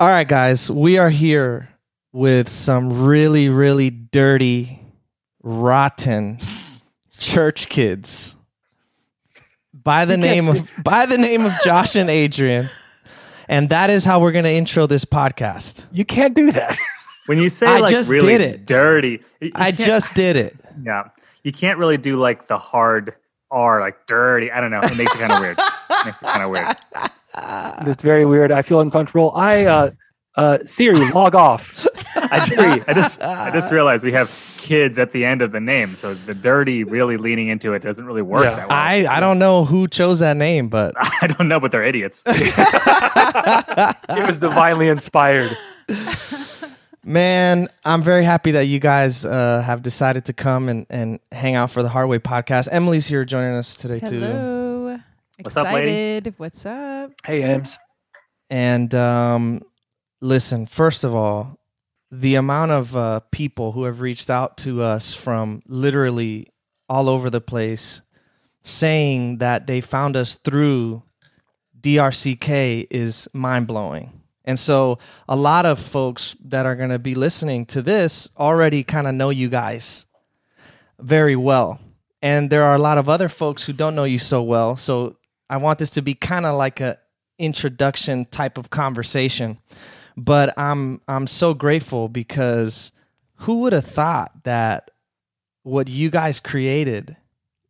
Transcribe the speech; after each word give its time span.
All 0.00 0.08
right, 0.08 0.26
guys, 0.26 0.70
we 0.70 0.96
are 0.96 1.10
here 1.10 1.68
with 2.12 2.48
some 2.48 3.04
really, 3.04 3.50
really 3.50 3.90
dirty, 3.90 4.80
rotten 5.42 6.38
church 7.18 7.68
kids 7.68 8.34
by 9.74 10.06
the 10.06 10.16
name 10.16 10.48
of 10.48 10.70
by 10.82 11.04
the 11.04 11.18
name 11.18 11.44
of 11.44 11.52
Josh 11.64 11.96
and 11.96 12.08
Adrian. 12.08 12.66
And 13.46 13.68
that 13.70 13.90
is 13.90 14.04
how 14.04 14.20
we're 14.20 14.32
going 14.32 14.44
to 14.44 14.52
intro 14.52 14.86
this 14.86 15.04
podcast. 15.04 15.86
You 15.92 16.04
can't 16.04 16.34
do 16.36 16.50
that. 16.52 16.78
When 17.26 17.36
you 17.38 17.50
say 17.50 17.66
I 17.66 17.80
like 17.80 17.90
just 17.90 18.10
really 18.10 18.26
did 18.26 18.40
it. 18.40 18.66
dirty, 18.66 19.20
you- 19.40 19.48
you 19.48 19.52
I 19.54 19.70
just 19.70 20.14
did 20.14 20.36
it. 20.36 20.56
yeah, 20.82 21.10
you 21.44 21.52
can't 21.52 21.78
really 21.78 21.96
do 21.98 22.16
like 22.18 22.48
the 22.48 22.58
hard 22.58 23.14
R, 23.50 23.80
like 23.80 24.06
dirty. 24.06 24.50
I 24.50 24.60
don't 24.60 24.70
know. 24.70 24.80
It 24.82 24.96
makes 24.96 25.14
it 25.14 25.18
kind 25.18 25.32
of 25.32 25.40
weird. 25.40 25.58
It 25.58 26.06
makes 26.06 26.22
it 26.22 26.26
kind 26.26 26.42
of 26.42 26.50
weird. 26.50 26.66
That's 27.34 28.02
very 28.02 28.24
weird. 28.26 28.52
I 28.52 28.62
feel 28.62 28.80
uncomfortable. 28.80 29.32
I 29.34 29.64
uh 29.66 29.90
uh 30.36 30.58
Siri, 30.64 31.10
log 31.12 31.34
off. 31.34 31.86
I 32.16 32.46
agree. 32.50 32.82
I 32.86 32.92
just 32.94 33.20
I 33.22 33.50
just 33.52 33.72
realized 33.72 34.04
we 34.04 34.12
have 34.12 34.28
kids 34.58 34.98
at 34.98 35.12
the 35.12 35.24
end 35.24 35.42
of 35.42 35.52
the 35.52 35.60
name, 35.60 35.96
so 35.96 36.14
the 36.14 36.34
dirty 36.34 36.84
really 36.84 37.16
leaning 37.16 37.48
into 37.48 37.72
it 37.72 37.82
doesn't 37.82 38.04
really 38.04 38.22
work 38.22 38.44
Yeah. 38.44 38.56
that 38.56 38.68
well. 38.68 38.76
I, 38.78 39.06
I 39.08 39.18
don't 39.20 39.38
know 39.38 39.64
who 39.64 39.88
chose 39.88 40.18
that 40.20 40.36
name, 40.36 40.68
but 40.68 40.94
I 41.22 41.26
don't 41.26 41.48
know, 41.48 41.58
but 41.60 41.72
they're 41.72 41.84
idiots. 41.84 42.22
It 44.12 44.26
was 44.26 44.38
divinely 44.40 44.88
inspired. 44.88 45.50
Man, 47.04 47.68
I'm 47.84 48.02
very 48.02 48.24
happy 48.24 48.50
that 48.52 48.66
you 48.66 48.78
guys 48.78 49.24
uh, 49.24 49.62
have 49.62 49.80
decided 49.82 50.26
to 50.26 50.32
come 50.34 50.68
and, 50.68 50.86
and 50.90 51.18
hang 51.32 51.54
out 51.54 51.70
for 51.70 51.82
the 51.82 51.88
Hard 51.88 52.08
Way 52.08 52.18
podcast. 52.18 52.68
Emily's 52.70 53.06
here 53.06 53.24
joining 53.24 53.54
us 53.54 53.74
today 53.74 54.00
too. 54.00 54.20
Hello. 55.42 55.54
What's 55.54 55.56
up, 55.56 55.72
lady? 55.72 55.90
Excited. 55.90 56.34
What's 56.36 56.66
up? 56.66 57.12
Hey 57.24 57.42
Ames. 57.42 57.78
And 58.50 58.94
um, 58.94 59.62
listen, 60.20 60.66
first 60.66 61.02
of 61.02 61.14
all, 61.14 61.58
the 62.10 62.34
amount 62.34 62.72
of 62.72 62.94
uh, 62.94 63.20
people 63.30 63.72
who 63.72 63.84
have 63.84 64.02
reached 64.02 64.28
out 64.28 64.58
to 64.58 64.82
us 64.82 65.14
from 65.14 65.62
literally 65.66 66.48
all 66.90 67.08
over 67.08 67.30
the 67.30 67.40
place 67.40 68.02
saying 68.62 69.38
that 69.38 69.66
they 69.66 69.80
found 69.80 70.14
us 70.16 70.36
through 70.36 71.02
DRCK 71.80 72.88
is 72.90 73.26
mind 73.32 73.66
blowing. 73.66 74.12
And 74.44 74.58
so, 74.58 74.98
a 75.26 75.36
lot 75.36 75.64
of 75.64 75.78
folks 75.78 76.36
that 76.44 76.66
are 76.66 76.76
going 76.76 76.90
to 76.90 76.98
be 76.98 77.14
listening 77.14 77.64
to 77.66 77.80
this 77.80 78.28
already 78.36 78.82
kind 78.82 79.06
of 79.06 79.14
know 79.14 79.30
you 79.30 79.48
guys 79.48 80.04
very 80.98 81.36
well. 81.36 81.80
And 82.20 82.50
there 82.50 82.64
are 82.64 82.74
a 82.74 82.78
lot 82.78 82.98
of 82.98 83.08
other 83.08 83.30
folks 83.30 83.64
who 83.64 83.72
don't 83.72 83.94
know 83.94 84.04
you 84.04 84.18
so 84.18 84.42
well. 84.42 84.76
So, 84.76 85.16
I 85.50 85.56
want 85.58 85.80
this 85.80 85.90
to 85.90 86.02
be 86.02 86.14
kind 86.14 86.46
of 86.46 86.56
like 86.56 86.80
a 86.80 86.96
introduction 87.38 88.24
type 88.26 88.56
of 88.56 88.70
conversation. 88.70 89.58
But 90.16 90.56
I'm 90.56 91.00
I'm 91.08 91.26
so 91.26 91.54
grateful 91.54 92.08
because 92.08 92.92
who 93.34 93.60
would 93.60 93.72
have 93.72 93.84
thought 93.84 94.44
that 94.44 94.90
what 95.64 95.88
you 95.88 96.08
guys 96.10 96.40
created 96.40 97.16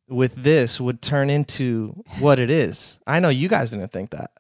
with 0.09 0.35
this 0.35 0.81
would 0.81 1.01
turn 1.01 1.31
into 1.31 2.05
what 2.19 2.39
it 2.39 2.51
is? 2.51 3.01
I 3.07 3.21
know 3.21 3.29
you 3.31 3.49
guys 3.49 3.71
didn't 3.71 3.93
think 3.93 4.11
that. 4.11 4.33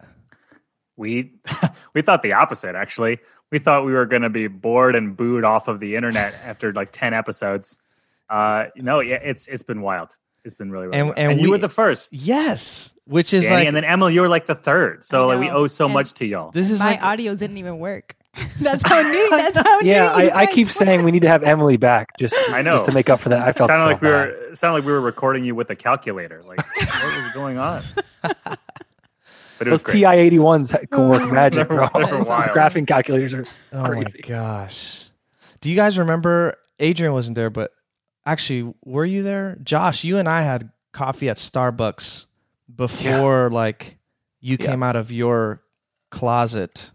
we 0.97 1.33
we 1.95 2.03
thought 2.03 2.23
the 2.23 2.35
opposite 2.35 2.75
actually. 2.75 3.21
We 3.51 3.59
thought 3.59 3.85
we 3.85 3.93
were 3.93 4.07
going 4.07 4.23
to 4.23 4.31
be 4.31 4.47
bored 4.49 4.95
and 4.95 5.17
booed 5.17 5.45
off 5.45 5.67
of 5.67 5.81
the 5.81 5.97
internet 5.97 6.35
after 6.45 6.73
like 6.73 6.93
10 6.93 7.15
episodes. 7.15 7.79
Uh 8.29 8.67
no, 8.77 9.01
yeah, 9.01 9.17
it's 9.23 9.47
it's 9.49 9.63
been 9.65 9.81
wild. 9.83 10.17
It's 10.45 10.55
been 10.55 10.71
really, 10.71 10.87
really 10.87 10.99
And- 10.99 11.09
wild. 11.09 11.19
and 11.19 11.33
and, 11.33 11.41
you 11.41 11.47
we- 11.49 11.53
were 11.53 11.59
the 11.59 11.69
first. 11.69 12.13
Yes, 12.13 12.95
which 13.05 13.33
is 13.35 13.45
Danny, 13.45 13.57
like 13.57 13.67
and 13.67 13.77
then 13.77 13.85
Emily, 13.85 14.15
you 14.15 14.21
were 14.23 14.29
like 14.29 14.47
the 14.47 14.55
third. 14.55 15.05
So 15.05 15.27
like 15.29 15.41
we 15.41 15.51
owe 15.51 15.67
so 15.67 15.85
And- 15.87 15.95
much 15.95 16.13
to 16.15 16.27
y'all. 16.27 16.51
this 16.53 16.71
is 16.71 16.79
My 16.79 16.93
like 16.93 17.03
audio 17.03 17.35
didn't 17.35 17.59
even 17.59 17.79
work. 17.79 18.15
that's 18.61 18.89
how 18.89 19.03
new. 19.03 19.29
That's 19.37 19.57
how 19.59 19.79
new. 19.81 19.91
Yeah, 19.91 20.13
I, 20.15 20.31
I 20.43 20.47
keep 20.47 20.69
were. 20.69 20.73
saying 20.73 21.03
we 21.03 21.11
need 21.11 21.23
to 21.23 21.29
have 21.29 21.43
Emily 21.43 21.77
back 21.77 22.17
just 22.17 22.37
I 22.51 22.63
know. 22.63 22.71
just 22.71 22.87
to 22.87 22.93
make 22.93 23.11
up 23.11 23.19
for 23.19 23.29
that. 23.31 23.41
I 23.41 23.51
felt 23.53 23.71
sounded 23.71 23.83
so 23.83 23.89
like 23.89 24.01
we 24.03 24.09
bad. 24.09 24.29
were 24.51 24.55
sounded 24.55 24.79
like 24.79 24.87
we 24.87 24.93
were 24.93 25.01
recording 25.01 25.45
you 25.45 25.57
with 25.57 25.69
a 25.71 25.75
calculator. 25.77 26.41
Like 26.47 26.59
what 26.59 27.25
was 27.25 27.33
going 27.35 27.59
on? 27.59 27.83
But 28.23 29.67
it 29.67 29.71
was 29.71 29.83
Those 29.83 29.93
great. 29.93 30.01
TI 30.03 30.07
eighty 30.17 30.39
ones 30.39 30.75
can 30.91 31.09
work 31.09 31.31
magic, 31.31 31.69
bro. 31.69 31.89
They 31.93 32.01
were- 32.05 32.07
Those 32.07 32.29
wild. 32.29 32.51
graphing 32.51 32.87
calculators 32.87 33.35
are 33.35 33.45
oh 33.73 33.83
my 33.83 33.89
crazy. 34.05 34.21
gosh. 34.21 35.09
Do 35.61 35.69
you 35.69 35.77
guys 35.77 35.99
remember 35.99 36.55
Adrian 36.79 37.13
wasn't 37.13 37.35
there, 37.35 37.51
but 37.51 37.73
actually 38.27 38.73
were 38.85 39.05
you 39.05 39.23
there? 39.23 39.59
Josh, 39.63 40.05
you 40.05 40.19
and 40.19 40.29
I 40.29 40.43
had 40.43 40.71
coffee 40.93 41.29
at 41.29 41.37
Starbucks 41.37 42.27
before 42.75 43.51
like 43.51 43.99
you 44.41 44.57
Yeah. 44.61 44.67
came 44.67 44.83
out 44.83 44.97
of 44.97 45.11
your 45.13 45.63
closet. 46.11 46.93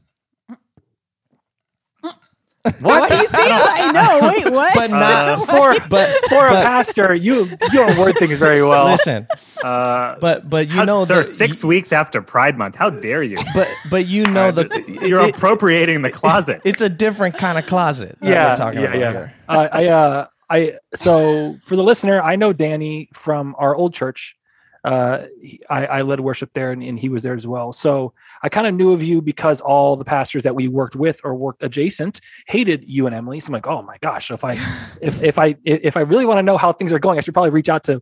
What 2.81 3.09
do 3.11 3.15
you 3.15 3.27
say? 3.27 3.37
I 3.37 3.91
know. 3.91 4.27
Wait, 4.27 4.51
what? 4.51 4.73
But 4.73 4.89
not 4.89 5.27
Uh, 5.27 5.37
for 5.45 5.75
but 5.89 6.09
for 6.29 6.47
a 6.47 6.53
pastor, 6.53 7.13
you 7.13 7.43
you 7.45 7.57
don't 7.73 7.95
word 7.99 8.15
things 8.15 8.39
very 8.39 8.63
well. 8.63 8.85
listen, 8.87 9.27
Uh, 9.63 10.15
but 10.19 10.49
but 10.49 10.67
you 10.69 10.73
how- 10.73 10.83
know 10.83 11.05
sir, 11.05 11.17
the 11.17 11.25
six 11.25 11.61
you- 11.61 11.69
weeks 11.69 11.93
after 11.93 12.23
Pride 12.23 12.57
Month. 12.57 12.73
How 12.75 12.89
dare 12.89 13.21
you? 13.21 13.37
but 13.53 13.67
but 13.91 14.07
you 14.07 14.23
know 14.31 14.49
the 14.49 14.67
You're 15.07 15.19
it- 15.27 15.35
appropriating 15.35 16.01
the 16.01 16.09
closet. 16.09 16.61
it's 16.65 16.81
a 16.81 16.89
different 16.89 17.37
kind 17.37 17.59
of 17.59 17.67
closet. 17.67 18.17
that 18.19 18.27
yeah, 18.29 18.49
we're 18.49 18.55
talking 18.55 18.79
yeah, 18.79 18.85
about 18.87 18.99
yeah. 18.99 19.11
here. 19.11 19.33
Uh, 19.47 19.67
I 19.71 19.85
uh, 19.85 20.25
I 20.50 20.78
so 20.94 21.56
for 21.63 21.75
the 21.75 21.83
listener, 21.83 22.22
I 22.22 22.35
know 22.35 22.53
Danny 22.53 23.09
from 23.13 23.56
our 23.57 23.75
old 23.75 23.94
church. 23.94 24.35
Uh, 24.83 25.25
he- 25.41 25.61
I, 25.67 25.85
I 25.88 26.01
led 26.03 26.19
worship 26.19 26.51
there, 26.53 26.72
and, 26.72 26.83
and 26.83 27.00
he 27.00 27.09
was 27.09 27.23
there 27.23 27.33
as 27.33 27.47
well. 27.47 27.73
So 27.73 28.13
I 28.44 28.50
kind 28.50 28.67
of 28.67 28.75
knew 28.75 28.91
of 28.94 29.01
you 29.01 29.19
because 29.19 29.59
all 29.59 29.95
the 29.95 30.05
pastors 30.05 30.44
that 30.44 30.53
we 30.53 30.67
worked 30.67 30.95
with 30.95 31.22
or 31.23 31.34
worked 31.34 31.63
adjacent 31.63 32.22
hated 32.47 32.85
you 32.88 33.07
and 33.07 33.16
Emily. 33.16 33.39
So 33.39 33.47
I'm 33.47 33.53
like, 33.53 33.66
oh 33.66 33.81
my 33.81 33.97
gosh, 34.01 34.29
if 34.29 34.44
I 34.44 34.53
if 35.01 35.22
if 35.31 35.39
I 35.39 35.55
if 35.63 35.97
I 35.97 36.01
really 36.01 36.25
want 36.28 36.38
to 36.38 36.44
know 36.44 36.57
how 36.57 36.72
things 36.72 36.94
are 36.94 37.00
going, 37.00 37.17
I 37.17 37.22
should 37.22 37.34
probably 37.34 37.50
reach 37.50 37.69
out 37.69 37.84
to 37.85 38.01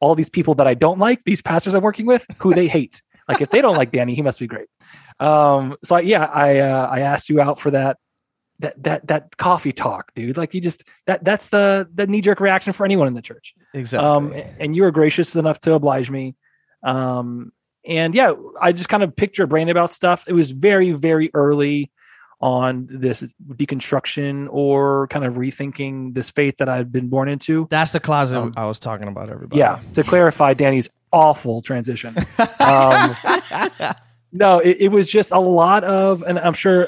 all 0.00 0.14
these 0.14 0.30
people 0.30 0.54
that 0.56 0.66
I 0.66 0.74
don't 0.74 0.98
like, 0.98 1.22
these 1.24 1.42
pastors 1.42 1.74
I'm 1.74 1.82
working 1.82 2.06
with, 2.06 2.26
who 2.38 2.54
they 2.54 2.66
hate. 2.66 3.02
Like 3.28 3.40
if 3.40 3.50
they 3.50 3.60
don't 3.60 3.76
like 3.76 3.92
Danny, 3.92 4.14
he 4.14 4.22
must 4.22 4.40
be 4.40 4.46
great. 4.46 4.68
Um, 5.20 5.76
so 5.84 5.96
I, 5.96 6.00
yeah, 6.00 6.24
I 6.24 6.58
uh, 6.58 6.88
I 6.90 7.00
asked 7.00 7.28
you 7.28 7.40
out 7.40 7.60
for 7.60 7.70
that 7.72 7.98
that 8.58 8.82
that 8.82 9.06
that 9.08 9.36
coffee 9.36 9.72
talk, 9.72 10.14
dude. 10.14 10.36
Like 10.36 10.54
you 10.54 10.60
just 10.60 10.84
that 11.06 11.24
that's 11.24 11.48
the 11.48 11.88
the 11.94 12.06
knee 12.06 12.20
jerk 12.20 12.40
reaction 12.40 12.72
for 12.72 12.84
anyone 12.84 13.08
in 13.08 13.14
the 13.14 13.22
church. 13.22 13.54
Exactly. 13.74 14.08
Um, 14.08 14.44
and 14.58 14.76
you 14.76 14.82
were 14.82 14.90
gracious 14.90 15.34
enough 15.36 15.60
to 15.60 15.74
oblige 15.74 16.10
me. 16.10 16.34
Um, 16.82 17.52
and 17.86 18.14
yeah, 18.14 18.34
I 18.60 18.72
just 18.72 18.88
kind 18.88 19.02
of 19.02 19.14
picked 19.14 19.38
your 19.38 19.46
brain 19.46 19.68
about 19.68 19.92
stuff. 19.92 20.24
It 20.28 20.32
was 20.32 20.50
very 20.50 20.92
very 20.92 21.30
early 21.34 21.90
on 22.40 22.88
this 22.90 23.24
deconstruction 23.50 24.48
or 24.50 25.06
kind 25.08 25.24
of 25.24 25.34
rethinking 25.34 26.12
this 26.12 26.30
faith 26.32 26.56
that 26.58 26.68
I've 26.68 26.90
been 26.90 27.08
born 27.08 27.28
into. 27.28 27.68
That's 27.70 27.92
the 27.92 28.00
closet 28.00 28.38
um, 28.38 28.52
I 28.56 28.66
was 28.66 28.78
talking 28.78 29.08
about. 29.08 29.30
Everybody. 29.30 29.58
Yeah, 29.58 29.80
to 29.94 30.02
clarify 30.02 30.54
Danny's 30.54 30.88
awful 31.12 31.62
transition. 31.62 32.16
Um, 32.62 33.14
no, 34.32 34.60
it, 34.60 34.76
it 34.80 34.88
was 34.92 35.08
just 35.08 35.32
a 35.32 35.38
lot 35.38 35.82
of, 35.82 36.22
and 36.22 36.38
I'm 36.38 36.54
sure, 36.54 36.86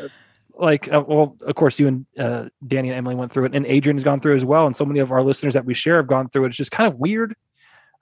like, 0.59 0.92
uh, 0.92 1.04
well, 1.06 1.37
of 1.42 1.54
course, 1.54 1.78
you 1.78 1.88
and 1.88 2.06
uh, 2.19 2.48
Danny 2.66 2.88
and 2.88 2.97
Emily 2.98 3.15
went 3.15 3.32
through 3.32 3.47
it, 3.47 3.54
and 3.54 3.66
Adrian 3.66 3.97
has 3.97 4.04
gone 4.04 4.20
through 4.20 4.32
it 4.32 4.37
as 4.37 4.44
well, 4.44 4.66
and 4.66 4.76
so 4.76 4.84
many 4.84 5.00
of 5.00 5.12
our 5.12 5.22
listeners 5.22 5.54
that 5.54 5.65
we 5.65 5.75
share 5.75 5.97
have 5.97 6.06
gone 6.06 6.28
through 6.28 6.44
it. 6.44 6.48
It's 6.48 6.56
just 6.56 6.70
kind 6.70 6.92
of 6.92 6.98
weird. 6.98 7.34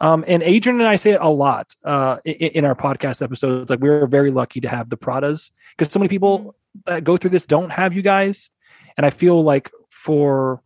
Um, 0.01 0.25
and 0.27 0.43
Adrian 0.43 0.81
and 0.81 0.89
I 0.89 0.97
say 0.97 1.13
it 1.13 1.21
a 1.21 1.29
lot 1.31 1.75
uh, 1.85 2.17
in, 2.25 2.35
in 2.35 2.65
our 2.65 2.75
podcast 2.75 3.23
episodes. 3.23 3.71
Like, 3.71 3.81
we're 3.81 4.07
very 4.07 4.31
lucky 4.33 4.61
to 4.61 4.69
have 4.69 4.91
the 4.91 4.97
Pradas 4.97 5.53
because 5.77 5.93
so 5.93 5.99
many 6.01 6.09
people 6.09 6.57
that 6.87 7.05
go 7.05 7.17
through 7.17 7.31
this 7.31 7.47
don't 7.47 7.71
have 7.71 7.95
you 7.95 8.03
guys, 8.03 8.51
and 8.97 9.07
I 9.07 9.11
feel 9.11 9.43
like 9.43 9.71
for, 9.91 10.63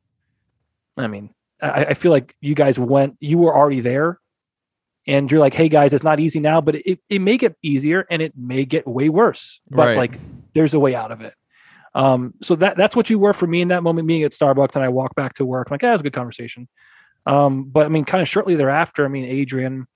I 0.97 1.07
mean, 1.07 1.31
I, 1.61 1.87
I 1.87 1.95
feel 1.95 2.13
like 2.13 2.35
you 2.41 2.55
guys 2.55 2.79
went, 2.79 3.17
you 3.21 3.39
were 3.39 3.55
already 3.55 3.81
there 3.81 4.21
and 5.07 5.31
you're 5.31 5.41
like, 5.41 5.55
hey 5.55 5.69
guys, 5.69 5.93
it's 5.93 6.05
not 6.05 6.19
easy 6.19 6.41
now, 6.41 6.61
but 6.61 6.75
it, 6.77 7.01
it 7.09 7.21
may 7.21 7.37
get 7.37 7.57
easier 7.63 8.07
and 8.11 8.23
it 8.23 8.33
may 8.37 8.65
get 8.65 8.87
way 8.87 9.09
worse. 9.09 9.61
But 9.71 9.87
Right. 9.87 9.97
like 9.97 10.19
there's 10.55 10.75
a 10.75 10.81
way 10.81 10.95
out 10.95 11.13
of 11.13 11.21
it. 11.21 11.35
Um, 11.97 12.34
so 12.43 12.54
that 12.57 12.77
that's 12.77 12.95
what 12.95 13.09
you 13.09 13.19
were 13.19 13.33
for 13.33 13.47
me 13.47 13.63
in 13.63 13.69
that 13.69 13.83
moment, 13.83 14.07
being 14.07 14.22
at 14.22 14.33
Starbucks 14.33 14.77
and 14.77 14.84
I 14.84 14.91
walk 14.91 15.15
back 15.15 15.33
to 15.34 15.47
work. 15.47 15.69
I'm 15.69 15.75
like, 15.75 15.83
yeah, 15.83 15.89
it 15.89 15.93
was 15.93 16.03
a 16.03 16.04
good 16.04 16.13
conversation. 16.13 16.69
Um, 17.25 17.65
but 17.65 17.87
I 17.87 17.89
mean, 17.89 18.04
kind 18.04 18.21
of 18.21 18.28
shortly 18.28 18.54
thereafter, 18.54 19.04
I 19.07 19.09
mean, 19.09 19.25
Adrian 19.25 19.87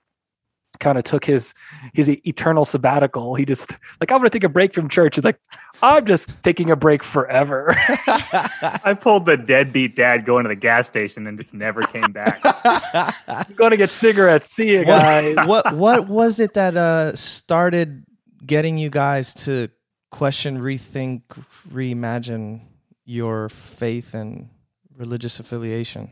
kind 0.79 0.97
of 0.97 1.03
took 1.03 1.23
his 1.23 1.53
his 1.93 2.09
eternal 2.25 2.65
sabbatical. 2.65 3.35
He 3.35 3.45
just 3.45 3.77
like, 3.99 4.11
I'm 4.11 4.17
gonna 4.17 4.31
take 4.31 4.43
a 4.43 4.49
break 4.49 4.73
from 4.73 4.89
church. 4.89 5.15
He's 5.15 5.23
like, 5.23 5.39
I'm 5.83 6.03
just 6.07 6.41
taking 6.41 6.71
a 6.71 6.75
break 6.75 7.03
forever. 7.03 7.67
I 7.77 8.97
pulled 8.99 9.27
the 9.27 9.37
deadbeat 9.37 9.95
dad 9.95 10.25
going 10.25 10.45
to 10.45 10.49
the 10.49 10.55
gas 10.55 10.87
station 10.87 11.27
and 11.27 11.37
just 11.37 11.53
never 11.53 11.83
came 11.83 12.11
back. 12.11 12.39
I'm 13.27 13.53
gonna 13.53 13.77
get 13.77 13.91
cigarettes. 13.91 14.49
See 14.49 14.71
you 14.71 14.85
guys. 14.85 15.35
what, 15.35 15.71
what 15.75 15.75
what 15.75 16.09
was 16.09 16.39
it 16.39 16.55
that 16.55 16.75
uh 16.75 17.15
started 17.15 18.03
getting 18.43 18.79
you 18.79 18.89
guys 18.89 19.35
to 19.35 19.69
question, 20.11 20.59
rethink, 20.59 21.23
reimagine 21.71 22.61
your 23.05 23.49
faith 23.49 24.13
and 24.13 24.49
religious 24.95 25.39
affiliation? 25.39 26.09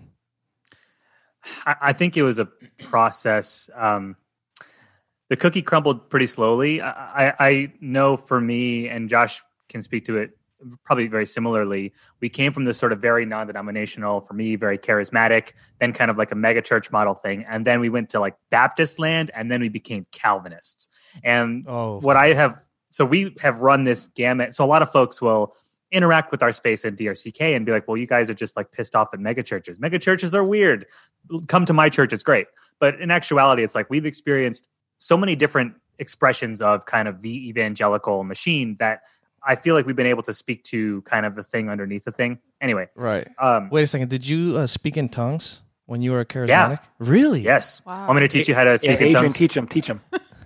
I, 1.65 1.75
I 1.81 1.93
think 1.93 2.17
it 2.17 2.23
was 2.23 2.39
a 2.39 2.45
process. 2.89 3.69
Um, 3.75 4.15
the 5.29 5.35
cookie 5.35 5.61
crumbled 5.61 6.09
pretty 6.09 6.27
slowly. 6.27 6.81
I, 6.81 7.33
I, 7.39 7.73
know 7.79 8.17
for 8.17 8.41
me, 8.41 8.89
and 8.89 9.09
Josh 9.09 9.41
can 9.69 9.83
speak 9.83 10.05
to 10.05 10.17
it 10.17 10.31
probably 10.83 11.07
very 11.07 11.25
similarly. 11.25 11.93
We 12.19 12.29
came 12.29 12.51
from 12.51 12.65
this 12.65 12.77
sort 12.77 12.91
of 12.91 12.99
very 12.99 13.25
non-denominational, 13.25 14.21
for 14.21 14.33
me, 14.33 14.55
very 14.55 14.77
charismatic, 14.77 15.53
then 15.79 15.93
kind 15.93 16.11
of 16.11 16.17
like 16.17 16.31
a 16.31 16.35
mega 16.35 16.61
church 16.61 16.91
model 16.91 17.13
thing, 17.13 17.45
and 17.47 17.65
then 17.65 17.79
we 17.79 17.89
went 17.89 18.09
to 18.09 18.19
like 18.19 18.35
Baptist 18.49 18.99
land, 18.99 19.31
and 19.33 19.51
then 19.51 19.61
we 19.61 19.69
became 19.69 20.05
Calvinists. 20.11 20.89
And 21.23 21.65
Oh, 21.67 21.99
what 21.99 22.17
I 22.17 22.33
have, 22.33 22.59
so 22.89 23.05
we 23.05 23.35
have 23.41 23.59
run 23.61 23.83
this 23.83 24.07
gamut. 24.09 24.55
So 24.55 24.63
a 24.63 24.67
lot 24.67 24.81
of 24.81 24.91
folks 24.91 25.21
will 25.21 25.55
interact 25.91 26.31
with 26.31 26.43
our 26.43 26.51
space 26.51 26.85
at 26.85 26.95
DRCK 26.95 27.55
and 27.55 27.65
be 27.65 27.71
like, 27.71 27.87
"Well, 27.87 27.97
you 27.97 28.05
guys 28.07 28.29
are 28.29 28.33
just 28.35 28.55
like 28.55 28.71
pissed 28.71 28.95
off 28.95 29.09
at 29.13 29.19
mega 29.19 29.43
churches. 29.43 29.79
Mega 29.79 29.97
churches 29.99 30.35
are 30.35 30.43
weird. 30.43 30.85
Come 31.47 31.65
to 31.65 31.73
my 31.73 31.89
church; 31.89 32.13
it's 32.13 32.23
great." 32.23 32.47
But 32.79 32.99
in 33.01 33.11
actuality, 33.11 33.63
it's 33.63 33.75
like 33.75 33.89
we've 33.89 34.05
experienced 34.05 34.69
so 34.97 35.17
many 35.17 35.35
different 35.35 35.73
expressions 35.97 36.61
of 36.61 36.85
kind 36.85 37.07
of 37.07 37.21
the 37.21 37.49
evangelical 37.49 38.23
machine 38.23 38.77
that 38.79 39.01
I 39.43 39.55
feel 39.55 39.75
like 39.75 39.85
we've 39.85 39.95
been 39.95 40.05
able 40.07 40.23
to 40.23 40.33
speak 40.33 40.63
to 40.65 41.01
kind 41.03 41.25
of 41.25 41.35
the 41.35 41.43
thing 41.43 41.69
underneath 41.69 42.03
the 42.05 42.11
thing. 42.11 42.39
Anyway, 42.61 42.87
right. 42.95 43.27
um, 43.39 43.69
Wait 43.69 43.83
a 43.83 43.87
second. 43.87 44.09
Did 44.09 44.27
you 44.27 44.57
uh, 44.57 44.67
speak 44.67 44.95
in 44.97 45.09
tongues 45.09 45.61
when 45.85 46.01
you 46.01 46.11
were 46.11 46.19
a 46.21 46.25
charismatic? 46.25 46.79
Really? 46.99 47.41
yes, 47.41 47.81
Wow. 47.85 48.01
I'm 48.01 48.07
going 48.15 48.21
to 48.21 48.27
teach 48.27 48.47
you 48.49 48.55
how 48.55 48.63
to 48.65 48.71
Yeah, 48.71 48.77
speak 48.77 48.89
in 48.91 49.07
Adrian, 49.07 49.13
tongues. 49.23 49.33
teach 49.35 49.55
him, 49.57 49.67
teach 49.67 49.87
him. 49.89 50.01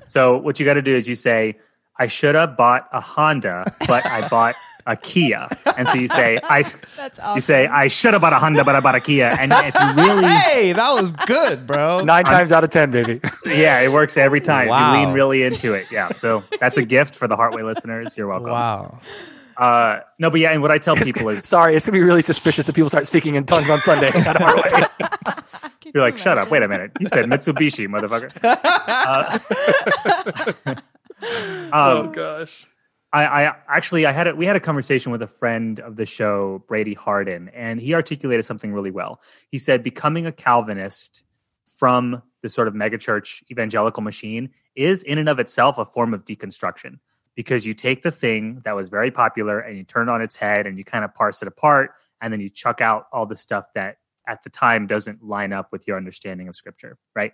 So 0.07 0.37
what 0.37 0.59
you 0.59 0.65
got 0.65 0.75
to 0.75 0.81
do 0.83 0.95
is 0.95 1.07
you 1.07 1.15
say, 1.15 1.57
"I 2.03 2.07
should 2.07 2.35
have 2.35 2.57
bought 2.57 2.89
a 2.91 2.99
Honda, 2.99 3.63
but 3.87 4.05
I 4.05 4.27
bought 4.27 4.55
a 4.85 4.97
Kia," 4.97 5.47
and 5.77 5.87
so 5.87 5.95
you 5.97 6.09
say, 6.09 6.37
"I." 6.43 6.63
That's 6.97 7.17
awesome. 7.17 7.35
You 7.35 7.41
say, 7.41 7.67
"I 7.67 7.87
should 7.87 8.11
have 8.11 8.21
bought 8.21 8.33
a 8.33 8.39
Honda, 8.39 8.65
but 8.65 8.75
I 8.75 8.81
bought 8.81 8.95
a 8.95 8.99
Kia," 8.99 9.29
and 9.39 9.53
if 9.55 9.73
you 9.73 10.03
really, 10.03 10.27
Hey, 10.27 10.73
that 10.73 10.91
was 10.91 11.13
good, 11.13 11.65
bro. 11.65 12.01
9 12.03 12.25
times 12.25 12.51
out 12.51 12.65
of 12.65 12.71
10, 12.71 12.91
baby. 12.91 13.21
yeah, 13.45 13.79
it 13.79 13.89
works 13.93 14.17
every 14.17 14.41
time. 14.41 14.67
Wow. 14.67 14.91
You 14.91 14.99
lean 14.99 15.13
really 15.13 15.43
into 15.43 15.73
it. 15.73 15.85
Yeah, 15.93 16.09
so 16.09 16.43
that's 16.59 16.75
a 16.75 16.83
gift 16.85 17.15
for 17.15 17.29
the 17.29 17.37
Heartway 17.37 17.63
listeners. 17.63 18.17
You're 18.17 18.27
welcome. 18.27 18.51
Wow. 18.51 18.99
Uh, 19.55 19.99
no, 20.19 20.29
but 20.29 20.41
yeah, 20.41 20.51
and 20.51 20.61
what 20.61 20.71
I 20.71 20.77
tell 20.77 20.97
people 20.97 21.29
is, 21.29 21.47
Sorry, 21.47 21.75
it's 21.75 21.85
going 21.85 21.93
to 21.93 21.99
be 21.99 22.03
really 22.03 22.21
suspicious 22.21 22.67
if 22.67 22.75
people 22.75 22.89
start 22.89 23.07
speaking 23.07 23.35
in 23.35 23.45
tongues 23.45 23.69
on 23.69 23.79
Sunday. 23.79 24.11
Out 24.27 24.35
of 24.35 24.41
our 24.41 24.55
way. 24.57 24.83
You're 25.85 25.93
you 25.93 26.01
like, 26.01 26.17
"Shut 26.17 26.37
up! 26.37 26.49
Wait 26.49 26.63
a 26.63 26.67
minute! 26.67 26.91
You 26.99 27.07
said 27.07 27.27
Mitsubishi, 27.27 27.87
motherfucker." 27.87 28.33
Uh, 29.05 30.75
oh, 31.73 32.03
um, 32.05 32.11
gosh. 32.11 32.67
I, 33.11 33.25
I 33.25 33.55
actually 33.67 34.05
I 34.05 34.11
had 34.11 34.27
a, 34.27 34.35
we 34.35 34.45
had 34.45 34.55
a 34.55 34.59
conversation 34.59 35.11
with 35.11 35.21
a 35.21 35.27
friend 35.27 35.79
of 35.79 35.95
the 35.95 36.05
show, 36.05 36.63
Brady 36.67 36.95
Harden, 36.95 37.49
and 37.49 37.79
he 37.79 37.93
articulated 37.93 38.43
something 38.43 38.73
really 38.73 38.91
well. 38.91 39.21
He 39.51 39.59
said 39.59 39.83
becoming 39.83 40.25
a 40.25 40.31
Calvinist 40.31 41.23
from 41.67 42.23
the 42.41 42.49
sort 42.49 42.67
of 42.67 42.73
megachurch 42.73 43.43
evangelical 43.51 44.01
machine 44.01 44.49
is 44.75 45.03
in 45.03 45.17
and 45.17 45.29
of 45.29 45.39
itself 45.39 45.77
a 45.77 45.85
form 45.85 46.13
of 46.13 46.25
deconstruction 46.25 46.99
because 47.35 47.65
you 47.65 47.73
take 47.73 48.03
the 48.03 48.11
thing 48.11 48.61
that 48.65 48.75
was 48.75 48.89
very 48.89 49.11
popular 49.11 49.59
and 49.59 49.77
you 49.77 49.83
turn 49.83 50.09
it 50.09 50.11
on 50.11 50.21
its 50.21 50.35
head 50.35 50.67
and 50.67 50.77
you 50.77 50.83
kind 50.83 51.05
of 51.05 51.13
parse 51.13 51.41
it 51.41 51.47
apart 51.47 51.91
and 52.21 52.31
then 52.31 52.39
you 52.39 52.49
chuck 52.49 52.81
out 52.81 53.07
all 53.11 53.25
the 53.25 53.35
stuff 53.35 53.65
that 53.75 53.97
at 54.27 54.43
the 54.43 54.49
time 54.49 54.87
doesn't 54.87 55.23
line 55.23 55.51
up 55.51 55.71
with 55.71 55.87
your 55.87 55.97
understanding 55.97 56.47
of 56.47 56.55
scripture, 56.55 56.97
right? 57.15 57.33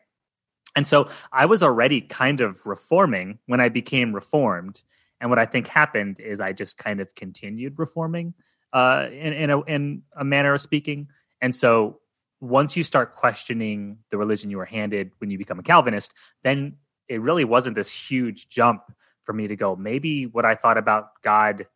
And 0.76 0.86
so 0.86 1.10
I 1.32 1.46
was 1.46 1.64
already 1.64 2.02
kind 2.02 2.42
of 2.42 2.66
reforming 2.66 3.40
when 3.48 3.60
I 3.60 3.70
became 3.70 4.14
reformed. 4.14 4.84
And 5.20 5.30
what 5.30 5.40
I 5.40 5.46
think 5.46 5.68
happened 5.68 6.20
is 6.20 6.40
I 6.40 6.54
just 6.54 6.78
kind 6.78 7.02
of 7.02 7.16
continued 7.16 7.78
reforming 7.78 8.34
uh, 8.72 9.08
in, 9.12 9.34
in, 9.34 9.50
a, 9.50 9.62
in 9.62 10.04
a 10.16 10.24
manner 10.24 10.54
of 10.54 10.62
speaking. 10.62 11.10
And 11.42 11.56
so 11.56 12.00
once 12.40 12.78
you 12.78 12.84
start 12.84 13.16
questioning 13.16 13.98
the 14.12 14.18
religion 14.18 14.50
you 14.50 14.58
were 14.58 14.66
handed 14.66 15.12
when 15.18 15.30
you 15.30 15.38
become 15.38 15.60
a 15.60 15.64
Calvinist, 15.64 16.14
then 16.44 16.78
it 17.08 17.22
really 17.22 17.44
wasn't 17.44 17.76
this 17.76 17.92
huge 17.92 18.48
jump 18.48 18.84
for 19.24 19.34
me 19.34 19.48
to 19.48 19.56
go, 19.56 19.76
maybe 19.76 20.26
what 20.26 20.46
I 20.46 20.56
thought 20.56 20.78
about 20.78 21.22
God 21.24 21.68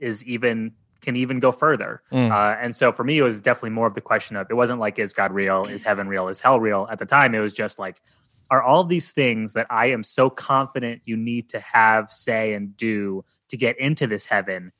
is 0.00 0.24
even 0.24 0.72
can 1.02 1.14
even 1.14 1.38
go 1.38 1.52
further. 1.52 2.02
Mm. 2.10 2.30
Uh, 2.30 2.56
and 2.60 2.74
so 2.74 2.90
for 2.90 3.04
me, 3.04 3.18
it 3.18 3.22
was 3.22 3.40
definitely 3.40 3.70
more 3.70 3.86
of 3.86 3.94
the 3.94 4.00
question 4.00 4.36
of 4.36 4.48
it 4.50 4.54
wasn't 4.54 4.80
like, 4.80 4.98
is 4.98 5.12
God 5.12 5.30
real? 5.32 5.64
Is 5.66 5.82
heaven 5.82 6.08
real? 6.08 6.28
Is 6.28 6.40
hell 6.40 6.58
real? 6.58 6.88
At 6.90 6.98
the 6.98 7.06
time, 7.06 7.34
it 7.34 7.38
was 7.38 7.52
just 7.52 7.78
like, 7.78 8.00
are 8.50 8.62
all 8.62 8.84
these 8.84 9.10
things 9.10 9.54
that 9.54 9.66
I 9.70 9.86
am 9.86 10.02
so 10.02 10.30
confident 10.30 11.02
you 11.04 11.16
need 11.16 11.48
to 11.50 11.60
have, 11.60 12.10
say, 12.10 12.54
and 12.54 12.76
do 12.76 13.24
to 13.48 13.56
get 13.56 13.78
into 13.78 14.06
this 14.06 14.26
heaven? 14.26 14.72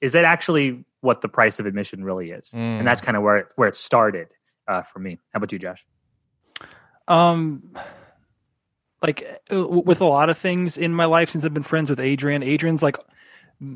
Is 0.00 0.12
that 0.12 0.24
actually 0.24 0.84
what 1.00 1.20
the 1.20 1.28
price 1.28 1.58
of 1.58 1.66
admission 1.66 2.04
really 2.04 2.30
is? 2.30 2.52
Mm. 2.54 2.78
And 2.78 2.86
that's 2.86 3.00
kind 3.00 3.16
of 3.16 3.22
where 3.22 3.38
it, 3.38 3.52
where 3.56 3.68
it 3.68 3.76
started 3.76 4.28
uh, 4.66 4.82
for 4.82 4.98
me. 4.98 5.18
How 5.32 5.38
about 5.38 5.52
you, 5.52 5.58
Josh? 5.58 5.86
Um, 7.08 7.76
like 9.02 9.24
uh, 9.52 9.66
with 9.66 10.00
a 10.00 10.06
lot 10.06 10.30
of 10.30 10.38
things 10.38 10.78
in 10.78 10.94
my 10.94 11.06
life 11.06 11.30
since 11.30 11.44
I've 11.44 11.54
been 11.54 11.62
friends 11.62 11.90
with 11.90 12.00
Adrian, 12.00 12.42
Adrian's 12.42 12.82
like, 12.82 12.96
I 13.60 13.66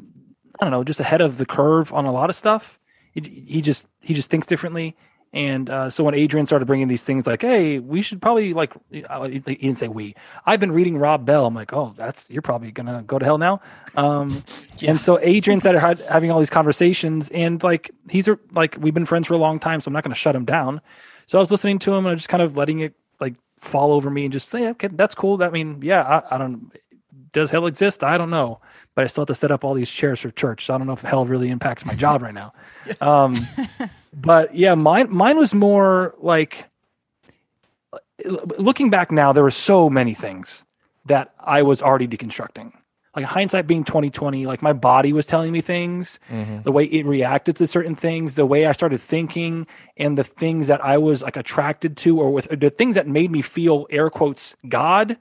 don't 0.61 0.71
know, 0.71 0.85
just 0.85 1.01
ahead 1.01 1.21
of 1.21 1.39
the 1.39 1.47
curve 1.47 1.93
on 1.93 2.05
a 2.05 2.13
lot 2.13 2.31
of 2.31 2.37
stuff. 2.37 2.79
He, 3.13 3.45
he 3.47 3.63
just 3.63 3.89
he 4.03 4.15
just 4.15 4.31
thinks 4.31 4.47
differently. 4.47 4.97
And 5.35 5.69
uh, 5.69 5.91
so 5.91 6.05
when 6.05 6.15
Adrian 6.15 6.47
started 6.47 6.67
bringing 6.67 6.87
these 6.87 7.03
things 7.03 7.27
like, 7.27 7.43
"Hey, 7.43 7.81
we 7.81 8.03
should 8.03 8.23
probably 8.23 8.55
like," 8.55 8.73
uh, 9.11 9.29
he 9.29 9.41
didn't 9.41 9.77
say 9.77 9.89
we. 9.89 10.15
I've 10.47 10.61
been 10.61 10.71
reading 10.71 10.97
Rob 10.97 11.27
Bell. 11.27 11.45
I'm 11.47 11.55
like, 11.55 11.73
"Oh, 11.73 11.93
that's 11.97 12.25
you're 12.31 12.41
probably 12.41 12.71
gonna 12.71 13.03
go 13.03 13.19
to 13.19 13.25
hell 13.25 13.39
now." 13.39 13.61
Um, 13.97 14.45
And 14.87 15.01
so 15.01 15.19
Adrian 15.21 15.61
started 15.61 15.81
having 16.09 16.31
all 16.31 16.39
these 16.39 16.51
conversations, 16.51 17.31
and 17.31 17.63
like 17.63 17.91
he's 18.09 18.29
a, 18.29 18.39
like 18.53 18.77
we've 18.79 18.95
been 18.95 19.07
friends 19.07 19.27
for 19.27 19.35
a 19.35 19.39
long 19.39 19.59
time, 19.59 19.81
so 19.81 19.89
I'm 19.89 19.93
not 19.93 20.05
going 20.05 20.13
to 20.15 20.19
shut 20.21 20.37
him 20.37 20.45
down. 20.45 20.81
So 21.27 21.39
I 21.39 21.41
was 21.41 21.51
listening 21.51 21.79
to 21.81 21.95
him 21.95 22.07
and 22.07 22.13
I 22.13 22.15
just 22.15 22.29
kind 22.29 22.43
of 22.43 22.57
letting 22.57 22.81
it 22.81 22.95
like 23.21 23.35
fall 23.59 23.93
over 23.93 24.11
me 24.11 24.25
and 24.25 24.33
just 24.33 24.51
say, 24.51 24.69
"Okay, 24.71 24.89
that's 24.89 25.15
cool." 25.15 25.43
I 25.43 25.51
mean, 25.51 25.81
yeah, 25.83 26.03
I, 26.03 26.35
I 26.35 26.39
don't. 26.39 26.71
Does 27.35 27.51
hell 27.51 27.67
exist? 27.67 28.03
I 28.03 28.17
don't 28.17 28.31
know, 28.31 28.61
but 28.95 29.05
I 29.05 29.09
still 29.09 29.23
have 29.23 29.29
to 29.29 29.35
set 29.35 29.51
up 29.51 29.65
all 29.65 29.75
these 29.75 29.91
chairs 29.91 30.21
for 30.21 30.31
church. 30.31 30.65
So 30.65 30.75
I 30.75 30.79
don't 30.79 30.87
know 30.87 30.95
if 30.95 31.03
hell 31.03 31.27
really 31.27 31.51
impacts 31.51 31.85
my 31.85 31.95
job 31.95 32.23
right 32.23 32.35
now. 32.35 32.55
Um, 33.01 33.47
but 34.13 34.55
yeah, 34.55 34.75
mine 34.75 35.11
mine 35.11 35.39
was 35.39 35.55
more 35.55 36.15
like 36.19 36.67
looking 38.59 38.91
back 38.91 39.11
now. 39.11 39.33
There 39.33 39.43
were 39.43 39.51
so 39.51 39.89
many 39.89 40.13
things 40.13 40.65
that 41.07 41.33
I 41.41 41.63
was 41.63 41.81
already 41.83 42.07
deconstructing. 42.07 42.73
Like 43.17 43.25
hindsight 43.25 43.67
being 43.67 43.85
twenty 43.85 44.11
twenty, 44.11 44.45
like 44.45 44.61
my 44.61 44.75
body 44.75 45.13
was 45.15 45.25
telling 45.25 45.51
me 45.51 45.61
things, 45.63 46.21
the 46.65 46.73
way 46.73 46.85
it 46.85 47.07
reacted 47.07 47.57
to 47.57 47.67
certain 47.67 47.95
things, 47.95 48.35
the 48.35 48.45
way 48.45 48.67
I 48.67 48.73
started 48.73 49.01
thinking, 49.01 49.67
and 49.97 50.19
the 50.19 50.25
things 50.25 50.67
that 50.67 50.85
I 50.85 50.99
was 50.99 51.23
like 51.23 51.37
attracted 51.39 51.97
to, 51.99 52.21
or 52.21 52.31
with 52.33 52.53
or 52.53 52.57
the 52.57 52.71
things 52.71 52.97
that 52.97 53.07
made 53.07 53.31
me 53.31 53.41
feel 53.41 53.87
air 53.89 54.11
quotes 54.11 54.57
God 54.69 55.17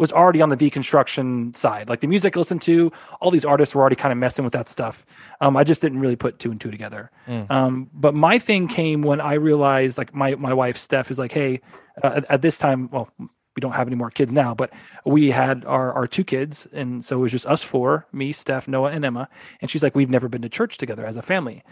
was 0.00 0.14
already 0.14 0.40
on 0.40 0.48
the 0.48 0.56
deconstruction 0.56 1.54
side. 1.54 1.90
Like 1.90 2.00
the 2.00 2.06
music 2.06 2.34
I 2.34 2.40
listened 2.40 2.62
to, 2.62 2.90
all 3.20 3.30
these 3.30 3.44
artists 3.44 3.74
were 3.74 3.82
already 3.82 3.96
kind 3.96 4.12
of 4.12 4.18
messing 4.18 4.46
with 4.46 4.54
that 4.54 4.66
stuff. 4.66 5.04
Um, 5.42 5.58
I 5.58 5.62
just 5.62 5.82
didn't 5.82 6.00
really 6.00 6.16
put 6.16 6.38
two 6.38 6.50
and 6.50 6.58
two 6.58 6.70
together. 6.70 7.10
Um, 7.50 7.90
but 7.92 8.14
my 8.14 8.38
thing 8.38 8.66
came 8.66 9.02
when 9.02 9.20
I 9.20 9.34
realized, 9.34 9.98
like 9.98 10.14
my 10.14 10.36
my 10.36 10.54
wife 10.54 10.78
Steph 10.78 11.10
is 11.10 11.18
like, 11.18 11.32
hey, 11.32 11.60
uh, 12.02 12.12
at, 12.16 12.30
at 12.30 12.40
this 12.40 12.56
time, 12.56 12.88
well, 12.90 13.10
we 13.18 13.60
don't 13.60 13.72
have 13.72 13.88
any 13.88 13.96
more 13.96 14.10
kids 14.10 14.32
now, 14.32 14.54
but 14.54 14.72
we 15.04 15.30
had 15.30 15.66
our 15.66 15.92
our 15.92 16.06
two 16.06 16.24
kids, 16.24 16.66
and 16.72 17.04
so 17.04 17.18
it 17.18 17.20
was 17.20 17.32
just 17.32 17.46
us 17.46 17.62
four, 17.62 18.06
me, 18.10 18.32
Steph, 18.32 18.68
Noah, 18.68 18.92
and 18.92 19.04
Emma. 19.04 19.28
And 19.60 19.70
she's 19.70 19.82
like, 19.82 19.94
we've 19.94 20.08
never 20.08 20.30
been 20.30 20.42
to 20.42 20.48
church 20.48 20.78
together 20.78 21.04
as 21.04 21.18
a 21.18 21.22
family. 21.22 21.62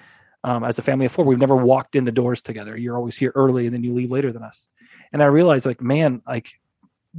Um, 0.44 0.64
as 0.64 0.78
a 0.78 0.82
family 0.82 1.06
of 1.06 1.12
four, 1.12 1.24
we've 1.24 1.38
never 1.38 1.56
walked 1.56 1.96
in 1.96 2.04
the 2.04 2.12
doors 2.12 2.42
together. 2.42 2.76
You're 2.76 2.96
always 2.96 3.16
here 3.16 3.32
early, 3.34 3.64
and 3.64 3.74
then 3.74 3.84
you 3.84 3.94
leave 3.94 4.10
later 4.10 4.32
than 4.32 4.42
us. 4.42 4.68
And 5.14 5.22
I 5.22 5.26
realized, 5.26 5.64
like, 5.64 5.80
man, 5.80 6.20
like 6.26 6.52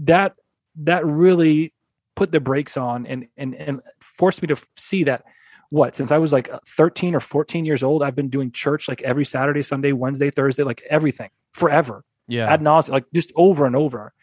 that 0.06 0.36
that 0.78 1.06
really 1.06 1.72
put 2.16 2.32
the 2.32 2.40
brakes 2.40 2.78
on 2.78 3.06
and 3.08 3.28
and 3.38 3.56
and 3.56 3.82
forced 4.02 4.42
me 4.42 4.48
to 4.48 4.56
see 4.76 5.04
that 5.06 5.24
what 5.70 5.96
since 5.96 6.12
I 6.12 6.18
was 6.18 6.34
like 6.34 6.50
13 6.68 7.14
or 7.16 7.20
14 7.20 7.64
years 7.64 7.84
old, 7.84 8.02
I've 8.02 8.16
been 8.16 8.30
doing 8.30 8.52
church 8.52 8.88
like 8.88 9.02
every 9.04 9.24
Saturday, 9.26 9.62
Sunday, 9.62 9.92
Wednesday, 9.92 10.32
Thursday, 10.32 10.64
like 10.64 10.82
everything 10.90 11.30
forever 11.54 12.04
Yeah. 12.28 12.52
ad 12.52 12.62
nauseum, 12.62 12.90
like 12.92 13.06
just 13.14 13.32
over 13.36 13.66
and 13.66 13.76
over. 13.76 14.14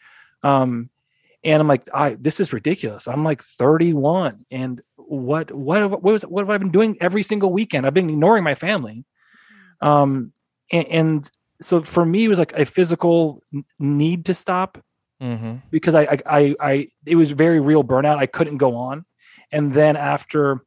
Um, 0.43 0.89
and 1.43 1.61
I'm 1.61 1.67
like, 1.67 1.87
I 1.93 2.17
this 2.19 2.39
is 2.39 2.51
ridiculous. 2.51 3.07
I'm 3.07 3.23
like 3.23 3.41
31, 3.43 4.45
and 4.51 4.81
what 4.95 5.51
what 5.51 5.89
what 5.89 6.03
was 6.03 6.23
what 6.23 6.41
have 6.41 6.49
I 6.49 6.57
been 6.57 6.71
doing 6.71 6.97
every 6.99 7.23
single 7.23 7.53
weekend? 7.53 7.85
I've 7.85 7.93
been 7.93 8.09
ignoring 8.09 8.43
my 8.43 8.55
family. 8.55 9.05
Um, 9.81 10.33
and, 10.71 10.87
and 10.87 11.31
so 11.61 11.81
for 11.81 12.03
me, 12.05 12.25
it 12.25 12.27
was 12.27 12.39
like 12.39 12.53
a 12.53 12.65
physical 12.65 13.41
need 13.79 14.25
to 14.25 14.33
stop 14.33 14.77
mm-hmm. 15.21 15.55
because 15.71 15.95
I, 15.95 16.01
I 16.03 16.17
I 16.25 16.55
I 16.59 16.87
it 17.05 17.15
was 17.15 17.31
very 17.31 17.59
real 17.59 17.83
burnout. 17.83 18.17
I 18.17 18.25
couldn't 18.25 18.57
go 18.57 18.75
on, 18.75 19.05
and 19.51 19.73
then 19.73 19.95
after 19.95 20.63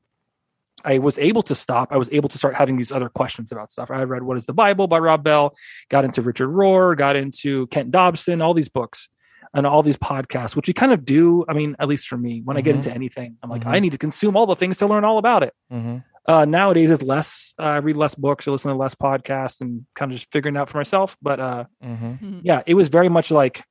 I 0.84 0.98
was 0.98 1.18
able 1.18 1.42
to 1.44 1.54
stop, 1.54 1.92
I 1.92 1.96
was 1.98 2.08
able 2.10 2.28
to 2.30 2.38
start 2.38 2.54
having 2.54 2.76
these 2.78 2.90
other 2.90 3.08
questions 3.10 3.52
about 3.52 3.70
stuff. 3.70 3.90
I 3.90 4.02
read 4.04 4.22
What 4.22 4.36
is 4.38 4.46
the 4.46 4.54
Bible 4.54 4.86
by 4.86 4.98
Rob 4.98 5.22
Bell, 5.22 5.54
got 5.90 6.04
into 6.06 6.22
Richard 6.22 6.48
Rohr, 6.48 6.96
got 6.96 7.16
into 7.16 7.66
Kent 7.66 7.90
Dobson, 7.90 8.40
all 8.40 8.54
these 8.54 8.70
books 8.70 9.08
and 9.52 9.66
all 9.66 9.82
these 9.82 9.96
podcasts, 9.98 10.54
which 10.54 10.68
you 10.68 10.74
kind 10.74 10.92
of 10.92 11.04
do. 11.04 11.44
I 11.48 11.54
mean, 11.54 11.74
at 11.80 11.88
least 11.88 12.06
for 12.06 12.16
me, 12.16 12.40
when 12.44 12.56
I 12.56 12.60
get 12.60 12.72
Mhm. 12.72 12.76
into 12.76 12.94
anything, 12.94 13.36
I'm 13.42 13.50
like, 13.50 13.64
Mhm. 13.64 13.70
I 13.72 13.78
need 13.80 13.90
to 13.92 13.98
consume 13.98 14.36
all 14.36 14.46
the 14.46 14.54
things 14.54 14.78
to 14.78 14.86
learn 14.86 15.04
all 15.04 15.18
about 15.18 15.42
it. 15.42 15.52
Mm-hmm. 15.72 15.96
Uh, 16.24 16.44
nowadays, 16.44 16.88
is 16.90 17.02
less. 17.02 17.52
Uh, 17.58 17.62
I 17.64 17.76
read 17.78 17.96
less 17.96 18.14
books, 18.14 18.46
I 18.46 18.52
listen 18.52 18.70
to 18.70 18.76
less 18.78 18.94
podcasts, 18.94 19.60
and 19.60 19.84
kind 19.96 20.12
of 20.12 20.16
just 20.18 20.30
figuring 20.30 20.54
it 20.54 20.58
out 20.60 20.68
for 20.68 20.78
myself. 20.78 21.16
But 21.20 21.40
uh, 21.40 21.64
Mm-hmm. 21.84 22.40
yeah, 22.44 22.62
it 22.64 22.74
was 22.74 22.88
very 22.88 23.08
much 23.08 23.32
like 23.32 23.64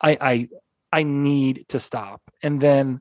I 0.00 0.16
I 0.20 0.48
I 0.92 1.02
need 1.02 1.66
to 1.68 1.80
stop. 1.80 2.20
And 2.42 2.60
then 2.60 3.00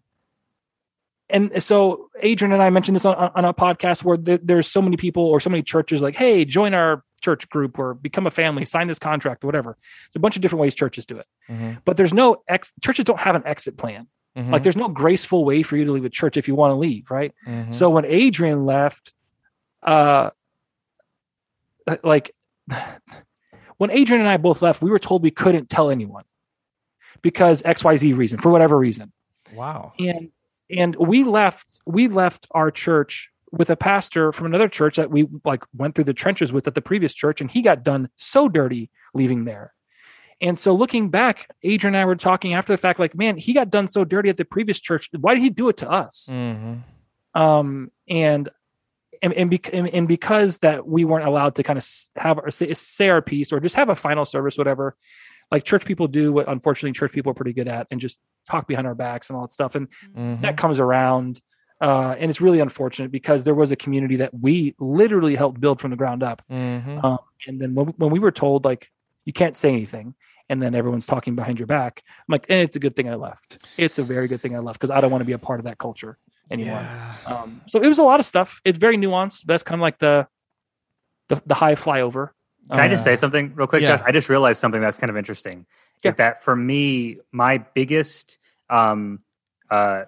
and 1.32 1.62
so 1.62 2.10
Adrian 2.22 2.52
and 2.54 2.62
I 2.62 2.72
mentioned 2.72 2.96
this 2.96 3.06
on, 3.06 3.16
on 3.16 3.46
a 3.46 3.54
podcast 3.54 4.04
where 4.04 4.18
there, 4.18 4.40
there's 4.42 4.66
so 4.68 4.82
many 4.82 4.98
people 4.98 5.24
or 5.24 5.40
so 5.40 5.52
many 5.52 5.62
churches 5.62 6.02
like, 6.02 6.16
hey, 6.16 6.44
join 6.44 6.74
our 6.74 7.04
church 7.22 7.48
group 7.50 7.78
or 7.78 7.94
become 7.94 8.26
a 8.26 8.32
family, 8.32 8.66
sign 8.66 8.88
this 8.88 8.98
contract, 8.98 9.44
or 9.44 9.48
whatever. 9.48 9.78
There's 10.08 10.16
a 10.16 10.20
bunch 10.20 10.38
of 10.38 10.42
different 10.42 10.62
ways 10.62 10.74
churches 10.74 11.06
do 11.06 11.18
it, 11.20 11.28
Mhm. 11.50 11.82
but 11.86 11.98
there's 11.98 12.14
no 12.16 12.42
ex. 12.48 12.74
Churches 12.84 13.06
don't 13.06 13.20
have 13.20 13.36
an 13.36 13.44
exit 13.46 13.78
plan. 13.78 14.08
Mhm. 14.36 14.50
Like 14.52 14.64
there's 14.64 14.76
no 14.78 14.88
graceful 14.88 15.46
way 15.46 15.62
for 15.62 15.78
you 15.78 15.86
to 15.86 15.92
leave 15.92 16.06
a 16.06 16.10
church 16.10 16.36
if 16.36 16.48
you 16.48 16.56
want 16.56 16.72
to 16.72 16.76
leave, 16.76 17.12
right? 17.12 17.32
Mhm. 17.48 17.74
So 17.74 17.90
when 17.92 18.06
Adrian 18.06 18.66
left, 18.66 19.14
uh, 19.84 20.32
like 22.04 22.32
when 23.78 23.92
Adrian 23.92 24.22
and 24.22 24.30
I 24.30 24.38
both 24.38 24.62
left, 24.64 24.82
we 24.82 24.90
were 24.90 25.00
told 25.00 25.22
we 25.24 25.32
couldn't 25.32 25.70
tell 25.70 25.90
anyone 25.92 26.24
because 27.22 27.64
X 27.66 27.84
Y 27.84 27.96
Z 27.96 28.14
reason 28.14 28.40
for 28.40 28.50
whatever 28.52 28.78
reason 28.78 29.12
wow. 29.54 29.94
and 30.00 30.30
and 30.70 30.96
we 30.96 31.24
left 31.24 31.80
we 31.86 32.08
left 32.08 32.48
our 32.52 32.72
church 32.72 33.30
with 33.52 33.70
a 33.70 33.76
pastor 33.76 34.32
from 34.32 34.46
another 34.46 34.68
church 34.68 34.98
that 34.98 35.10
we 35.10 35.28
like 35.44 35.64
went 35.76 35.96
through 35.96 36.04
the 36.04 36.14
trenches 36.14 36.54
with 36.54 36.68
at 36.68 36.76
the 36.76 36.82
previous 36.82 37.14
church 37.14 37.42
and 37.42 37.50
he 37.50 37.62
got 37.62 37.84
done 37.84 38.10
so 38.16 38.48
dirty 38.48 38.92
leaving 39.16 39.46
there 39.46 39.74
and 40.40 40.60
so 40.60 40.76
looking 40.76 41.10
back 41.10 41.48
adrian 41.64 41.96
and 41.96 42.02
i 42.02 42.06
were 42.06 42.16
talking 42.16 42.54
after 42.54 42.72
the 42.74 42.78
fact 42.78 43.00
like 43.00 43.16
man 43.16 43.38
he 43.38 43.54
got 43.54 43.72
done 43.72 43.88
so 43.88 44.06
dirty 44.06 44.30
at 44.30 44.38
the 44.38 44.46
previous 44.46 44.80
church 44.80 45.10
why 45.20 45.34
did 45.34 45.42
he 45.42 45.50
do 45.50 45.68
it 45.70 45.78
to 45.78 45.90
us 45.90 46.30
Mhm. 46.32 46.84
um 47.34 47.92
and 48.08 48.50
and 49.22 49.34
and, 49.34 49.50
bec- 49.50 49.74
and 49.74 49.88
and 49.90 50.08
because 50.08 50.60
that 50.60 50.88
we 50.88 51.04
weren't 51.04 51.28
allowed 51.28 51.56
to 51.56 51.64
kind 51.64 51.78
of 51.78 51.86
have 52.16 52.38
our 52.38 52.52
say, 52.52 52.72
say 52.76 53.10
our 53.10 53.22
piece 53.22 53.52
or 53.52 53.60
just 53.60 53.76
have 53.76 53.90
a 53.90 53.96
final 53.96 54.26
service 54.26 54.58
whatever 54.58 54.96
like 55.52 55.64
church 55.64 55.86
people 55.86 56.08
do 56.08 56.32
what 56.34 56.48
unfortunately 56.48 56.92
church 56.94 57.12
people 57.12 57.32
are 57.32 57.36
pretty 57.36 57.54
good 57.54 57.68
at 57.68 57.88
and 57.92 58.00
just 58.00 58.18
talk 58.48 58.68
behind 58.68 58.86
our 58.88 58.96
backs 58.96 59.30
and 59.30 59.36
all 59.38 59.44
that 59.44 59.52
stuff 59.52 59.76
and 59.76 59.88
Mhm. 60.16 60.42
that 60.42 60.58
comes 60.58 60.80
around 60.80 61.42
uh, 61.82 62.14
and 62.20 62.30
it's 62.30 62.42
really 62.42 62.60
unfortunate 62.60 63.10
because 63.12 63.46
there 63.46 63.56
was 63.56 63.72
a 63.72 63.76
community 63.78 64.18
that 64.18 64.34
we 64.34 64.76
literally 64.80 65.36
helped 65.36 65.60
build 65.62 65.80
from 65.80 65.92
the 65.92 65.98
ground 65.98 66.24
up 66.24 66.42
Mhm. 66.52 67.04
um, 67.04 67.18
and 67.48 67.60
then 67.62 67.74
when, 67.76 67.88
when 67.98 68.12
we 68.12 68.20
were 68.20 68.32
told 68.32 68.66
like 68.66 68.92
you 69.26 69.34
can't 69.34 69.56
say 69.56 69.70
anything 69.70 70.14
and 70.50 70.62
then 70.62 70.74
everyone's 70.76 71.06
talking 71.06 71.36
behind 71.36 71.60
your 71.60 71.68
back 71.68 72.02
i'm 72.06 72.26
like 72.30 72.46
eh, 72.50 72.62
it's 72.64 72.76
a 72.76 72.80
good 72.80 72.96
thing 72.96 73.08
i 73.10 73.16
left 73.16 73.64
it's 73.78 73.98
a 74.00 74.04
very 74.04 74.28
good 74.28 74.42
thing 74.42 74.56
i 74.56 74.60
left 74.60 74.80
because 74.80 74.92
i 74.92 75.00
don't 75.00 75.12
want 75.12 75.22
to 75.22 75.26
be 75.26 75.34
a 75.34 75.38
part 75.38 75.60
of 75.60 75.66
that 75.66 75.78
culture 75.78 76.18
anymore 76.52 76.80
Yeah. 76.82 77.16
um, 77.28 77.62
so 77.68 77.80
it 77.82 77.88
was 77.88 78.00
a 78.00 78.04
lot 78.04 78.20
of 78.20 78.26
stuff 78.26 78.60
it's 78.66 78.78
very 78.80 78.98
nuanced 78.98 79.46
but 79.46 79.54
that's 79.54 79.64
kind 79.64 79.80
of 79.80 79.84
like 79.84 80.00
the 80.00 80.28
the, 81.28 81.42
the 81.46 81.54
high 81.54 81.76
flyover 81.76 82.30
Can 82.70 82.80
I 82.80 82.88
just 82.88 83.02
Uh, 83.02 83.06
say 83.06 83.16
something 83.16 83.54
real 83.56 83.68
quick, 83.68 83.82
yeah. 83.82 83.98
Josh? 83.98 84.06
I 84.06 84.12
just 84.12 84.30
realized 84.30 84.60
something 84.60 84.82
that's 84.82 84.98
kind 84.98 85.10
of 85.10 85.18
interesting. 85.18 85.66
Yeah. 86.04 86.10
Is 86.10 86.16
that 86.16 86.44
for 86.44 86.56
me, 86.56 87.18
my 87.32 87.58
biggest 87.60 88.38
um 88.70 89.20
uh 89.70 90.06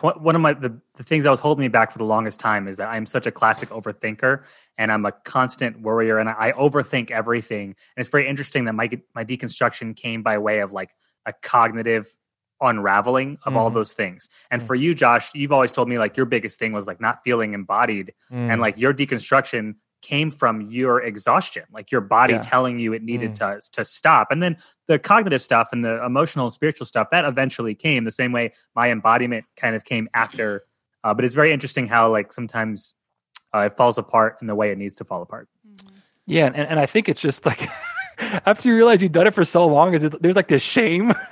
one 0.00 0.34
of 0.34 0.40
my 0.40 0.52
the, 0.54 0.76
the 0.96 1.04
things 1.04 1.24
that 1.24 1.30
was 1.30 1.40
holding 1.40 1.60
me 1.62 1.68
back 1.68 1.92
for 1.92 1.98
the 1.98 2.04
longest 2.04 2.40
time 2.40 2.66
is 2.68 2.78
that 2.78 2.88
I'm 2.88 3.06
such 3.06 3.26
a 3.26 3.30
classic 3.30 3.68
overthinker 3.70 4.42
and 4.76 4.90
I'm 4.90 5.06
a 5.06 5.12
constant 5.12 5.80
worrier 5.80 6.18
and 6.18 6.28
I, 6.28 6.48
I 6.48 6.52
overthink 6.52 7.10
everything. 7.10 7.68
And 7.68 7.76
it's 7.96 8.08
very 8.08 8.26
interesting 8.26 8.64
that 8.64 8.74
my 8.74 8.90
my 9.14 9.24
deconstruction 9.24 9.94
came 9.94 10.22
by 10.22 10.38
way 10.38 10.60
of 10.60 10.72
like 10.72 10.90
a 11.26 11.32
cognitive 11.32 12.10
unraveling 12.60 13.38
of 13.44 13.56
all 13.56 13.70
Mhm. 13.70 13.74
those 13.74 13.94
things. 13.94 14.28
And 14.50 14.60
Mhm. 14.60 14.66
for 14.66 14.74
you, 14.74 14.94
Josh, 14.94 15.30
you've 15.34 15.52
always 15.52 15.70
told 15.70 15.88
me 15.88 15.96
like 15.98 16.16
your 16.16 16.26
biggest 16.26 16.58
thing 16.58 16.72
was 16.72 16.86
like 16.88 17.00
not 17.00 17.22
feeling 17.22 17.54
embodied 17.54 18.14
Mm. 18.32 18.50
and 18.50 18.60
like 18.60 18.76
your 18.78 18.92
deconstruction 18.92 19.76
came 20.00 20.30
from 20.30 20.60
your 20.60 21.02
exhaustion 21.02 21.64
like 21.72 21.90
your 21.90 22.00
body 22.00 22.34
Yeah. 22.34 22.40
telling 22.40 22.78
you 22.78 22.92
it 22.92 23.02
needed 23.02 23.34
to 23.36 23.60
to 23.72 23.84
stop. 23.84 24.28
And 24.30 24.42
then 24.42 24.56
the 24.86 24.98
cognitive 24.98 25.42
stuff 25.42 25.70
and 25.72 25.84
the 25.84 26.04
emotional 26.04 26.46
and 26.46 26.52
spiritual 26.52 26.86
stuff 26.86 27.08
that 27.10 27.24
eventually 27.24 27.74
came 27.74 28.04
the 28.04 28.10
same 28.12 28.30
way 28.32 28.52
my 28.76 28.90
embodiment 28.90 29.44
kind 29.56 29.74
of 29.74 29.84
came 29.84 30.08
after. 30.14 30.62
Uh, 31.02 31.14
but 31.14 31.24
it's 31.24 31.34
very 31.34 31.52
interesting 31.52 31.86
how 31.88 32.10
like 32.10 32.32
sometimes 32.32 32.94
uh, 33.54 33.60
it 33.60 33.76
falls 33.76 33.98
apart 33.98 34.36
in 34.40 34.46
the 34.46 34.54
way 34.54 34.70
it 34.70 34.78
needs 34.78 34.94
to 34.96 35.04
fall 35.04 35.22
apart. 35.22 35.48
Yeah 36.26 36.46
and, 36.46 36.56
and 36.56 36.78
i 36.78 36.86
think 36.86 37.08
it's 37.08 37.20
just 37.20 37.44
like 37.46 37.68
after 38.46 38.68
you 38.68 38.74
realize 38.76 39.02
you've 39.02 39.12
done 39.12 39.26
it 39.26 39.34
for 39.34 39.44
so 39.44 39.66
long 39.66 39.94
is 39.94 40.04
it, 40.04 40.20
there's 40.22 40.36
like 40.36 40.48
this 40.48 40.62
shame. 40.62 41.12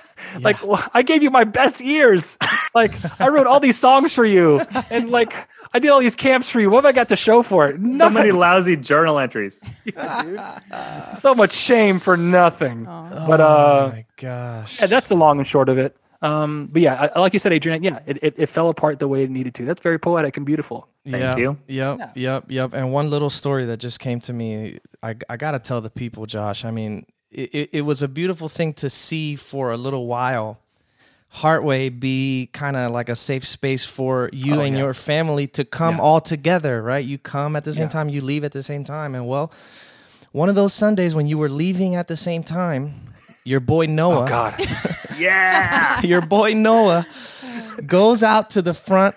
Like 0.41 0.63
well, 0.67 0.83
i 0.95 1.03
gave 1.03 1.23
you 1.23 1.31
my 1.31 1.45
best 1.45 1.81
years. 1.81 2.39
Like 2.75 2.93
i 3.21 3.29
wrote 3.29 3.47
all 3.47 3.61
these 3.61 3.79
songs 3.79 4.15
for 4.15 4.25
you. 4.25 4.61
And 4.91 5.11
like 5.11 5.33
i 5.77 5.79
did 5.79 5.91
all 5.91 6.01
these 6.01 6.17
camps 6.17 6.49
for 6.51 6.61
you 6.61 6.71
what 6.71 6.85
have 6.85 6.93
i 6.93 6.97
got 7.01 7.09
to 7.09 7.17
show 7.17 7.43
for 7.43 7.69
it 7.69 7.77
so 7.99 8.09
many 8.11 8.33
lousy 8.33 8.77
journal 8.77 9.19
entries 9.19 9.61
so 11.19 11.35
much 11.35 11.53
shame 11.53 11.99
for 11.99 12.17
nothing 12.17 12.87
Aw. 12.87 13.27
but, 13.27 13.41
oh 13.41 13.45
uh, 13.45 13.91
my 13.95 14.05
gosh. 14.17 14.81
yeah, 14.81 14.87
that's 14.87 15.09
the 15.09 15.15
long 15.17 15.39
and 15.39 15.47
short 15.47 15.69
of 15.69 15.79
it 15.79 15.97
um 16.23 16.69
but 16.73 16.81
yeah 16.83 17.11
I, 17.15 17.19
like 17.21 17.33
you 17.35 17.39
said 17.39 17.53
adrian 17.53 17.83
yeah 17.83 18.01
it, 18.07 18.19
it, 18.23 18.35
it 18.37 18.47
fell 18.47 18.69
apart 18.69 18.99
the 18.99 19.09
way 19.09 19.23
it 19.25 19.31
needed 19.31 19.55
to 19.57 19.65
that's 19.65 19.83
very 19.83 19.99
poetic 19.99 20.37
and 20.37 20.47
beautiful 20.47 20.89
Thank 21.09 21.23
Yep, 21.23 21.39
you. 21.39 21.57
Yep, 21.69 21.99
Yeah. 21.99 22.11
yep, 22.17 22.45
yep. 22.49 22.75
And 22.75 22.93
one 22.93 23.11
little 23.11 23.31
story 23.31 23.65
that 23.67 23.77
just 23.77 24.01
came 24.01 24.19
to 24.23 24.33
me, 24.33 24.79
I, 25.05 25.15
I 25.31 25.37
got 25.37 25.53
to 25.53 25.61
tell 25.61 25.81
the 25.81 25.89
people, 25.89 26.27
Josh. 26.27 26.65
I 26.65 26.73
mean, 26.73 27.07
it, 27.31 27.55
it, 27.55 27.69
it 27.75 27.83
was 27.83 28.03
a 28.03 28.09
beautiful 28.09 28.49
thing 28.49 28.73
to 28.83 28.91
see 28.91 29.37
for 29.37 29.71
a 29.71 29.77
little 29.77 30.09
while. 30.09 30.59
Heartway 31.37 31.91
be 32.01 32.49
kind 32.53 32.77
of 32.77 32.93
like 32.93 33.09
a 33.11 33.17
safe 33.17 33.45
space 33.45 33.85
for 33.85 34.31
you 34.33 34.61
Oh, 34.61 34.63
and 34.63 34.75
yeah. 34.75 34.85
your 34.85 34.95
family 34.95 35.47
to 35.49 35.65
come 35.65 35.97
Yeah. 35.97 36.01
all 36.03 36.21
together, 36.21 36.83
right? 36.83 37.05
You 37.05 37.19
come 37.19 37.57
at 37.57 37.65
the 37.65 37.75
same 37.75 37.83
Yeah. 37.85 37.89
time, 37.91 38.09
you 38.09 38.23
leave 38.23 38.43
at 38.45 38.53
the 38.53 38.63
same 38.63 38.85
time. 38.85 39.15
And 39.15 39.29
well, 39.29 39.53
one 40.33 40.49
of 40.49 40.55
those 40.55 40.73
Sundays 40.73 41.15
when 41.15 41.27
you 41.27 41.37
were 41.39 41.51
leaving 41.51 41.95
at 41.95 42.09
the 42.09 42.17
same 42.17 42.43
time, 42.43 42.95
your 43.45 43.61
boy 43.61 43.85
oh, 43.85 43.91
Noah, 43.91 44.25
oh 44.25 44.29
god 44.29 44.55
yeah 45.19 46.01
your 46.03 46.21
boy 46.21 46.53
Noah 46.55 47.07
goes 47.87 48.23
out 48.23 48.51
to 48.51 48.63
the 48.63 48.75
front 48.75 49.15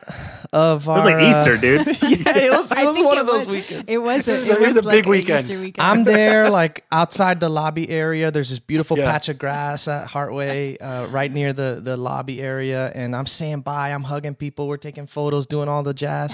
of 0.52 0.90
our 0.90 1.06
was 1.06 1.06
like 1.06 1.28
easter 1.30 1.58
dude 1.58 1.86
yeah, 1.88 1.92
it 2.02 2.52
was, 2.52 2.72
it 2.72 2.86
was 2.86 3.04
one 3.04 3.18
it 3.18 3.22
of 3.22 3.28
those 3.28 3.46
was- 3.46 3.56
weekends. 3.56 3.86
It 3.88 3.98
was 4.00 4.28
a, 4.28 4.34
It 4.42 4.48
it 4.48 4.60
was 4.60 4.68
was 4.76 4.78
a 4.78 4.82
like 4.82 4.96
big 4.98 5.06
weekend. 5.08 5.48
Weekend. 5.50 5.76
I'm 5.80 6.04
there, 6.04 6.50
like 6.50 6.86
outside 6.92 7.40
the 7.40 7.50
lobby 7.50 7.90
area. 7.90 8.32
There's 8.32 8.50
this 8.50 8.60
beautiful 8.60 8.98
Yeah. 8.98 9.12
patch 9.12 9.30
of 9.30 9.38
grass 9.38 9.88
at 9.88 10.08
Heartway, 10.08 10.78
uh, 10.82 11.08
right 11.12 11.32
near 11.32 11.54
the 11.54 11.80
the 11.84 11.98
lobby 11.98 12.42
area, 12.42 12.92
and 12.96 13.16
I'm 13.16 13.26
saying 13.28 13.62
bye. 13.62 13.90
I'm 13.94 14.04
hugging 14.04 14.36
people. 14.36 14.68
We're 14.68 14.78
taking 14.78 15.06
photos, 15.08 15.46
doing 15.46 15.70
all 15.70 15.84
the 15.84 15.94
jazz. 15.94 16.34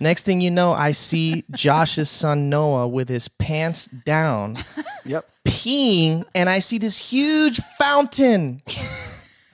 Next 0.00 0.24
thing 0.24 0.40
you 0.40 0.50
know, 0.50 0.72
I 0.72 0.90
see 0.92 1.44
Josh's 1.52 2.10
son 2.10 2.50
Noah 2.50 2.88
with 2.88 3.08
his 3.08 3.28
pants 3.28 3.86
down, 3.86 4.56
yep 5.04 5.24
peeing, 5.46 6.24
and 6.34 6.48
I 6.50 6.58
see 6.58 6.78
this 6.78 6.96
huge 6.98 7.60
fountain 7.78 8.60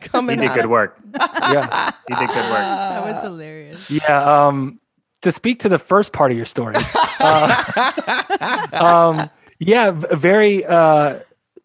he 0.03 0.09
coming 0.09 0.39
did 0.39 0.49
out. 0.49 0.57
good 0.57 0.67
work 0.67 0.99
yeah 1.15 1.91
he 2.09 2.15
did 2.15 2.29
good 2.29 2.51
work 2.51 2.67
that 2.67 3.05
was 3.05 3.23
hilarious. 3.23 3.91
Yeah. 3.91 4.47
Um, 4.47 4.81
to 5.23 5.31
speak 5.33 5.61
to 5.61 5.69
the 5.69 5.79
first 5.79 6.13
part 6.15 6.31
of 6.31 6.37
your 6.39 6.47
story, 6.47 6.75
uh, 7.21 8.67
um, 8.73 9.29
yeah, 9.59 9.91
very 9.91 10.65
uh, 10.65 11.19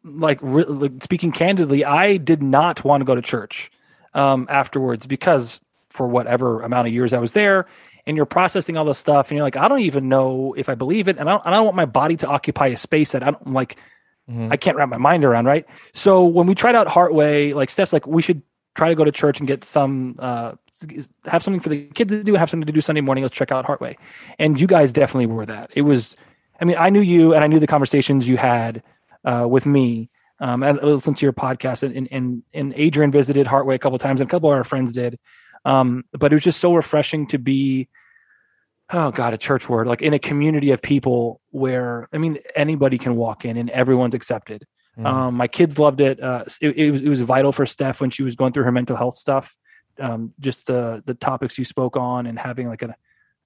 like, 0.04 0.40
re- 0.42 0.66
like 0.66 1.02
speaking 1.02 1.32
candidly, 1.32 1.86
I 1.86 2.18
did 2.18 2.44
not 2.44 2.84
want 2.84 3.00
to 3.02 3.06
go 3.06 3.16
to 3.16 3.22
church 3.22 3.72
um, 4.14 4.46
afterwards 4.50 5.08
because 5.08 5.62
for 5.90 6.06
whatever 6.06 6.62
amount 6.64 6.88
of 6.90 6.94
years 6.94 7.14
I 7.14 7.20
was 7.20 7.32
there, 7.32 7.66
and 8.06 8.18
you're 8.18 8.26
processing 8.26 8.76
all 8.76 8.84
this 8.84 8.98
stuff, 8.98 9.32
and 9.32 9.38
you're 9.38 9.46
like, 9.46 9.56
I 9.56 9.70
don't 9.70 9.80
even 9.80 10.10
know 10.10 10.54
if 10.58 10.68
I 10.68 10.76
believe 10.76 11.08
it, 11.08 11.18
and 11.18 11.30
I 11.30 11.34
don't, 11.34 11.48
I 11.48 11.52
don't 11.52 11.64
want 11.64 11.78
my 11.78 11.86
body 11.86 12.18
to 12.18 12.28
occupy 12.28 12.68
a 12.68 12.78
space 12.78 13.14
that 13.14 13.24
I 13.24 13.32
don't 13.32 13.54
like. 13.54 13.78
Mhm. 14.30 14.52
I 14.52 14.58
can't 14.58 14.76
wrap 14.78 14.90
my 14.90 14.98
mind 14.98 15.24
around, 15.24 15.46
right? 15.46 15.66
So 15.94 16.26
when 16.26 16.48
we 16.48 16.56
tried 16.56 16.76
out 16.76 16.88
Heartway, 16.88 17.54
like 17.54 17.70
Steph's 17.70 17.94
like, 17.94 18.08
we 18.08 18.22
should 18.22 18.42
try 18.76 18.90
to 18.90 18.96
go 18.96 19.04
to 19.04 19.12
church 19.12 19.40
and 19.40 19.48
get 19.48 19.64
some, 19.64 20.16
uh, 20.20 20.54
have 21.26 21.44
something 21.44 21.62
for 21.62 21.70
the 21.70 21.86
kids 21.94 22.12
to 22.12 22.24
do, 22.24 22.34
have 22.36 22.50
something 22.50 22.68
to 22.68 22.74
do 22.74 22.82
Sunday 22.82 23.02
morning. 23.02 23.24
Let's 23.24 23.36
check 23.36 23.52
out 23.52 23.66
Heartway. 23.66 23.96
And 24.40 24.60
you 24.60 24.68
guys 24.68 24.92
definitely 24.92 25.28
were 25.28 25.46
that. 25.46 25.72
It 25.76 25.84
was, 25.84 26.18
I 26.60 26.66
mean, 26.66 26.76
I 26.78 26.90
knew 26.90 27.02
you 27.02 27.34
and 27.34 27.44
I 27.44 27.48
knew 27.48 27.60
the 27.60 27.68
conversations 27.68 28.28
you 28.28 28.38
had 28.38 28.84
uh, 29.24 29.46
with 29.48 29.66
me. 29.66 30.10
Um, 30.40 30.64
I 30.64 30.72
listened 30.72 31.18
to 31.18 31.26
your 31.26 31.34
podcast 31.34 31.84
and, 31.84 32.10
and, 32.12 32.44
and 32.54 32.74
Adrian 32.76 33.12
visited 33.12 33.48
Heartway 33.48 33.76
a 33.76 33.80
couple 33.80 33.98
times 34.00 34.20
and 34.20 34.30
a 34.30 34.32
couple 34.32 34.50
of 34.52 34.58
our 34.58 34.64
friends 34.66 34.92
did. 34.92 35.18
Um, 35.64 36.04
but 36.12 36.32
it 36.32 36.36
was 36.36 36.44
just 36.44 36.60
so 36.60 36.74
refreshing 36.76 37.28
to 37.28 37.38
be, 37.38 37.88
oh 38.94 39.12
God, 39.12 39.34
a 39.34 39.38
church 39.38 39.68
word, 39.70 39.88
like 39.88 40.02
in 40.02 40.14
a 40.14 40.20
community 40.20 40.72
of 40.72 40.82
people 40.82 41.42
where, 41.52 42.08
I 42.14 42.18
mean, 42.18 42.38
anybody 42.56 42.98
can 42.98 43.16
walk 43.16 43.44
in 43.46 43.58
and 43.58 43.70
everyone's 43.72 44.14
accepted. 44.16 44.66
Mhm. 44.98 45.06
Um, 45.06 45.34
my 45.36 45.48
kids 45.48 45.78
loved 45.80 46.00
it. 46.02 46.22
Uh, 46.22 46.46
it, 46.62 46.70
it, 46.78 46.92
was, 46.92 47.02
it 47.02 47.10
was 47.10 47.22
vital 47.22 47.52
for 47.52 47.66
Steph 47.66 48.00
when 48.00 48.10
she 48.12 48.24
was 48.24 48.36
going 48.36 48.54
through 48.54 48.64
her 48.64 48.72
mental 48.72 48.96
health 48.96 49.16
stuff. 49.16 49.56
Um, 50.00 50.34
just 50.40 50.68
the 50.68 51.02
the 51.06 51.14
topics 51.14 51.58
you 51.58 51.64
spoke 51.66 51.96
on 51.98 52.26
and 52.28 52.38
having 52.38 52.68
like 52.68 52.82
an 52.82 52.94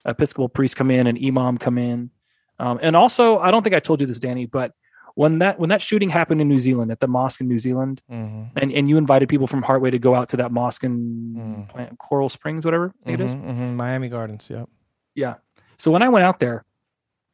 Episcopal 0.06 0.50
priest 0.50 0.76
come 0.76 0.90
in 0.92 1.06
and 1.08 1.18
imam 1.24 1.58
come 1.58 1.78
in. 1.78 2.10
Um, 2.58 2.80
and 2.82 2.96
also, 2.96 3.38
I 3.38 3.52
don't 3.52 3.64
think 3.64 3.76
I 3.76 3.80
told 3.80 4.02
you 4.02 4.08
this, 4.08 4.20
Danny, 4.20 4.46
but 4.48 4.74
when 5.16 5.40
that 5.40 5.60
when 5.60 5.70
that 5.70 5.82
shooting 5.82 6.10
happened 6.10 6.42
in 6.42 6.48
New 6.48 6.60
Zealand 6.60 6.92
at 6.92 7.00
the 7.02 7.08
mosque 7.08 7.42
in 7.42 7.48
New 7.48 7.60
Zealand, 7.60 8.02
Mhm. 8.12 8.50
and, 8.56 8.72
and 8.72 8.90
you 8.90 8.98
invited 8.98 9.30
people 9.30 9.46
from 9.48 9.62
Heartway 9.62 9.92
to 9.92 10.00
go 10.00 10.16
out 10.16 10.30
to 10.30 10.38
that 10.38 10.52
mosque 10.52 10.84
in 10.84 11.36
Mm. 11.38 11.70
Plant- 11.70 11.98
Coral 12.00 12.30
Springs, 12.30 12.66
whatever 12.66 12.94
think 13.06 13.20
it 13.20 13.24
is. 13.26 13.34
Mhm, 13.36 13.44
mhm. 13.58 13.76
Miami 13.76 14.10
Gardens. 14.10 14.50
Yep. 14.50 14.70
Yeah. 15.16 15.36
So 15.78 15.92
when 15.92 16.04
I 16.04 16.10
went 16.10 16.26
out 16.26 16.40
there 16.40 16.66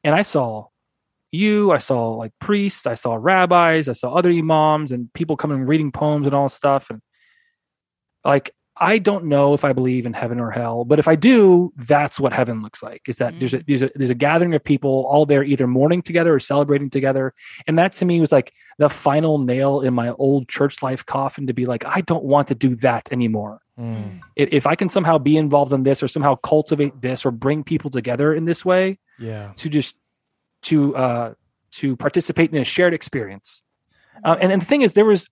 and 0.04 0.16
I 0.16 0.22
saw 0.22 0.68
you, 1.32 1.72
I 1.72 1.80
saw 1.80 2.14
like 2.14 2.32
priests, 2.40 2.86
I 2.86 2.94
saw 2.94 3.18
rabbis, 3.20 3.90
I 3.90 3.94
saw 3.94 4.14
other 4.14 4.30
imams 4.30 4.92
and 4.92 5.12
people 5.14 5.38
coming 5.38 5.66
reading 5.66 5.92
poems 5.92 6.28
and 6.28 6.36
all 6.36 6.50
stuff. 6.50 6.90
And 6.90 7.02
like 8.24 8.52
I 8.78 8.98
don't 8.98 9.26
know 9.26 9.54
if 9.54 9.64
I 9.64 9.72
believe 9.72 10.06
in 10.06 10.12
heaven 10.12 10.40
or 10.42 10.52
hell, 10.52 10.84
but 10.84 11.00
if 11.00 11.08
I 11.08 11.16
do, 11.16 11.72
that's 11.78 12.20
what 12.20 12.34
heaven 12.34 12.62
looks 12.62 12.84
like. 12.84 13.04
Is 13.08 13.20
that 13.20 13.40
there's 13.40 13.54
a 13.54 13.60
mm. 13.60 13.66
there's 13.68 13.84
a 13.84 13.92
there's 13.96 14.10
a 14.10 14.16
gathering 14.16 14.54
of 14.54 14.64
people 14.64 15.06
all 15.10 15.26
there 15.26 15.44
either 15.44 15.66
mourning 15.66 16.02
together 16.02 16.34
or 16.34 16.40
celebrating 16.40 16.90
together, 16.90 17.34
and 17.68 17.78
that 17.78 17.94
to 17.94 18.06
me 18.06 18.20
was 18.20 18.34
like 18.34 18.54
the 18.78 18.90
final 18.90 19.38
nail 19.38 19.80
in 19.80 19.94
my 19.94 20.10
old 20.12 20.50
church 20.50 20.84
life 20.84 21.06
coffin 21.06 21.48
to 21.48 21.54
be 21.54 21.66
like, 21.66 21.86
I 21.86 22.02
don't 22.02 22.26
want 22.26 22.50
to 22.50 22.56
do 22.56 22.76
that 22.76 23.10
anymore. 23.14 23.62
Mm. 23.80 24.22
If 24.38 24.66
I 24.68 24.76
can 24.76 24.88
somehow 24.90 25.18
be 25.18 25.36
involved 25.36 25.74
in 25.74 25.84
this 25.84 26.02
or 26.02 26.08
somehow 26.08 26.36
cultivate 26.36 27.02
this 27.02 27.26
or 27.26 27.32
bring 27.32 27.64
people 27.64 27.90
together 27.90 28.34
in 28.34 28.46
this 28.46 28.64
way 28.64 29.00
Yeah. 29.20 29.52
to 29.58 29.70
just 29.70 29.98
to 30.64 30.96
uh 30.96 31.34
to 31.72 31.98
participate 31.98 32.54
in 32.54 32.62
a 32.62 32.64
shared 32.64 32.94
experience, 32.94 33.64
uh, 34.24 34.38
and 34.40 34.52
and 34.54 34.62
the 34.62 34.66
thing 34.66 34.82
is, 34.82 34.94
there 34.94 35.04
was 35.06 35.30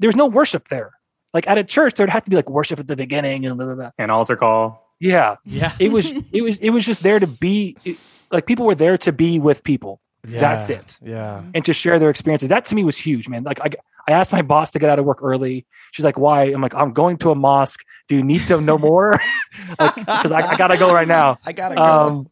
there 0.00 0.08
was 0.08 0.16
no 0.16 0.26
worship 0.26 0.68
there. 0.68 0.92
Like 1.32 1.46
at 1.48 1.56
a 1.56 1.62
church, 1.64 1.94
there'd 1.94 2.10
have 2.10 2.24
to 2.24 2.30
be 2.30 2.36
like 2.36 2.50
worship 2.50 2.78
at 2.80 2.86
the 2.88 2.96
beginning 2.96 3.46
and 3.46 3.56
blah, 3.56 3.66
blah, 3.66 3.74
blah. 3.76 3.90
An 3.98 4.10
altar 4.10 4.36
call. 4.36 4.94
yeah, 5.00 5.36
Yeah. 5.44 5.70
it 5.78 5.92
was 5.92 6.10
it 6.32 6.42
was 6.42 6.58
it 6.58 6.70
was 6.70 6.84
just 6.84 7.02
there 7.04 7.20
to 7.20 7.26
be 7.28 7.76
it- 7.84 7.98
like 8.32 8.46
people 8.46 8.66
were 8.66 8.74
there 8.74 8.98
to 8.98 9.12
be 9.12 9.38
with 9.38 9.62
people. 9.62 10.00
That's 10.24 10.70
it, 10.70 10.98
Yeah. 11.02 11.42
and 11.54 11.64
to 11.64 11.72
share 11.72 11.98
their 11.98 12.10
experiences. 12.10 12.48
That 12.48 12.64
to 12.66 12.74
me 12.74 12.82
was 12.84 12.96
huge, 12.96 13.28
man. 13.28 13.42
Like 13.44 13.60
I 13.60 13.70
I 14.08 14.12
asked 14.12 14.32
my 14.32 14.42
boss 14.42 14.70
to 14.72 14.78
get 14.78 14.90
out 14.90 14.98
of 14.98 15.04
work 15.04 15.20
early. 15.22 15.66
She's 15.92 16.04
like, 16.04 16.18
"Why?" 16.18 16.44
I'm 16.44 16.60
like, 16.60 16.74
"I'm 16.74 16.92
going 16.92 17.16
to 17.18 17.30
a 17.30 17.34
mosque. 17.34 17.80
Do 18.08 18.16
you 18.16 18.22
need 18.24 18.46
to 18.48 18.60
know 18.60 18.78
more? 18.78 19.20
Because 19.78 20.32
I, 20.32 20.40
I 20.52 20.56
gotta 20.56 20.76
go 20.78 20.92
right 20.92 21.08
now." 21.08 21.38
I 21.46 21.52
gotta 21.52 21.74
go. 21.76 21.82
um 21.82 22.30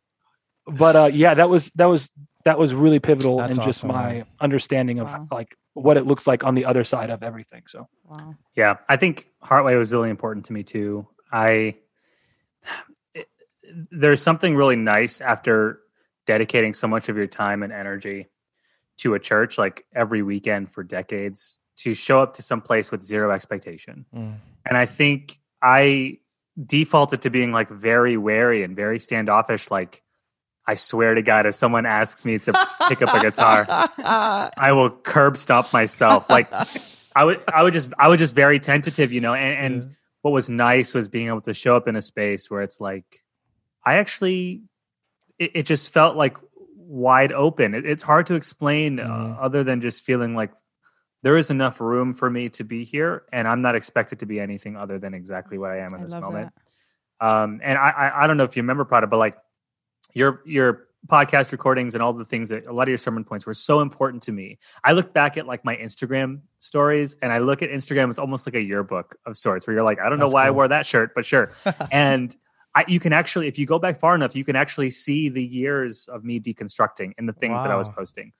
but 0.67 0.95
uh 0.97 1.11
yeah 1.13 1.35
that 1.35 1.49
was 1.51 1.71
that 1.75 1.87
was 1.87 2.11
that 2.45 2.59
was 2.59 2.75
really 2.75 2.99
pivotal 3.01 3.39
That's 3.39 3.57
in 3.59 3.63
just 3.65 3.85
my 3.85 4.13
man. 4.13 4.25
understanding 4.41 4.99
of 5.01 5.09
Wow. 5.09 5.29
like 5.31 5.57
what 5.75 5.97
it 5.97 6.07
looks 6.07 6.27
like 6.27 6.45
on 6.45 6.55
the 6.55 6.65
other 6.67 6.85
side 6.85 7.11
of 7.11 7.23
everything 7.23 7.63
so 7.67 7.89
Wow. 8.09 8.35
Yeah, 8.57 8.77
I 8.89 8.97
think 8.97 9.29
Heartway 9.45 9.79
was 9.79 9.91
really 9.93 10.11
important 10.11 10.45
to 10.47 10.53
me 10.53 10.63
too. 10.63 11.07
I 11.33 11.77
it, 13.15 13.29
there's 13.91 14.23
something 14.23 14.55
really 14.57 14.77
nice 14.77 15.21
after 15.21 15.81
dedicating 16.26 16.75
so 16.75 16.87
much 16.88 17.09
of 17.09 17.17
your 17.17 17.26
time 17.26 17.62
and 17.62 17.73
energy 17.73 18.29
to 18.99 19.14
a 19.14 19.19
church, 19.19 19.59
like 19.59 19.85
every 19.95 20.23
weekend 20.23 20.73
for 20.73 20.83
decades, 20.83 21.59
to 21.79 21.95
show 21.95 22.21
up 22.21 22.35
to 22.35 22.43
some 22.43 22.61
place 22.61 22.91
with 22.91 23.02
zero 23.02 23.31
expectation. 23.33 24.05
Mm. 24.14 24.35
And 24.67 24.76
I 24.76 24.87
think 24.87 25.38
I 25.62 26.19
defaulted 26.64 27.23
to 27.23 27.31
being 27.31 27.50
like 27.52 27.69
very 27.69 28.17
wary 28.17 28.62
and 28.62 28.76
very 28.76 28.99
standoffish. 28.99 29.71
Like, 29.71 30.02
I 30.67 30.75
swear 30.75 31.14
to 31.14 31.23
God, 31.23 31.47
if 31.47 31.55
someone 31.57 31.87
asks 31.87 32.25
me 32.25 32.38
to 32.38 32.52
pick 32.88 33.02
up 33.02 33.12
a 33.12 33.21
guitar, 33.21 33.67
I 33.69 34.71
will 34.73 34.91
curb 34.91 35.37
stomp 35.37 35.73
myself. 35.73 36.31
Like 36.31 36.52
I 37.17 37.25
would, 37.25 37.43
I 37.52 37.62
would 37.64 37.73
just, 37.73 37.93
I 37.99 38.07
was 38.09 38.21
just 38.21 38.35
very 38.35 38.61
tentative, 38.61 39.12
you 39.12 39.21
know. 39.21 39.35
And, 39.35 39.75
and 39.75 39.83
Yeah. 39.85 39.91
what 40.21 40.31
was 40.31 40.49
nice 40.49 40.95
was 40.95 41.09
being 41.09 41.26
able 41.26 41.41
to 41.43 41.55
show 41.55 41.75
up 41.76 41.88
in 41.88 41.97
a 41.97 42.02
space 42.02 42.49
where 42.49 42.62
it's 42.62 42.81
like, 42.81 43.25
I 43.85 43.95
actually, 43.97 44.62
it, 45.43 45.51
it 45.55 45.67
just 45.67 45.91
felt 45.91 46.17
like 46.17 46.37
wide 46.77 47.33
open. 47.33 47.75
It, 47.75 47.87
it's 47.87 48.03
hard 48.03 48.27
to 48.27 48.35
explain 48.35 49.01
uh, 49.01 49.07
Mhm. 49.07 49.37
other 49.41 49.65
than 49.65 49.81
just 49.81 50.05
feeling 50.05 50.35
like 50.35 50.53
there 51.23 51.37
is 51.37 51.51
enough 51.51 51.81
room 51.81 52.13
for 52.15 52.29
me 52.29 52.49
to 52.51 52.65
be 52.65 52.85
here, 52.85 53.25
and 53.33 53.47
I'm 53.47 53.61
not 53.61 53.75
expected 53.75 54.21
to 54.21 54.27
be 54.27 54.41
anything 54.41 54.77
other 54.77 54.99
than 54.99 55.15
exactly 55.15 55.57
what 55.59 55.71
I 55.71 55.79
am 55.79 55.95
in 55.95 56.01
I 56.01 56.05
this 56.05 56.15
moment. 56.15 56.53
Um, 57.21 57.61
and 57.63 57.79
I, 57.79 57.91
I, 57.91 58.25
I 58.25 58.27
don't 58.27 58.37
know 58.37 58.45
if 58.45 58.57
you 58.57 58.63
remember 58.63 58.85
Prada, 58.85 59.07
but 59.07 59.19
like 59.19 59.37
your 60.15 60.43
your 60.45 60.89
podcast 61.09 61.51
recordings 61.51 61.95
and 61.95 62.03
all 62.03 62.13
the 62.13 62.25
things 62.25 62.49
that 62.51 62.67
a 62.67 62.73
lot 62.73 62.83
of 62.85 62.89
your 62.89 62.99
sermon 62.99 63.25
points 63.25 63.45
were 63.47 63.55
so 63.55 63.81
important 63.81 64.23
to 64.25 64.33
me. 64.33 64.59
I 64.85 64.93
look 64.93 65.13
back 65.13 65.37
at 65.37 65.47
like 65.47 65.65
my 65.65 65.77
Instagram 65.77 66.41
stories, 66.59 67.17
and 67.23 67.33
I 67.33 67.39
look 67.39 67.63
at 67.63 67.71
Instagram 67.71 68.09
as 68.09 68.19
almost 68.19 68.47
like 68.47 68.55
a 68.55 68.61
yearbook 68.63 69.17
of 69.25 69.37
sorts, 69.37 69.67
where 69.67 69.75
you're 69.75 69.85
like, 69.85 70.01
I 70.01 70.09
don't 70.09 70.19
know 70.19 70.27
That's 70.27 70.35
why 70.35 70.47
I 70.47 70.51
wore 70.51 70.69
that 70.69 70.87
shirt, 70.87 71.15
but 71.15 71.25
sure. 71.25 71.51
and 71.93 72.35
I, 72.75 72.85
you 72.88 73.00
can 73.00 73.12
actually, 73.12 73.49
if 73.49 73.59
you 73.59 73.67
go 73.67 73.79
back 73.79 74.00
far 74.00 74.14
enough, 74.14 74.35
you 74.35 74.45
can 74.45 74.57
actually 74.57 74.91
see 74.91 75.29
the 75.29 75.45
years 75.45 76.09
of 76.09 76.25
me 76.25 76.41
deconstructing 76.41 77.12
and 77.19 77.29
the 77.29 77.33
things 77.33 77.55
that 77.55 77.71
I 77.71 77.76
was 77.76 77.88
posting 77.88 78.33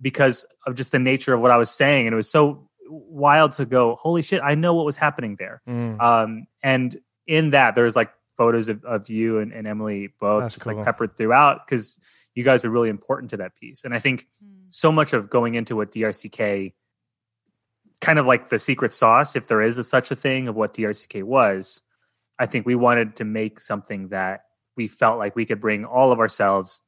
because 0.00 0.46
of 0.66 0.76
just 0.76 0.92
the 0.92 0.98
nature 0.98 1.34
of 1.34 1.40
what 1.40 1.50
I 1.50 1.56
was 1.56 1.70
saying, 1.70 2.06
and 2.06 2.12
it 2.12 2.16
was 2.16 2.30
so 2.30 2.70
wild 2.88 3.52
to 3.52 3.66
go, 3.66 3.96
holy 3.96 4.22
shit, 4.22 4.40
I 4.42 4.54
know 4.54 4.74
what 4.74 4.86
was 4.86 4.96
happening 4.96 5.36
there. 5.38 5.62
Mm. 5.68 6.00
Um, 6.00 6.46
and 6.62 6.96
in 7.26 7.50
that, 7.50 7.74
there's 7.74 7.96
like 7.96 8.12
photos 8.36 8.68
of, 8.68 8.84
of 8.84 9.08
you 9.08 9.38
and, 9.38 9.52
and 9.52 9.66
Emily 9.66 10.12
both 10.18 10.42
That's 10.42 10.54
just 10.54 10.66
cool. 10.66 10.76
like 10.76 10.84
peppered 10.84 11.16
throughout 11.16 11.66
because 11.66 11.98
you 12.34 12.44
guys 12.44 12.64
are 12.64 12.70
really 12.70 12.88
important 12.88 13.30
to 13.30 13.36
that 13.38 13.54
piece. 13.56 13.84
And 13.84 13.94
I 13.94 13.98
think 13.98 14.26
so 14.68 14.90
much 14.90 15.12
of 15.12 15.28
going 15.28 15.54
into 15.56 15.76
what 15.76 15.92
DRCK 15.92 16.72
kind 18.00 18.18
of 18.18 18.26
like 18.26 18.48
the 18.48 18.58
secret 18.58 18.94
sauce, 18.94 19.36
if 19.36 19.46
there 19.46 19.60
is 19.60 19.78
a, 19.78 19.84
such 19.84 20.10
a 20.10 20.16
thing 20.16 20.48
of 20.48 20.56
what 20.56 20.74
DRCK 20.74 21.22
was, 21.22 21.82
I 22.40 22.46
think 22.46 22.66
we 22.66 22.74
wanted 22.74 23.16
to 23.16 23.24
make 23.24 23.60
something 23.60 24.08
that 24.08 24.44
we 24.76 24.88
felt 24.88 25.18
like 25.18 25.36
we 25.36 25.44
could 25.46 25.60
bring 25.60 25.84
all 25.84 26.10
of 26.10 26.18
ourselves, 26.18 26.80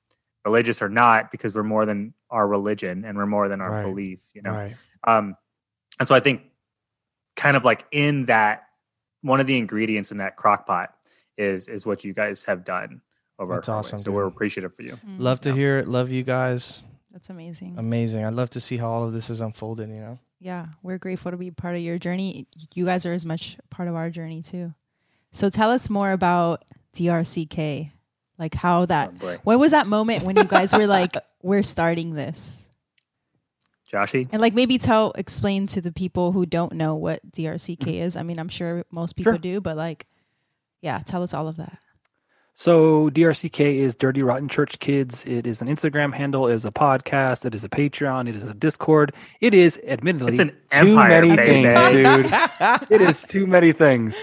religious 0.45 0.81
or 0.83 0.89
not, 0.89 1.31
because 1.31 1.55
we're 1.55 1.63
more 1.63 1.85
than 1.87 2.15
our 2.31 2.49
religion 2.49 3.05
and 3.05 3.17
we're 3.19 3.27
more 3.27 3.49
than 3.49 3.61
our 3.61 3.71
Right. 3.71 3.85
belief, 3.85 4.21
you 4.35 4.43
know? 4.43 4.53
Right. 4.53 4.75
Um, 5.07 5.37
and 6.01 6.09
so 6.09 6.15
I 6.15 6.21
think 6.21 6.43
kind 7.37 7.57
of 7.57 7.65
like 7.65 7.87
in 7.93 8.27
that 8.27 8.65
one 9.21 9.41
of 9.41 9.47
the 9.47 9.59
ingredients 9.59 10.11
in 10.11 10.19
that 10.19 10.37
crock 10.37 10.67
pot 10.67 10.95
is 11.39 11.69
is 11.69 11.87
what 11.87 12.03
you 12.05 12.13
guys 12.13 12.45
have 12.45 12.65
done 12.65 13.01
over 13.39 13.55
That's 13.55 13.69
our 13.69 13.79
awesome, 13.79 13.99
So 13.99 14.11
we're 14.11 14.27
appreciative 14.27 14.75
for 14.75 14.83
you. 14.83 14.93
Mm, 15.07 15.19
Love 15.19 15.41
to 15.43 15.53
hear 15.53 15.79
it. 15.79 15.87
Love 15.89 16.11
you 16.11 16.23
guys. 16.23 16.83
That's 17.11 17.29
amazing. 17.31 17.75
Amazing. 17.79 18.25
I'd 18.25 18.35
love 18.35 18.51
to 18.51 18.61
see 18.61 18.79
how 18.79 18.91
all 18.91 19.05
of 19.05 19.13
this 19.13 19.29
is 19.31 19.41
unfolded, 19.41 19.89
you 19.91 20.01
know? 20.01 20.19
yeah, 20.41 20.67
we're 20.83 20.99
grateful 20.99 21.31
to 21.31 21.37
be 21.37 21.51
part 21.53 21.77
of 21.77 21.83
your 21.83 21.99
journey. 21.99 22.49
You 22.75 22.85
guys 22.85 23.07
are 23.07 23.13
as 23.13 23.25
much 23.25 23.59
part 23.71 23.89
of 23.89 23.95
our 23.95 24.11
journey 24.11 24.43
too. 24.43 24.75
So 25.33 25.51
tell 25.51 25.71
us 25.71 25.89
more 25.91 26.13
about 26.13 26.65
DRCK. 26.95 27.91
Like 28.39 28.55
how 28.55 28.87
that 28.87 29.11
Oh, 29.15 29.19
boy. 29.19 29.39
when 29.45 29.59
was 29.59 29.71
that 29.71 29.87
moment 29.87 30.25
when 30.25 30.37
you 30.37 30.45
guys 30.45 30.73
were 30.73 30.87
like, 30.87 31.17
we're 31.43 31.63
starting 31.63 32.15
this? 32.15 32.69
Joshy? 33.93 34.29
And 34.33 34.41
like 34.41 34.55
maybe 34.55 34.79
tell 34.79 35.13
explain 35.17 35.67
to 35.69 35.81
the 35.81 35.93
people 35.93 36.33
who 36.33 36.47
don't 36.47 36.73
know 36.73 36.97
what 36.97 37.21
DRCK 37.31 37.77
mm-hmm. 37.79 37.89
is. 37.91 38.17
I 38.17 38.23
mean, 38.23 38.39
I'm 38.39 38.49
sure 38.49 38.85
most 38.91 39.17
people 39.17 39.33
Sure. 39.35 39.39
do, 39.39 39.61
but 39.61 39.77
like 39.77 40.07
yeah, 40.81 40.99
tell 41.05 41.23
us 41.23 41.33
all 41.35 41.47
of 41.47 41.57
that. 41.59 41.79
so 42.55 43.09
drck 43.11 43.61
is 43.61 43.95
dirty 43.95 44.23
rotten 44.23 44.49
church 44.49 44.79
kids 44.79 45.25
it 45.27 45.47
is 45.47 45.63
an 45.63 45.69
instagram 45.69 46.13
handle 46.13 46.47
it 46.49 46.55
is 46.55 46.65
a 46.67 46.71
podcast 46.71 47.45
it 47.47 47.55
is 47.55 47.65
a 47.65 47.69
patreon 47.69 48.29
it 48.29 48.35
is 48.37 48.43
a 48.45 48.53
discord 48.53 49.13
it 49.41 49.55
is 49.55 49.81
admittedly 49.87 50.33
It's 50.33 50.39
an 50.41 50.51
too 50.71 50.89
empire, 50.91 51.09
many 51.09 51.35
baby. 51.37 51.63
things 51.63 52.29
dude 52.29 52.91
it 52.91 53.01
is 53.01 53.23
too 53.23 53.47
many 53.47 53.73
things 53.73 54.21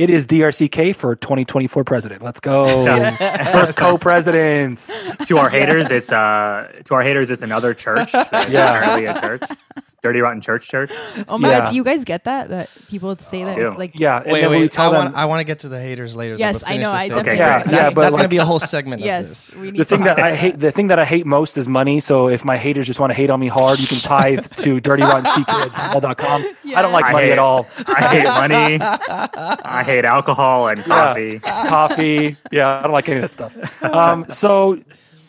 it 0.00 0.08
is 0.08 0.26
drck 0.26 0.94
for 0.96 1.14
2024 1.14 1.84
president 1.84 2.22
let's 2.22 2.40
go 2.40 2.84
first 3.52 3.76
co-presidents 3.76 4.86
to 5.26 5.36
our 5.36 5.50
haters, 5.50 5.90
it's 5.90 6.10
uh 6.10 6.72
to 6.84 6.94
our 6.94 7.02
haters, 7.02 7.30
it's 7.30 7.42
another 7.42 7.74
church. 7.74 8.10
So 8.12 8.20
it's 8.32 8.50
Yeah. 8.50 8.70
apparently 8.78 9.04
a 9.06 9.20
church. 9.20 9.42
Dirty 10.02 10.20
Rotten 10.20 10.40
Church 10.40 10.68
Church. 10.68 10.90
Oh 11.28 11.36
my 11.38 11.50
Yeah. 11.50 11.60
god, 11.60 11.70
do 11.70 11.76
you 11.76 11.84
guys 11.84 12.04
get 12.04 12.24
that? 12.24 12.48
That 12.48 12.70
people 12.88 13.14
say 13.18 13.44
that 13.44 13.58
I 13.58 13.68
it's 13.68 13.78
like 13.78 13.98
yeah 13.98 14.22
and 14.22 14.32
wait, 14.32 14.40
then 14.40 14.50
we 14.50 14.56
wait. 14.58 14.64
I 14.64 14.68
tell 14.68 14.92
want, 14.92 15.14
I 15.14 15.24
want 15.26 15.40
to 15.40 15.44
get 15.44 15.60
to 15.60 15.68
the 15.68 15.78
haters 15.80 16.16
later. 16.16 16.34
though, 16.36 16.40
Yes, 16.40 16.60
but 16.60 16.68
I 16.68 16.72
finish 16.72 16.84
know, 16.84 16.92
I 16.92 16.98
statement. 17.06 17.26
definitely- 17.26 17.38
Yeah, 17.38 17.62
great. 17.62 17.74
yeah, 17.74 17.90
but 17.94 18.00
that's 18.00 18.16
going 18.16 18.22
to 18.24 18.28
be 18.28 18.36
a 18.38 18.44
whole 18.44 18.58
segment 18.60 19.02
Yes, 19.02 19.50
of 19.50 19.60
we 19.60 19.70
need 19.70 19.76
the 19.76 19.84
thing 19.84 19.98
talk 19.98 20.06
that 20.16 20.18
I 20.18 20.28
about 20.30 20.38
hate, 20.38 20.58
the 20.60 20.70
thing 20.70 20.88
that 20.88 20.98
I 20.98 21.04
hate 21.04 21.26
most 21.26 21.56
is 21.58 21.68
money. 21.68 22.00
So 22.00 22.28
if 22.28 22.44
my 22.44 22.56
haters 22.56 22.86
just 22.86 22.98
want 23.00 23.10
to 23.10 23.14
hate 23.14 23.30
on 23.30 23.38
me 23.40 23.48
hard, 23.48 23.78
you 23.78 23.86
can 23.86 23.98
tithe 23.98 24.46
to 24.56 24.80
Dirty 24.88 25.02
Rotten 25.02 25.24
dirtyrottenseakids.com. 25.24 26.00
dirtyrottencheekids.com. 26.02 26.76
I 26.76 26.82
don't 26.82 26.92
like 26.92 27.04
I 27.06 27.12
money 27.12 27.26
hate 27.26 27.32
at 27.32 27.38
all. 27.38 27.66
I 27.86 28.02
hate 28.06 28.24
money. 28.24 28.78
I 28.80 29.82
hate 29.84 30.04
alcohol 30.04 30.68
and 30.68 30.82
coffee. 30.82 31.38
Coffee. 31.40 32.36
Yeah, 32.50 32.78
I 32.78 32.82
don't 32.82 32.92
like 32.92 33.08
any 33.08 33.16
of 33.20 33.22
that 33.22 33.32
stuff. 33.32 33.82
Um, 33.84 34.24
so, 34.30 34.78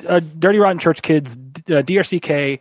uh, 0.08 0.20
Dirty 0.40 0.58
Rotten 0.60 0.80
Church 0.80 1.02
Kids, 1.02 1.38
uh, 1.38 1.82
DRCK. 1.84 2.60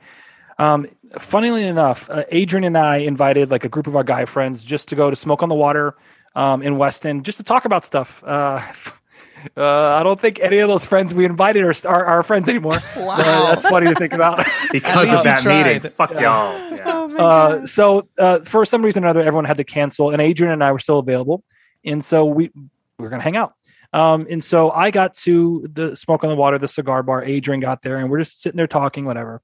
Um, 0.58 0.86
funnily 1.18 1.66
enough, 1.66 2.08
uh, 2.10 2.24
Adrian 2.30 2.64
and 2.64 2.78
I 2.78 2.98
invited 2.98 3.50
like 3.50 3.64
a 3.64 3.68
group 3.68 3.86
of 3.86 3.96
our 3.96 4.04
guy 4.04 4.24
friends 4.24 4.64
just 4.64 4.88
to 4.90 4.96
go 4.96 5.10
to 5.10 5.16
Smoke 5.16 5.42
on 5.42 5.48
the 5.48 5.54
Water 5.54 5.96
um, 6.34 6.62
in 6.62 6.78
Weston, 6.78 7.22
just 7.22 7.38
to 7.38 7.44
talk 7.44 7.64
about 7.64 7.84
stuff. 7.84 8.22
Uh, 8.24 8.60
uh, 9.56 9.96
I 9.98 10.02
don't 10.02 10.20
think 10.20 10.40
any 10.40 10.58
of 10.58 10.68
those 10.68 10.86
friends 10.86 11.14
we 11.14 11.24
invited 11.24 11.64
are, 11.64 11.74
are, 11.86 12.04
are 12.04 12.22
friends 12.22 12.48
anymore. 12.48 12.78
Wow. 12.96 13.16
Uh, 13.18 13.48
that's 13.48 13.68
funny 13.68 13.86
to 13.86 13.94
think 13.94 14.12
about. 14.12 14.46
Because 14.72 15.08
of 15.08 15.18
you 15.18 15.22
that 15.24 15.44
meeting. 15.44 15.80
tried. 15.80 15.92
Fuck 15.94 16.12
y'all. 16.12 16.76
Yeah. 16.76 16.82
Oh 16.86 17.16
Uh, 17.16 17.66
so 17.66 18.08
uh, 18.18 18.38
for 18.40 18.64
some 18.64 18.84
reason 18.84 19.02
or 19.02 19.08
another, 19.08 19.20
everyone 19.20 19.44
had 19.44 19.56
to 19.56 19.64
cancel, 19.64 20.10
and 20.10 20.22
Adrian 20.22 20.52
and 20.52 20.62
I 20.62 20.70
were 20.70 20.78
still 20.78 21.00
available, 21.00 21.42
and 21.84 22.04
so 22.04 22.24
we 22.24 22.50
we 22.54 22.68
were 23.02 23.08
gonna 23.08 23.22
hang 23.22 23.36
out. 23.36 23.54
Um, 23.92 24.28
and 24.30 24.44
so 24.44 24.70
I 24.70 24.92
got 24.92 25.14
to 25.14 25.66
the 25.72 25.96
smoke 25.96 26.22
on 26.22 26.30
the 26.30 26.36
water, 26.36 26.58
the 26.58 26.68
cigar 26.68 27.02
bar. 27.02 27.24
Adrian 27.24 27.60
got 27.60 27.82
there, 27.82 27.96
and 27.96 28.08
we're 28.10 28.20
just 28.20 28.40
sitting 28.40 28.56
there 28.56 28.68
talking, 28.68 29.04
whatever. 29.04 29.42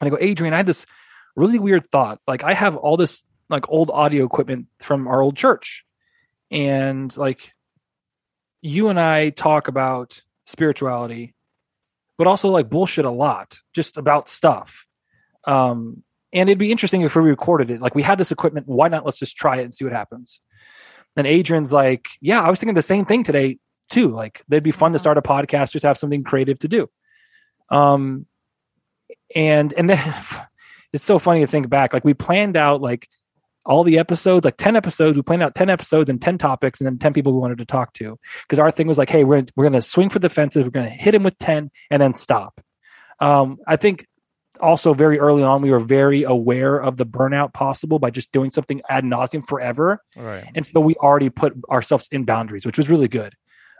And 0.00 0.08
I 0.08 0.10
go, 0.10 0.18
Adrian, 0.20 0.54
I 0.54 0.58
had 0.58 0.66
this 0.66 0.86
really 1.34 1.58
weird 1.58 1.86
thought. 1.90 2.20
Like 2.26 2.44
I 2.44 2.54
have 2.54 2.76
all 2.76 2.96
this 2.96 3.24
like 3.48 3.68
old 3.70 3.90
audio 3.90 4.24
equipment 4.24 4.66
from 4.78 5.06
our 5.06 5.20
old 5.20 5.36
church, 5.36 5.84
and 6.50 7.14
like 7.16 7.52
you 8.60 8.88
and 8.88 8.98
I 8.98 9.30
talk 9.30 9.68
about 9.68 10.22
spirituality, 10.46 11.34
but 12.18 12.26
also 12.26 12.48
like 12.48 12.68
bullshit 12.70 13.04
a 13.04 13.10
lot, 13.10 13.58
just 13.74 13.96
about 13.96 14.28
stuff. 14.28 14.86
Um, 15.44 16.02
and 16.32 16.48
it'd 16.48 16.58
be 16.58 16.72
interesting 16.72 17.02
if 17.02 17.14
we 17.14 17.22
recorded 17.22 17.70
it. 17.70 17.80
Like 17.80 17.94
we 17.94 18.02
had 18.02 18.18
this 18.18 18.32
equipment, 18.32 18.66
why 18.66 18.88
not? 18.88 19.04
Let's 19.04 19.18
just 19.18 19.36
try 19.36 19.58
it 19.58 19.64
and 19.64 19.74
see 19.74 19.84
what 19.84 19.92
happens. 19.92 20.40
And 21.16 21.26
Adrian's 21.26 21.72
like, 21.72 22.08
yeah, 22.20 22.42
I 22.42 22.50
was 22.50 22.60
thinking 22.60 22.74
the 22.74 22.82
same 22.82 23.04
thing 23.04 23.22
today 23.22 23.58
too. 23.88 24.08
Like 24.08 24.42
they'd 24.48 24.62
be 24.62 24.70
fun 24.72 24.92
to 24.92 24.98
start 24.98 25.18
a 25.18 25.22
podcast, 25.22 25.72
just 25.72 25.86
have 25.86 25.96
something 25.96 26.24
creative 26.24 26.58
to 26.60 26.68
do. 26.68 26.90
Um, 27.70 28.26
and 29.34 29.72
and 29.74 29.90
then 29.90 30.14
it's 30.92 31.04
so 31.04 31.18
funny 31.18 31.40
to 31.40 31.46
think 31.46 31.68
back. 31.68 31.92
Like 31.92 32.04
we 32.04 32.14
planned 32.14 32.56
out 32.56 32.80
like 32.80 33.08
all 33.66 33.84
the 33.84 33.98
episodes, 33.98 34.44
like 34.44 34.56
10 34.56 34.76
episodes. 34.76 35.18
We 35.18 35.22
planned 35.22 35.42
out 35.42 35.54
10 35.54 35.68
episodes 35.68 36.08
and 36.08 36.22
10 36.22 36.38
topics 36.38 36.80
and 36.80 36.86
then 36.86 36.98
10 36.98 37.12
people 37.12 37.32
we 37.32 37.40
wanted 37.40 37.58
to 37.58 37.64
talk 37.64 37.92
to. 37.94 38.18
Because 38.42 38.58
our 38.58 38.70
thing 38.70 38.86
was 38.86 38.96
like, 38.96 39.10
hey, 39.10 39.24
we're, 39.24 39.44
we're 39.56 39.64
going 39.64 39.72
to 39.72 39.82
swing 39.82 40.08
for 40.08 40.20
the 40.20 40.28
fences. 40.28 40.64
We're 40.64 40.70
going 40.70 40.88
to 40.88 40.94
hit 40.94 41.14
him 41.14 41.24
with 41.24 41.36
10 41.38 41.70
and 41.90 42.02
then 42.02 42.14
stop. 42.14 42.60
Um, 43.18 43.58
I 43.66 43.76
think 43.76 44.06
also 44.60 44.94
very 44.94 45.18
early 45.18 45.42
on, 45.42 45.62
we 45.62 45.70
were 45.70 45.80
very 45.80 46.22
aware 46.22 46.76
of 46.76 46.96
the 46.96 47.06
burnout 47.06 47.52
possible 47.52 47.98
by 47.98 48.10
just 48.10 48.32
doing 48.32 48.50
something 48.50 48.80
ad 48.88 49.04
nauseum 49.04 49.46
forever. 49.46 50.02
Right. 50.16 50.44
And 50.54 50.64
so 50.64 50.80
we 50.80 50.94
already 50.96 51.30
put 51.30 51.54
ourselves 51.68 52.08
in 52.12 52.24
boundaries, 52.24 52.64
which 52.64 52.78
was 52.78 52.88
really 52.88 53.08
good. 53.08 53.34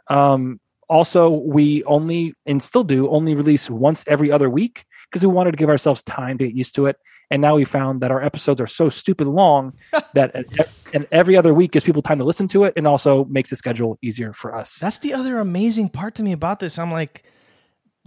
Um, 0.09 0.61
also, 0.89 1.31
we 1.31 1.83
only 1.85 2.35
and 2.45 2.63
still 2.63 2.85
do 2.85 3.09
only 3.09 3.35
release 3.35 3.69
once 3.69 4.05
every 4.07 4.31
other 4.31 4.49
week 4.49 4.85
because 5.11 5.23
we 5.27 5.33
wanted 5.33 5.53
to 5.53 5.57
give 5.57 5.69
ourselves 5.69 6.03
time 6.03 6.38
to 6.38 6.47
get 6.47 6.55
used 6.55 6.75
to 6.77 6.87
it. 6.87 6.97
And 7.31 7.42
now 7.42 7.57
we 7.57 7.64
found 7.64 8.03
that 8.03 8.12
our 8.12 8.23
episodes 8.23 8.61
are 8.61 8.69
so 8.69 8.88
stupid 8.88 9.27
long 9.27 9.73
that 10.14 10.47
and 10.95 11.07
every 11.11 11.37
other 11.37 11.53
week 11.53 11.73
gives 11.73 11.85
people 11.85 12.01
time 12.03 12.19
to 12.19 12.25
listen 12.25 12.47
to 12.49 12.64
it 12.64 12.75
and 12.77 12.87
also 12.87 13.25
makes 13.25 13.51
the 13.51 13.57
schedule 13.57 13.99
easier 14.01 14.33
for 14.33 14.55
us. 14.55 14.77
That's 14.79 15.01
the 15.01 15.12
other 15.12 15.38
amazing 15.38 15.88
part 15.88 16.14
to 16.16 16.23
me 16.23 16.31
about 16.33 16.61
this. 16.61 16.79
I'm 16.79 16.92
like, 16.92 17.25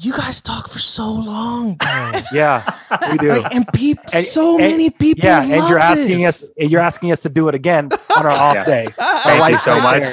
you 0.01 0.13
guys 0.13 0.39
talk 0.39 0.69
for 0.69 0.79
so 0.79 1.11
long, 1.11 1.75
bro. 1.75 2.11
yeah, 2.33 2.63
we 3.11 3.17
do. 3.17 3.41
Like, 3.41 3.53
and 3.53 3.67
people, 3.73 4.07
so 4.07 4.55
and, 4.57 4.63
many 4.63 4.89
people. 4.89 5.25
Yeah, 5.25 5.41
and 5.41 5.67
you're 5.67 5.77
asking 5.77 6.19
this. 6.19 6.43
us, 6.43 6.49
you're 6.57 6.79
asking 6.79 7.11
us 7.11 7.21
to 7.23 7.29
do 7.29 7.49
it 7.49 7.55
again 7.55 7.89
on 8.15 8.25
our 8.25 8.31
off 8.31 8.53
Yeah. 8.55 8.63
day. 8.65 8.87
Thank 8.97 9.49
you 9.51 9.57
so 9.57 9.77
much. 9.81 10.03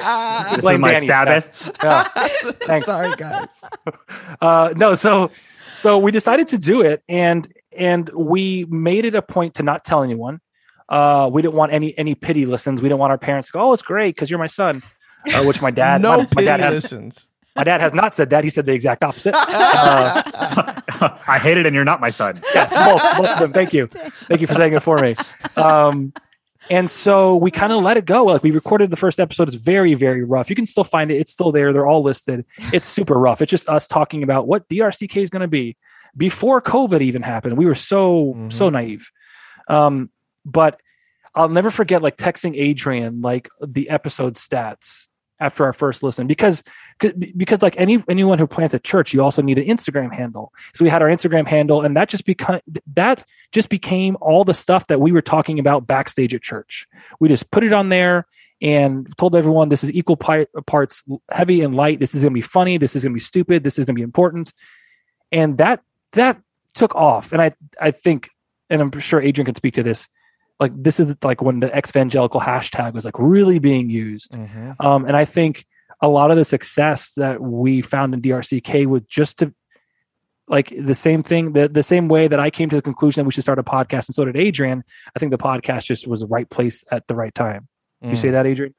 This 0.56 0.58
is 0.58 0.78
my 0.80 0.90
Danny's 0.90 1.06
Sabbath. 1.06 1.70
Yeah. 1.84 2.02
Thanks. 2.02 2.86
Sorry, 2.86 3.14
guys. 3.16 3.46
uh, 4.40 4.74
no, 4.76 4.96
so 4.96 5.30
so 5.76 5.98
we 5.98 6.10
decided 6.10 6.48
to 6.48 6.58
do 6.58 6.80
it, 6.82 7.02
and 7.08 7.46
and 7.76 8.08
we 8.14 8.64
made 8.68 9.04
it 9.04 9.14
a 9.14 9.22
point 9.22 9.54
to 9.54 9.62
not 9.62 9.84
tell 9.84 10.02
anyone. 10.02 10.40
Uh, 10.88 11.28
we 11.30 11.42
didn't 11.42 11.54
want 11.54 11.72
any 11.72 11.96
any 11.98 12.14
pity 12.14 12.46
listens. 12.46 12.80
We 12.80 12.88
didn't 12.88 13.00
want 13.00 13.10
our 13.10 13.18
parents 13.18 13.48
to 13.48 13.52
go, 13.52 13.60
"Oh, 13.60 13.72
it's 13.72 13.82
great 13.82 14.14
because 14.14 14.30
you're 14.30 14.38
my 14.38 14.46
son," 14.46 14.82
uh, 15.34 15.44
which 15.44 15.60
my 15.60 15.70
dad, 15.70 16.00
no 16.00 16.22
my, 16.22 16.28
my 16.36 16.42
dad 16.44 16.60
has, 16.60 16.74
listens. 16.74 17.28
my 17.54 17.64
dad 17.64 17.80
has 17.80 17.92
not 17.92 18.14
said 18.14 18.30
that. 18.30 18.42
He 18.42 18.50
said 18.50 18.64
the 18.66 18.72
exact 18.72 19.04
opposite. 19.04 19.34
Uh, 19.48 20.22
I 21.28 21.38
hate 21.38 21.58
it, 21.58 21.66
and 21.66 21.74
you're 21.74 21.84
not 21.84 22.00
my 22.00 22.10
son. 22.10 22.40
yes, 22.54 22.74
both, 22.74 23.02
both 23.18 23.28
of 23.28 23.38
them. 23.38 23.52
Thank 23.52 23.74
you, 23.74 23.86
thank 23.88 24.40
you 24.40 24.46
for 24.46 24.54
saying 24.54 24.72
it 24.72 24.82
for 24.82 24.96
me. 24.96 25.14
Um, 25.56 26.12
and 26.70 26.90
so 26.90 27.36
we 27.36 27.50
kind 27.50 27.72
of 27.72 27.82
let 27.82 27.96
it 27.96 28.04
go. 28.04 28.24
Like 28.24 28.42
we 28.42 28.50
recorded 28.50 28.90
the 28.90 28.96
first 28.96 29.20
episode. 29.20 29.48
It's 29.48 29.56
very, 29.56 29.94
very 29.94 30.24
rough. 30.24 30.50
You 30.50 30.56
can 30.56 30.66
still 30.66 30.84
find 30.84 31.10
it. 31.10 31.16
It's 31.18 31.32
still 31.32 31.52
there. 31.52 31.72
They're 31.72 31.86
all 31.86 32.02
listed. 32.02 32.44
It's 32.72 32.86
super 32.86 33.14
rough. 33.18 33.40
It's 33.42 33.50
just 33.50 33.68
us 33.68 33.86
talking 33.88 34.22
about 34.22 34.46
what 34.48 34.68
DRCK 34.68 35.22
is 35.22 35.30
going 35.30 35.42
to 35.42 35.48
be 35.48 35.76
before 36.16 36.60
COVID 36.62 37.00
even 37.02 37.22
happened. 37.22 37.56
We 37.56 37.66
were 37.66 37.74
so 37.74 38.34
Mhm. 38.36 38.52
so 38.52 38.68
naive. 38.70 39.10
Um, 39.68 40.10
but 40.44 40.80
I'll 41.34 41.48
never 41.48 41.70
forget 41.70 42.02
like 42.02 42.16
texting 42.16 42.54
Adrian 42.58 43.20
like 43.20 43.48
the 43.64 43.90
episode 43.90 44.34
stats 44.36 45.08
after 45.40 45.64
our 45.64 45.72
first 45.72 46.02
listen 46.02 46.26
because 46.26 46.62
because 47.36 47.62
like 47.62 47.74
any 47.78 48.02
anyone 48.08 48.38
who 48.38 48.46
plants 48.46 48.74
a 48.74 48.78
church 48.78 49.12
you 49.12 49.22
also 49.22 49.42
need 49.42 49.58
an 49.58 49.64
Instagram 49.64 50.12
handle. 50.12 50.52
So 50.74 50.84
we 50.84 50.88
had 50.88 51.02
our 51.02 51.08
Instagram 51.08 51.46
handle 51.46 51.82
and 51.82 51.96
that 51.96 52.08
just 52.08 52.24
become 52.24 52.60
that 52.94 53.24
just 53.52 53.68
became 53.68 54.16
all 54.20 54.44
the 54.44 54.54
stuff 54.54 54.86
that 54.86 55.00
we 55.00 55.12
were 55.12 55.22
talking 55.22 55.58
about 55.58 55.86
backstage 55.86 56.34
at 56.34 56.42
church. 56.42 56.86
We 57.20 57.28
just 57.28 57.50
put 57.50 57.64
it 57.64 57.72
on 57.72 57.90
there 57.90 58.26
and 58.62 59.06
told 59.18 59.36
everyone 59.36 59.68
this 59.68 59.84
is 59.84 59.92
equal 59.92 60.16
parts 60.16 61.04
heavy 61.30 61.60
and 61.60 61.74
light. 61.74 62.00
This 62.00 62.14
is 62.14 62.22
going 62.22 62.32
to 62.32 62.34
be 62.34 62.40
funny, 62.40 62.78
this 62.78 62.96
is 62.96 63.02
going 63.02 63.12
to 63.12 63.16
be 63.16 63.20
stupid, 63.20 63.62
this 63.62 63.78
is 63.78 63.84
going 63.84 63.94
to 63.94 63.98
be 63.98 64.02
important. 64.02 64.52
And 65.30 65.58
that 65.58 65.82
that 66.12 66.40
took 66.74 66.94
off 66.94 67.32
and 67.32 67.42
I 67.42 67.52
I 67.80 67.90
think 67.90 68.30
and 68.70 68.80
I'm 68.80 68.98
sure 68.98 69.20
Adrian 69.20 69.46
can 69.46 69.54
speak 69.54 69.74
to 69.74 69.82
this 69.82 70.08
like 70.60 70.72
this 70.74 70.98
is 71.00 71.14
like 71.22 71.42
when 71.42 71.60
the 71.60 71.76
evangelical 71.76 72.40
hashtag 72.40 72.94
was 72.94 73.04
like 73.04 73.18
really 73.18 73.58
being 73.58 73.90
used 73.90 74.32
Mhm. 74.32 74.76
um, 74.84 75.04
and 75.04 75.16
I 75.16 75.24
think 75.24 75.66
a 76.00 76.08
lot 76.08 76.30
of 76.30 76.36
the 76.36 76.44
success 76.44 77.12
that 77.14 77.40
we 77.40 77.80
found 77.82 78.12
in 78.14 78.20
DRCK 78.20 78.86
was 78.86 79.02
just 79.08 79.38
to 79.38 79.54
like 80.48 80.72
the 80.78 80.94
same 80.94 81.22
thing, 81.22 81.52
the, 81.54 81.68
the 81.68 81.82
same 81.82 82.06
way 82.08 82.28
that 82.28 82.38
I 82.38 82.50
came 82.50 82.68
to 82.70 82.76
the 82.76 82.82
conclusion 82.82 83.20
that 83.22 83.26
we 83.26 83.32
should 83.32 83.42
start 83.42 83.58
a 83.58 83.64
podcast, 83.64 84.08
and 84.08 84.14
so 84.14 84.24
did 84.24 84.36
Adrian. 84.36 84.84
I 85.14 85.18
think 85.18 85.30
the 85.32 85.38
podcast 85.38 85.86
just 85.86 86.06
was 86.06 86.20
the 86.20 86.26
right 86.28 86.48
place 86.48 86.84
at 86.90 87.06
the 87.08 87.16
right 87.16 87.34
time. 87.34 87.66
You 88.00 88.10
Mm. 88.10 88.16
say 88.16 88.30
that, 88.30 88.46
Adrian? 88.46 88.74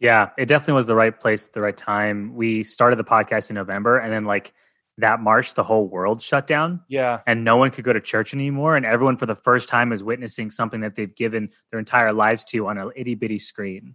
Yeah, 0.00 0.30
it 0.38 0.46
definitely 0.46 0.74
was 0.74 0.86
the 0.86 0.94
right 0.94 1.18
place 1.18 1.48
at 1.48 1.52
the 1.52 1.60
right 1.60 1.76
time. 1.76 2.34
We 2.36 2.62
started 2.62 2.96
the 2.98 3.04
podcast 3.04 3.50
in 3.50 3.54
November, 3.56 3.98
and 3.98 4.10
then 4.12 4.24
like 4.24 4.54
that 4.98 5.20
March, 5.20 5.54
the 5.54 5.62
whole 5.62 5.86
world 5.88 6.20
shut 6.22 6.46
down, 6.46 6.80
Yeah. 6.88 7.20
and 7.26 7.44
no 7.44 7.56
one 7.56 7.70
could 7.70 7.84
go 7.84 7.92
to 7.92 8.00
church 8.00 8.34
anymore. 8.34 8.76
And 8.76 8.84
everyone, 8.84 9.16
for 9.16 9.26
the 9.26 9.36
first 9.36 9.68
time, 9.68 9.92
is 9.92 10.02
witnessing 10.02 10.50
something 10.50 10.80
that 10.80 10.96
they've 10.96 11.14
given 11.14 11.50
their 11.70 11.78
entire 11.78 12.12
lives 12.12 12.44
to 12.46 12.66
on 12.66 12.78
an 12.78 12.90
itty 12.96 13.14
bitty 13.14 13.38
screen 13.38 13.94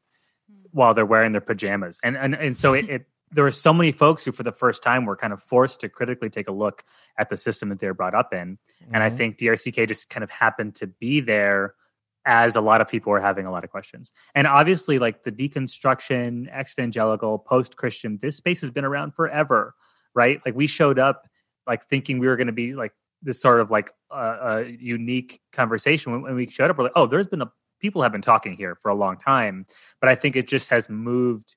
while 0.72 0.94
they're 0.94 1.06
wearing 1.06 1.32
their 1.34 1.42
pajamas. 1.42 2.00
And 2.04 2.18
and 2.18 2.34
and 2.34 2.58
so 2.58 2.74
it, 2.74 2.90
it 2.90 3.06
there 3.32 3.44
were 3.44 3.52
so 3.52 3.74
many 3.74 3.92
folks 3.92 4.24
who, 4.24 4.32
for 4.32 4.44
the 4.44 4.52
first 4.52 4.84
time, 4.84 5.06
were 5.06 5.16
kind 5.16 5.34
of 5.34 5.42
forced 5.42 5.80
to 5.82 5.90
critically 5.90 6.30
take 6.30 6.48
a 6.48 6.52
look 6.52 6.84
at 7.18 7.30
the 7.30 7.38
system 7.38 7.70
that 7.70 7.80
they're 7.80 7.94
brought 7.96 8.14
up 8.14 8.32
in. 8.34 8.58
And 8.92 9.02
I 9.04 9.10
Mhm. 9.10 9.18
think 9.18 9.38
DRCK 9.38 9.88
just 9.88 10.10
kind 10.10 10.24
of 10.24 10.30
happened 10.30 10.76
to 10.76 10.88
be 10.88 11.20
there 11.20 11.74
as 12.26 12.56
a 12.56 12.62
lot 12.62 12.80
of 12.80 12.88
people 12.88 13.12
were 13.12 13.20
having 13.20 13.46
a 13.48 13.52
lot 13.52 13.64
of 13.66 13.70
questions. 13.72 14.14
And 14.36 14.46
obviously, 14.48 15.00
like 15.00 15.24
the 15.24 15.32
deconstruction, 15.32 16.48
evangelical, 16.58 17.40
post 17.40 17.76
Christian, 17.76 18.20
this 18.22 18.38
space 18.38 18.62
has 18.62 18.72
been 18.72 18.86
around 18.86 19.14
forever, 19.16 19.76
right? 20.14 20.42
Like 20.46 20.56
we 20.56 20.68
showed 20.68 21.00
up 21.00 21.28
like 21.68 21.86
thinking 21.86 22.20
we 22.20 22.28
were 22.28 22.36
going 22.36 22.48
to 22.48 22.54
be 22.54 22.74
like 22.74 22.94
this 23.22 23.42
sort 23.42 23.60
of 23.60 23.72
like 23.72 23.92
uh, 24.12 24.38
a 24.42 24.64
unique 24.66 25.42
conversation. 25.52 26.12
When, 26.12 26.22
when 26.22 26.36
we 26.36 26.48
showed 26.48 26.70
up, 26.70 26.78
we're 26.78 26.86
like, 26.86 26.94
oh, 26.96 27.06
there's 27.06 27.28
been 27.28 27.42
a 27.42 27.52
people 27.80 28.02
have 28.02 28.12
been 28.12 28.22
talking 28.22 28.56
here 28.56 28.76
for 28.76 28.90
a 28.90 28.96
long 28.96 29.18
time. 29.18 29.66
But 30.00 30.10
I 30.10 30.16
think 30.16 30.36
it 30.36 30.48
just 30.48 30.70
has 30.70 30.90
moved 30.90 31.56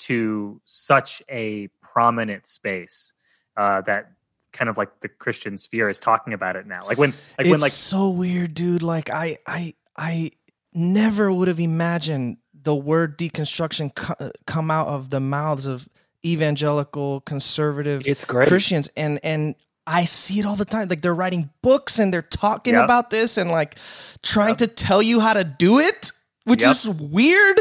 to 0.00 0.60
such 0.64 1.22
a 1.30 1.68
prominent 1.82 2.46
space 2.46 3.12
uh, 3.56 3.80
that 3.82 4.12
kind 4.52 4.68
of 4.68 4.76
like 4.76 5.00
the 5.00 5.08
Christian 5.08 5.56
sphere 5.56 5.88
is 5.88 5.98
talking 5.98 6.32
about 6.32 6.56
it 6.56 6.66
now. 6.66 6.84
Like 6.86 6.98
when, 6.98 7.10
like 7.10 7.18
it's 7.40 7.48
when, 7.50 7.60
like 7.60 7.72
so 7.72 8.10
weird, 8.10 8.54
dude. 8.54 8.82
Like 8.82 9.10
I, 9.10 9.38
I, 9.46 9.74
I 9.96 10.30
never 10.72 11.32
would 11.32 11.48
have 11.48 11.60
imagined 11.60 12.38
the 12.52 12.74
word 12.74 13.18
deconstruction 13.18 13.94
co- 13.94 14.30
come 14.46 14.70
out 14.70 14.88
of 14.88 15.10
the 15.10 15.20
mouths 15.20 15.66
of 15.66 15.88
evangelical 16.24 17.20
conservative 17.22 18.06
It's 18.06 18.24
great. 18.24 18.48
Christians, 18.48 18.88
and 18.96 19.20
and 19.22 19.54
I 19.86 20.04
see 20.04 20.38
it 20.40 20.46
all 20.46 20.56
the 20.56 20.64
time. 20.64 20.88
Like 20.88 21.02
they're 21.02 21.14
writing 21.14 21.50
books 21.62 21.98
and 21.98 22.12
they're 22.12 22.22
talking 22.22 22.74
Yep. 22.74 22.84
about 22.84 23.10
this 23.10 23.36
and 23.36 23.50
like 23.50 23.76
trying 24.22 24.50
Yep. 24.50 24.58
to 24.58 24.66
tell 24.68 25.02
you 25.02 25.20
how 25.20 25.34
to 25.34 25.44
do 25.44 25.78
it, 25.78 26.10
which 26.44 26.62
Yep. 26.62 26.70
is 26.70 26.88
weird. 26.88 27.60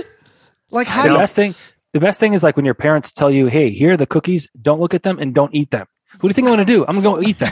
Like 0.72 0.88
how 0.88 1.04
the 1.04 1.10
do 1.10 1.18
best 1.18 1.36
thing, 1.36 1.54
the 1.94 2.00
best 2.00 2.20
thing 2.20 2.34
is 2.34 2.42
like 2.42 2.56
when 2.56 2.66
your 2.66 2.74
parents 2.74 3.12
tell 3.12 3.30
you, 3.30 3.48
"Hey, 3.48 3.70
here 3.70 3.94
are 3.94 3.98
the 3.98 4.08
cookies. 4.08 4.48
Don't 4.62 4.80
look 4.80 4.94
at 4.94 5.04
them 5.04 5.20
and 5.20 5.34
don't 5.36 5.54
eat 5.54 5.72
them." 5.72 5.86
What 6.20 6.22
do 6.22 6.28
you 6.28 6.34
think 6.36 6.48
I'm 6.48 6.54
going 6.54 6.66
to 6.66 6.72
do? 6.72 6.86
I'm 6.88 7.02
going 7.02 7.04
to 7.16 7.22
go 7.24 7.28
eat 7.28 7.40
them. 7.40 7.52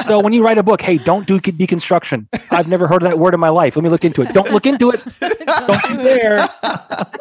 so 0.06 0.18
when 0.18 0.32
you 0.32 0.44
write 0.44 0.58
a 0.58 0.64
book, 0.64 0.82
hey, 0.82 0.98
don't 0.98 1.24
do 1.24 1.38
deconstruction. 1.38 2.26
I've 2.50 2.66
never 2.68 2.88
heard 2.88 3.00
of 3.04 3.08
that 3.08 3.16
word 3.20 3.32
in 3.32 3.38
my 3.38 3.48
life. 3.48 3.76
Let 3.76 3.84
me 3.84 3.90
look 3.90 4.04
into 4.04 4.22
it. 4.22 4.30
Don't 4.34 4.50
look 4.50 4.66
into 4.66 4.90
it. 4.90 5.04
Don't 5.20 5.88
you 5.88 5.96
dare. 5.98 6.48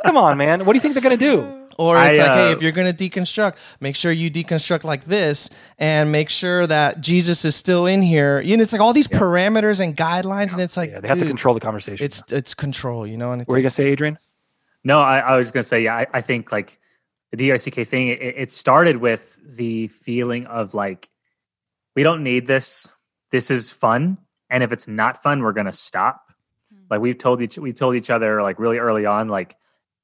Come 0.04 0.17
on, 0.17 0.39
man. 0.39 0.65
What 0.65 0.74
do 0.74 0.78
you 0.78 0.82
think 0.82 0.96
they're 0.96 1.04
going 1.04 1.15
to 1.17 1.24
do? 1.24 1.61
Or 1.82 1.98
it's 2.04 2.20
I, 2.20 2.24
like, 2.24 2.32
hey, 2.32 2.50
uh, 2.50 2.52
if 2.52 2.62
you're 2.62 2.72
going 2.72 2.96
to 2.96 3.10
deconstruct, 3.10 3.58
make 3.80 3.96
sure 3.96 4.12
you 4.12 4.30
deconstruct 4.30 4.84
like 4.84 5.06
this 5.06 5.50
and 5.80 6.12
make 6.12 6.30
sure 6.30 6.67
that 6.67 7.02
Jesus 7.02 7.44
is 7.44 7.56
still 7.56 7.88
in 7.88 8.04
here. 8.04 8.39
You 8.39 8.56
know, 8.56 8.62
it's 8.62 8.72
like 8.72 8.84
all 8.84 8.94
these 8.94 9.08
parameters 9.08 9.84
and 9.84 9.98
guidelines, 9.98 10.54
and 10.54 10.62
it's 10.62 10.78
like, 10.78 10.91
Yeah, 10.91 11.00
they 11.00 11.08
have 11.08 11.17
to 11.17 11.26
control 11.26 11.56
the 11.56 11.60
conversation. 11.60 12.06
It's 12.06 12.32
it's 12.32 12.54
control, 12.54 13.08
you 13.08 13.17
know. 13.17 13.32
And 13.32 13.41
it's 13.41 13.48
what 13.48 13.56
are 13.56 13.58
you 13.58 13.63
going 13.63 13.72
to 13.72 13.76
say, 13.76 13.88
Adrian? 13.88 14.20
No, 14.84 15.02
I, 15.02 15.20
I 15.20 15.38
was 15.38 15.52
going 15.52 15.63
to 15.63 15.67
say, 15.67 15.84
yeah, 15.84 15.96
I, 15.96 16.08
I 16.13 16.22
think 16.22 16.52
like 16.52 16.80
the 17.32 17.38
DRCK 17.38 17.88
thing, 17.88 18.10
it, 18.10 18.22
it 18.22 18.52
started 18.52 18.98
with 18.98 19.22
the 19.44 19.88
feeling 19.88 20.46
of 20.46 20.74
like, 20.74 21.10
we 21.96 22.04
don't 22.04 22.24
need 22.24 22.48
this. 22.48 22.91
This 23.32 23.50
is 23.52 23.72
fun. 23.72 24.17
And 24.50 24.63
if 24.63 24.72
it's 24.72 24.88
not 24.88 25.24
fun, 25.24 25.41
we're 25.41 25.54
going 25.54 25.65
to 25.65 25.72
stop. 25.72 26.32
Like 26.89 27.00
we've 27.00 27.17
told 27.17 27.41
each, 27.41 27.58
we 27.58 27.74
told 27.74 27.96
each 27.96 28.10
other 28.10 28.41
like 28.41 28.60
really 28.60 28.78
early 28.78 29.06
on, 29.06 29.30
like 29.30 29.56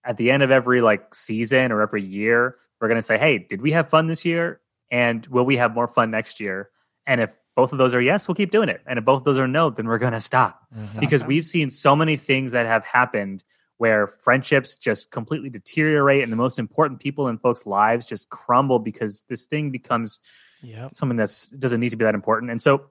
at 0.08 0.18
the 0.18 0.32
end 0.32 0.42
of 0.42 0.50
every 0.50 0.82
like 0.82 1.14
season 1.14 1.72
or 1.72 1.82
every 1.82 2.02
year, 2.02 2.56
we're 2.80 2.88
going 2.88 2.98
to 2.98 3.02
say, 3.04 3.18
Hey, 3.18 3.38
did 3.38 3.62
we 3.62 3.72
have 3.74 3.90
fun 3.90 4.08
this 4.08 4.24
year? 4.26 4.62
And 4.90 5.26
will 5.28 5.46
we 5.46 5.58
have 5.58 5.76
more 5.76 5.88
fun 5.88 6.10
next 6.12 6.40
year? 6.40 6.70
And 7.06 7.20
if 7.22 7.36
both 7.56 7.72
of 7.74 7.78
those 7.78 7.94
are 7.94 8.02
yes, 8.02 8.28
we'll 8.28 8.36
keep 8.36 8.52
doing 8.52 8.70
it. 8.70 8.82
And 8.88 8.98
if 8.98 9.06
both 9.06 9.20
of 9.20 9.24
those 9.26 9.38
are 9.38 9.48
no, 9.48 9.70
then 9.70 9.88
we're 9.88 9.98
going 9.98 10.14
to 10.14 10.20
stop 10.22 10.62
Mhm. 10.76 11.00
because 11.00 11.22
awesome. 11.22 11.28
we've 11.28 11.46
seen 11.46 11.70
so 11.70 11.96
many 11.96 12.16
things 12.16 12.54
that 12.54 12.66
have 12.66 12.86
happened 12.86 13.44
where 13.78 14.08
friendships 14.08 14.76
just 14.76 15.12
completely 15.12 15.50
deteriorate 15.50 16.24
and 16.24 16.32
the 16.32 16.36
most 16.38 16.58
important 16.58 17.00
people 17.00 17.28
in 17.28 17.38
folks' 17.38 17.66
lives 17.66 18.06
just 18.06 18.30
crumble 18.30 18.80
because 18.80 19.24
this 19.30 19.46
thing 19.46 19.70
becomes 19.72 20.22
Yep. 20.64 20.96
something 20.96 21.18
that 21.18 21.50
doesn't 21.60 21.80
need 21.80 21.90
to 21.90 21.98
be 21.98 22.06
that 22.06 22.16
important. 22.16 22.50
And 22.50 22.60
so, 22.62 22.86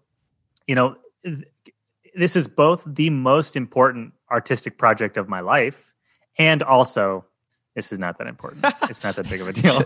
you 0.69 0.75
know, 0.77 0.97
th- 1.25 1.45
this 2.15 2.37
is 2.37 2.47
both 2.47 2.85
the 2.87 3.11
most 3.11 3.57
important 3.57 4.13
artistic 4.31 4.79
project 4.79 5.17
of 5.17 5.29
my 5.29 5.41
life 5.41 5.93
and 6.39 6.63
also 6.63 7.25
this 7.75 7.93
is 7.93 7.99
not 7.99 8.17
that 8.17 8.27
important. 8.27 8.65
it's 8.85 9.05
not 9.05 9.17
that 9.17 9.29
big 9.29 9.43
of 9.43 9.49
a 9.49 9.53
deal. 9.53 9.83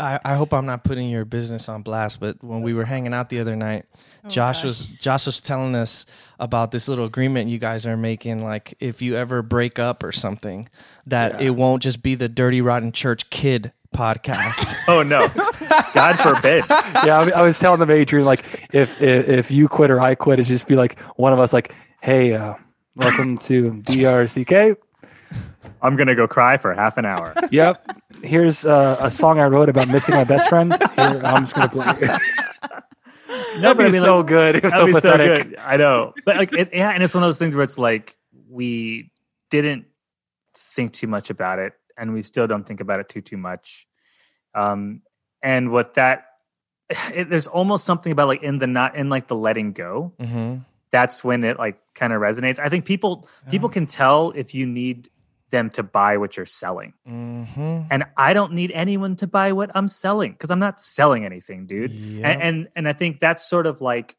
I 0.00 0.34
hope 0.36 0.52
I'm 0.54 0.64
not 0.64 0.84
putting 0.84 1.10
your 1.10 1.24
business 1.24 1.68
on 1.68 1.82
blast, 1.82 2.20
but 2.20 2.36
when 2.42 2.62
we 2.62 2.72
were 2.72 2.84
hanging 2.84 3.12
out 3.12 3.30
the 3.30 3.40
other 3.40 3.56
night, 3.56 3.84
Oh, 4.24 4.28
Josh 4.28 4.58
gosh. 4.58 4.64
was 4.64 4.86
Josh 4.86 5.26
was 5.26 5.40
telling 5.40 5.74
us 5.74 6.06
about 6.38 6.70
this 6.70 6.86
little 6.88 7.04
agreement 7.04 7.50
you 7.50 7.58
guys 7.58 7.84
are 7.84 7.96
making. 7.96 8.44
Like 8.44 8.74
if 8.78 9.02
you 9.02 9.16
ever 9.16 9.42
break 9.42 9.80
up 9.80 10.04
or 10.04 10.12
something, 10.12 10.68
that 11.06 11.40
Yeah. 11.40 11.48
it 11.48 11.50
won't 11.56 11.82
just 11.82 12.00
be 12.02 12.14
the 12.14 12.28
Dirty 12.28 12.60
Rotten 12.60 12.92
Church 12.92 13.28
Kid 13.30 13.72
podcast. 13.92 14.68
Oh 14.88 15.02
no, 15.02 15.26
God 15.94 16.12
forbid. 16.14 16.64
yeah, 17.04 17.18
I, 17.34 17.40
I 17.40 17.42
was 17.42 17.58
telling 17.58 17.80
them, 17.80 17.90
Adrian, 17.90 18.24
like 18.26 18.68
if, 18.72 19.02
if 19.02 19.28
if 19.28 19.50
you 19.50 19.66
quit 19.68 19.90
or 19.90 20.00
I 20.00 20.14
quit, 20.14 20.38
it 20.38 20.44
just 20.44 20.68
be 20.68 20.76
like 20.76 21.00
one 21.16 21.32
of 21.32 21.38
us, 21.40 21.52
like, 21.52 21.74
hey, 22.00 22.34
uh, 22.34 22.54
welcome 22.94 23.36
to 23.38 23.72
DRCK. 23.72 24.76
I'm 25.80 25.96
gonna 25.96 26.14
go 26.14 26.26
cry 26.26 26.56
for 26.56 26.72
half 26.74 26.96
an 26.96 27.06
hour. 27.06 27.34
Yep, 27.50 28.02
here's 28.22 28.64
uh, 28.64 28.96
a 29.00 29.10
song 29.10 29.38
I 29.38 29.46
wrote 29.46 29.68
about 29.68 29.88
missing 29.88 30.14
my 30.14 30.24
best 30.24 30.48
friend. 30.48 30.72
Here, 30.72 31.20
I'm 31.24 31.44
just 31.44 31.54
gonna 31.54 31.68
play. 31.68 31.86
it. 31.88 32.22
That'd 33.60 33.78
be 33.78 33.90
so 33.90 34.22
good. 34.22 34.56
It 34.56 34.64
was 34.64 34.72
so 34.72 34.86
be 34.86 34.92
so 34.92 35.00
pathetic. 35.00 35.50
good. 35.50 35.58
I 35.58 35.76
know, 35.76 36.14
but 36.24 36.36
like, 36.36 36.52
it, 36.52 36.70
yeah, 36.72 36.90
and 36.90 37.02
it's 37.02 37.14
one 37.14 37.22
of 37.22 37.28
those 37.28 37.38
things 37.38 37.54
where 37.54 37.64
it's 37.64 37.78
like 37.78 38.16
we 38.48 39.10
didn't 39.50 39.86
think 40.54 40.92
too 40.92 41.06
much 41.06 41.30
about 41.30 41.58
it, 41.58 41.74
and 41.96 42.14
we 42.14 42.22
still 42.22 42.46
don't 42.46 42.66
think 42.66 42.80
about 42.80 43.00
it 43.00 43.08
too 43.08 43.20
too 43.20 43.36
much. 43.36 43.86
Um, 44.54 45.02
and 45.42 45.70
what 45.70 45.94
that 45.94 46.26
it, 47.14 47.28
there's 47.28 47.46
almost 47.46 47.84
something 47.84 48.12
about 48.12 48.28
like 48.28 48.42
in 48.42 48.58
the 48.58 48.66
not 48.66 48.96
in 48.96 49.08
like 49.08 49.28
the 49.28 49.36
letting 49.36 49.72
go. 49.72 50.12
mm-hmm. 50.18 50.58
That's 50.90 51.24
when 51.24 51.42
it 51.42 51.58
like 51.58 51.80
kind 51.94 52.12
of 52.12 52.20
resonates. 52.20 52.58
I 52.58 52.68
think 52.68 52.84
people 52.84 53.26
people 53.50 53.70
can 53.70 53.86
tell 53.86 54.30
if 54.32 54.54
you 54.54 54.66
need 54.66 55.08
them 55.52 55.70
to 55.70 55.84
buy 55.84 56.16
what 56.16 56.36
you're 56.36 56.46
selling. 56.46 56.94
Mm-hmm. 57.08 57.82
And 57.90 58.04
I 58.16 58.32
don't 58.32 58.54
need 58.54 58.72
anyone 58.72 59.14
to 59.16 59.28
buy 59.28 59.52
what 59.52 59.70
I'm 59.76 59.86
selling 59.86 60.32
because 60.32 60.50
I'm 60.50 60.58
not 60.58 60.80
selling 60.80 61.24
anything, 61.24 61.66
dude. 61.66 61.92
And, 61.92 62.42
and 62.42 62.68
and 62.74 62.88
I 62.88 62.92
think 62.92 63.20
that's 63.20 63.48
sort 63.48 63.68
of 63.68 63.80
like 63.80 64.16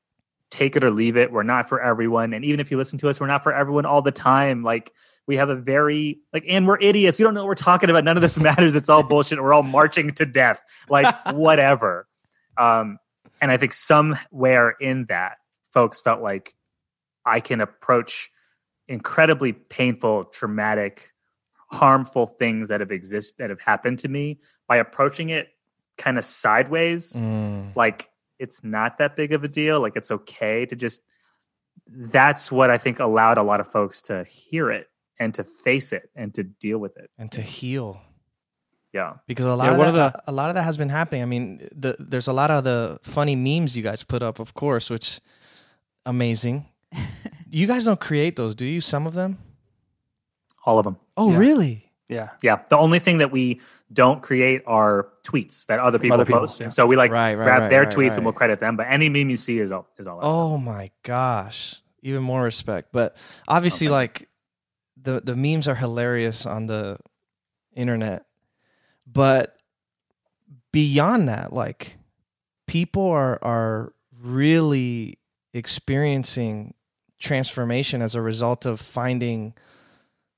take 0.50 0.78
it 0.78 0.84
or 0.84 0.92
leave 0.92 1.18
it. 1.18 1.32
We're 1.32 1.44
not 1.44 1.68
for 1.68 1.82
everyone, 1.82 2.34
and 2.34 2.46
even 2.46 2.62
if 2.62 2.72
you 2.72 2.78
listen 2.78 2.98
to 3.00 3.10
us, 3.10 3.20
we're 3.20 3.28
not 3.28 3.44
for 3.44 3.54
everyone 3.54 3.86
all 3.86 4.02
the 4.02 4.12
time. 4.12 4.64
Like 4.64 4.94
we 5.28 5.36
have 5.36 5.50
a 5.50 5.56
very 5.56 6.20
like, 6.32 6.46
and 6.48 6.66
we're 6.66 6.80
idiots. 6.80 7.20
We 7.20 7.24
don't 7.24 7.34
know 7.34 7.42
what 7.42 7.50
we're 7.50 7.56
talking 7.56 7.90
about. 7.90 8.06
None 8.06 8.16
of 8.16 8.22
this 8.22 8.40
matters. 8.40 8.76
It's 8.76 8.88
all 8.88 9.04
bullshit. 9.04 9.42
We're 9.42 9.54
all 9.54 9.64
marching 9.64 10.12
to 10.12 10.26
death. 10.26 10.64
Like 10.88 11.14
whatever. 11.34 12.08
Um, 12.58 13.00
and 13.42 13.52
I 13.52 13.58
think 13.58 13.74
somewhere 13.74 14.76
in 14.80 15.08
that, 15.10 15.38
folks 15.74 16.00
felt 16.00 16.22
like 16.22 16.54
I 17.26 17.40
can 17.40 17.60
approach 17.60 18.30
incredibly 18.88 19.54
painful, 19.54 20.26
traumatic, 20.26 21.13
harmful 21.74 22.28
things 22.28 22.70
that 22.70 22.80
have 22.80 22.92
exist 22.92 23.38
that 23.40 23.50
have 23.50 23.60
happened 23.62 23.98
to 24.00 24.08
me 24.08 24.40
by 24.68 24.78
approaching 24.78 25.30
it 25.30 25.48
kind 25.98 26.18
of 26.18 26.26
sideways 26.26 27.14
Mm. 27.14 27.76
like 27.76 28.10
it's 28.40 28.64
not 28.64 28.98
that 29.00 29.16
big 29.16 29.34
of 29.34 29.44
a 29.44 29.48
deal 29.48 29.80
like 29.82 29.96
it's 29.96 30.12
okay 30.12 30.66
to 30.66 30.76
just 30.76 31.02
that's 31.88 32.52
what 32.52 32.70
i 32.70 32.78
think 32.78 33.00
allowed 33.00 33.38
a 33.38 33.44
lot 33.44 33.60
of 33.60 33.68
folks 33.72 34.02
to 34.04 34.24
hear 34.26 34.70
it 34.72 34.88
and 35.20 35.34
to 35.36 35.44
face 35.44 35.92
it 35.94 36.10
and 36.16 36.34
to 36.34 36.44
deal 36.44 36.78
with 36.78 36.96
it 36.98 37.10
and 37.18 37.32
to 37.32 37.42
heal. 37.42 38.02
yeah 38.94 39.14
because 39.28 39.46
a 39.46 39.56
lot 39.56 39.66
Yeah, 39.66 39.72
of 39.74 39.78
one 39.78 39.94
that, 39.94 40.16
of 40.16 40.22
a 40.28 40.32
lot 40.32 40.50
of 40.50 40.56
that 40.56 40.64
has 40.64 40.78
been 40.78 40.90
happening. 40.90 41.22
I 41.22 41.26
mean, 41.26 41.58
the, 41.76 41.96
there's 42.00 42.28
a 42.28 42.34
lot 42.34 42.50
of 42.52 42.64
the 42.64 43.00
funny 43.04 43.36
memes 43.36 43.76
you 43.78 43.84
guys 43.84 44.04
put 44.04 44.22
up, 44.22 44.40
of 44.40 44.54
course, 44.54 44.90
which 44.90 45.20
amazing. 46.06 46.66
you 47.50 47.66
guys 47.68 47.86
don't 47.86 48.00
create 48.00 48.36
those, 48.36 48.54
do 48.56 48.66
you? 48.66 48.82
Some 48.82 49.06
of 49.08 49.14
them? 49.14 49.38
All 50.66 50.80
of 50.80 50.84
them 50.86 50.98
Oh, 51.18 51.32
Yeah. 51.32 51.38
really? 51.38 51.92
Yeah, 52.10 52.30
yeah 52.42 52.60
the 52.70 52.78
only 52.78 53.00
thing 53.00 53.20
that 53.20 53.32
we 53.32 53.62
don't 53.92 54.22
create 54.22 54.62
are 54.68 55.08
tweets 55.24 55.66
that 55.68 55.80
other 55.80 55.98
people 56.00 56.16
other 56.16 56.26
people, 56.26 56.42
post 56.42 56.60
yeah. 56.60 56.70
so 56.70 56.86
we 56.86 56.96
like 56.96 57.12
Right, 57.12 57.36
right, 57.36 57.44
grab 57.46 57.62
right, 57.62 57.70
their 57.70 57.86
tweets 57.86 58.18
and 58.18 58.26
we'll 58.26 58.34
credit 58.34 58.60
them 58.60 58.76
but 58.76 58.88
any 58.90 59.08
meme 59.10 59.30
you 59.30 59.38
see 59.38 59.60
is 59.60 59.72
all 59.72 59.88
is 59.98 60.06
all. 60.08 60.20
Oh 60.22 60.58
my 60.58 60.92
gosh, 61.04 61.82
even 62.02 62.22
more 62.24 62.44
respect. 62.44 62.90
But 62.92 63.16
obviously, 63.48 63.88
Okay. 63.88 63.94
like 63.94 64.30
the 65.02 65.22
the 65.22 65.36
memes 65.36 65.68
are 65.68 65.76
hilarious 65.76 66.46
on 66.46 66.68
the 66.68 66.98
internet, 67.76 68.26
but 69.08 69.58
beyond 70.72 71.30
that, 71.30 71.54
like 71.54 71.98
people 72.68 73.10
are 73.10 73.40
are 73.42 73.94
really 74.22 75.18
experiencing 75.54 76.74
transformation 77.20 78.02
as 78.02 78.16
a 78.16 78.22
result 78.22 78.66
of 78.66 78.80
finding 78.80 79.54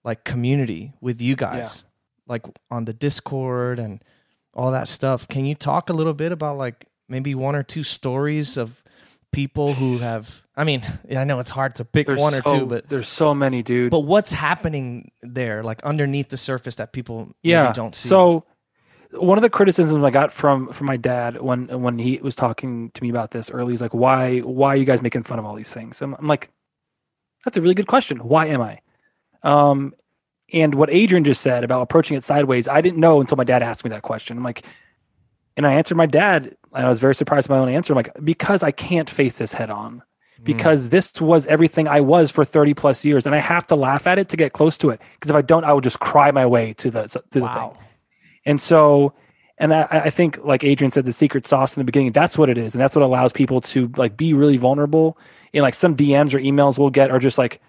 like 0.06 0.24
community 0.24 0.94
with 1.02 1.22
you 1.22 1.36
guys, 1.36 1.84
like 2.28 2.46
on 2.72 2.86
the 2.86 2.94
Discord 2.94 3.80
and 3.80 4.02
all 4.54 4.72
that 4.72 4.88
stuff. 4.88 5.28
Can 5.28 5.46
you 5.46 5.56
talk 5.56 5.90
a 5.90 5.94
little 5.94 6.14
bit 6.14 6.32
about 6.32 6.58
like 6.58 6.86
maybe 7.10 7.36
one 7.36 7.56
or 7.56 7.64
two 7.64 7.84
stories 7.84 8.56
of 8.56 8.82
people 9.34 9.74
who 9.74 9.98
have 9.98 10.44
I 10.56 10.64
mean, 10.64 10.84
I 11.14 11.26
know 11.26 11.40
it's 11.40 11.52
hard 11.52 11.76
to 11.76 11.86
pick 11.86 12.08
there's 12.08 12.22
one 12.22 12.34
or 12.34 12.42
so, 12.46 12.60
two, 12.60 12.66
but 12.66 12.88
there's 12.88 13.10
so 13.10 13.36
many, 13.36 13.62
dude. 13.62 13.92
but 13.92 14.02
what's 14.02 14.32
happening 14.32 15.12
there, 15.22 15.64
like 15.64 15.84
underneath 15.84 16.30
the 16.30 16.38
surface 16.38 16.76
that 16.76 16.94
people 16.94 17.34
yeah. 17.44 17.64
maybe 17.64 17.74
don't 17.74 17.94
see? 17.94 18.08
So 18.08 18.46
one 19.12 19.38
of 19.38 19.42
the 19.42 19.50
criticisms 19.50 20.02
I 20.04 20.12
got 20.12 20.32
from 20.32 20.72
from 20.72 20.88
my 20.88 20.98
dad 20.98 21.42
when 21.42 21.68
when 21.82 22.00
he 22.00 22.20
was 22.22 22.36
talking 22.36 22.92
to 22.92 23.04
me 23.04 23.10
about 23.10 23.32
this 23.32 23.50
early, 23.52 23.74
he's 23.74 23.82
like, 23.82 23.94
"Why 23.94 24.40
why 24.40 24.70
are 24.70 24.76
you 24.78 24.86
guys 24.86 25.02
making 25.02 25.24
fun 25.24 25.40
of 25.40 25.46
all 25.46 25.56
these 25.56 25.74
things?" 25.74 26.02
I'm, 26.02 26.14
I'm 26.14 26.28
like, 26.28 26.50
"That's 27.44 27.58
a 27.58 27.62
really 27.62 27.76
good 27.76 27.88
question. 27.88 28.20
Why 28.20 28.46
am 28.46 28.62
I?" 28.62 28.80
Um, 29.44 29.94
and 30.54 30.76
what 30.76 30.90
Adrian 30.90 31.24
just 31.24 31.42
said 31.42 31.64
about 31.64 31.82
approaching 31.82 32.18
it 32.18 32.24
sideways, 32.24 32.68
I 32.68 32.82
didn't 32.82 33.00
know 33.00 33.20
until 33.20 33.38
my 33.38 33.44
dad 33.44 33.64
asked 33.64 33.84
me 33.84 33.90
that 33.90 34.04
question. 34.04 34.38
I'm 34.38 34.44
like, 34.44 34.66
and 35.58 35.66
I 35.66 35.74
answered 35.74 35.96
my 35.96 36.06
dad, 36.06 36.56
and 36.74 36.86
I 36.86 36.90
was 36.90 37.00
very 37.00 37.16
surprised 37.16 37.48
by 37.48 37.56
my 37.56 37.62
own 37.62 37.70
answer. 37.70 37.94
I'm 37.94 37.98
like, 37.98 38.12
because 38.24 38.62
I 38.62 38.72
can't 38.72 39.10
face 39.10 39.38
this 39.38 39.54
head 39.54 39.70
on. 39.70 40.04
Because 40.44 40.90
this 40.90 41.20
was 41.20 41.48
everything 41.48 41.88
I 41.88 42.02
was 42.02 42.30
for 42.30 42.46
30 42.46 42.76
plus 42.76 43.04
years, 43.04 43.26
and 43.26 43.34
I 43.34 43.40
have 43.40 43.66
to 43.68 43.76
laugh 43.76 44.06
at 44.06 44.20
it 44.20 44.30
to 44.30 44.38
get 44.38 44.54
close 44.54 44.78
to 44.80 44.92
it. 44.92 45.02
Because 45.14 45.32
if 45.32 45.36
I 45.36 45.42
don't, 45.42 45.64
I 45.64 45.74
will 45.74 45.82
just 45.82 46.00
cry 46.00 46.30
my 46.30 46.46
way 46.46 46.74
to 46.74 46.92
the 46.92 47.08
to 47.08 47.40
the 47.40 47.48
thing. 47.48 47.72
And 48.46 48.62
so, 48.62 49.14
and 49.58 49.74
I, 49.74 49.88
I 49.90 50.10
think, 50.12 50.44
like 50.44 50.64
Adrian 50.64 50.92
said, 50.92 51.06
the 51.06 51.14
secret 51.14 51.48
sauce 51.48 51.76
in 51.76 51.82
the 51.82 51.86
beginning, 51.86 52.12
that's 52.12 52.38
what 52.38 52.50
it 52.50 52.60
is. 52.60 52.76
And 52.76 52.82
that's 52.82 52.96
what 52.96 53.02
allows 53.02 53.34
people 53.34 53.62
to 53.62 53.92
like 53.98 54.18
be 54.18 54.34
really 54.34 54.58
vulnerable. 54.58 55.18
And 55.54 55.64
like 55.64 55.74
some 55.74 55.96
DMs 55.96 56.36
or 56.36 56.40
emails 56.40 56.78
we'll 56.78 56.92
get 56.92 57.10
are 57.10 57.20
just 57.20 57.40
like 57.40 57.60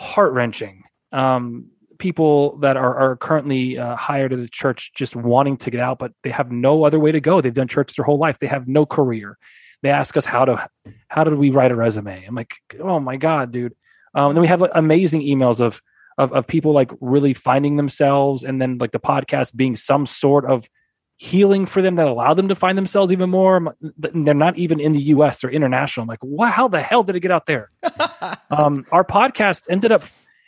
heart 0.00 0.32
wrenching. 0.32 0.84
Um, 1.12 1.66
people 1.98 2.56
that 2.58 2.76
are, 2.76 2.96
are 2.96 3.16
currently 3.16 3.78
uh, 3.78 3.94
hired 3.94 4.32
at 4.32 4.38
a 4.38 4.48
church 4.48 4.92
just 4.94 5.14
wanting 5.14 5.58
to 5.58 5.70
get 5.70 5.80
out, 5.80 5.98
but 5.98 6.12
they 6.22 6.30
have 6.30 6.50
no 6.50 6.84
other 6.84 6.98
way 6.98 7.12
to 7.12 7.20
go. 7.20 7.40
They've 7.40 7.52
done 7.52 7.68
church 7.68 7.94
their 7.94 8.06
whole 8.06 8.18
life. 8.18 8.38
They 8.38 8.46
have 8.46 8.66
no 8.66 8.86
career. 8.86 9.36
They 9.82 9.90
ask 9.90 10.16
us 10.16 10.24
how 10.24 10.46
to, 10.46 10.68
how 11.08 11.24
do 11.24 11.36
we 11.36 11.50
write 11.50 11.70
a 11.70 11.76
resume? 11.76 12.24
I'm 12.24 12.34
like, 12.34 12.54
oh 12.80 12.98
my 12.98 13.16
God, 13.16 13.52
dude. 13.52 13.74
Um, 14.14 14.30
and 14.30 14.36
then 14.36 14.42
we 14.42 14.48
have 14.48 14.62
like, 14.62 14.72
amazing 14.74 15.20
emails 15.20 15.60
of, 15.60 15.80
of 16.18 16.32
of 16.32 16.46
people 16.46 16.72
like 16.72 16.90
really 17.00 17.34
finding 17.34 17.76
themselves 17.76 18.42
and 18.42 18.60
then 18.60 18.78
like 18.78 18.92
the 18.92 19.00
podcast 19.00 19.54
being 19.54 19.76
some 19.76 20.06
sort 20.06 20.44
of 20.44 20.66
healing 21.20 21.66
for 21.66 21.82
them 21.82 21.96
that 21.96 22.08
allow 22.08 22.32
them 22.32 22.48
to 22.48 22.54
find 22.54 22.78
themselves 22.78 23.12
even 23.12 23.28
more. 23.28 23.76
They're 23.98 24.32
not 24.32 24.56
even 24.56 24.80
in 24.80 24.92
the 24.92 25.00
us 25.02 25.42
they're 25.42 25.50
international. 25.50 26.04
I'm 26.04 26.08
like 26.08 26.24
wow 26.24 26.46
how 26.46 26.66
the 26.66 26.80
hell 26.80 27.02
did 27.02 27.14
it 27.14 27.20
get 27.20 27.30
out 27.30 27.46
there? 27.46 27.70
Um, 28.52 28.84
our 28.90 29.04
podcast 29.04 29.66
ended 29.70 29.92
up 29.92 30.02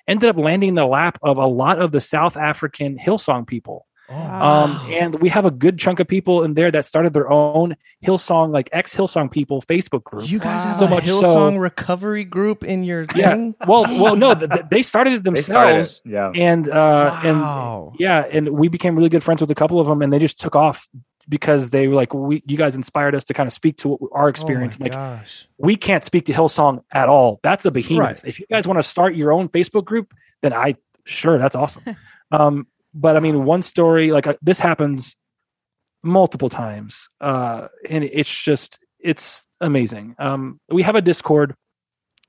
ended 0.08 0.28
up 0.28 0.37
landing 0.37 0.70
in 0.70 0.74
the 0.74 0.87
lap 0.87 1.18
of 1.22 1.38
a 1.38 1.46
lot 1.46 1.80
of 1.80 1.92
the 1.92 2.00
south 2.00 2.37
african 2.37 2.98
hillsong 2.98 3.46
people 3.46 3.87
Oh, 4.11 4.15
um, 4.15 4.81
and 4.91 5.21
we 5.23 5.29
have 5.31 5.45
a 5.47 5.51
good 5.51 5.79
chunk 5.79 5.99
of 6.01 6.09
people 6.09 6.43
in 6.45 6.55
there 6.55 6.71
that 6.71 6.85
started 6.85 7.15
their 7.15 7.31
own 7.31 7.77
hillsong 8.05 8.51
like 8.53 8.69
ex 8.73 8.93
hillsong 8.95 9.31
people 9.31 9.62
facebook 9.62 10.03
group 10.05 10.29
you 10.29 10.38
guys 10.38 10.65
have 10.65 10.75
Wow. 10.81 10.87
a 10.87 10.88
So 10.88 10.95
much 10.95 11.05
so- 11.07 11.23
Hillsong 11.23 11.59
recovery 11.61 12.25
group 12.25 12.62
in 12.65 12.85
your 12.85 13.07
yeah 13.15 13.31
thing? 13.35 13.55
well 13.67 13.85
well 13.85 14.17
no 14.17 14.35
th- 14.35 14.51
th- 14.51 14.67
they 14.71 14.83
started 14.83 15.12
it 15.15 15.25
They 15.25 15.41
started 15.41 15.77
themselves 15.77 16.03
it, 16.05 16.11
yeah 16.11 16.33
and 16.35 16.69
uh 16.69 17.21
and 17.25 17.95
yeah 17.99 18.25
and 18.31 18.49
we 18.51 18.69
became 18.69 18.97
really 18.97 19.09
good 19.09 19.23
friends 19.23 19.41
with 19.41 19.51
a 19.51 19.55
couple 19.55 19.81
of 19.81 19.87
them 19.87 20.03
and 20.03 20.12
they 20.12 20.19
just 20.19 20.38
took 20.41 20.57
off 20.57 20.88
because 21.29 21.71
they 21.71 21.87
were 21.88 21.95
like 21.95 22.12
we 22.12 22.43
you 22.45 22.57
guys 22.59 22.75
inspired 22.75 23.15
us 23.15 23.25
to 23.25 23.33
kind 23.35 23.47
of 23.47 23.53
speak 23.53 23.77
to 23.79 23.88
what 23.91 24.11
our 24.12 24.29
experience 24.29 24.77
Oh 24.79 24.79
my 24.81 24.85
like 24.87 24.93
gosh. 24.93 25.49
we 25.57 25.77
can't 25.77 26.05
speak 26.05 26.27
to 26.27 26.33
hillsong 26.33 26.83
at 26.93 27.09
all 27.09 27.38
that's 27.43 27.65
a 27.65 27.71
behemoth 27.71 27.99
Right. 28.05 28.21
if 28.25 28.41
you 28.41 28.47
guys 28.51 28.67
want 28.67 28.79
to 28.79 28.83
start 28.83 29.15
your 29.15 29.33
own 29.33 29.49
facebook 29.49 29.85
group 29.85 30.12
then 30.43 30.53
i 30.53 30.75
sure 31.05 31.38
that's 31.38 31.55
awesome 31.55 31.85
um 32.33 32.67
but 32.94 33.16
i 33.16 33.20
mean 33.20 33.44
one 33.44 33.62
story 33.62 34.12
like 34.12 34.26
uh, 34.26 34.35
this 34.42 34.59
happens 34.59 35.16
multiple 36.02 36.48
times 36.48 37.09
uh 37.20 37.68
and 37.88 38.05
it's 38.05 38.44
just 38.44 38.78
it's 38.98 39.46
amazing. 39.61 40.14
Um 40.18 40.61
we 40.68 40.83
have 40.83 40.94
a 40.94 41.00
discord 41.00 41.55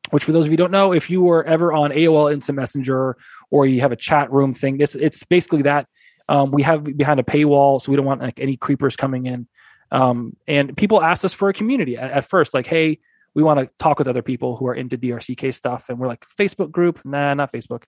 which 0.10 0.24
for 0.24 0.32
those 0.32 0.46
of 0.46 0.52
you 0.52 0.58
don't 0.58 0.72
know 0.72 0.92
if 0.92 1.10
you 1.10 1.24
were 1.24 1.44
ever 1.44 1.72
on 1.72 1.92
aol 1.92 2.32
instant 2.32 2.56
messenger 2.56 3.16
or 3.50 3.66
you 3.66 3.82
have 3.82 3.92
a 3.92 3.96
chat 3.96 4.32
room 4.32 4.54
thing 4.54 4.80
it's 4.80 4.96
it's 4.96 5.24
basically 5.24 5.64
that 5.64 5.88
um, 6.30 6.52
we 6.52 6.64
have 6.64 6.84
behind 6.84 7.20
a 7.20 7.24
paywall 7.24 7.82
so 7.82 7.92
we 7.92 7.96
don't 7.96 8.06
want 8.06 8.22
like 8.22 8.40
any 8.40 8.56
creepers 8.56 8.96
coming 8.96 9.26
in. 9.26 9.48
Um, 9.92 10.38
and 10.48 10.76
people 10.76 11.04
ask 11.04 11.26
us 11.26 11.34
for 11.34 11.50
a 11.50 11.54
community 11.54 11.98
at, 11.98 12.12
at 12.12 12.26
first 12.26 12.54
like 12.54 12.68
hey 12.68 13.00
we 13.36 13.44
want 13.44 13.60
to 13.60 13.70
talk 13.80 13.98
with 13.98 14.08
other 14.08 14.22
people 14.22 14.56
who 14.56 14.68
are 14.68 14.74
into 14.74 14.98
drck 14.98 15.54
stuff 15.54 15.90
and 15.90 16.00
we're 16.00 16.08
like 16.08 16.26
facebook 16.40 16.72
group? 16.72 17.00
Nah 17.06 17.34
not 17.34 17.52
facebook 17.52 17.84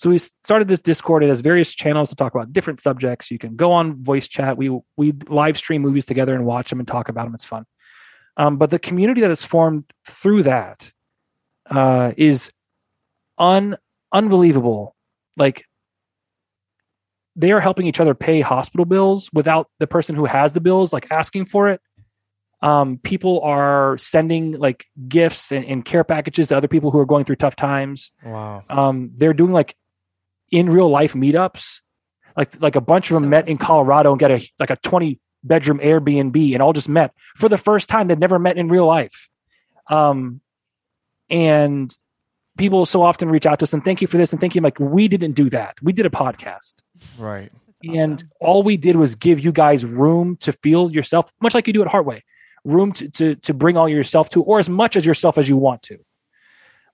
So 0.00 0.08
we 0.08 0.16
started 0.16 0.66
this 0.66 0.80
Discord. 0.80 1.22
It 1.22 1.28
has 1.28 1.42
various 1.42 1.74
channels 1.74 2.08
to 2.08 2.16
talk 2.16 2.34
about 2.34 2.54
different 2.54 2.80
subjects. 2.80 3.30
You 3.30 3.36
can 3.36 3.54
go 3.54 3.70
on 3.70 4.02
voice 4.02 4.26
chat. 4.28 4.56
We 4.56 4.70
we 4.96 5.12
live 5.28 5.58
stream 5.58 5.82
movies 5.82 6.06
together 6.06 6.34
and 6.34 6.46
watch 6.46 6.70
them 6.70 6.78
and 6.78 6.88
talk 6.88 7.10
about 7.10 7.24
them. 7.24 7.34
It's 7.34 7.44
fun. 7.44 7.66
Um, 8.38 8.56
but 8.56 8.70
the 8.70 8.78
community 8.78 9.20
that 9.20 9.30
is 9.30 9.44
formed 9.44 9.84
through 10.08 10.44
that 10.44 10.90
uh, 11.68 12.12
is 12.16 12.50
un 13.36 13.76
unbelievable. 14.10 14.96
Like 15.36 15.66
they 17.36 17.52
are 17.52 17.60
helping 17.60 17.84
each 17.84 18.00
other 18.00 18.14
pay 18.14 18.40
hospital 18.40 18.86
bills 18.86 19.28
without 19.34 19.68
the 19.80 19.86
person 19.86 20.14
who 20.14 20.24
has 20.24 20.54
the 20.54 20.62
bills 20.62 20.94
like 20.94 21.08
asking 21.10 21.44
for 21.44 21.68
it. 21.68 21.82
Um, 22.62 22.96
people 22.96 23.42
are 23.42 23.98
sending 23.98 24.52
like 24.52 24.86
gifts 25.08 25.52
and, 25.52 25.64
and 25.66 25.84
care 25.84 26.04
packages 26.04 26.48
to 26.48 26.56
other 26.56 26.68
people 26.68 26.90
who 26.90 26.98
are 27.00 27.06
going 27.06 27.26
through 27.26 27.36
tough 27.36 27.56
times. 27.56 28.12
Wow. 28.24 28.64
Um, 28.70 29.10
they're 29.14 29.34
doing 29.34 29.52
like 29.52 29.74
in 30.50 30.68
real 30.68 30.88
life 30.88 31.14
meetups. 31.14 31.80
Like 32.36 32.60
like 32.60 32.76
a 32.76 32.80
bunch 32.80 33.10
of 33.10 33.14
them 33.14 33.24
So 33.24 33.30
met 33.30 33.48
in. 33.48 33.56
Colorado 33.56 34.12
and 34.12 34.20
got 34.20 34.30
a 34.30 34.40
like 34.58 34.70
a 34.70 34.76
20 34.76 35.18
bedroom 35.42 35.78
Airbnb 35.78 36.52
and 36.52 36.62
all 36.62 36.72
just 36.72 36.88
met 36.88 37.12
for 37.36 37.48
the 37.48 37.58
first 37.58 37.88
time. 37.88 38.08
They'd 38.08 38.18
never 38.18 38.38
met 38.38 38.56
in 38.56 38.68
real 38.68 38.86
life. 38.86 39.28
Um, 39.88 40.40
and 41.28 41.94
people 42.58 42.86
so 42.86 43.02
often 43.02 43.28
reach 43.28 43.46
out 43.46 43.58
to 43.60 43.62
us 43.64 43.72
and 43.72 43.84
thank 43.84 44.00
you 44.00 44.06
for 44.06 44.16
this 44.16 44.32
and 44.32 44.40
thank 44.40 44.54
you. 44.54 44.60
I'm 44.60 44.64
like, 44.64 44.78
we 44.78 45.08
didn't 45.08 45.32
do 45.32 45.50
that. 45.50 45.76
We 45.82 45.92
did 45.92 46.06
a 46.06 46.10
podcast. 46.10 46.82
Right. 47.18 47.50
That's 47.82 47.98
And 47.98 48.24
all 48.40 48.62
we 48.62 48.76
did 48.76 48.96
was 48.96 49.14
give 49.14 49.40
you 49.40 49.52
guys 49.52 49.84
room 49.84 50.36
to 50.38 50.52
feel 50.52 50.90
yourself, 50.90 51.32
much 51.40 51.54
like 51.54 51.66
you 51.66 51.72
do 51.72 51.82
at 51.82 51.88
Heartway, 51.88 52.20
room 52.64 52.92
to, 52.92 53.08
to, 53.10 53.34
to 53.36 53.54
bring 53.54 53.76
all 53.76 53.88
yourself 53.88 54.28
to, 54.30 54.42
or 54.42 54.58
as 54.58 54.68
much 54.68 54.96
as 54.96 55.06
yourself 55.06 55.38
as 55.38 55.48
you 55.48 55.56
want 55.56 55.82
to. 55.82 55.98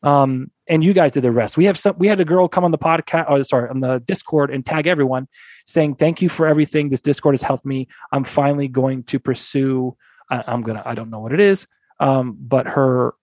Um, 0.03 0.51
and 0.68 0.83
you 0.83 0.92
guys 0.92 1.12
did 1.12 1.22
the 1.22 1.31
rest. 1.31 1.57
We 1.57 1.64
have 1.66 1.79
some, 1.79 1.94
we 1.98 2.09
had 2.09 2.20
a 2.20 2.24
girl 2.24 2.48
come 2.48 2.64
on 2.64 2.70
the 2.70 2.79
podcast, 2.79 3.26
oh, 3.29 3.42
sorry, 3.42 3.68
on 3.70 3.81
the 3.81 4.00
Discord 4.00 4.50
and 4.50 4.64
tag 4.64 4.87
everyone 4.87 5.29
saying, 5.64 5.94
thank 5.96 6.20
you 6.22 6.29
for 6.29 6.46
everything. 6.46 6.88
This 6.88 7.00
Discord 7.02 7.35
has 7.35 7.42
helped 7.42 7.64
me. 7.64 7.88
I'm 8.12 8.24
finally 8.24 8.68
going 8.68 9.05
to 9.05 9.18
pursue, 9.18 9.96
I, 10.31 10.42
I'm 10.46 10.62
going 10.62 10.76
to, 10.79 10.88
I 10.88 10.94
don't 10.94 11.11
know 11.11 11.20
what 11.20 11.33
it 11.33 11.40
is. 11.40 11.66
Um, 12.00 12.37
but 12.40 12.66
her, 12.66 13.14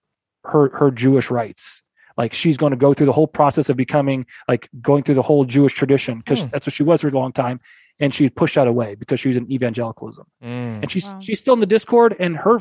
her, 0.44 0.70
her 0.76 0.90
Jewish 0.90 1.30
rights. 1.30 1.82
Like 2.16 2.32
she's 2.32 2.56
going 2.56 2.70
to 2.70 2.76
go 2.76 2.94
through 2.94 3.06
the 3.06 3.12
whole 3.12 3.26
process 3.26 3.68
of 3.68 3.76
becoming 3.76 4.24
like 4.46 4.68
going 4.80 5.02
through 5.02 5.16
the 5.16 5.22
whole 5.22 5.44
Jewish 5.44 5.72
tradition 5.72 6.18
because 6.18 6.42
Hmm. 6.42 6.48
that's 6.52 6.64
what 6.66 6.72
she 6.72 6.84
was 6.84 7.00
for 7.00 7.08
a 7.08 7.10
long 7.10 7.32
time, 7.32 7.60
and 7.98 8.14
she 8.14 8.30
pushed 8.30 8.54
that 8.54 8.68
away 8.68 8.94
because 8.94 9.18
she 9.18 9.26
was 9.28 9.36
in 9.36 9.50
evangelicalism, 9.50 10.24
Mm. 10.40 10.82
and 10.82 10.90
she's 10.92 11.08
Wow. 11.08 11.18
she's 11.20 11.40
still 11.40 11.54
in 11.54 11.60
the 11.60 11.66
Discord, 11.66 12.14
and 12.20 12.36
her 12.36 12.60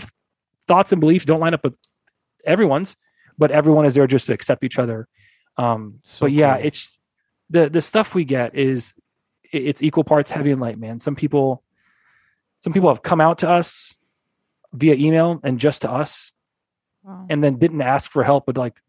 thoughts 0.68 0.92
and 0.92 1.00
beliefs 1.00 1.26
don't 1.26 1.40
line 1.40 1.54
up 1.54 1.64
with 1.64 1.78
everyone's, 2.46 2.96
but 3.38 3.52
everyone 3.52 3.86
is 3.86 3.94
there 3.96 4.08
just 4.08 4.28
to 4.28 4.34
accept 4.34 4.64
each 4.64 4.80
other. 4.80 5.08
Um, 5.58 6.00
So 6.04 6.26
but 6.26 6.32
yeah, 6.32 6.58
cool. 6.58 6.66
it's 6.68 7.00
the 7.50 7.70
the 7.70 7.82
stuff 7.82 8.16
we 8.16 8.26
get 8.26 8.56
is 8.56 8.94
it's 9.52 9.84
equal 9.84 10.04
parts 10.04 10.32
heavy 10.32 10.52
and 10.52 10.60
light, 10.62 10.80
man. 10.80 11.00
Some 11.00 11.16
people, 11.16 11.64
some 12.62 12.74
people 12.74 12.90
have 12.90 13.04
come 13.04 13.22
out 13.22 13.40
to 13.40 13.50
us 13.50 13.96
via 14.74 14.96
email 14.96 15.40
and 15.44 15.60
just 15.60 15.84
to 15.84 15.92
us, 15.92 16.32
Wow. 17.04 17.28
and 17.30 17.44
then 17.44 17.60
didn't 17.60 17.82
ask 17.82 18.10
for 18.10 18.24
help, 18.24 18.46
but 18.46 18.58
like, 18.58 18.80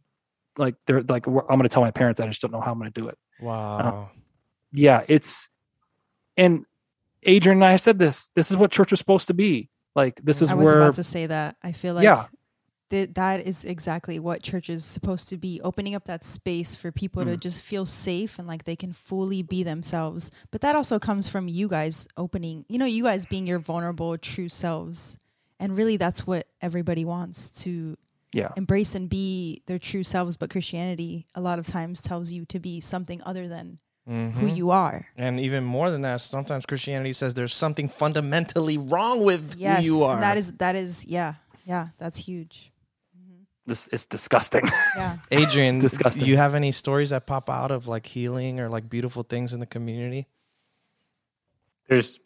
like 0.57 0.77
they're 0.87 1.03
like, 1.03 1.27
I'm 1.27 1.35
going 1.35 1.63
to 1.63 1.69
tell 1.69 1.83
my 1.83 1.91
parents. 1.91 2.21
I 2.21 2.27
just 2.29 2.41
don't 2.41 2.53
know 2.53 2.61
how 2.61 2.73
I'm 2.73 2.79
going 2.79 2.91
to 2.91 3.01
do 3.01 3.09
it. 3.09 3.19
Wow. 3.41 4.11
Yeah, 4.73 5.03
it's, 5.09 5.49
and 6.37 6.65
Adrian 7.25 7.59
and 7.59 7.65
I 7.65 7.77
said 7.77 7.99
this. 7.99 8.31
This 8.37 8.51
is 8.51 8.57
what 8.57 8.71
church 8.71 8.91
was 8.93 9.01
supposed 9.01 9.27
to 9.27 9.35
be. 9.35 9.69
Like 9.97 10.21
this 10.23 10.41
is 10.43 10.51
I 10.51 10.55
was 10.55 10.67
where, 10.67 10.79
about 10.79 10.95
to 10.95 11.05
say 11.05 11.27
that. 11.27 11.57
I 11.63 11.73
feel 11.73 11.95
like 11.95 12.05
yeah, 12.05 12.27
th- 12.91 13.11
that 13.15 13.47
is 13.47 13.65
exactly 13.65 14.19
what 14.19 14.43
church 14.43 14.69
is 14.71 14.85
supposed 14.85 15.29
to 15.31 15.37
be 15.37 15.61
opening 15.63 15.95
up 15.95 16.05
that 16.05 16.25
space 16.25 16.75
for 16.77 16.93
people 16.93 17.25
to 17.25 17.33
Mm. 17.37 17.41
just 17.41 17.63
feel 17.63 17.87
safe 17.87 18.39
and 18.39 18.47
like 18.47 18.65
they 18.65 18.77
can 18.77 18.93
fully 18.93 19.43
be 19.43 19.63
themselves 19.63 20.31
but 20.51 20.61
that 20.61 20.77
also 20.77 20.99
comes 20.99 21.29
from 21.29 21.49
you 21.49 21.67
guys 21.69 22.07
opening 22.17 22.65
you 22.69 22.79
know 22.79 22.85
you 22.87 23.03
guys 23.03 23.25
being 23.27 23.47
your 23.47 23.59
vulnerable 23.59 24.17
true 24.19 24.49
selves 24.49 25.17
and 25.59 25.77
really 25.77 25.97
that's 25.97 26.27
what 26.27 26.47
everybody 26.61 27.05
wants 27.05 27.51
to 27.51 27.97
yeah, 28.33 28.49
embrace 28.57 28.97
and 28.97 29.09
be 29.09 29.63
their 29.67 29.79
true 29.79 30.03
selves 30.03 30.37
but 30.37 30.51
christianity 30.51 31.25
a 31.35 31.41
lot 31.41 31.59
of 31.61 31.67
times 31.67 32.01
tells 32.03 32.33
you 32.33 32.45
to 32.47 32.59
be 32.59 32.81
something 32.81 33.23
other 33.25 33.47
than 33.49 33.79
who 34.07 34.13
Mhm. 34.47 34.57
you 34.57 34.71
are 34.71 35.07
And 35.17 35.41
even 35.41 35.65
more 35.65 35.91
than 35.91 36.03
that, 36.03 36.21
sometimes 36.21 36.67
Christianity 36.67 37.15
says 37.15 37.33
there's 37.33 37.55
something 37.55 37.89
fundamentally 37.89 38.77
wrong 38.77 39.25
with 39.25 39.55
yes 39.57 39.81
who 39.81 39.87
you 39.87 40.05
are. 40.05 40.21
that 40.21 40.37
is 40.37 40.53
that 40.59 40.77
is 40.77 41.07
yeah 41.07 41.35
yeah 41.65 41.89
that's 41.97 42.19
huge 42.19 42.71
this 43.67 43.89
is 43.89 44.05
disgusting. 44.07 44.65
yeah 44.97 45.17
Adrian, 45.31 45.79
disgusting. 45.79 46.25
do 46.25 46.31
you 46.31 46.37
have 46.37 46.55
any 46.55 46.73
stories 46.73 47.11
that 47.11 47.27
pop 47.27 47.49
out 47.49 47.71
of 47.71 47.87
like 47.87 48.07
healing 48.07 48.61
or 48.61 48.69
like 48.69 48.89
beautiful 48.89 49.23
things 49.23 49.53
in 49.53 49.61
the 49.61 49.67
community? 49.67 50.27
there's 51.89 52.19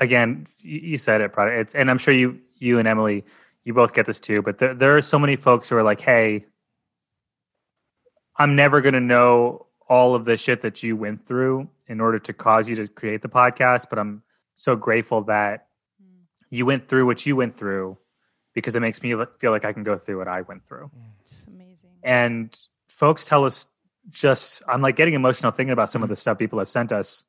again 0.00 0.46
you, 0.58 0.78
you 0.80 0.98
said 0.98 1.20
it 1.20 1.32
probably 1.32 1.54
it's 1.54 1.74
and 1.74 1.90
i'm 1.90 1.98
sure 1.98 2.14
you 2.14 2.38
you 2.56 2.78
and 2.78 2.88
emily 2.88 3.24
you 3.64 3.74
both 3.74 3.94
get 3.94 4.06
this 4.06 4.20
too 4.20 4.42
but 4.42 4.58
there, 4.58 4.74
there 4.74 4.96
are 4.96 5.00
so 5.00 5.18
many 5.18 5.36
folks 5.36 5.68
who 5.68 5.76
are 5.76 5.82
like 5.82 6.00
hey 6.00 6.44
i'm 8.36 8.56
never 8.56 8.80
going 8.80 8.94
to 8.94 9.00
know 9.00 9.66
all 9.88 10.14
of 10.14 10.24
the 10.24 10.36
shit 10.36 10.62
that 10.62 10.82
you 10.82 10.96
went 10.96 11.26
through 11.26 11.68
in 11.88 12.00
order 12.00 12.18
to 12.18 12.32
cause 12.32 12.68
you 12.68 12.76
to 12.76 12.88
create 12.88 13.22
the 13.22 13.28
podcast 13.28 13.86
but 13.90 13.98
i'm 13.98 14.22
so 14.54 14.76
grateful 14.76 15.22
that 15.22 15.66
mm. 16.02 16.22
you 16.50 16.64
went 16.64 16.88
through 16.88 17.06
what 17.06 17.24
you 17.26 17.36
went 17.36 17.56
through 17.56 17.96
because 18.54 18.76
it 18.76 18.80
makes 18.80 19.02
me 19.02 19.14
feel 19.38 19.50
like 19.50 19.64
i 19.64 19.72
can 19.72 19.82
go 19.82 19.96
through 19.98 20.18
what 20.18 20.28
i 20.28 20.40
went 20.42 20.64
through. 20.66 20.90
It's 21.22 21.46
amazing. 21.48 21.90
And 22.02 22.56
folks 22.88 23.24
tell 23.24 23.44
us 23.44 23.66
just 24.10 24.62
i'm 24.68 24.82
like 24.82 24.96
getting 24.96 25.14
emotional 25.14 25.52
thinking 25.52 25.72
about 25.72 25.88
some 25.90 26.02
of 26.02 26.08
the 26.08 26.16
stuff 26.16 26.38
people 26.38 26.58
have 26.58 26.68
sent 26.68 26.90
us 26.92 27.24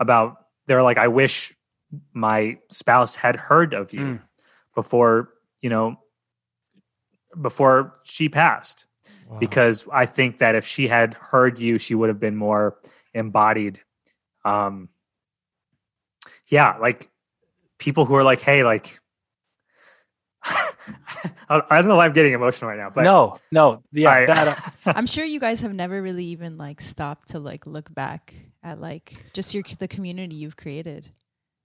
about 0.00 0.36
they're 0.66 0.82
like 0.82 0.98
i 0.98 1.08
wish 1.08 1.54
my 2.12 2.58
spouse 2.70 3.14
had 3.14 3.36
heard 3.36 3.74
of 3.74 3.92
you 3.92 4.00
Mm. 4.00 4.20
before 4.74 5.30
you 5.60 5.70
know 5.70 5.96
before 7.40 7.94
she 8.04 8.28
passed. 8.28 8.86
Wow. 9.28 9.38
because 9.38 9.84
i 9.92 10.04
think 10.06 10.38
that 10.38 10.54
if 10.54 10.66
she 10.66 10.88
had 10.88 11.14
heard 11.14 11.58
you 11.58 11.78
she 11.78 11.94
would 11.94 12.08
have 12.08 12.20
been 12.20 12.36
more 12.36 12.76
embodied. 13.14 13.80
Um 14.44 14.88
yeah 16.48 16.76
like 16.78 17.08
people 17.78 18.04
who 18.04 18.14
are 18.14 18.24
like 18.24 18.40
hey 18.40 18.64
like 18.64 19.00
I 21.48 21.62
I 21.70 21.80
don't 21.80 21.88
know 21.88 21.96
why 21.96 22.06
I'm 22.06 22.12
getting 22.12 22.32
emotional 22.32 22.70
right 22.70 22.78
now, 22.78 22.90
but 22.94 23.04
no, 23.04 23.36
no, 23.50 23.82
yeah, 23.92 24.10
I- 24.10 24.26
that, 24.26 24.48
uh, 24.86 24.92
I'm 24.96 25.06
sure 25.06 25.24
you 25.24 25.40
guys 25.40 25.60
have 25.60 25.72
never 25.74 26.00
really 26.02 26.24
even 26.26 26.56
like 26.58 26.80
stopped 26.80 27.28
to 27.28 27.38
like 27.38 27.66
look 27.66 27.92
back 27.94 28.34
at 28.62 28.80
like 28.80 29.24
just 29.32 29.54
your 29.54 29.62
the 29.78 29.88
community 29.88 30.36
you've 30.36 30.56
created. 30.56 31.10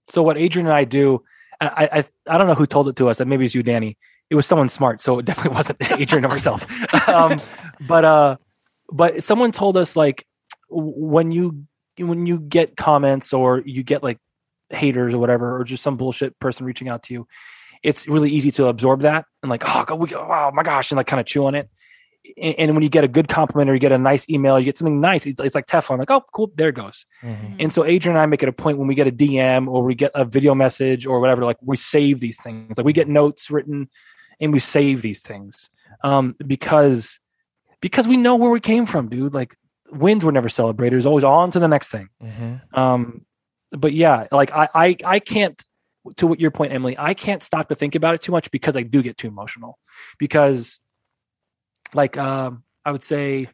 so 0.08 0.22
what 0.22 0.36
Adrian 0.38 0.66
and 0.66 0.74
I 0.74 0.84
do, 0.84 1.22
I, 1.60 1.88
I 1.92 2.04
I 2.34 2.38
don't 2.38 2.46
know 2.46 2.54
who 2.54 2.66
told 2.66 2.88
it 2.88 2.96
to 2.96 3.08
us. 3.08 3.18
That 3.18 3.26
maybe 3.26 3.44
it's 3.44 3.54
you, 3.54 3.62
Danny. 3.62 3.96
It 4.30 4.34
was 4.34 4.46
someone 4.46 4.68
smart, 4.68 5.00
so 5.00 5.18
it 5.18 5.24
definitely 5.30 5.56
wasn't 5.56 5.78
Adrian 6.00 6.24
or 6.24 6.28
myself. 6.28 7.08
um, 7.08 7.40
but 7.86 8.04
uh, 8.04 8.36
but 8.92 9.22
someone 9.24 9.52
told 9.52 9.76
us 9.76 9.96
like 9.96 10.26
when 10.68 11.32
you 11.32 11.64
when 11.98 12.26
you 12.26 12.38
get 12.38 12.76
comments 12.76 13.32
or 13.32 13.62
you 13.64 13.82
get 13.82 14.02
like 14.02 14.18
haters 14.70 15.14
or 15.14 15.18
whatever, 15.18 15.56
or 15.58 15.64
just 15.64 15.82
some 15.82 15.96
bullshit 15.96 16.38
person 16.38 16.66
reaching 16.66 16.88
out 16.88 17.02
to 17.04 17.14
you, 17.14 17.26
it's 17.82 18.08
really 18.08 18.30
easy 18.30 18.50
to 18.52 18.66
absorb 18.66 19.02
that 19.02 19.24
and 19.42 19.50
like 19.50 19.62
oh, 19.66 19.84
God, 19.86 20.00
we, 20.00 20.14
oh 20.14 20.50
my 20.52 20.62
gosh, 20.62 20.90
and 20.90 20.96
like 20.96 21.06
kind 21.06 21.20
of 21.20 21.26
chew 21.26 21.46
on 21.46 21.54
it. 21.54 21.68
And, 22.36 22.54
and 22.58 22.74
when 22.74 22.82
you 22.82 22.88
get 22.88 23.04
a 23.04 23.08
good 23.08 23.28
compliment 23.28 23.70
or 23.70 23.74
you 23.74 23.80
get 23.80 23.92
a 23.92 23.98
nice 23.98 24.28
email, 24.28 24.58
you 24.58 24.64
get 24.64 24.76
something 24.76 25.00
nice. 25.00 25.24
It's, 25.26 25.40
it's 25.40 25.54
like 25.54 25.66
Teflon, 25.66 25.98
like 25.98 26.10
oh 26.10 26.22
cool, 26.32 26.50
there 26.56 26.68
it 26.68 26.74
goes. 26.74 27.06
Mhm. 27.22 27.56
And 27.60 27.72
so 27.72 27.84
Adrian 27.84 28.16
and 28.16 28.22
I 28.22 28.26
make 28.26 28.42
it 28.42 28.48
a 28.48 28.52
point 28.52 28.78
when 28.78 28.88
we 28.88 28.94
get 28.94 29.06
a 29.06 29.12
DM 29.12 29.68
or 29.68 29.82
we 29.84 29.94
get 29.94 30.10
a 30.14 30.24
video 30.24 30.54
message 30.54 31.06
or 31.06 31.20
whatever, 31.20 31.44
like 31.44 31.58
we 31.62 31.76
save 31.76 32.20
these 32.20 32.40
things. 32.40 32.76
Like 32.76 32.84
we 32.86 32.92
get 32.92 33.08
notes 33.08 33.50
written 33.50 33.88
and 34.40 34.52
we 34.52 34.58
save 34.58 35.02
these 35.02 35.22
things. 35.22 35.70
Um, 36.04 36.36
because 36.46 37.18
because 37.80 38.08
we 38.08 38.16
know 38.16 38.36
where 38.36 38.50
we 38.50 38.60
came 38.60 38.86
from, 38.86 39.08
dude. 39.08 39.32
Like 39.34 39.54
wins 39.90 40.24
were 40.24 40.32
never 40.32 40.48
celebrated. 40.48 40.94
It 40.94 40.96
was 40.96 41.06
always 41.06 41.24
on 41.24 41.50
to 41.52 41.58
the 41.60 41.68
next 41.68 41.88
thing. 41.90 42.08
Mhm. 42.22 42.76
Um, 42.76 43.24
but 43.70 43.92
yeah, 43.92 44.26
like 44.32 44.52
I, 44.52 44.68
I 44.74 44.96
I 45.04 45.18
can't 45.20 45.62
to 46.16 46.26
what 46.26 46.40
your 46.40 46.50
point, 46.50 46.72
Emily, 46.72 46.96
I 46.98 47.14
can't 47.14 47.42
stop 47.42 47.68
to 47.68 47.74
think 47.74 47.94
about 47.94 48.14
it 48.14 48.22
too 48.22 48.32
much 48.32 48.50
because 48.50 48.76
I 48.76 48.82
do 48.82 49.02
get 49.02 49.16
too 49.16 49.28
emotional. 49.28 49.78
Because 50.18 50.80
like 51.94 52.16
um 52.16 52.64
I 52.84 52.92
would 52.92 53.02
say 53.02 53.48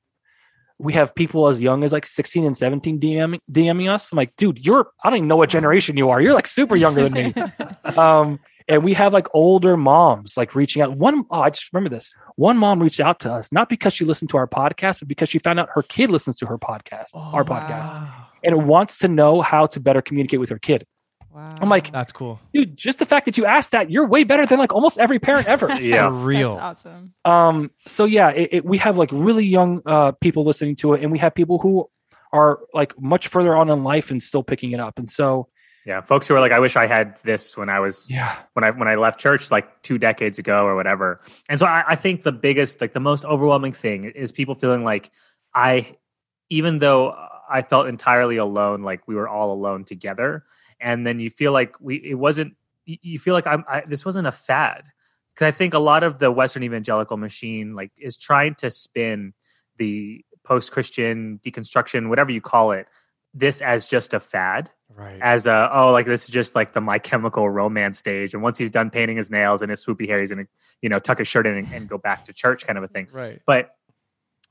we 0.79 0.93
have 0.95 1.15
people 1.15 1.47
as 1.49 1.63
young 1.63 1.85
as 1.85 1.93
like 1.93 2.05
16 2.05 2.45
and 2.45 2.57
17 2.57 3.01
DM, 3.01 3.39
DMing 3.51 3.89
us. 3.91 4.11
I'm 4.11 4.17
like, 4.17 4.35
dude, 4.37 4.65
you're, 4.65 4.91
I 5.03 5.09
don't 5.09 5.19
even 5.19 5.29
know 5.29 5.37
what 5.37 5.49
generation 5.49 5.97
you 5.97 6.11
are. 6.11 6.21
You're 6.21 6.35
like 6.35 6.49
super 6.49 6.75
younger 6.75 7.09
than 7.09 7.13
me. 7.13 7.35
um, 7.97 8.41
and 8.67 8.83
we 8.83 8.95
have 8.95 9.13
like 9.13 9.29
older 9.35 9.77
moms 9.77 10.37
like 10.37 10.55
reaching 10.55 10.83
out. 10.83 10.97
One, 10.97 11.25
oh, 11.31 11.43
I 11.43 11.51
just 11.51 11.73
remember 11.73 11.95
this. 11.95 12.13
One 12.37 12.59
mom 12.59 12.83
reached 12.83 13.01
out 13.01 13.21
to 13.21 13.33
us, 13.33 13.53
not 13.53 13.69
because 13.69 13.93
she 13.93 14.05
listened 14.05 14.31
to 14.31 14.37
our 14.37 14.49
podcast, 14.49 14.99
but 15.01 15.09
because 15.09 15.29
she 15.29 15.39
found 15.39 15.61
out 15.61 15.69
her 15.75 15.83
kid 15.83 16.11
listens 16.11 16.39
to 16.39 16.47
her 16.47 16.59
podcast, 16.59 17.09
our 17.15 17.45
podcast, 17.45 17.99
Wow. 17.99 18.27
and 18.43 18.67
wants 18.67 18.99
to 18.99 19.09
know 19.09 19.43
how 19.43 19.67
to 19.67 19.81
better 19.81 20.03
communicate 20.03 20.41
with 20.41 20.51
her 20.51 20.59
kid. 20.59 20.87
Wow. 21.35 21.53
I'm 21.61 21.69
like, 21.69 21.91
That's 21.91 22.13
cool. 22.13 22.39
dude, 22.53 22.77
just 22.77 23.01
the 23.01 23.07
fact 23.07 23.25
that 23.25 23.37
you 23.37 23.45
asked 23.45 23.73
that, 23.73 23.91
you're 23.91 24.07
way 24.07 24.23
better 24.23 24.47
than 24.47 24.61
like 24.61 24.73
almost 24.73 24.99
every 24.99 25.19
parent 25.19 25.49
ever. 25.49 25.69
yeah 25.81 26.07
For 26.07 26.13
real. 26.15 26.51
That's 26.53 26.87
awesome. 26.87 27.15
Um, 27.25 27.71
so 27.87 28.05
yeah, 28.05 28.31
it, 28.31 28.49
it, 28.53 28.65
we 28.65 28.79
have 28.79 28.97
like 28.97 29.11
really 29.13 29.45
young 29.45 29.83
uh, 29.85 30.13
people 30.13 30.45
listening 30.45 30.77
to 30.77 30.95
it, 30.95 31.03
and 31.03 31.11
we 31.11 31.19
have 31.19 31.35
people 31.35 31.59
who 31.59 31.91
are 32.33 32.61
like 32.73 33.01
much 33.01 33.29
further 33.29 33.57
on 33.57 33.69
in 33.69 33.83
life 33.83 34.11
and 34.13 34.23
still 34.23 34.45
picking 34.45 34.73
it 34.73 34.81
up. 34.81 34.99
And 34.99 35.11
so, 35.11 35.49
Yeah, 35.85 36.03
folks 36.03 36.29
who 36.29 36.37
are 36.37 36.41
like, 36.41 36.53
I 36.53 36.61
wish 36.61 36.77
I 36.77 36.87
had 36.87 37.17
this 37.25 37.57
when 37.57 37.69
I 37.69 37.81
was 37.81 38.07
yeah, 38.09 38.37
when 38.53 38.63
I 38.63 38.71
when 38.71 38.87
I 38.87 38.95
left 38.95 39.19
church 39.19 39.51
like 39.51 39.83
two 39.83 39.99
decades 39.99 40.39
ago 40.39 40.65
or 40.65 40.77
whatever. 40.77 41.21
And 41.49 41.59
so 41.59 41.67
I, 41.67 41.83
I 41.89 41.97
think 41.97 42.23
the 42.23 42.33
biggest, 42.33 42.81
like 42.81 42.93
the 42.93 43.01
most 43.01 43.25
overwhelming 43.25 43.73
thing 43.73 44.05
is 44.05 44.31
people 44.31 44.55
feeling 44.55 44.85
like 44.85 45.11
I, 45.53 45.97
even 46.49 46.79
though 46.79 47.13
I 47.51 47.63
felt 47.63 47.89
entirely 47.89 48.37
alone, 48.37 48.83
like 48.83 49.07
we 49.09 49.17
were 49.17 49.29
all 49.29 49.53
alone 49.53 49.85
together, 49.85 50.45
and 50.85 51.05
then 51.07 51.19
you 51.19 51.31
feel 51.31 51.51
like 51.53 51.75
we 51.81 51.97
it 51.97 52.15
wasn't. 52.15 52.55
You 52.87 53.19
feel 53.19 53.35
like 53.35 53.47
I'm. 53.47 53.65
I, 53.69 53.83
this 53.89 54.05
wasn't 54.05 54.27
a 54.29 54.33
fad 54.33 54.85
because 55.35 55.47
I 55.47 55.51
think 55.51 55.75
a 55.75 55.79
lot 55.81 56.05
of 56.05 56.19
the 56.21 56.31
Western 56.31 56.63
evangelical 56.63 57.17
machine 57.17 57.75
like 57.75 57.91
is 57.99 58.17
trying 58.17 58.55
to 58.57 58.71
spin 58.71 59.33
the 59.79 60.25
post 60.45 60.71
Christian 60.71 61.41
deconstruction, 61.45 62.09
whatever 62.11 62.31
you 62.31 62.41
call 62.43 62.73
it, 62.73 62.87
this 63.33 63.61
as 63.63 63.89
just 63.89 64.15
a 64.15 64.21
fad 64.21 64.71
Right. 64.97 65.19
as 65.21 65.49
a 65.49 65.71
oh 65.73 65.91
like 65.91 66.07
this 66.07 66.25
is 66.25 66.29
just 66.31 66.55
like 66.55 66.73
the 66.73 66.81
my 66.81 67.01
chemical 67.01 67.51
romance 67.51 67.99
stage 67.99 68.33
and 68.33 68.45
once 68.45 68.59
he's 68.59 68.71
done 68.71 68.91
painting 68.91 69.17
his 69.17 69.29
nails 69.29 69.61
and 69.61 69.69
his 69.71 69.85
swoopy 69.85 70.07
hair 70.07 70.21
he's 70.21 70.31
gonna 70.31 70.47
you 70.83 70.89
know 70.89 71.01
tuck 71.01 71.19
his 71.19 71.27
shirt 71.27 71.49
in 71.49 71.57
and, 71.57 71.67
and 71.73 71.89
go 71.89 71.99
back 71.99 72.27
to 72.27 72.33
church 72.33 72.65
kind 72.65 72.79
of 72.79 72.85
a 72.85 72.89
thing 72.89 73.09
Right. 73.11 73.41
but 73.45 73.75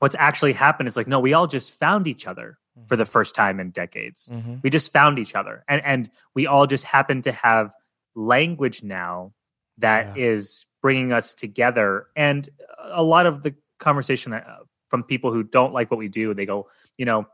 what's 0.00 0.14
actually 0.18 0.52
happened 0.52 0.86
is 0.86 0.98
like 0.98 1.06
no 1.06 1.18
we 1.18 1.32
all 1.32 1.46
just 1.46 1.70
found 1.72 2.06
each 2.06 2.26
other 2.26 2.58
for 2.86 2.96
the 2.96 3.06
first 3.06 3.34
time 3.34 3.60
in 3.60 3.70
decades. 3.70 4.28
Mm-hmm. 4.32 4.56
we 4.62 4.70
just 4.70 4.92
found 4.92 5.18
each 5.18 5.34
other. 5.34 5.64
And 5.68 5.84
and 5.84 6.10
we 6.34 6.46
all 6.46 6.66
just 6.66 6.84
happen 6.84 7.22
to 7.22 7.32
have 7.32 7.72
language 8.14 8.82
now 8.82 9.32
that 9.78 10.16
is 10.16 10.66
bringing 10.82 11.12
us 11.12 11.34
together. 11.34 12.06
And 12.14 12.48
a 12.80 13.02
lot 13.02 13.26
of 13.26 13.42
the 13.42 13.54
conversation 13.78 14.32
uh, 14.32 14.42
from 14.88 15.02
people 15.02 15.32
who 15.32 15.42
don't 15.42 15.72
like 15.72 15.90
what 15.90 15.98
we 15.98 16.08
do 16.08 16.32
they 16.32 16.46
go 16.46 16.68
you 16.96 17.04
know 17.04 17.26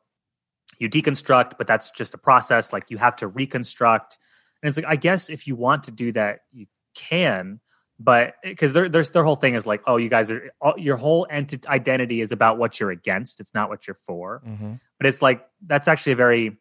you 0.78 0.88
deconstruct 0.88 1.58
but 1.58 1.66
that's 1.66 1.90
just 1.90 2.14
a 2.14 2.18
process. 2.18 2.72
Like 2.72 2.90
you 2.90 2.98
have 2.98 3.16
to 3.16 3.26
reconstruct. 3.26 4.18
And 4.62 4.68
it's 4.68 4.76
like 4.76 4.86
i 4.86 4.96
guess 4.96 5.30
if 5.30 5.46
you 5.46 5.56
want 5.56 5.84
to 5.84 5.90
do 5.90 6.12
that 6.12 6.40
you 6.52 6.66
can 6.94 7.60
but 8.02 8.34
because 8.42 8.72
their 8.72 8.88
there's 8.88 9.10
their 9.10 9.22
whole 9.24 9.36
thing 9.36 9.54
is 9.54 9.66
like 9.66 9.82
oh 9.86 9.96
you 9.98 10.08
guys 10.08 10.30
are 10.30 10.50
all, 10.60 10.74
your 10.78 10.96
whole 10.96 11.26
enti- 11.30 11.66
identity 11.66 12.22
is 12.22 12.32
about 12.32 12.56
what 12.56 12.80
you're 12.80 12.90
against 12.90 13.40
it's 13.40 13.52
not 13.54 13.68
what 13.68 13.86
you're 13.86 13.94
for 13.94 14.40
Mm-hmm. 14.48 14.72
but 14.98 15.06
it's 15.06 15.20
like 15.20 15.46
that's 15.66 15.86
actually 15.86 16.12
a 16.12 16.16
very 16.16 16.56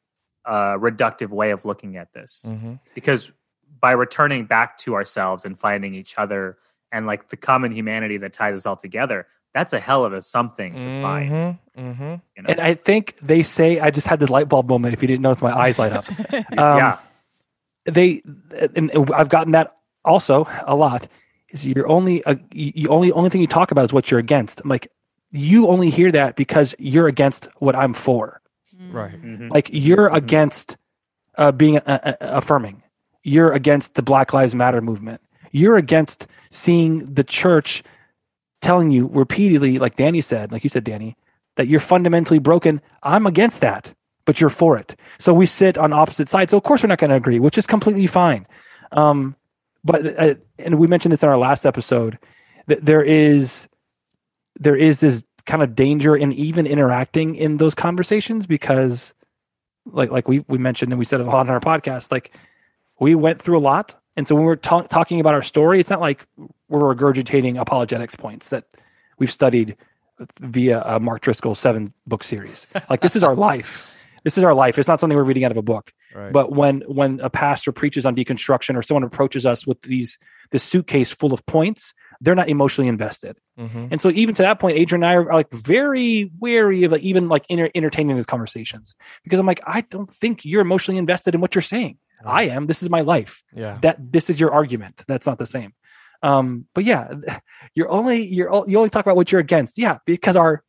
uh, 0.46 0.76
reductive 0.78 1.30
way 1.30 1.52
of 1.52 1.64
looking 1.66 1.96
at 1.98 2.12
this 2.14 2.46
Mm-hmm. 2.48 2.74
because 2.94 3.32
by 3.80 3.92
returning 3.92 4.46
back 4.46 4.78
to 4.80 4.96
ourselves 4.96 5.46
and 5.46 5.58
finding 5.58 5.96
each 5.96 6.16
other 6.18 6.58
and 6.92 7.06
like 7.08 7.30
the 7.30 7.38
common 7.38 7.72
humanity 7.72 8.18
that 8.18 8.34
ties 8.34 8.58
us 8.58 8.66
all 8.66 8.76
together 8.76 9.26
that's 9.54 9.72
a 9.74 9.80
hell 9.80 10.04
of 10.06 10.12
a 10.14 10.22
something 10.22 10.74
to 10.76 11.02
find 11.02 11.32
Mm-hmm. 11.78 12.16
you 12.36 12.44
know 12.44 12.50
and 12.50 12.60
I 12.60 12.74
think 12.74 13.16
they 13.22 13.42
say 13.44 13.80
I 13.80 13.90
just 13.92 14.06
had 14.08 14.20
this 14.20 14.30
light 14.30 14.50
bulb 14.50 14.68
moment. 14.68 14.94
If 14.94 15.02
you 15.02 15.08
didn't 15.08 15.22
notice, 15.22 15.42
my 15.42 15.58
eyes 15.58 15.80
light 15.80 15.94
up. 15.94 16.04
Um, 16.58 16.78
yeah 16.78 16.98
they 17.86 18.22
and 18.76 18.92
I've 19.16 19.30
gotten 19.30 19.54
that 19.54 19.72
also 20.04 20.46
a 20.68 20.76
lot. 20.76 21.08
Is 21.52 21.66
you're 21.68 21.88
only 21.90 22.24
uh, 22.26 22.36
you 22.52 22.72
you 22.76 22.90
only 22.90 23.12
only 23.12 23.30
thing 23.30 23.42
you 23.42 23.48
talk 23.48 23.72
about 23.72 23.86
is 23.86 23.94
what 23.94 24.12
you're 24.12 24.20
against. 24.20 24.62
I'm 24.62 24.70
like, 24.70 24.88
you 25.32 25.68
only 25.68 25.90
hear 25.90 26.12
that 26.12 26.36
because 26.36 26.76
you're 26.80 27.08
against 27.08 27.48
what 27.58 27.76
I'm 27.76 27.94
for. 27.94 28.42
Right. 28.92 29.22
Mhm. 29.22 29.52
Like 29.52 29.70
you're 29.72 30.10
Mhm. 30.10 30.16
against 30.16 30.78
uh, 31.38 31.52
being 31.52 31.78
uh, 31.80 32.00
uh, 32.04 32.14
affirming. 32.22 32.84
You're 33.24 33.52
against 33.52 33.96
the 33.96 34.02
Black 34.02 34.34
Lives 34.34 34.54
Matter 34.56 34.82
movement. 34.82 35.22
You're 35.52 35.78
against 35.78 36.28
seeing 36.52 37.06
the 37.06 37.24
church 37.24 37.84
telling 38.62 38.92
you 38.92 39.10
repeatedly, 39.12 39.80
like 39.80 39.96
Danny 39.96 40.22
said, 40.22 40.52
like 40.52 40.64
you 40.64 40.70
said, 40.70 40.84
Danny, 40.84 41.16
that 41.56 41.68
you're 41.68 41.80
fundamentally 41.80 42.40
broken. 42.40 42.82
I'm 43.04 43.26
against 43.26 43.62
that, 43.62 43.94
but 44.26 44.40
you're 44.42 44.50
for 44.50 44.78
it. 44.78 44.96
So 45.18 45.34
we 45.34 45.46
sit 45.46 45.78
on 45.78 45.94
opposite 45.94 46.30
sides. 46.30 46.52
So 46.52 46.58
of 46.58 46.64
course 46.64 46.84
we're 46.84 46.90
not 46.90 47.00
going 47.00 47.10
to 47.10 47.16
agree, 47.16 47.40
which 47.40 47.58
is 47.58 47.66
completely 47.68 48.08
fine. 48.08 48.46
Um, 48.92 49.36
but 49.84 50.20
uh, 50.20 50.36
and 50.60 50.80
we 50.80 50.88
mentioned 50.88 51.12
this 51.12 51.24
in 51.24 51.30
our 51.30 51.38
last 51.38 51.66
episode 51.66 52.18
that 52.68 52.86
there 52.86 53.04
is 53.04 53.68
there 54.60 54.76
is 54.76 55.00
this 55.00 55.26
kind 55.46 55.64
of 55.64 55.76
danger 55.76 56.16
in 56.16 56.32
even 56.34 56.66
interacting 56.66 57.36
in 57.36 57.58
those 57.58 57.74
conversations 57.74 58.46
because 58.46 59.14
like 59.86 60.12
like 60.12 60.28
we 60.28 60.46
we 60.48 60.58
mentioned 60.58 60.92
and 60.92 61.00
we 61.00 61.06
said 61.06 61.22
it 61.22 61.28
on 61.28 61.50
our 61.50 61.60
podcast 61.60 62.12
like 62.12 62.32
we 63.00 63.16
went 63.16 63.42
through 63.42 63.58
a 63.58 63.62
lot. 63.62 63.96
And 64.18 64.28
so 64.28 64.36
when 64.36 64.44
we're 64.44 64.58
ta- 64.58 64.82
talking 64.82 65.20
about 65.20 65.34
our 65.34 65.44
story 65.44 65.80
it's 65.80 65.90
not 65.90 66.02
like 66.02 66.28
we're 66.68 66.94
regurgitating 66.94 67.60
apologetics 67.60 68.16
points 68.16 68.50
that 68.50 68.66
we've 69.18 69.32
studied 69.32 69.76
via 70.40 70.84
uh, 70.86 71.00
Mark 71.00 71.22
Driscoll's 71.22 71.60
seven 71.60 71.94
book 72.06 72.24
series. 72.24 72.68
Like 72.90 73.02
this 73.02 73.16
is 73.16 73.24
our 73.24 73.36
life. 73.36 73.96
This 74.26 74.38
is 74.38 74.44
our 74.44 74.54
life. 74.54 74.78
It's 74.78 74.88
not 74.90 75.00
something 75.00 75.16
we're 75.16 75.24
reading 75.24 75.46
out 75.46 75.52
of 75.52 75.56
a 75.56 75.62
book. 75.62 75.94
Right. 76.14 76.34
but 76.34 76.52
when 76.52 76.82
when 76.82 77.20
a 77.22 77.30
pastor 77.30 77.72
preaches 77.72 78.06
on 78.06 78.16
deconstruction 78.16 78.76
or 78.76 78.82
someone 78.82 79.04
approaches 79.04 79.46
us 79.46 79.66
with 79.66 79.82
these 79.84 80.18
this 80.52 80.64
suitcase 80.64 81.12
full 81.12 81.34
of 81.34 81.46
points 81.46 81.94
they're 82.22 82.36
not 82.36 82.50
emotionally 82.50 82.88
invested 82.88 83.38
mm-hmm. 83.58 83.88
and 83.92 84.02
so 84.02 84.10
even 84.10 84.36
to 84.36 84.44
that 84.44 84.60
point, 84.60 84.78
Adrian 84.78 85.04
and 85.04 85.12
I 85.12 85.16
are, 85.16 85.34
like 85.34 85.52
very 85.52 86.32
wary 86.40 86.84
of 86.84 86.92
like, 86.92 87.02
even 87.02 87.30
like 87.30 87.46
inter- 87.50 87.70
entertaining 87.76 88.16
these 88.16 88.26
conversations 88.26 88.96
because 89.24 89.40
I'm 89.40 89.46
like, 89.46 89.62
I 89.66 89.82
don't 89.82 90.10
think 90.10 90.46
you're 90.46 90.62
emotionally 90.62 90.98
invested 90.98 91.36
in 91.36 91.42
what 91.42 91.56
you're 91.56 91.62
saying. 91.62 91.98
I 92.26 92.44
am. 92.44 92.68
This 92.68 92.84
is 92.84 92.90
my 92.90 93.02
life. 93.02 93.44
yeah. 93.54 93.80
That 93.82 94.12
this 94.12 94.30
is 94.30 94.40
your 94.40 94.52
argument. 94.52 95.04
That's 95.08 95.26
not 95.26 95.38
the 95.38 95.46
same. 95.46 95.74
Um, 96.22 96.66
but 96.74 96.84
yeah, 96.84 97.14
you're 97.76 97.90
only 97.90 98.26
you're 98.26 98.50
you 98.68 98.78
only 98.78 98.90
talk 98.90 99.06
about 99.06 99.16
what 99.16 99.32
you're 99.32 99.42
against. 99.42 99.78
Yeah, 99.78 100.00
because 100.06 100.36
our 100.36 100.64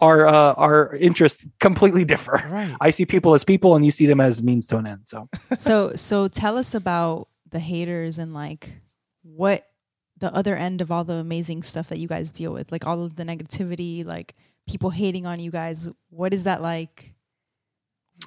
our 0.00 0.26
uh, 0.26 0.54
our 0.54 0.94
interests 0.96 1.46
completely 1.60 2.04
differ. 2.04 2.40
Right. 2.48 2.74
I 2.80 2.90
see 2.90 3.06
people 3.06 3.34
as 3.34 3.44
people, 3.44 3.74
and 3.74 3.84
you 3.84 3.90
see 3.90 4.06
them 4.06 4.20
as 4.20 4.42
means 4.42 4.66
to 4.68 4.76
an 4.76 4.86
end. 4.86 5.00
So 5.04 5.28
so 5.56 5.94
so 5.94 6.28
tell 6.28 6.56
us 6.56 6.74
about 6.74 7.28
the 7.50 7.60
haters 7.60 8.18
and 8.18 8.32
like 8.34 8.80
what 9.24 9.66
the 10.18 10.32
other 10.34 10.54
end 10.54 10.80
of 10.80 10.92
all 10.92 11.02
the 11.02 11.14
amazing 11.14 11.62
stuff 11.64 11.88
that 11.88 11.98
you 11.98 12.06
guys 12.06 12.30
deal 12.30 12.52
with 12.52 12.70
like 12.70 12.86
all 12.86 13.02
of 13.02 13.16
the 13.16 13.24
negativity 13.24 14.04
like 14.06 14.34
people 14.68 14.90
hating 14.90 15.26
on 15.26 15.40
you 15.40 15.50
guys 15.50 15.90
what 16.10 16.32
is 16.32 16.44
that 16.44 16.62
like 16.62 17.12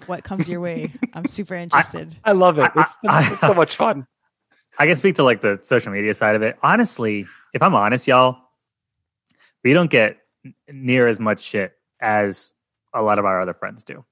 what 0.06 0.24
comes 0.24 0.50
your 0.50 0.60
way 0.60 0.92
i'm 1.14 1.26
super 1.26 1.56
interested 1.56 2.18
I 2.26 2.34
love 2.34 2.60
it. 2.60 2.70
I- 2.76 2.82
It's, 2.82 2.98
I- 3.08 3.32
it's 3.32 3.40
so 3.42 3.54
much 3.54 3.76
fun. 3.76 4.06
I 4.78 4.86
can 4.86 4.96
speak 4.98 5.16
to 5.16 5.24
like 5.24 5.42
the 5.42 5.60
social 5.64 5.92
media 5.92 6.14
side 6.14 6.36
of 6.36 6.44
it. 6.44 6.56
Honestly, 6.62 7.26
if 7.54 7.64
I'm 7.64 7.74
honest, 7.74 8.06
y'all, 8.06 8.38
we 9.64 9.74
don't 9.74 9.90
get 9.90 10.18
near 10.72 11.08
as 11.08 11.20
much 11.20 11.42
shit 11.42 11.74
as 12.00 12.54
a 12.94 13.02
lot 13.02 13.18
of 13.18 13.26
our 13.26 13.42
other 13.42 13.56
friends 13.56 13.84
do. 13.84 14.06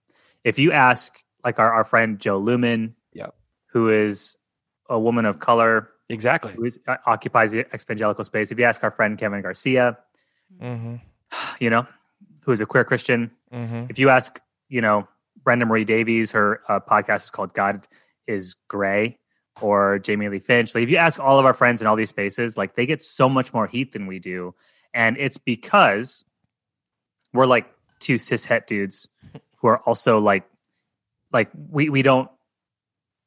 If 0.43 0.57
you 0.57 0.71
ask 0.71 1.23
like 1.43 1.59
our, 1.59 1.71
our 1.71 1.83
friend 1.83 2.17
Jo 2.17 2.41
Luehmann, 2.41 2.93
Yep. 3.13 3.35
who 3.67 3.89
is 3.89 4.37
a 4.89 4.97
woman 4.99 5.25
of 5.25 5.37
color 5.39 5.89
Exactly. 6.09 6.53
who 6.53 6.65
is, 6.65 6.79
uh, 6.87 6.97
occupies 7.05 7.51
the 7.51 7.65
evangelical 7.73 8.23
space, 8.23 8.51
if 8.51 8.59
you 8.59 8.65
ask 8.65 8.83
our 8.83 8.91
friend 8.91 9.17
Kevin 9.17 9.41
Garcia, 9.41 9.97
Mm-hmm. 10.61 10.95
you 11.59 11.69
know, 11.69 11.87
who 12.43 12.51
is 12.51 12.61
a 12.61 12.65
queer 12.65 12.83
Christian, 12.83 13.31
Mm-hmm. 13.53 13.85
if 13.89 13.97
you 13.99 14.09
ask, 14.09 14.39
you 14.69 14.81
know, 14.81 15.07
Brenda 15.43 15.65
Marie 15.65 15.85
Davies, 15.85 16.31
her 16.33 16.61
uh, 16.67 16.79
podcast 16.79 17.23
is 17.23 17.29
called 17.31 17.53
God 17.53 17.87
is 18.27 18.55
Grey, 18.67 19.17
or 19.61 19.99
Jamie 19.99 20.27
Lee 20.27 20.39
Finch. 20.39 20.75
Like, 20.75 20.83
if 20.83 20.89
you 20.89 20.97
ask 20.97 21.19
all 21.19 21.39
of 21.39 21.45
our 21.45 21.53
friends 21.53 21.79
in 21.81 21.87
all 21.87 21.95
these 21.95 22.09
spaces, 22.09 22.57
like 22.57 22.75
they 22.75 22.85
get 22.85 23.01
so 23.03 23.29
much 23.29 23.53
more 23.53 23.67
heat 23.67 23.93
than 23.93 24.07
we 24.07 24.19
do, 24.19 24.53
and 24.93 25.17
it's 25.17 25.37
because 25.37 26.25
we're 27.33 27.45
like 27.45 27.67
two 27.99 28.17
cis 28.17 28.45
het 28.45 28.67
dudes 28.67 29.07
who 29.57 29.67
are 29.67 29.79
also 29.79 30.19
like, 30.19 30.43
like 31.31 31.49
we 31.69 31.89
we 31.89 32.01
don't 32.01 32.29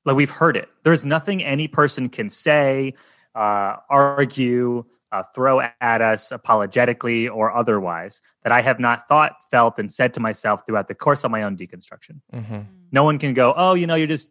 like 0.09 0.17
we've 0.17 0.31
heard 0.31 0.57
it. 0.57 0.69
There's 0.83 1.05
nothing 1.05 1.45
any 1.45 1.69
person 1.69 2.09
can 2.09 2.29
say, 2.31 2.95
uh, 3.35 3.77
argue, 3.89 4.85
uh, 5.13 5.23
throw 5.35 5.61
at 5.81 6.01
us 6.01 6.33
apologetically 6.33 7.29
or 7.29 7.55
otherwise 7.55 8.21
that 8.43 8.53
I 8.53 8.61
have 8.61 8.81
not 8.81 9.09
thought, 9.09 9.37
felt, 9.51 9.79
and 9.79 9.91
said 9.91 10.15
to 10.15 10.21
myself 10.21 10.67
throughout 10.67 10.89
the 10.89 10.95
course 10.95 11.25
of 11.25 11.31
my 11.31 11.45
own 11.45 11.57
deconstruction. 11.57 12.21
Mm-hmm. 12.35 12.61
No 12.91 13.05
one 13.05 13.19
can 13.19 13.35
go, 13.35 13.55
oh, 13.57 13.75
you 13.75 13.87
know, 13.87 13.95
you're 13.95 14.07
just. 14.07 14.31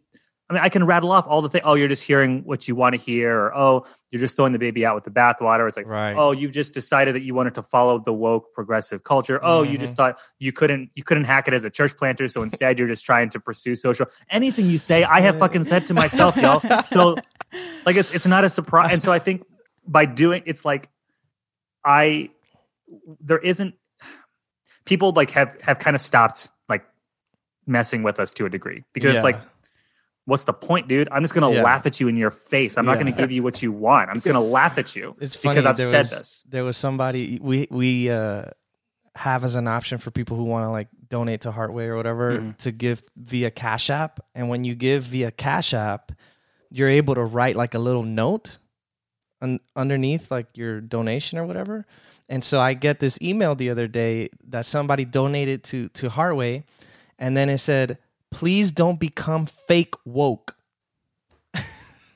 I 0.50 0.54
mean, 0.54 0.62
I 0.62 0.70
can 0.70 0.84
rattle 0.84 1.12
off 1.12 1.26
all 1.26 1.42
the 1.42 1.50
things. 1.50 1.62
Oh, 1.66 1.74
you're 1.74 1.88
just 1.88 2.06
hearing 2.06 2.42
what 2.44 2.66
you 2.68 2.74
want 2.74 2.94
to 2.94 3.00
hear, 3.00 3.36
or 3.36 3.54
oh, 3.54 3.86
you're 4.10 4.20
just 4.20 4.34
throwing 4.34 4.54
the 4.54 4.58
baby 4.58 4.86
out 4.86 4.94
with 4.94 5.04
the 5.04 5.10
bathwater. 5.10 5.68
It's 5.68 5.76
like, 5.76 5.86
Right. 5.86 6.14
oh, 6.16 6.30
you 6.32 6.48
just 6.50 6.72
decided 6.72 7.14
that 7.16 7.22
you 7.22 7.34
wanted 7.34 7.54
to 7.56 7.62
follow 7.62 7.98
the 7.98 8.14
woke 8.14 8.54
progressive 8.54 9.04
culture. 9.04 9.38
Oh, 9.42 9.62
you 9.62 9.76
just 9.76 9.92
mm-hmm. 9.92 10.14
thought 10.14 10.18
you 10.38 10.52
couldn't 10.52 10.90
you 10.94 11.02
couldn't 11.02 11.24
hack 11.24 11.48
it 11.48 11.54
as 11.54 11.64
a 11.64 11.70
church 11.70 11.96
planter, 11.96 12.28
so 12.28 12.42
instead 12.42 12.78
you're 12.78 12.88
just 12.88 13.04
trying 13.04 13.28
to 13.30 13.40
pursue 13.40 13.76
social. 13.76 14.06
Anything 14.30 14.70
you 14.70 14.78
say, 14.78 15.04
I 15.04 15.20
have 15.20 15.38
fucking 15.38 15.64
said 15.64 15.86
to 15.88 15.94
myself, 15.94 16.36
y'all. 16.36 16.60
So 16.84 17.16
like 17.84 17.96
it's 17.96 18.14
it's 18.14 18.26
not 18.26 18.44
a 18.44 18.48
surprise. 18.48 18.92
And 18.92 19.02
so 19.02 19.12
I 19.12 19.18
think 19.18 19.44
by 19.86 20.06
doing 20.06 20.42
it's 20.46 20.64
like 20.64 20.88
I 21.84 22.30
there 23.20 23.38
isn't 23.38 23.74
people 24.84 25.12
like 25.12 25.30
have 25.32 25.56
have 25.60 25.78
kind 25.78 25.94
of 25.94 26.00
stopped 26.00 26.48
like 26.68 26.84
messing 27.66 28.02
with 28.02 28.18
us 28.18 28.32
to 28.34 28.46
a 28.46 28.50
degree 28.50 28.84
because 28.92 29.14
Yeah. 29.14 29.22
like 29.22 29.36
what's 30.28 30.44
the 30.44 30.52
point 30.52 30.86
dude 30.88 31.08
i'm 31.10 31.22
just 31.22 31.32
gonna 31.34 31.50
Yeah. 31.50 31.62
laugh 31.62 31.84
at 31.86 31.98
you 32.00 32.06
in 32.08 32.16
your 32.16 32.30
face 32.30 32.76
i'm 32.78 32.84
not 32.86 32.98
gonna 32.98 33.12
give 33.12 33.32
you 33.32 33.42
what 33.42 33.62
you 33.62 33.72
want 33.72 34.10
i'm 34.10 34.16
just 34.16 34.26
gonna 34.26 34.40
laugh 34.58 34.76
at 34.78 34.94
you 34.94 35.16
It's 35.20 35.34
funny 35.36 35.54
because 35.54 35.66
i've 35.66 35.76
there 35.78 35.90
said 35.90 35.98
was, 36.00 36.10
this 36.10 36.44
There 36.48 36.64
was 36.64 36.76
somebody 36.76 37.38
we 37.40 37.66
we 37.70 38.10
uh 38.10 38.44
have 39.14 39.42
as 39.42 39.56
an 39.56 39.66
option 39.66 39.98
for 39.98 40.10
people 40.12 40.36
who 40.36 40.44
want 40.44 40.64
to 40.64 40.70
like 40.70 40.88
donate 41.08 41.40
to 41.40 41.50
Heartway 41.50 41.86
or 41.88 41.96
whatever 41.96 42.38
Mhm. 42.38 42.56
to 42.58 42.70
give 42.70 43.02
via 43.16 43.50
Cash 43.50 43.90
App. 43.90 44.20
And 44.34 44.48
when 44.48 44.62
you 44.62 44.76
give 44.76 45.02
via 45.04 45.32
Cash 45.32 45.74
App, 45.74 46.12
you're 46.70 46.88
able 46.90 47.16
to 47.16 47.22
write 47.24 47.56
like 47.56 47.74
a 47.74 47.80
little 47.80 48.04
note 48.04 48.58
un- 49.40 49.58
underneath 49.74 50.30
like 50.30 50.46
your 50.54 50.80
donation 50.80 51.36
or 51.38 51.46
whatever. 51.46 51.84
And 52.28 52.44
so 52.44 52.60
I 52.60 52.74
get 52.74 53.00
this 53.00 53.18
email 53.20 53.56
the 53.56 53.70
other 53.70 53.88
day 53.88 54.28
that 54.50 54.66
somebody 54.66 55.04
donated 55.04 55.64
to 55.64 55.88
to 56.00 56.08
Heartway, 56.10 56.62
and 57.18 57.36
then 57.36 57.48
it 57.48 57.58
said, 57.58 57.98
"Please 58.30 58.70
don't 58.72 58.98
become 59.00 59.46
fake 59.46 59.94
woke." 60.04 60.56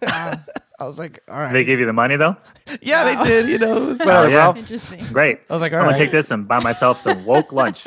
Wow. 0.02 0.32
I 0.80 0.84
was 0.84 0.98
like, 0.98 1.22
"All 1.28 1.38
right." 1.38 1.52
They 1.52 1.64
gave 1.64 1.78
you 1.78 1.86
the 1.86 1.92
money 1.92 2.16
though. 2.16 2.36
yeah, 2.80 3.04
Wow. 3.04 3.22
they 3.24 3.28
did. 3.30 3.48
You 3.48 3.58
know, 3.58 3.74
was- 3.86 3.98
Well, 4.04 4.28
yeah. 4.28 4.54
Interesting. 4.56 5.04
Great. 5.12 5.40
I 5.48 5.52
was 5.52 5.62
like, 5.62 5.72
"All 5.72 5.78
I'm 5.80 5.84
right." 5.86 5.92
gonna 5.92 6.04
take 6.04 6.10
this 6.10 6.30
and 6.32 6.48
buy 6.48 6.60
myself 6.60 7.00
some 7.00 7.24
woke 7.26 7.52
lunch. 7.52 7.84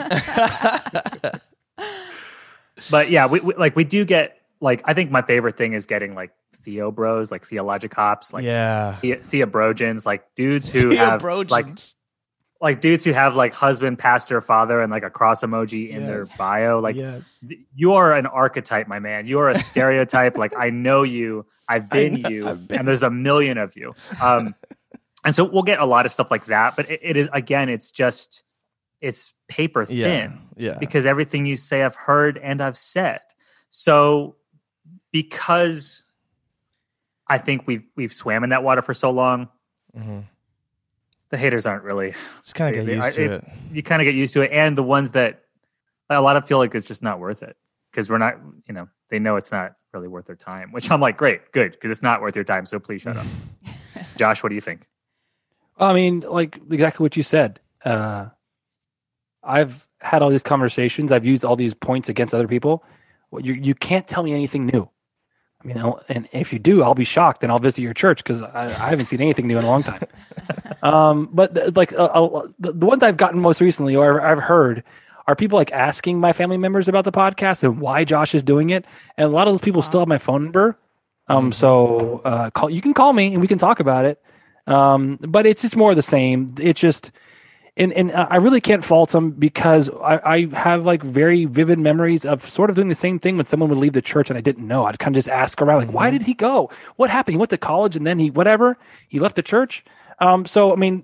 But 2.90 3.10
yeah, 3.10 3.26
we, 3.28 3.40
we 3.40 3.54
like 3.56 3.76
we 3.76 3.84
do 3.84 4.06
get 4.06 4.38
like 4.62 4.82
I 4.86 4.94
think 4.94 5.10
my 5.12 5.22
favorite 5.22 5.58
thing 5.58 5.74
is 5.74 5.86
getting 5.86 6.14
like 6.14 6.32
Theo 6.64 6.92
bros, 6.92 7.32
like 7.32 7.48
theologicops, 7.48 8.34
like 8.34 8.44
yeah. 8.44 8.98
the- 9.02 9.18
theobrogins, 9.18 10.06
like 10.06 10.24
dudes 10.36 10.70
who 10.70 10.92
have 10.92 11.22
like 11.24 11.68
like 12.62 12.82
dudes 12.82 13.04
who 13.04 13.12
have 13.12 13.36
like 13.36 13.54
husband, 13.54 14.00
pastor, 14.00 14.40
father, 14.42 14.82
and 14.82 14.92
like 14.92 15.04
a 15.04 15.10
cross 15.10 15.44
emoji 15.44 15.90
in 15.90 16.06
their 16.08 16.26
bio. 16.38 16.80
Like 16.80 16.96
yes. 16.96 17.44
th- 17.48 17.60
you 17.76 17.94
are 17.94 18.14
an 18.14 18.26
archetype, 18.26 18.88
my 18.88 19.00
man. 19.00 19.28
You 19.28 19.40
are 19.40 19.50
a 19.50 19.58
stereotype. 19.72 20.38
like 20.38 20.56
I 20.58 20.70
know 20.70 21.04
you. 21.04 21.46
I've 21.68 21.90
been 21.90 22.22
know- 22.22 22.30
you, 22.30 22.48
I've 22.48 22.68
been- 22.68 22.80
and 22.80 22.88
there's 22.88 23.04
a 23.04 23.10
million 23.10 23.58
of 23.58 23.76
you. 23.76 23.94
Um, 24.22 24.56
and 25.26 25.36
so 25.36 25.44
we'll 25.44 25.64
get 25.64 25.80
a 25.80 25.86
lot 25.86 26.06
of 26.06 26.12
stuff 26.12 26.32
like 26.32 26.46
that. 26.46 26.76
But 26.76 26.90
it, 26.90 27.00
it 27.04 27.18
is 27.18 27.28
again, 27.34 27.70
it's 27.70 27.92
just 27.92 28.44
it's 29.02 29.34
paper 29.50 29.86
thin 29.86 30.40
Yeah. 30.56 30.78
because 30.80 31.06
everything 31.06 31.46
you 31.46 31.58
say 31.58 31.84
I've 31.84 31.96
heard 31.96 32.38
and 32.38 32.62
I've 32.62 32.78
said. 32.78 33.20
So 33.70 34.38
because 35.12 36.10
I 37.28 37.38
think 37.38 37.68
we've 37.68 37.84
we've 37.96 38.14
swam 38.14 38.44
in 38.44 38.52
that 38.52 38.64
water 38.64 38.82
for 38.82 38.94
so 38.94 39.12
long, 39.12 39.50
hmm 39.94 40.22
the 41.30 41.38
haters 41.38 41.66
aren't 41.66 41.84
really 41.84 42.14
Just 42.44 42.56
kind 42.56 42.70
of 42.70 42.76
get 42.76 42.86
They- 42.86 42.96
used 42.96 43.06
I- 43.08 43.12
to 43.12 43.24
it- 43.26 43.32
it. 43.32 43.44
you 43.72 43.84
kind 43.84 44.02
of 44.02 44.06
get 44.06 44.16
used 44.16 44.34
to 44.34 44.42
it 44.42 44.52
and 44.52 44.78
the 44.78 44.84
ones 44.84 45.12
that 45.12 45.42
a 46.10 46.22
lot 46.22 46.36
of 46.38 46.48
feel 46.48 46.58
like 46.60 46.74
it's 46.76 46.86
just 46.88 47.02
not 47.04 47.20
worth 47.20 47.42
it 47.44 47.58
because 47.92 48.10
we're 48.10 48.18
not 48.20 48.36
you 48.68 48.74
know 48.74 48.88
they 49.10 49.18
know 49.20 49.36
it's 49.36 49.52
not 49.52 49.74
really 49.94 50.08
worth 50.08 50.26
their 50.28 50.36
time 50.36 50.72
which 50.72 50.92
i'm 50.92 51.00
like 51.02 51.18
great 51.18 51.52
good 51.52 51.72
because 51.72 51.90
it's 51.90 52.04
not 52.04 52.22
worth 52.22 52.36
your 52.36 52.44
time 52.46 52.66
so 52.66 52.78
please 52.80 53.02
shut 53.02 53.18
up 53.18 53.26
josh 54.18 54.44
what 54.44 54.50
do 54.50 54.56
you 54.56 54.62
think 54.62 54.88
I 55.78 55.94
mean, 55.94 56.22
like 56.22 56.58
exactly 56.72 57.04
what 57.04 57.18
you 57.18 57.24
said. 57.24 57.60
Uh, 57.84 58.28
I've 59.44 59.86
had 60.00 60.22
all 60.22 60.30
these 60.30 60.42
conversations. 60.42 61.12
I've 61.12 61.26
used 61.26 61.44
all 61.44 61.58
these 61.58 61.74
points 61.74 62.08
against 62.08 62.34
other 62.34 62.48
people. 62.48 62.82
Well, 63.30 63.42
you 63.44 63.54
you 63.56 63.76
can't 63.76 64.08
tell 64.08 64.24
me 64.24 64.32
anything 64.34 64.68
new. 64.68 64.90
I 65.68 65.74
know, 65.74 66.00
and 66.10 66.28
if 66.32 66.54
you 66.54 66.60
do, 66.60 66.84
I'll 66.84 66.96
be 66.96 67.04
shocked 67.04 67.44
and 67.44 67.52
I'll 67.52 67.60
visit 67.60 67.82
your 67.82 67.94
church 67.94 68.24
because 68.24 68.42
I, 68.42 68.66
I 68.66 68.90
haven't 68.90 69.08
seen 69.08 69.22
anything 69.22 69.48
new 69.48 69.58
in 69.58 69.64
a 69.64 69.68
long 69.68 69.84
time. 69.84 70.02
um, 70.84 71.30
but 71.34 71.56
th- 71.56 71.76
like 71.76 71.94
uh, 71.94 72.06
uh, 72.06 72.48
the, 72.60 72.74
the 72.74 72.86
ones 72.86 73.02
I've 73.04 73.18
gotten 73.18 73.40
most 73.40 73.62
recently, 73.62 73.96
or 73.96 74.22
I've 74.22 74.40
heard, 74.40 74.84
are 75.28 75.36
people 75.36 75.58
like 75.58 75.72
asking 75.72 76.20
my 76.20 76.34
family 76.34 76.58
members 76.58 76.88
about 76.88 77.04
the 77.04 77.12
podcast 77.12 77.64
and 77.64 77.80
why 77.80 78.04
Josh 78.04 78.36
is 78.36 78.44
doing 78.44 78.70
it. 78.70 78.86
And 79.18 79.26
a 79.26 79.30
lot 79.30 79.48
of 79.48 79.54
those 79.54 79.62
people 79.62 79.82
still 79.82 80.02
have 80.02 80.08
my 80.08 80.20
phone 80.20 80.44
number. 80.44 80.78
Um, 81.28 81.52
so 81.52 82.22
uh, 82.24 82.52
call 82.52 82.70
you 82.70 82.82
can 82.82 82.94
call 82.94 83.12
me 83.12 83.34
and 83.34 83.42
we 83.42 83.48
can 83.48 83.58
talk 83.58 83.80
about 83.80 84.06
it. 84.06 84.22
Um, 84.68 85.18
but 85.22 85.46
it's 85.46 85.64
just 85.64 85.76
more 85.76 85.92
of 85.92 85.96
the 85.96 86.04
same. 86.04 86.54
It's 86.60 86.80
just, 86.80 87.12
and 87.78 87.92
and 87.94 88.12
I 88.12 88.38
really 88.38 88.62
can't 88.62 88.84
fault 88.84 89.12
them 89.12 89.32
because 89.32 89.90
I, 89.90 90.22
I 90.24 90.46
have 90.56 90.86
like 90.86 91.04
very 91.04 91.46
vivid 91.46 91.78
memories 91.78 92.26
of 92.26 92.42
sort 92.42 92.70
of 92.70 92.76
doing 92.76 92.88
the 92.88 92.96
same 92.96 93.20
thing 93.20 93.36
when 93.36 93.46
someone 93.46 93.70
would 93.70 93.78
leave 93.78 93.94
the 93.94 94.02
church 94.02 94.30
and 94.30 94.38
I 94.38 94.42
didn't 94.42 94.66
know. 94.66 94.86
I'd 94.86 95.00
kind 95.00 95.16
of 95.16 95.18
just 95.18 95.30
ask 95.30 95.62
around, 95.62 95.80
like, 95.80 95.94
why 95.94 96.10
did 96.10 96.22
he 96.22 96.34
go? 96.34 96.70
What 96.96 97.10
happened? 97.10 97.34
He 97.34 97.38
went 97.38 97.50
to 97.50 97.58
college 97.58 97.96
and 97.96 98.08
then 98.08 98.20
he 98.20 98.30
whatever 98.30 98.78
he 99.08 99.20
left 99.20 99.36
the 99.36 99.44
church. 99.44 99.84
Um, 100.20 100.46
so 100.46 100.72
I 100.72 100.78
mean, 100.78 101.04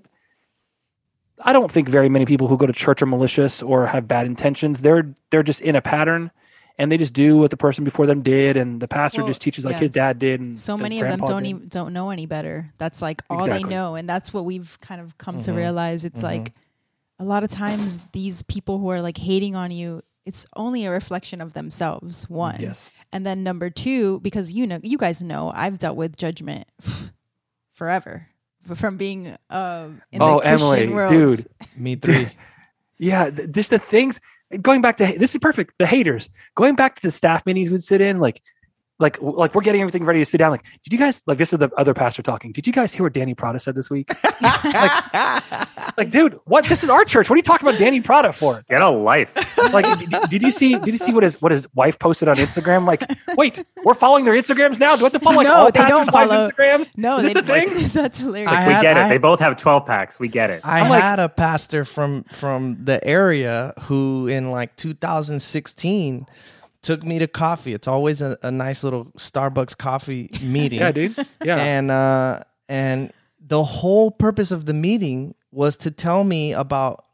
I 1.44 1.52
don't 1.52 1.70
think 1.70 1.88
very 1.88 2.08
many 2.08 2.24
people 2.24 2.48
who 2.48 2.56
go 2.56 2.66
to 2.66 2.72
church 2.72 3.02
are 3.02 3.06
malicious 3.06 3.62
or 3.62 3.86
have 3.86 4.08
bad 4.08 4.26
intentions. 4.26 4.80
They're 4.80 5.14
they're 5.30 5.42
just 5.42 5.60
in 5.60 5.76
a 5.76 5.82
pattern. 5.82 6.30
And 6.78 6.90
they 6.90 6.96
just 6.96 7.12
do 7.14 7.36
what 7.36 7.50
the 7.50 7.56
person 7.56 7.84
before 7.84 8.06
them 8.06 8.22
did, 8.22 8.56
and 8.56 8.80
the 8.80 8.88
pastor 8.88 9.20
Well, 9.20 9.28
just 9.28 9.42
teaches 9.42 9.64
like 9.64 9.76
his 9.76 9.90
dad 9.90 10.18
did. 10.18 10.40
And 10.40 10.58
so 10.58 10.76
many 10.76 11.00
of 11.00 11.08
them 11.08 11.20
don't 11.20 11.42
did. 11.42 11.50
even 11.50 11.68
don't 11.68 11.92
know 11.92 12.10
any 12.10 12.26
better 12.26 12.70
that's 12.78 13.02
like 13.02 13.22
all 13.28 13.44
Exactly. 13.44 13.64
they 13.64 13.68
know 13.74 13.94
and 13.94 14.08
that's 14.08 14.32
what 14.32 14.44
we've 14.44 14.78
kind 14.80 15.00
of 15.00 15.16
come 15.18 15.40
to 15.42 15.50
Mhm. 15.52 15.56
realize 15.56 16.04
it's 16.04 16.20
Mhm. 16.20 16.24
like 16.24 16.52
a 17.18 17.24
lot 17.24 17.44
of 17.44 17.50
times 17.50 18.00
these 18.12 18.42
people 18.42 18.78
who 18.78 18.88
are 18.90 19.02
like 19.02 19.18
hating 19.18 19.54
on 19.54 19.70
you 19.70 20.02
it's 20.24 20.46
only 20.56 20.84
a 20.86 20.90
reflection 20.90 21.40
of 21.40 21.52
themselves 21.52 22.28
one 22.30 22.56
Yes. 22.60 22.90
and 23.12 23.26
then 23.26 23.42
number 23.42 23.70
two 23.70 24.18
because 24.20 24.50
you 24.52 24.66
know 24.66 24.80
you 24.82 24.96
guys 24.98 25.22
know 25.22 25.52
i've 25.54 25.78
dealt 25.78 25.96
with 25.96 26.16
judgment 26.16 26.66
forever 27.72 28.28
from 28.74 28.96
being 28.96 29.36
um 29.50 30.00
in 30.12 30.22
Oh, 30.22 30.36
the 30.36 30.40
Christian 30.40 30.68
Emily, 30.68 30.88
world. 30.88 31.10
dude. 31.10 31.46
Me 31.76 31.96
three. 31.96 32.28
Yeah, 32.98 33.30
th- 33.30 33.50
just 33.50 33.70
the 33.70 33.80
things 33.80 34.20
going 34.60 34.82
back 34.82 34.96
to 34.96 35.16
this 35.18 35.34
is 35.34 35.38
perfect. 35.38 35.74
The 35.78 35.86
haters 35.86 36.28
going 36.54 36.74
back 36.74 36.96
to 36.96 37.02
the 37.02 37.10
staff 37.10 37.46
meetings 37.46 37.70
we'd 37.70 37.82
sit 37.82 38.00
in, 38.00 38.18
like, 38.20 38.42
like, 39.02 39.20
like 39.20 39.54
we're 39.54 39.60
getting 39.60 39.82
everything 39.82 40.04
ready 40.04 40.20
to 40.20 40.24
sit 40.24 40.38
down. 40.38 40.50
Like, 40.52 40.62
did 40.84 40.92
you 40.92 40.98
guys 40.98 41.22
like 41.26 41.36
this 41.38 41.52
is 41.52 41.58
the 41.58 41.70
other 41.76 41.92
pastor 41.92 42.22
talking? 42.22 42.52
Did 42.52 42.66
you 42.66 42.72
guys 42.72 42.94
hear 42.94 43.02
what 43.04 43.12
Danny 43.12 43.34
Prada 43.34 43.58
said 43.60 43.74
this 43.74 43.90
week? 43.90 44.10
like, 45.96 46.10
dude, 46.10 46.38
what? 46.44 46.64
This 46.68 46.82
is 46.82 46.90
our 46.90 47.04
church. 47.04 47.28
What 47.28 47.34
are 47.34 47.36
you 47.38 47.42
talking 47.42 47.68
about 47.68 47.78
Danny 47.78 48.00
Prada 48.00 48.32
for? 48.32 48.62
get 48.70 48.80
a 48.80 48.88
life 48.88 49.30
Like, 49.72 49.98
did, 49.98 50.10
did 50.30 50.42
you 50.42 50.50
see? 50.50 50.78
Did 50.78 50.88
you 50.88 50.98
see 50.98 51.12
what 51.12 51.22
his 51.22 51.40
what 51.42 51.52
his 51.52 51.68
wife 51.74 51.98
posted 51.98 52.28
on 52.28 52.36
Instagram? 52.36 52.86
Like, 52.86 53.02
wait, 53.36 53.64
we're 53.84 53.94
following 53.94 54.24
their 54.24 54.34
Instagrams 54.34 54.80
now. 54.80 54.94
Do 54.96 55.00
we 55.00 55.04
have 55.04 55.12
to 55.12 55.20
follow 55.20 55.36
like 55.36 55.46
No, 55.48 55.54
all 55.54 55.70
they 55.70 55.84
don't 55.84 56.10
follow- 56.10 56.48
Instagrams? 56.48 56.96
no 56.96 57.18
is 57.18 57.32
this 57.32 57.42
they, 57.42 57.64
a 57.66 57.68
thing? 57.70 57.88
that's 57.92 58.18
hilarious 58.18 58.50
I 58.50 58.66
we 58.66 58.72
had- 58.74 58.82
get 58.82 58.96
it 58.96 59.00
I- 59.00 59.08
they 59.08 59.18
both 59.18 59.40
have 59.40 59.56
12 59.56 59.84
packs 59.86 60.18
we 60.18 60.28
get 60.28 60.50
it 60.50 60.60
I 60.64 60.80
I'm 60.80 60.88
like- 60.90 61.02
had 61.02 61.18
a 61.20 61.28
pastor 61.28 61.84
from 61.84 62.22
from 62.24 62.78
the 62.84 63.04
area 63.06 63.74
who 63.82 64.26
in 64.28 64.50
like 64.50 64.74
2016 64.76 66.26
took 66.82 67.04
me 67.04 67.18
to 67.18 67.26
coffee. 67.26 67.72
It's 67.74 67.88
always 67.88 68.20
a, 68.20 68.36
a 68.42 68.50
nice 68.50 68.84
little 68.84 69.06
Starbucks 69.16 69.76
coffee 69.76 70.30
meeting. 70.42 70.80
Yeah, 70.80 70.92
dude. 70.92 71.16
Yeah. 71.44 71.56
And 71.56 71.90
uh 71.90 72.40
and 72.68 73.12
the 73.40 73.62
whole 73.64 74.10
purpose 74.10 74.50
of 74.50 74.66
the 74.66 74.74
meeting 74.74 75.34
was 75.50 75.76
to 75.78 75.90
tell 75.90 76.24
me 76.24 76.52
about 76.52 77.04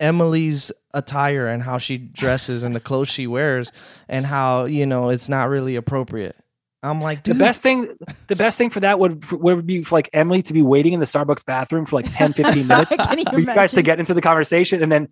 Emily's 0.00 0.72
attire 0.94 1.46
and 1.46 1.62
how 1.62 1.78
she 1.78 1.98
dresses 1.98 2.62
and 2.62 2.74
the 2.74 2.80
clothes 2.80 3.08
she 3.08 3.26
wears 3.26 3.72
and 4.08 4.26
how, 4.26 4.64
you 4.64 4.86
know, 4.86 5.08
it's 5.10 5.28
not 5.28 5.48
really 5.48 5.76
appropriate. 5.76 6.36
I'm 6.82 7.00
like, 7.00 7.24
The 7.24 7.34
best 7.34 7.62
thing, 7.62 7.88
the 8.28 8.36
best 8.36 8.58
thing 8.58 8.70
for 8.70 8.80
that 8.80 8.98
would 8.98 9.30
would 9.32 9.66
be 9.66 9.82
for 9.82 9.96
like 9.96 10.08
Emily 10.12 10.42
to 10.42 10.52
be 10.52 10.62
waiting 10.62 10.92
in 10.92 11.00
the 11.00 11.06
Starbucks 11.06 11.44
bathroom 11.44 11.84
for 11.84 11.96
like 11.96 12.10
10, 12.12 12.32
15 12.32 12.66
minutes 12.68 12.94
for 13.30 13.40
you 13.40 13.46
guys 13.46 13.72
to 13.72 13.82
get 13.82 13.98
into 13.98 14.14
the 14.14 14.20
conversation, 14.20 14.82
and 14.82 14.92
then, 14.92 15.08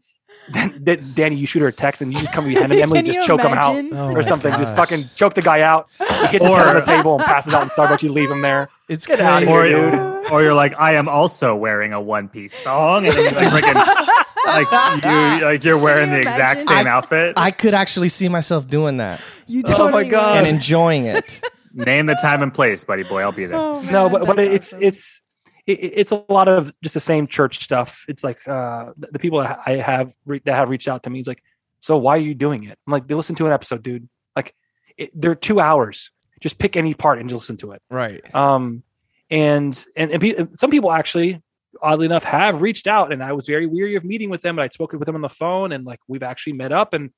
then, 0.52 0.74
then 0.82 1.12
Danny, 1.14 1.36
you 1.36 1.46
shoot 1.46 1.60
her 1.60 1.68
a 1.68 1.72
text, 1.72 2.02
and 2.02 2.12
you 2.12 2.18
just 2.18 2.32
come 2.32 2.46
behind 2.46 2.70
Emily, 2.74 3.02
just 3.02 3.18
you 3.20 3.24
choke 3.26 3.40
him 3.40 3.52
out? 3.52 3.76
Oh 3.92 4.08
or 4.10 4.12
my 4.16 4.22
something, 4.22 4.52
just 4.52 4.76
fucking 4.76 5.04
choke 5.14 5.34
the 5.34 5.42
guy 5.42 5.62
out. 5.62 5.88
He 5.98 6.04
hits 6.26 6.44
his 6.44 6.54
head 6.54 6.66
on 6.66 6.74
the 6.74 6.82
table 6.82 7.14
and 7.16 7.24
passes 7.24 7.54
out 7.54 7.62
in 7.62 7.68
Starbucks. 7.68 8.02
You 8.02 8.12
leave 8.12 8.30
him 8.30 8.42
there. 8.42 8.68
it's 8.88 9.06
Get 9.06 9.20
outta 9.20 9.46
crazy. 9.46 9.68
here, 9.70 9.86
or, 9.88 9.90
dude. 10.22 10.32
or 10.32 10.42
you're 10.42 10.54
like 10.54 10.78
i 10.78 10.94
am 10.94 11.08
also 11.08 11.54
wearing 11.54 11.92
a 11.94 12.00
one 12.00 12.28
piece 12.28 12.58
thong 12.60 13.06
and 13.06 13.14
then 13.16 13.32
you're 13.32 13.42
like 13.50 13.64
freaking 13.64 14.16
like 14.46 15.04
you 15.40 15.44
like 15.46 15.64
you're 15.64 15.78
wearing 15.78 16.08
the 16.10 16.16
you 16.16 16.22
exact 16.22 16.62
same 16.62 16.86
I- 16.86 16.90
outfit 16.90 17.34
I 17.36 17.50
could 17.50 17.74
actually 17.74 18.08
see 18.10 18.28
myself 18.28 18.66
doing 18.66 18.98
that 18.98 19.22
you 19.46 19.62
Oh 19.68 19.90
my 19.90 20.06
God. 20.08 20.36
would. 20.36 20.38
and 20.38 20.46
enjoying 20.56 21.06
it. 21.06 21.40
name 21.74 22.06
the 22.06 22.14
time 22.16 22.42
and 22.42 22.52
place 22.52 22.84
buddy 22.84 23.02
boy 23.04 23.20
i'll 23.22 23.32
be 23.32 23.46
there 23.46 23.58
Oh, 23.58 23.80
no, 23.90 24.08
but 24.08 24.26
but 24.26 24.38
oh 24.38 24.42
that's 24.42 24.50
it's 24.54 24.72
awesome. 24.74 24.82
it's 24.84 25.20
it, 25.66 25.72
it's 25.72 26.12
a 26.12 26.24
lot 26.28 26.48
of 26.48 26.72
just 26.82 26.94
the 26.94 27.00
same 27.00 27.26
church 27.26 27.58
stuff. 27.58 28.04
It's 28.08 28.24
like 28.24 28.46
uh, 28.46 28.92
the, 28.96 29.08
the 29.12 29.18
people 29.18 29.40
that 29.40 29.60
I 29.66 29.76
have 29.76 30.12
re- 30.26 30.42
that 30.44 30.54
have 30.54 30.68
reached 30.70 30.88
out 30.88 31.02
to 31.04 31.10
me. 31.10 31.18
It's 31.18 31.28
like, 31.28 31.42
so 31.80 31.96
why 31.96 32.16
are 32.16 32.20
you 32.20 32.34
doing 32.34 32.64
it? 32.64 32.78
I'm 32.86 32.92
like, 32.92 33.06
they 33.08 33.14
listen 33.14 33.36
to 33.36 33.46
an 33.46 33.52
episode, 33.52 33.82
dude. 33.82 34.08
Like, 34.34 34.54
it, 34.96 35.10
they're 35.14 35.34
two 35.34 35.60
hours. 35.60 36.10
Just 36.40 36.58
pick 36.58 36.76
any 36.76 36.94
part 36.94 37.18
and 37.18 37.28
just 37.28 37.42
listen 37.42 37.56
to 37.58 37.72
it. 37.72 37.82
Right. 37.90 38.22
Um, 38.34 38.82
and 39.30 39.84
and, 39.96 40.10
and 40.10 40.20
pe- 40.20 40.46
some 40.52 40.70
people 40.70 40.92
actually, 40.92 41.42
oddly 41.80 42.06
enough, 42.06 42.24
have 42.24 42.60
reached 42.60 42.86
out, 42.86 43.12
and 43.12 43.22
I 43.22 43.32
was 43.32 43.46
very 43.46 43.66
weary 43.66 43.96
of 43.96 44.04
meeting 44.04 44.30
with 44.30 44.42
them, 44.42 44.56
but 44.56 44.62
I'd 44.62 44.72
spoken 44.72 44.98
with 44.98 45.06
them 45.06 45.14
on 45.14 45.22
the 45.22 45.28
phone, 45.28 45.72
and 45.72 45.84
like 45.84 46.00
we've 46.06 46.22
actually 46.22 46.54
met 46.54 46.72
up, 46.72 46.92
and 46.92 47.10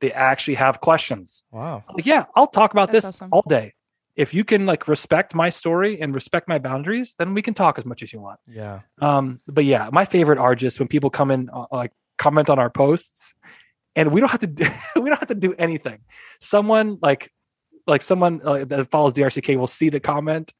they 0.00 0.12
actually 0.12 0.54
have 0.54 0.80
questions. 0.80 1.44
Wow. 1.50 1.84
Like, 1.94 2.04
yeah, 2.04 2.26
I'll 2.36 2.46
talk 2.46 2.72
about 2.72 2.92
That's 2.92 3.06
this 3.06 3.16
awesome. 3.16 3.30
all 3.32 3.44
day. 3.48 3.72
If 4.16 4.32
you 4.32 4.44
can 4.44 4.66
like 4.66 4.86
respect 4.86 5.34
my 5.34 5.50
story 5.50 6.00
and 6.00 6.14
respect 6.14 6.48
my 6.48 6.58
boundaries, 6.58 7.14
then 7.18 7.34
we 7.34 7.42
can 7.42 7.54
talk 7.54 7.78
as 7.78 7.84
much 7.84 8.02
as 8.02 8.12
you 8.12 8.20
want. 8.20 8.38
Yeah. 8.46 8.80
Um, 9.00 9.40
but 9.46 9.64
yeah, 9.64 9.88
my 9.92 10.04
favorite 10.04 10.38
are 10.38 10.54
just 10.54 10.78
when 10.78 10.88
people 10.88 11.10
come 11.10 11.30
in, 11.30 11.50
uh, 11.52 11.66
like 11.72 11.92
comment 12.16 12.48
on 12.48 12.58
our 12.58 12.70
posts, 12.70 13.34
and 13.96 14.12
we 14.12 14.20
don't 14.20 14.30
have 14.30 14.40
to 14.40 14.46
do, 14.46 14.66
we 14.96 15.08
don't 15.08 15.18
have 15.18 15.28
to 15.28 15.34
do 15.34 15.54
anything. 15.58 16.00
Someone 16.40 16.98
like 17.02 17.30
like 17.86 18.02
someone 18.02 18.40
uh, 18.44 18.64
that 18.64 18.90
follows 18.90 19.14
DRCK 19.14 19.58
will 19.58 19.66
see 19.66 19.90
the 19.90 20.00
comment, 20.00 20.52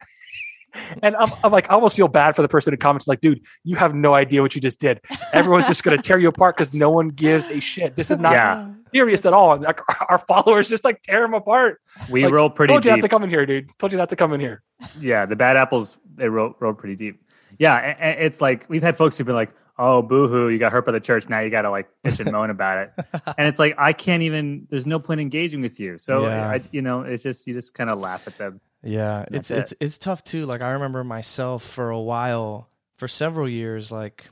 And 1.02 1.16
I'm, 1.16 1.30
I'm 1.42 1.52
like, 1.52 1.70
I 1.70 1.74
almost 1.74 1.96
feel 1.96 2.08
bad 2.08 2.36
for 2.36 2.42
the 2.42 2.48
person 2.48 2.72
who 2.72 2.76
comments, 2.76 3.06
like, 3.06 3.20
dude, 3.20 3.44
you 3.62 3.76
have 3.76 3.94
no 3.94 4.14
idea 4.14 4.42
what 4.42 4.54
you 4.54 4.60
just 4.60 4.80
did. 4.80 5.00
Everyone's 5.32 5.66
just 5.66 5.82
going 5.82 5.96
to 5.96 6.02
tear 6.02 6.18
you 6.18 6.28
apart 6.28 6.56
because 6.56 6.74
no 6.74 6.90
one 6.90 7.08
gives 7.08 7.48
a 7.48 7.60
shit. 7.60 7.96
This 7.96 8.10
is 8.10 8.18
not 8.18 8.32
Yeah. 8.32 8.70
Serious 8.94 9.26
at 9.26 9.32
all. 9.32 9.58
Like, 9.58 9.80
our 10.08 10.18
followers 10.18 10.68
just 10.68 10.84
like 10.84 11.00
tear 11.02 11.22
them 11.22 11.34
apart. 11.34 11.80
We 12.10 12.24
Like, 12.24 12.32
roll 12.32 12.50
pretty 12.50 12.72
Told 12.72 12.84
you 12.84 12.90
not 12.90 12.96
deep. 12.96 13.02
to 13.04 13.08
come 13.08 13.22
in 13.24 13.30
here, 13.30 13.44
dude. 13.46 13.68
Told 13.78 13.92
you 13.92 13.98
not 13.98 14.08
to 14.10 14.16
come 14.16 14.32
in 14.32 14.40
here. 14.40 14.62
yeah, 15.00 15.26
the 15.26 15.36
bad 15.36 15.56
apples 15.56 15.96
they 16.16 16.28
roll 16.28 16.54
roll 16.60 16.74
pretty 16.74 16.96
deep. 16.96 17.20
Yeah, 17.58 17.76
a- 17.98 18.08
a- 18.22 18.26
it's 18.26 18.40
like 18.40 18.66
we've 18.68 18.82
had 18.82 18.96
folks 18.96 19.16
who've 19.18 19.26
been 19.26 19.36
like, 19.36 19.50
"Oh, 19.78 20.02
boohoo, 20.02 20.48
you 20.48 20.58
got 20.58 20.72
hurt 20.72 20.86
by 20.86 20.92
the 20.92 21.00
church. 21.00 21.28
Now 21.28 21.40
you 21.40 21.50
got 21.50 21.62
to 21.62 21.70
like 21.70 21.88
bitch 22.04 22.18
and 22.20 22.30
moan 22.32 22.50
about 22.50 22.78
it." 22.78 23.04
And 23.38 23.48
it's 23.48 23.58
like 23.58 23.74
I 23.78 23.92
can't 23.92 24.22
even. 24.22 24.66
There's 24.70 24.86
no 24.86 24.98
point 24.98 25.20
engaging 25.20 25.60
with 25.60 25.78
you. 25.80 25.98
So 25.98 26.22
Yeah. 26.22 26.48
I, 26.48 26.60
you 26.72 26.82
know, 26.82 27.02
it's 27.02 27.22
just 27.22 27.46
you 27.46 27.54
just 27.54 27.74
kind 27.74 27.90
of 27.90 28.00
laugh 28.00 28.26
at 28.26 28.36
them. 28.38 28.60
Yeah, 28.82 29.24
it's 29.30 29.50
it. 29.50 29.58
it's 29.58 29.74
it's 29.80 29.98
tough 29.98 30.22
too. 30.24 30.46
Like 30.46 30.60
I 30.62 30.70
remember 30.72 31.02
myself 31.04 31.62
for 31.64 31.90
a 31.90 32.00
while, 32.00 32.68
for 32.98 33.08
several 33.08 33.48
years, 33.48 33.90
like 33.92 34.28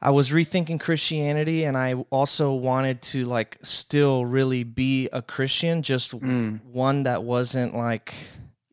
I 0.00 0.10
was 0.10 0.30
rethinking 0.30 0.78
Christianity 0.80 1.64
and 1.64 1.76
I 1.76 1.94
also 2.10 2.54
wanted 2.54 3.02
to 3.02 3.24
like 3.26 3.58
still 3.62 4.24
really 4.24 4.62
be 4.62 5.08
a 5.12 5.22
Christian, 5.22 5.82
just 5.82 6.12
Mm. 6.12 6.60
one 6.64 7.02
that 7.02 7.24
wasn't 7.24 7.74
like, 7.74 8.14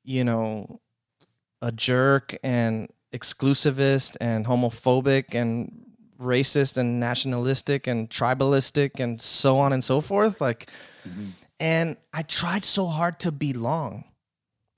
you 0.03 0.23
know, 0.23 0.79
a 1.61 1.71
jerk 1.71 2.35
and 2.43 2.89
exclusivist 3.11 4.17
and 4.21 4.45
homophobic 4.45 5.33
and 5.33 5.71
racist 6.19 6.77
and 6.77 6.99
nationalistic 6.99 7.87
and 7.87 8.09
tribalistic 8.09 8.99
and 8.99 9.19
so 9.19 9.57
on 9.57 9.73
and 9.73 9.83
so 9.83 10.01
forth. 10.01 10.39
Like 10.39 10.69
and 11.59 11.97
I 12.13 12.21
tried 12.23 12.63
so 12.65 12.85
hard 12.87 13.19
to 13.21 13.31
belong. 13.31 14.03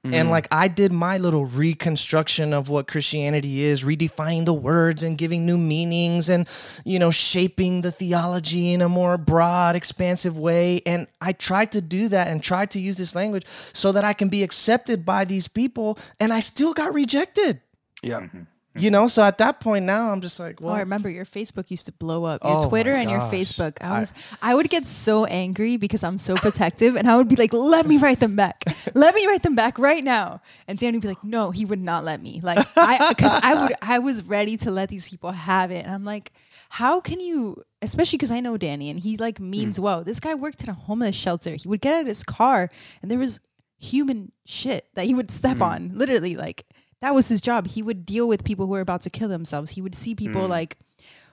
And 0.04 0.30
Mm. 0.30 0.32
like 0.32 0.48
I 0.52 0.68
did 0.70 0.92
my 0.94 1.18
little 1.18 1.46
reconstruction 1.46 2.54
of 2.54 2.70
what 2.70 2.88
Christianity 2.88 3.62
is, 3.62 3.84
redefining 3.84 4.46
the 4.46 4.54
words 4.54 5.04
and 5.04 5.18
giving 5.18 5.46
new 5.46 5.58
meanings 5.58 6.30
and 6.30 6.48
you 6.86 6.98
know 6.98 7.12
shaping 7.12 7.82
the 7.82 7.92
theology 7.92 8.72
in 8.72 8.82
a 8.82 8.88
more 8.88 9.18
broad, 9.18 9.76
expansive 9.76 10.38
way. 10.38 10.82
And 10.86 11.08
I 11.20 11.34
tried 11.34 11.72
to 11.74 11.82
do 11.82 12.08
that 12.10 12.28
and 12.30 12.42
tried 12.42 12.72
to 12.72 12.80
use 12.80 12.98
this 12.98 13.16
language 13.16 13.46
so 13.74 13.92
that 13.92 14.06
I 14.06 14.14
can 14.14 14.30
be 14.30 14.44
accepted 14.44 15.06
by 15.06 15.26
these 15.26 15.48
people 15.50 15.98
and 16.20 16.32
I 16.32 16.40
still 16.40 16.74
got 16.74 16.94
rejected. 16.94 17.60
yeah. 18.02 18.22
Mm-hmm. 18.22 18.44
You 18.80 18.92
know, 18.92 19.08
so 19.08 19.22
at 19.22 19.38
that 19.40 19.60
point 19.60 19.86
now 19.86 20.12
I'm 20.12 20.22
just 20.22 20.40
like, 20.40 20.62
well, 20.62 20.74
Oh, 20.74 20.76
I 20.76 20.80
remember 20.80 21.10
your 21.10 21.26
Facebook 21.26 21.70
used 21.72 21.86
to 21.88 21.92
blow 21.92 22.26
up. 22.26 22.44
Your 22.44 22.64
Oh 22.64 22.70
Twitter 22.70 22.94
and 22.94 23.10
your. 23.10 23.20
Facebook. 23.28 23.78
I 23.82 23.88
I- 23.88 24.00
was 24.00 24.14
I, 24.42 24.56
would 24.56 24.70
get 24.70 24.88
so 24.88 25.26
angry 25.26 25.78
because 25.78 26.04
I'm 26.04 26.18
so 26.18 26.36
protective 26.36 26.96
and 26.96 27.10
I 27.10 27.18
would 27.18 27.28
be 27.28 27.36
like, 27.36 27.54
let 27.54 27.86
me 27.86 27.98
write 27.98 28.20
them 28.20 28.36
back. 28.36 28.64
Let 28.94 29.16
me 29.16 29.28
write 29.28 29.44
them 29.44 29.56
back 29.56 29.78
right 29.78 30.04
now. 30.04 30.42
And 30.68 30.78
Danny 30.78 30.98
would 30.98 31.02
be 31.02 31.08
like, 31.08 31.24
no, 31.24 31.52
he 31.52 31.66
would 31.66 31.82
not 31.82 32.04
let 32.04 32.22
me. 32.22 32.40
Like 32.42 32.66
I 32.76 33.10
because 33.10 33.40
I 33.44 33.62
would 33.62 33.74
I 33.82 34.00
was 34.00 34.24
ready 34.24 34.58
to 34.58 34.72
let 34.72 34.90
these 34.90 35.08
people 35.08 35.32
have 35.32 35.72
it. 35.72 35.86
And 35.86 35.94
I'm 35.94 36.06
like, 36.06 36.32
how 36.70 37.00
can 37.02 37.20
you 37.20 37.64
especially 37.82 38.18
because 38.18 38.32
I 38.32 38.40
know 38.40 38.58
Danny 38.58 38.90
and 38.90 39.00
he 39.00 39.18
like 39.18 39.38
hmm. 39.38 39.50
means 39.50 39.80
well. 39.80 40.04
This 40.04 40.20
guy 40.20 40.36
worked 40.36 40.64
in 40.64 40.70
a 40.70 40.74
homeless 40.74 41.16
shelter. 41.16 41.56
He 41.56 41.68
would 41.68 41.82
get 41.82 41.94
out 41.94 42.02
of 42.02 42.08
his 42.08 42.24
car 42.24 42.70
and 43.02 43.12
there 43.12 43.20
was 43.20 43.40
human 43.80 44.32
shit 44.46 44.88
that 44.96 45.06
he 45.06 45.14
would 45.14 45.32
step 45.32 45.58
hmm. 45.58 45.64
on. 45.64 45.92
Literally, 45.94 46.36
like 46.36 46.66
that 47.02 47.14
was 47.14 47.28
his 47.28 47.42
job. 47.42 47.68
He 47.68 47.84
would 47.84 48.06
deal 48.06 48.28
with 48.28 48.44
people 48.44 48.66
who 48.66 48.72
were 48.72 48.82
about 48.82 49.02
to 49.02 49.10
kill 49.10 49.30
themselves. 49.30 49.72
He 49.72 49.82
would 49.82 49.96
see 49.96 50.16
people 50.16 50.44
mm. 50.44 50.50
like 50.50 50.78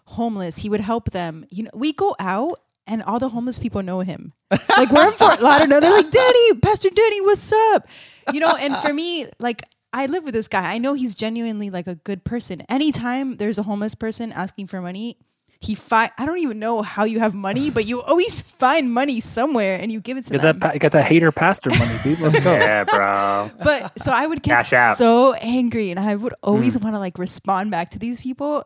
homeless. 0.07 0.59
He 0.59 0.69
would 0.69 0.81
help 0.81 1.11
them. 1.11 1.47
You 1.51 1.65
know, 1.65 1.71
we 1.75 1.93
go 1.93 2.15
out 2.19 2.61
and 2.87 3.03
all 3.03 3.19
the 3.19 3.29
homeless 3.29 3.59
people 3.59 3.83
know 3.83 4.01
him. 4.01 4.33
Like 4.69 4.91
we're 4.91 5.07
in 5.07 5.13
Fort 5.15 5.41
Lauderdale. 5.41 5.81
They're 5.81 5.91
like, 5.91 6.11
Danny, 6.11 6.55
Pastor 6.61 6.91
Danny, 6.91 7.21
what's 7.23 7.53
up? 7.53 7.89
You 8.33 8.41
know, 8.41 8.55
and 8.57 8.77
for 8.77 8.93
me, 8.93 9.27
like 9.39 9.63
I 9.93 10.07
live 10.07 10.25
with 10.25 10.35
this 10.35 10.49
guy. 10.49 10.73
I 10.73 10.79
know 10.79 10.95
he's 10.95 11.15
genuinely 11.15 11.71
like 11.71 11.87
a 11.87 11.95
good 11.95 12.25
person. 12.25 12.63
Anytime 12.69 13.37
there's 13.37 13.59
a 13.59 13.63
homeless 13.63 13.95
person 13.95 14.33
asking 14.33 14.67
for 14.67 14.81
money, 14.81 15.17
he 15.65 15.75
find 15.75 16.11
I 16.19 16.27
don't 16.27 16.39
even 16.39 16.59
know 16.59 16.83
how 16.83 17.05
you 17.05 17.21
have 17.21 17.35
money, 17.35 17.71
but 17.71 17.87
you 17.87 18.03
always 18.03 18.43
find 18.59 18.93
money 18.93 19.21
somewhere 19.21 19.79
and 19.81 19.91
you 19.91 20.01
give 20.01 20.17
it 20.17 20.25
to 20.27 20.33
Get 20.33 20.43
them. 20.43 20.59
that, 20.59 20.73
pa- 20.73 20.79
get 20.79 20.93
that 20.93 21.05
hater 21.05 21.33
pastor 21.33 21.71
money, 21.71 21.95
dude. 22.03 22.21
Let's 22.21 22.41
go. 22.41 22.55
Yeah, 22.65 22.85
bro. 22.85 23.51
but 23.63 23.99
so 23.99 24.13
I 24.13 24.27
would 24.27 24.43
get 24.43 24.57
Cash 24.57 24.73
out. 24.73 24.97
so 24.97 25.35
angry 25.35 25.91
and 25.91 25.99
I 25.99 26.15
would 26.15 26.35
always 26.43 26.77
mm. 26.77 26.83
want 26.83 26.95
to 26.95 26.99
like 26.99 27.19
respond 27.19 27.71
back 27.71 27.91
to 27.91 27.99
these 27.99 28.21
people. 28.21 28.65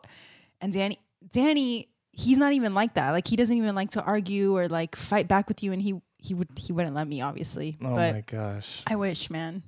And 0.61 0.73
Danny, 0.73 0.99
Danny, 1.31 1.89
he's 2.13 2.39
not 2.39 2.53
even 2.53 2.75
like 2.75 2.95
that. 2.95 3.13
Like 3.13 3.27
he 3.27 3.37
doesn't 3.37 3.57
even 3.57 3.75
like 3.75 3.91
to 3.91 4.03
argue 4.03 4.57
or 4.57 4.69
like 4.69 4.97
fight 4.97 5.27
back 5.29 5.49
with 5.49 5.63
you. 5.63 5.73
And 5.73 5.81
he 5.81 5.95
he 6.19 6.35
would 6.35 6.49
he 6.57 6.73
wouldn't 6.73 6.95
let 6.95 7.07
me 7.07 7.21
obviously. 7.23 7.79
oh 7.83 7.95
but 7.95 8.15
my 8.15 8.21
gosh. 8.27 8.83
I 8.87 8.97
wish, 8.97 9.31
man. 9.31 9.63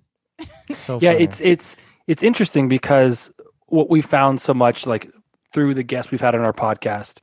So 0.75 0.99
yeah 1.01 1.13
funny. 1.13 1.25
it's 1.25 1.41
it's 1.41 1.77
it's 2.07 2.23
interesting 2.23 2.69
because 2.69 3.33
what 3.67 3.89
we 3.89 4.03
found 4.03 4.41
so 4.41 4.53
much 4.53 4.87
like 4.87 5.11
through 5.53 5.75
the 5.75 5.83
guests 5.83 6.11
we've 6.11 6.21
had 6.21 6.35
on 6.35 6.41
our 6.43 6.53
podcast 6.53 7.19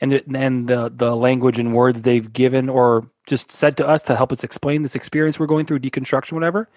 and 0.00 0.12
the, 0.12 0.24
and 0.34 0.68
the 0.68 0.90
the 0.94 1.14
language 1.16 1.58
and 1.58 1.74
words 1.74 2.02
they've 2.02 2.32
given 2.32 2.68
or 2.68 3.10
just 3.26 3.52
said 3.52 3.76
to 3.76 3.86
us 3.88 4.02
to 4.02 4.16
help 4.16 4.32
us 4.32 4.42
explain 4.44 4.82
this 4.82 4.94
experience 4.96 5.38
we're 5.38 5.46
going 5.46 5.66
through 5.66 5.78
deconstruction 5.78 6.32
whatever 6.32 6.68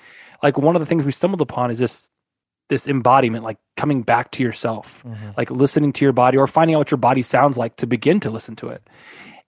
like 0.44 0.58
one 0.58 0.76
of 0.76 0.80
the 0.82 0.86
things 0.86 1.06
we 1.06 1.12
stumbled 1.12 1.42
upon 1.42 1.72
is 1.72 1.80
this 1.80 2.12
this 2.70 2.88
embodiment 2.88 3.44
like 3.44 3.58
coming 3.78 4.02
back 4.04 4.32
to 4.32 4.44
yourself 4.44 5.04
Mhm. 5.04 5.36
like 5.38 5.50
listening 5.52 5.94
to 5.94 6.06
your 6.06 6.14
body 6.14 6.38
or 6.38 6.48
finding 6.48 6.76
out 6.76 6.80
what 6.80 6.92
your 6.92 6.98
body 6.98 7.22
sounds 7.22 7.58
like 7.58 7.76
to 7.78 7.88
begin 7.88 8.20
to 8.22 8.30
listen 8.30 8.56
to 8.58 8.70
it 8.70 8.82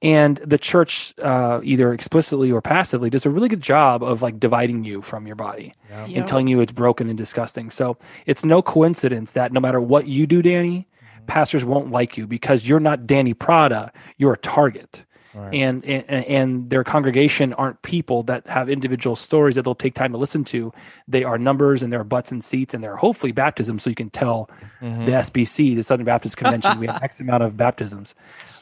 and 0.02 0.38
the 0.38 0.58
church 0.58 1.14
uh, 1.24 1.62
either 1.64 1.93
explicitly 1.93 2.52
or 2.52 2.62
passively 2.62 3.10
does 3.10 3.26
a 3.26 3.30
really 3.30 3.48
good 3.48 3.62
job 3.62 4.04
of 4.04 4.22
like 4.22 4.39
dividing 4.39 4.84
you 4.84 5.02
from 5.02 5.26
your 5.26 5.38
body 5.38 5.74
Yeah. 5.89 6.06
Yep. 6.06 6.18
and 6.18 6.28
telling 6.28 6.48
you 6.48 6.60
it's 6.60 6.74
broken 6.74 7.08
and 7.10 7.18
disgusting. 7.18 7.72
So 7.72 7.98
it's 8.26 8.43
no 8.43 8.62
coincidence 8.62 9.32
that 9.32 9.54
no 9.54 9.62
matter 9.62 9.80
what 9.80 10.08
you 10.08 10.28
do, 10.28 10.41
Danny, 10.41 10.88
pastors 11.28 11.63
won't 11.65 11.91
like 11.91 12.17
you 12.17 12.28
because 12.28 12.67
you're 12.67 12.80
not 12.80 13.05
Danny 13.07 13.34
Prada. 13.34 13.91
You're 14.17 14.34
a 14.34 14.38
target. 14.38 15.05
Right. 15.34 15.53
And, 15.53 15.84
and 15.84 16.09
and 16.09 16.69
their 16.69 16.86
congregation 16.86 17.51
aren't 17.53 17.82
people 17.82 18.23
that 18.23 18.47
have 18.47 18.69
individual 18.69 19.17
stories 19.17 19.55
that 19.55 19.63
they'll 19.63 19.76
take 19.76 19.93
time 19.93 20.13
to 20.13 20.17
listen 20.17 20.45
to. 20.45 20.71
They 21.09 21.26
are 21.26 21.38
numbers 21.38 21.84
and 21.84 21.91
they're 21.91 22.05
butts 22.05 22.32
and 22.32 22.41
seats 22.41 22.73
and 22.73 22.82
they're 22.82 22.95
hopefully 22.95 23.34
baptisms. 23.34 23.84
So 23.84 23.89
you 23.89 23.97
can 23.97 24.09
tell 24.09 24.49
Mhm. 24.82 25.05
the 25.05 25.11
SBC, 25.13 25.76
the 25.76 25.84
Southern 25.84 26.05
Baptist 26.05 26.38
Convention, 26.38 26.80
we 26.80 26.88
have 26.88 27.03
X 27.03 27.19
amount 27.19 27.43
of 27.43 27.57
baptisms. 27.57 28.15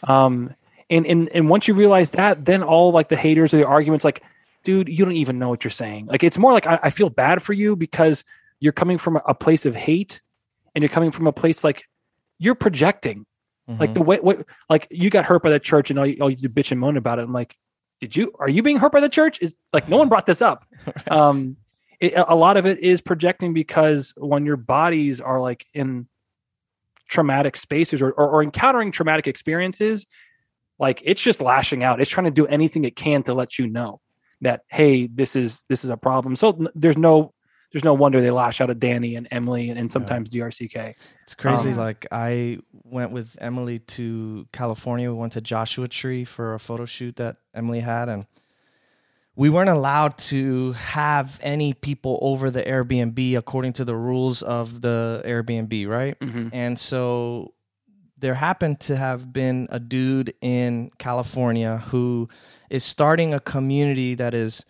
Um, 0.07 0.55
and 0.89 1.05
and 1.05 1.29
and 1.29 1.47
once 1.47 1.67
you 1.67 1.75
realize 1.75 2.11
that, 2.11 2.43
then 2.45 2.63
all 2.63 2.91
like 2.91 3.09
the 3.09 3.17
haters 3.17 3.53
or 3.53 3.57
the 3.57 3.67
arguments, 3.67 4.03
like, 4.03 4.23
dude, 4.63 4.89
you 4.89 5.05
don't 5.05 5.13
even 5.13 5.37
know 5.37 5.49
what 5.49 5.63
you're 5.63 5.69
saying. 5.71 6.07
Like, 6.07 6.23
it's 6.23 6.39
more 6.39 6.53
like 6.53 6.65
I, 6.65 6.79
I 6.83 6.89
feel 6.89 7.09
bad 7.09 7.43
for 7.43 7.53
you 7.53 7.75
because 7.75 8.23
you're 8.59 8.73
coming 8.73 8.97
from 8.97 9.19
a 9.27 9.35
place 9.35 9.67
of 9.67 9.75
hate, 9.75 10.21
and 10.73 10.81
you're 10.81 10.89
coming 10.89 11.11
from 11.11 11.27
a 11.27 11.31
place 11.33 11.63
like 11.63 11.83
you're 12.43 12.55
projecting. 12.55 13.25
Like 13.67 13.91
Mhm. 13.91 13.93
the 13.93 14.01
way, 14.01 14.17
what, 14.19 14.45
like 14.69 14.87
you 14.91 15.09
got 15.09 15.23
hurt 15.23 15.41
by 15.41 15.49
the 15.49 15.59
church, 15.59 15.89
and 15.89 15.97
all 15.97 16.05
you, 16.05 16.17
all 16.19 16.29
you 16.29 16.35
do 16.35 16.49
bitch 16.49 16.71
and 16.71 16.81
moan 16.81 16.97
about 16.97 17.17
it. 17.17 17.21
I'm 17.23 17.31
like, 17.31 17.55
did 18.01 18.13
you? 18.13 18.33
Are 18.37 18.49
you 18.49 18.61
being 18.61 18.77
hurt 18.77 18.91
by 18.91 18.99
the 18.99 19.07
church? 19.07 19.41
Is 19.41 19.55
like 19.71 19.87
no 19.87 19.97
one 19.97 20.09
brought 20.09 20.25
this 20.25 20.41
up. 20.41 20.65
Um, 21.09 21.55
it, 22.01 22.13
a 22.15 22.35
lot 22.35 22.57
of 22.57 22.65
it 22.65 22.79
is 22.79 23.01
projecting 23.01 23.53
because 23.53 24.13
when 24.17 24.45
your 24.45 24.57
bodies 24.57 25.21
are 25.21 25.39
like 25.39 25.65
in 25.73 26.07
traumatic 27.07 27.55
spaces 27.55 28.01
or, 28.01 28.11
or, 28.11 28.29
or 28.29 28.43
encountering 28.43 28.91
traumatic 28.91 29.27
experiences, 29.27 30.05
like 30.79 31.01
it's 31.05 31.21
just 31.23 31.39
lashing 31.39 31.83
out. 31.83 32.01
It's 32.01 32.09
trying 32.11 32.25
to 32.25 32.31
do 32.31 32.45
anything 32.47 32.83
it 32.83 32.95
can 32.97 33.23
to 33.23 33.33
let 33.33 33.57
you 33.57 33.67
know 33.67 34.01
that 34.41 34.63
hey, 34.67 35.07
this 35.07 35.35
is 35.37 35.63
this 35.69 35.85
is 35.85 35.89
a 35.89 35.95
problem. 35.97 36.35
So 36.35 36.67
there's 36.75 36.97
no 36.97 37.32
there's 37.73 37.83
no 37.83 37.95
wonder 37.95 38.21
they 38.21 38.31
lash 38.31 38.61
out 38.61 38.69
at 38.69 38.79
Danny 38.79 39.15
and 39.15 39.27
Emily 39.31 39.69
and, 39.71 39.79
and 39.79 39.91
sometimes 39.91 40.29
DRCK. 40.29 40.95
It's 41.23 41.35
crazy. 41.35 41.71
Um, 41.71 41.77
like 41.77 42.05
I 42.11 42.59
went 42.83 43.11
with 43.11 43.35
Emily 43.41 43.79
to 43.79 44.47
California. 44.53 45.11
We 45.11 45.17
went 45.17 45.33
to 45.33 45.41
Joshua 45.41 45.87
Tree 45.87 46.23
for 46.23 46.53
a 46.53 46.59
photo 46.59 46.85
shoot 46.85 47.15
that 47.15 47.37
Emily 47.53 47.79
had, 47.79 48.09
and 48.09 48.27
we 49.35 49.49
weren't 49.49 49.71
allowed 49.71 50.19
to 50.19 50.73
have 50.73 51.39
any 51.41 51.73
people 51.73 52.19
over 52.21 52.51
the 52.51 52.61
Airbnb 52.61 53.35
according 53.35 53.73
to 53.73 53.85
the 53.85 53.95
rules 53.95 54.43
of 54.43 54.81
the 54.81 55.23
Airbnb, 55.25 55.87
right? 55.87 56.17
Mm-hmm. 56.19 56.49
And 56.53 56.77
so 56.77 57.55
there 58.19 58.35
happened 58.35 58.79
to 58.81 58.95
have 58.95 59.33
been 59.33 59.67
a 59.71 59.79
dude 59.79 60.35
in 60.41 60.91
California 60.99 61.79
who 61.87 62.29
is 62.69 62.83
starting 62.83 63.33
a 63.33 63.39
community 63.39 64.13
that 64.13 64.35
is 64.35 64.63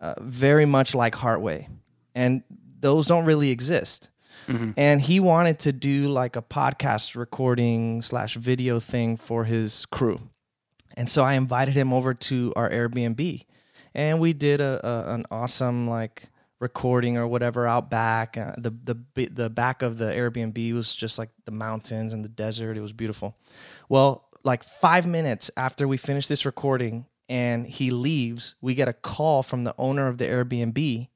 uh, 0.00 0.14
very 0.20 0.64
much 0.64 0.94
like 0.94 1.14
Heartway. 1.14 1.68
And 2.16 2.42
those 2.80 3.06
don't 3.06 3.24
really 3.24 3.50
exist. 3.50 4.10
Mhm. 4.48 4.74
And 4.76 5.00
he 5.00 5.20
wanted 5.20 5.60
to 5.60 5.72
do 5.72 6.08
like 6.08 6.34
a 6.34 6.42
podcast 6.42 7.14
recording 7.14 8.02
slash 8.02 8.34
video 8.36 8.80
thing 8.80 9.16
for 9.16 9.44
his 9.44 9.86
crew. 9.86 10.18
And 10.96 11.08
so 11.08 11.22
I 11.22 11.34
invited 11.34 11.74
him 11.74 11.92
over 11.92 12.12
to 12.14 12.52
our 12.56 12.68
Airbnb 12.70 13.44
and 13.94 14.20
we 14.20 14.32
did 14.32 14.60
a, 14.60 14.80
a 14.86 15.14
an 15.14 15.24
awesome 15.30 15.88
like 15.88 16.30
recording 16.60 17.16
or 17.18 17.26
whatever 17.26 17.66
out 17.66 17.90
back. 17.90 18.36
Uh, 18.38 18.52
the 18.56 18.70
the 19.14 19.28
the 19.30 19.50
back 19.50 19.82
of 19.82 19.98
the 19.98 20.06
Airbnb 20.06 20.72
was 20.74 20.94
just 20.94 21.18
like 21.18 21.30
the 21.44 21.50
mountains 21.50 22.12
and 22.12 22.24
the 22.24 22.28
desert. 22.28 22.76
It 22.76 22.80
was 22.82 22.92
beautiful. 22.92 23.36
Well, 23.88 24.28
like 24.44 24.62
five 24.64 25.06
minutes 25.06 25.50
after 25.56 25.88
we 25.88 25.96
finished 25.96 26.28
this 26.28 26.46
recording 26.46 27.06
and 27.28 27.66
he 27.66 27.90
leaves, 27.90 28.54
we 28.60 28.74
get 28.74 28.86
a 28.88 28.92
call 28.92 29.42
from 29.42 29.64
the 29.64 29.74
owner 29.76 30.06
of 30.08 30.18
the 30.18 30.24
Airbnb, 30.26 31.08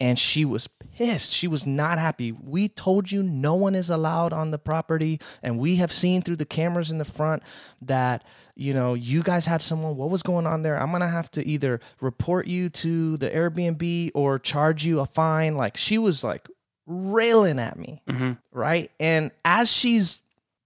and 0.00 0.18
she 0.18 0.44
was 0.44 0.66
pissed. 0.66 1.32
She 1.32 1.46
was 1.46 1.66
not 1.66 1.98
happy. 1.98 2.32
We 2.32 2.68
told 2.68 3.12
you 3.12 3.22
no 3.22 3.54
one 3.54 3.74
is 3.74 3.90
allowed 3.90 4.32
on 4.32 4.50
the 4.50 4.58
property, 4.58 5.20
and 5.42 5.58
we 5.58 5.76
have 5.76 5.92
seen 5.92 6.22
through 6.22 6.36
the 6.36 6.46
cameras 6.46 6.90
in 6.90 6.98
the 6.98 7.04
front 7.04 7.42
that 7.82 8.24
you 8.56 8.72
know 8.74 8.94
you 8.94 9.22
guys 9.22 9.46
had 9.46 9.62
someone. 9.62 9.96
What 9.96 10.10
was 10.10 10.22
going 10.22 10.46
on 10.46 10.62
there? 10.62 10.80
I'm 10.80 10.90
gonna 10.90 11.08
have 11.08 11.30
to 11.32 11.46
either 11.46 11.80
report 12.00 12.46
you 12.46 12.68
to 12.70 13.16
the 13.18 13.28
Airbnb 13.30 14.10
or 14.14 14.38
charge 14.38 14.84
you 14.84 15.00
a 15.00 15.06
fine. 15.06 15.56
Like 15.56 15.76
she 15.76 15.98
was 15.98 16.24
like 16.24 16.48
railing 16.86 17.58
at 17.60 17.78
me, 17.78 18.02
Mhm. 18.08 18.38
right? 18.52 18.90
And 18.98 19.30
as 19.44 19.70
she's 19.70 20.22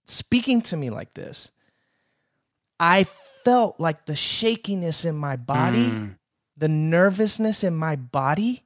speaking 0.07 0.63
to 0.63 0.77
me 0.77 0.89
like 0.91 1.13
this, 1.15 1.51
I 2.81 3.07
felt 3.45 3.79
like 3.79 4.07
the 4.07 4.17
shakiness 4.17 5.05
in 5.05 5.17
my 5.17 5.37
body 5.37 5.89
Mm. 5.91 6.17
the 6.57 6.69
nervousness 6.69 7.63
in 7.65 7.75
my 7.75 7.97
body 7.97 8.64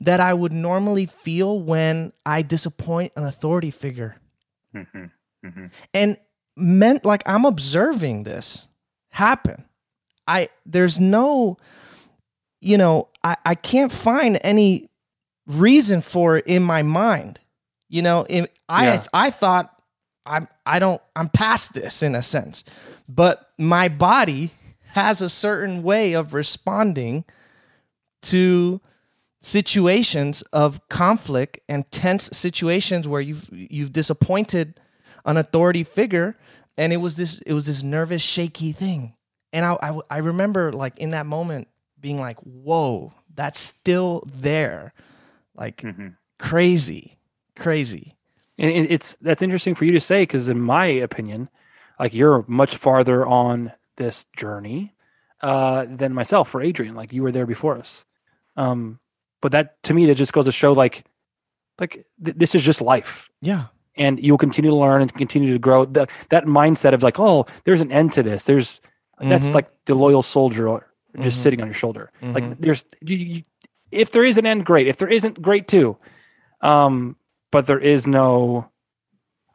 that 0.00 0.20
I 0.20 0.32
would 0.34 0.52
normally 0.52 1.06
feel 1.06 1.60
when 1.60 2.12
I 2.24 2.42
disappoint 2.42 3.12
an 3.16 3.24
authority 3.24 3.70
figure. 3.70 4.16
Mhm. 4.74 5.10
Mhm. 5.44 5.70
And 5.94 6.16
meant 6.56 7.04
like 7.04 7.22
I'm 7.26 7.44
observing 7.44 8.24
this 8.24 8.68
happen. 9.10 9.64
I 10.26 10.48
there's 10.66 10.98
no 11.00 11.56
you 12.60 12.76
know, 12.76 13.08
I, 13.22 13.36
I 13.46 13.54
can't 13.54 13.92
find 13.92 14.36
any 14.42 14.90
reason 15.46 16.00
for 16.00 16.38
it 16.38 16.46
in 16.48 16.62
my 16.62 16.82
mind. 16.82 17.38
You 17.88 18.02
know, 18.02 18.26
in, 18.28 18.48
I 18.68 18.84
Yeah. 18.94 19.04
I 19.12 19.30
thought 19.30 19.80
I'm 20.26 20.48
I 20.66 20.78
don't 20.78 21.00
I'm 21.16 21.28
past 21.28 21.72
this 21.74 22.02
in 22.02 22.14
a 22.14 22.22
sense. 22.22 22.64
But 23.08 23.50
my 23.58 23.88
body 23.88 24.50
has 24.92 25.20
a 25.22 25.30
certain 25.30 25.82
way 25.82 26.14
of 26.14 26.34
responding 26.34 27.24
to 28.22 28.80
situations 29.40 30.42
of 30.52 30.86
conflict 30.88 31.60
and 31.68 31.90
tense 31.90 32.28
situations 32.32 33.06
where 33.06 33.20
you've 33.20 33.48
you've 33.52 33.92
disappointed 33.92 34.80
an 35.24 35.36
authority 35.36 35.84
figure 35.84 36.34
and 36.76 36.92
it 36.92 36.96
was 36.98 37.16
this 37.16 37.38
it 37.46 37.52
was 37.52 37.66
this 37.66 37.82
nervous 37.82 38.22
shaky 38.22 38.72
thing 38.72 39.14
and 39.52 39.64
I, 39.64 39.76
I 39.80 39.98
I 40.10 40.18
remember 40.18 40.72
like 40.72 40.98
in 40.98 41.10
that 41.12 41.26
moment 41.26 41.68
being 42.00 42.18
like 42.18 42.38
whoa 42.40 43.12
that's 43.34 43.60
still 43.60 44.24
there 44.26 44.92
like 45.54 45.82
Mhm. 45.82 46.16
crazy 46.38 47.18
crazy 47.56 48.16
And 48.58 48.70
it's 48.90 49.16
that's 49.20 49.42
interesting 49.42 49.74
for 49.76 49.84
you 49.84 49.92
to 49.92 50.00
say 50.00 50.22
because, 50.22 50.48
in 50.48 50.60
my 50.60 50.86
opinion, 50.86 51.48
like 52.00 52.12
you're 52.12 52.44
much 52.48 52.76
farther 52.76 53.24
on 53.24 53.72
this 53.96 54.26
journey 54.36 54.94
uh, 55.42 55.86
than 55.88 56.12
myself 56.12 56.52
or 56.54 56.60
Adrian. 56.60 56.96
Like 56.96 57.12
you 57.12 57.22
were 57.22 57.30
there 57.32 57.46
before 57.46 57.76
us. 57.78 58.04
Um, 58.56 58.98
but 59.40 59.52
that 59.52 59.82
to 59.84 59.94
me, 59.94 60.06
that 60.06 60.14
just 60.16 60.32
goes 60.32 60.44
to 60.46 60.52
show 60.52 60.72
like, 60.72 61.04
like 61.80 62.06
th- 62.24 62.36
this 62.36 62.54
is 62.54 62.62
just 62.62 62.80
life, 62.80 63.30
yeah 63.40 63.66
and 63.96 64.22
you'll 64.22 64.38
continue 64.38 64.70
to 64.70 64.76
learn 64.76 65.02
and 65.02 65.12
continue 65.12 65.52
to 65.52 65.58
grow. 65.58 65.84
The, 65.84 66.06
that 66.30 66.44
mindset 66.44 66.92
of 66.94 67.02
like, 67.02 67.18
oh, 67.18 67.46
there's 67.64 67.80
an 67.80 67.90
end 67.90 68.12
to 68.12 68.22
this. 68.22 68.44
There's 68.44 68.80
that's 69.20 69.48
Mhm. 69.48 69.54
like 69.54 69.68
the 69.86 69.96
loyal 69.96 70.22
soldier 70.22 70.86
just 71.20 71.40
Mhm. 71.40 71.42
sitting 71.42 71.60
on 71.62 71.66
your 71.66 71.74
shoulder. 71.74 72.12
Mhm. 72.22 72.32
Like 72.34 72.60
there's 72.60 72.84
you, 73.00 73.16
you, 73.16 73.42
if 73.90 74.12
there 74.12 74.22
is 74.22 74.38
an 74.38 74.46
end, 74.46 74.64
great. 74.64 74.86
If 74.86 74.98
there 74.98 75.08
isn't, 75.08 75.42
great 75.42 75.66
too. 75.66 75.96
Um, 76.60 77.16
but 77.50 77.66
there 77.66 77.80
is 77.80 78.06
no, 78.06 78.70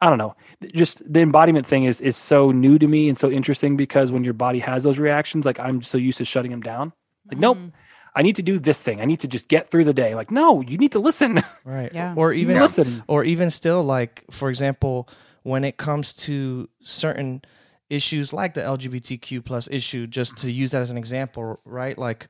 I 0.02 0.08
don't 0.10 0.18
know. 0.18 0.36
Just 0.74 1.00
the 1.10 1.20
embodiment 1.20 1.64
thing 1.66 1.84
is 1.84 2.02
is 2.02 2.16
so 2.18 2.50
new 2.50 2.78
to 2.78 2.86
me 2.86 3.08
and 3.08 3.16
so 3.16 3.30
interesting 3.30 3.76
because 3.78 4.12
when 4.12 4.24
your 4.24 4.34
body 4.34 4.58
has 4.58 4.82
those 4.82 4.98
reactions, 4.98 5.46
like 5.46 5.58
I'm 5.58 5.80
so 5.80 5.96
used 5.96 6.18
to 6.18 6.24
shutting 6.26 6.50
them 6.50 6.60
down. 6.60 6.92
Like, 7.30 7.38
nope, 7.40 7.56
Mm. 7.56 7.72
I 8.14 8.22
need 8.22 8.36
to 8.36 8.42
do 8.42 8.58
this 8.58 8.82
thing. 8.82 9.00
I 9.00 9.04
need 9.06 9.20
to 9.20 9.28
just 9.28 9.48
get 9.48 9.68
through 9.68 9.84
the 9.84 9.92
day. 9.94 10.14
Like, 10.14 10.30
no, 10.30 10.60
you 10.60 10.78
need 10.78 10.92
to 10.92 11.00
listen. 11.00 11.42
right 11.64 11.92
Yeah. 11.92 12.14
or 12.16 12.32
even 12.32 12.58
listen. 12.58 13.02
or 13.08 13.24
even 13.24 13.50
still 13.50 13.82
like 13.82 14.24
for 14.30 14.48
example 14.50 15.08
when 15.42 15.64
it 15.64 15.76
comes 15.76 16.12
to 16.12 16.68
certain 16.82 17.42
issues 17.90 18.32
like 18.32 18.54
the 18.54 18.62
lgbtq 18.62 19.44
plus 19.44 19.68
issue 19.70 20.06
just 20.06 20.38
to 20.38 20.50
use 20.50 20.70
that 20.70 20.80
as 20.80 20.90
an 20.90 20.96
example 20.96 21.60
right 21.66 21.98
like 21.98 22.28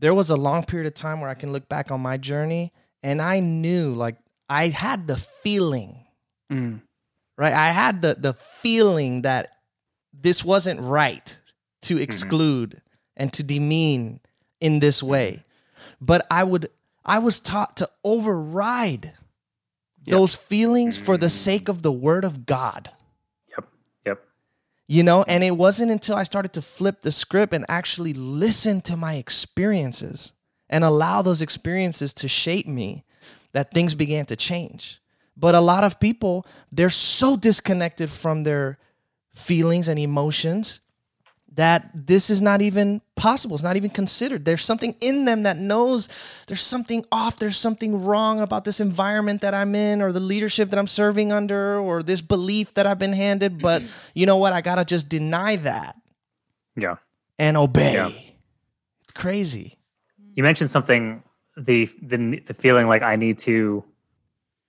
there 0.00 0.12
was 0.12 0.30
a 0.30 0.36
long 0.36 0.64
period 0.64 0.86
of 0.86 0.94
time 0.94 1.20
where 1.20 1.30
i 1.30 1.34
can 1.34 1.52
look 1.52 1.68
back 1.68 1.92
on 1.92 2.00
my 2.00 2.16
journey 2.16 2.72
and 3.04 3.22
i 3.22 3.38
knew 3.38 3.94
like 3.94 4.16
i 4.48 4.66
had 4.68 5.06
the 5.06 5.16
feeling 5.16 6.02
Mm, 6.50 6.82
right 7.38 7.52
i 7.54 7.70
had 7.70 8.02
the 8.02 8.16
the 8.18 8.34
feeling 8.34 9.22
that 9.22 9.48
this 10.12 10.44
wasn't 10.44 10.80
right 10.80 11.36
to 11.82 11.98
exclude 11.98 12.82
and 13.16 13.32
to 13.32 13.42
demean 13.44 14.18
in 14.60 14.80
this 14.80 14.98
mm-hmm. 14.98 15.12
way 15.12 15.44
but 16.00 16.26
i 16.30 16.42
would 16.42 16.70
i 17.04 17.18
was 17.18 17.40
taught 17.40 17.76
to 17.76 17.88
override 18.04 19.12
Yeah. 20.04 20.16
those 20.16 20.34
feelings 20.34 20.98
for 20.98 21.16
the 21.16 21.26
mm. 21.26 21.30
sake 21.30 21.68
of 21.68 21.82
the 21.82 21.92
word 21.92 22.24
of 22.24 22.46
god 22.46 22.90
Yep. 23.50 23.68
Yep. 24.06 24.26
you 24.86 25.02
know 25.02 25.24
and 25.28 25.42
it 25.44 25.56
wasn't 25.56 25.90
until 25.90 26.16
i 26.16 26.22
started 26.22 26.52
to 26.54 26.62
flip 26.62 27.02
the 27.02 27.12
script 27.12 27.52
and 27.52 27.64
actually 27.68 28.14
listen 28.14 28.80
to 28.82 28.96
my 28.96 29.14
experiences 29.14 30.32
and 30.68 30.84
allow 30.84 31.22
those 31.22 31.42
experiences 31.42 32.12
to 32.14 32.28
shape 32.28 32.66
me 32.66 33.04
that 33.52 33.72
things 33.72 33.94
began 33.94 34.26
to 34.26 34.36
change 34.36 35.00
but 35.36 35.54
a 35.54 35.60
lot 35.60 35.84
of 35.84 36.00
people 36.00 36.46
they're 36.72 36.90
so 36.90 37.36
disconnected 37.36 38.10
from 38.10 38.44
their 38.44 38.78
feelings 39.34 39.86
and 39.86 39.98
emotions 39.98 40.80
that 41.56 41.90
this 41.94 42.30
is 42.30 42.40
not 42.40 42.62
even 42.62 43.00
possible 43.16 43.54
it's 43.56 43.62
not 43.64 43.76
even 43.76 43.90
considered 43.90 44.44
there's 44.44 44.64
something 44.64 44.94
in 45.00 45.24
them 45.24 45.42
that 45.42 45.56
knows 45.58 46.08
there's 46.46 46.60
something 46.62 47.04
off 47.10 47.38
there's 47.38 47.56
something 47.56 48.04
wrong 48.04 48.40
about 48.40 48.64
this 48.64 48.78
environment 48.80 49.40
that 49.40 49.54
i'm 49.54 49.74
in 49.74 50.00
or 50.02 50.12
the 50.12 50.20
leadership 50.20 50.70
that 50.70 50.78
i'm 50.78 50.86
serving 50.86 51.32
under 51.32 51.78
or 51.78 52.02
this 52.02 52.20
belief 52.20 52.72
that 52.74 52.86
i've 52.86 52.98
been 52.98 53.12
handed 53.12 53.60
but 53.68 53.82
you 54.14 54.26
know 54.26 54.36
what 54.36 54.52
i 54.52 54.60
gotta 54.60 54.84
just 54.84 55.08
deny 55.08 55.56
that 55.56 55.96
Yeah. 56.76 56.96
and 57.38 57.56
obey 57.56 57.94
Yeah. 57.94 58.10
it's 59.02 59.12
crazy 59.14 59.78
You 60.34 60.42
mentioned 60.42 60.70
something 60.70 61.22
the 61.56 61.88
the 62.02 62.40
the 62.46 62.52
feeling 62.54 62.86
like 62.86 63.00
I 63.00 63.16
need 63.16 63.38
to. 63.48 63.82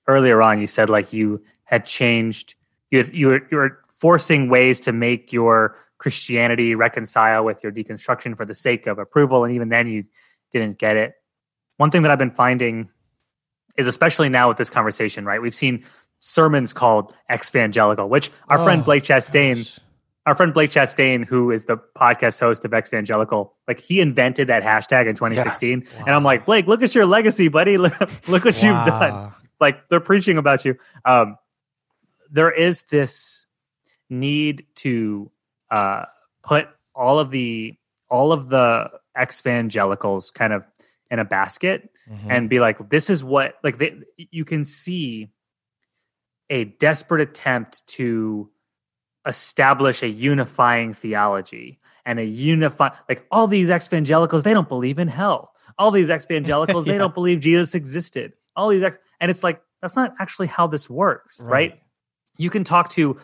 Earlier 0.07 0.41
on, 0.41 0.61
you 0.61 0.67
said 0.67 0.89
like 0.89 1.11
you 1.11 1.41
had 1.65 1.83
changed. 1.83 2.55
You 2.91 3.03
had, 3.03 3.13
you 3.13 3.27
were 3.27 3.41
you 3.51 3.57
were 3.57 3.81
forcing 3.89 4.47
ways 4.47 4.79
to 4.87 4.93
make 4.93 5.33
your 5.33 5.75
Christianity 5.97 6.75
reconcile 6.75 7.43
with 7.43 7.63
your 7.63 7.71
deconstruction 7.71 8.35
for 8.37 8.45
the 8.45 8.55
sake 8.55 8.87
of 8.87 8.99
approval, 8.99 9.43
and 9.43 9.53
even 9.53 9.69
then 9.69 9.87
you 9.87 10.05
didn't 10.51 10.77
get 10.77 10.95
it. 10.95 11.13
One 11.77 11.91
thing 11.91 12.01
that 12.03 12.11
I've 12.11 12.19
been 12.19 12.31
finding 12.31 12.89
is, 13.77 13.87
especially 13.87 14.29
now 14.29 14.47
with 14.47 14.57
this 14.57 14.69
conversation, 14.69 15.25
right? 15.25 15.41
We've 15.41 15.55
seen 15.55 15.83
sermons 16.17 16.73
called 16.73 17.13
exvangelical, 17.29 18.09
which 18.09 18.31
our 18.49 18.63
friend 18.63 18.81
Oh, 18.81 18.85
Blake 18.85 19.03
Chastain 19.03 19.57
gosh. 19.57 19.79
our 20.25 20.33
friend 20.35 20.53
Blake 20.53 20.71
Chastain, 20.71 21.25
who 21.25 21.51
is 21.51 21.65
the 21.65 21.77
podcast 21.95 22.39
host 22.39 22.65
of 22.65 22.71
Exvangelical, 22.71 23.51
like 23.67 23.79
he 23.79 24.01
invented 24.01 24.47
that 24.47 24.63
hashtag 24.63 25.07
in 25.07 25.15
2016. 25.15 25.85
And 25.99 26.09
I'm 26.09 26.23
like, 26.23 26.45
Blake, 26.45 26.65
look 26.67 26.81
at 26.81 26.95
your 26.95 27.05
legacy, 27.05 27.47
buddy. 27.49 27.77
Look, 27.77 27.93
look 28.27 28.45
what 28.45 28.55
you've 28.63 28.85
done. 28.85 29.31
Like 29.59 29.87
they're 29.89 29.99
preaching 29.99 30.37
about 30.37 30.65
you. 30.65 30.77
Um, 31.05 31.37
there 32.31 32.51
is 32.51 32.83
this 32.83 33.45
need 34.09 34.65
to 34.75 35.31
uh, 35.71 36.05
put 36.43 36.67
all 36.95 37.19
of 37.19 37.31
the 37.31 37.75
all 38.09 38.31
of 38.31 38.49
the 38.49 38.89
evangelicals 39.21 40.31
kind 40.31 40.53
of 40.53 40.63
in 41.11 41.19
a 41.19 41.25
basket 41.25 41.89
Mhm. 42.09 42.27
and 42.29 42.49
be 42.49 42.59
like, 42.59 42.89
this 42.89 43.09
is 43.09 43.23
what 43.23 43.55
like 43.63 43.77
they, 43.77 43.95
you 44.17 44.45
can 44.45 44.63
see 44.63 45.29
a 46.49 46.63
desperate 46.65 47.21
attempt 47.21 47.85
to 47.87 48.49
establish 49.25 50.01
a 50.03 50.07
unifying 50.07 50.93
theology 50.93 51.79
and 52.05 52.17
a 52.19 52.23
unify 52.23 52.89
like 53.09 53.25
all 53.29 53.45
these 53.47 53.69
evangelicals 53.69 54.43
they 54.43 54.53
don't 54.53 54.69
believe 54.69 54.99
in 54.99 55.09
hell 55.09 55.51
all 55.77 55.91
these 55.91 56.09
evangelicals 56.09 56.85
they 56.89 56.97
don't 56.97 57.13
believe 57.13 57.41
jesus 57.41 57.75
existed 57.75 58.31
all 58.55 58.69
these 58.69 58.83
ex- 58.83 58.97
and 59.19 59.29
it's 59.29 59.43
like 59.43 59.61
that's 59.81 59.97
not 59.97 60.13
actually 60.21 60.47
how 60.47 60.65
this 60.65 60.89
works 60.89 61.41
right, 61.41 61.71
Right. 61.71 61.79
you 62.37 62.49
can 62.49 62.63
talk 62.63 62.87
to 62.91 63.17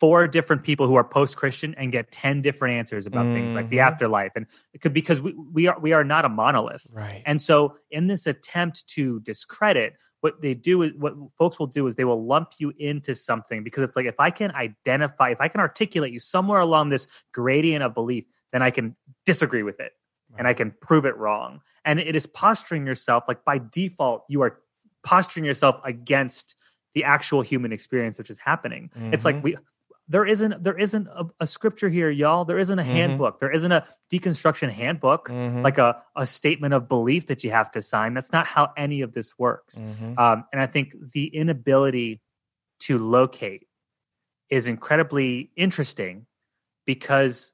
four 0.00 0.26
different 0.26 0.64
people 0.64 0.86
who 0.86 0.94
are 0.94 1.04
post-christian 1.04 1.74
and 1.76 1.92
get 1.92 2.10
10 2.10 2.40
different 2.42 2.74
answers 2.74 3.06
about 3.06 3.32
things 3.34 3.54
like 3.54 3.68
the 3.68 3.76
Mhm. 3.76 3.86
afterlife 3.86 4.32
and 4.34 4.46
it 4.72 4.80
could 4.80 4.94
because 4.94 5.20
we, 5.20 5.34
we 5.34 5.68
are 5.68 5.78
we 5.78 5.92
are 5.92 6.02
not 6.04 6.24
a 6.24 6.28
monolith 6.28 6.86
right 6.90 7.22
and 7.26 7.40
so, 7.40 7.76
in 7.90 8.06
this 8.06 8.26
attempt 8.26 8.86
to 8.88 9.20
discredit, 9.20 9.94
what 10.20 10.40
they 10.40 10.54
do 10.54 10.82
is 10.82 10.92
what 10.94 11.14
folks 11.38 11.58
will 11.58 11.66
do 11.66 11.86
is 11.86 11.96
they 11.96 12.04
will 12.04 12.24
lump 12.24 12.52
you 12.58 12.72
into 12.78 13.14
something 13.14 13.62
because 13.62 13.82
it's 13.82 13.96
like 13.96 14.06
if 14.06 14.18
I 14.18 14.30
can 14.30 14.50
identify, 14.52 15.30
if 15.30 15.40
I 15.40 15.48
can 15.48 15.60
articulate 15.60 16.12
you 16.12 16.18
somewhere 16.20 16.60
along 16.60 16.88
this 16.88 17.06
gradient 17.32 17.82
of 17.84 17.94
belief, 17.94 18.24
then 18.52 18.62
I 18.62 18.70
can 18.70 18.96
disagree 19.26 19.62
with 19.62 19.80
it 19.80 19.92
and 20.38 20.46
I 20.46 20.54
can 20.54 20.72
prove 20.80 21.04
it 21.04 21.16
wrong. 21.16 21.60
And 21.84 21.98
it 22.00 22.16
is 22.16 22.26
posturing 22.26 22.86
yourself 22.86 23.24
like 23.28 23.44
by 23.44 23.60
default, 23.70 24.24
you 24.28 24.42
are 24.42 24.58
posturing 25.02 25.44
yourself 25.44 25.80
against 25.84 26.54
the 26.94 27.04
actual 27.04 27.42
human 27.42 27.72
experience 27.72 28.18
which 28.18 28.30
is 28.30 28.38
happening. 28.38 28.90
It's 29.12 29.24
like 29.24 29.36
Mhm. 29.36 29.42
we 29.42 29.56
there 30.10 30.26
isn't 30.26 30.62
there 30.64 30.76
isn't 30.78 31.06
a, 31.06 31.24
a 31.38 31.46
scripture 31.46 31.88
here, 31.88 32.10
y'all. 32.10 32.44
There 32.44 32.58
isn't 32.58 32.78
a 32.78 32.82
Mhm. 32.82 32.86
handbook. 32.98 33.38
There 33.38 33.52
isn't 33.52 33.70
a 33.70 33.86
deconstruction 34.12 34.68
handbook, 34.70 35.28
Mhm. 35.28 35.62
like 35.62 35.78
a 35.78 36.02
a 36.16 36.26
statement 36.26 36.74
of 36.74 36.88
belief 36.88 37.28
that 37.28 37.44
you 37.44 37.52
have 37.52 37.70
to 37.70 37.80
sign. 37.80 38.12
That's 38.12 38.32
not 38.32 38.46
how 38.46 38.72
any 38.76 39.00
of 39.02 39.14
this 39.14 39.38
works. 39.38 39.80
Mhm. 39.80 40.18
Um, 40.18 40.44
and 40.52 40.60
I 40.60 40.66
think 40.66 40.94
the 41.12 41.26
inability 41.28 42.20
to 42.80 42.98
locate 42.98 43.68
is 44.48 44.66
incredibly 44.66 45.52
interesting 45.54 46.26
because 46.84 47.52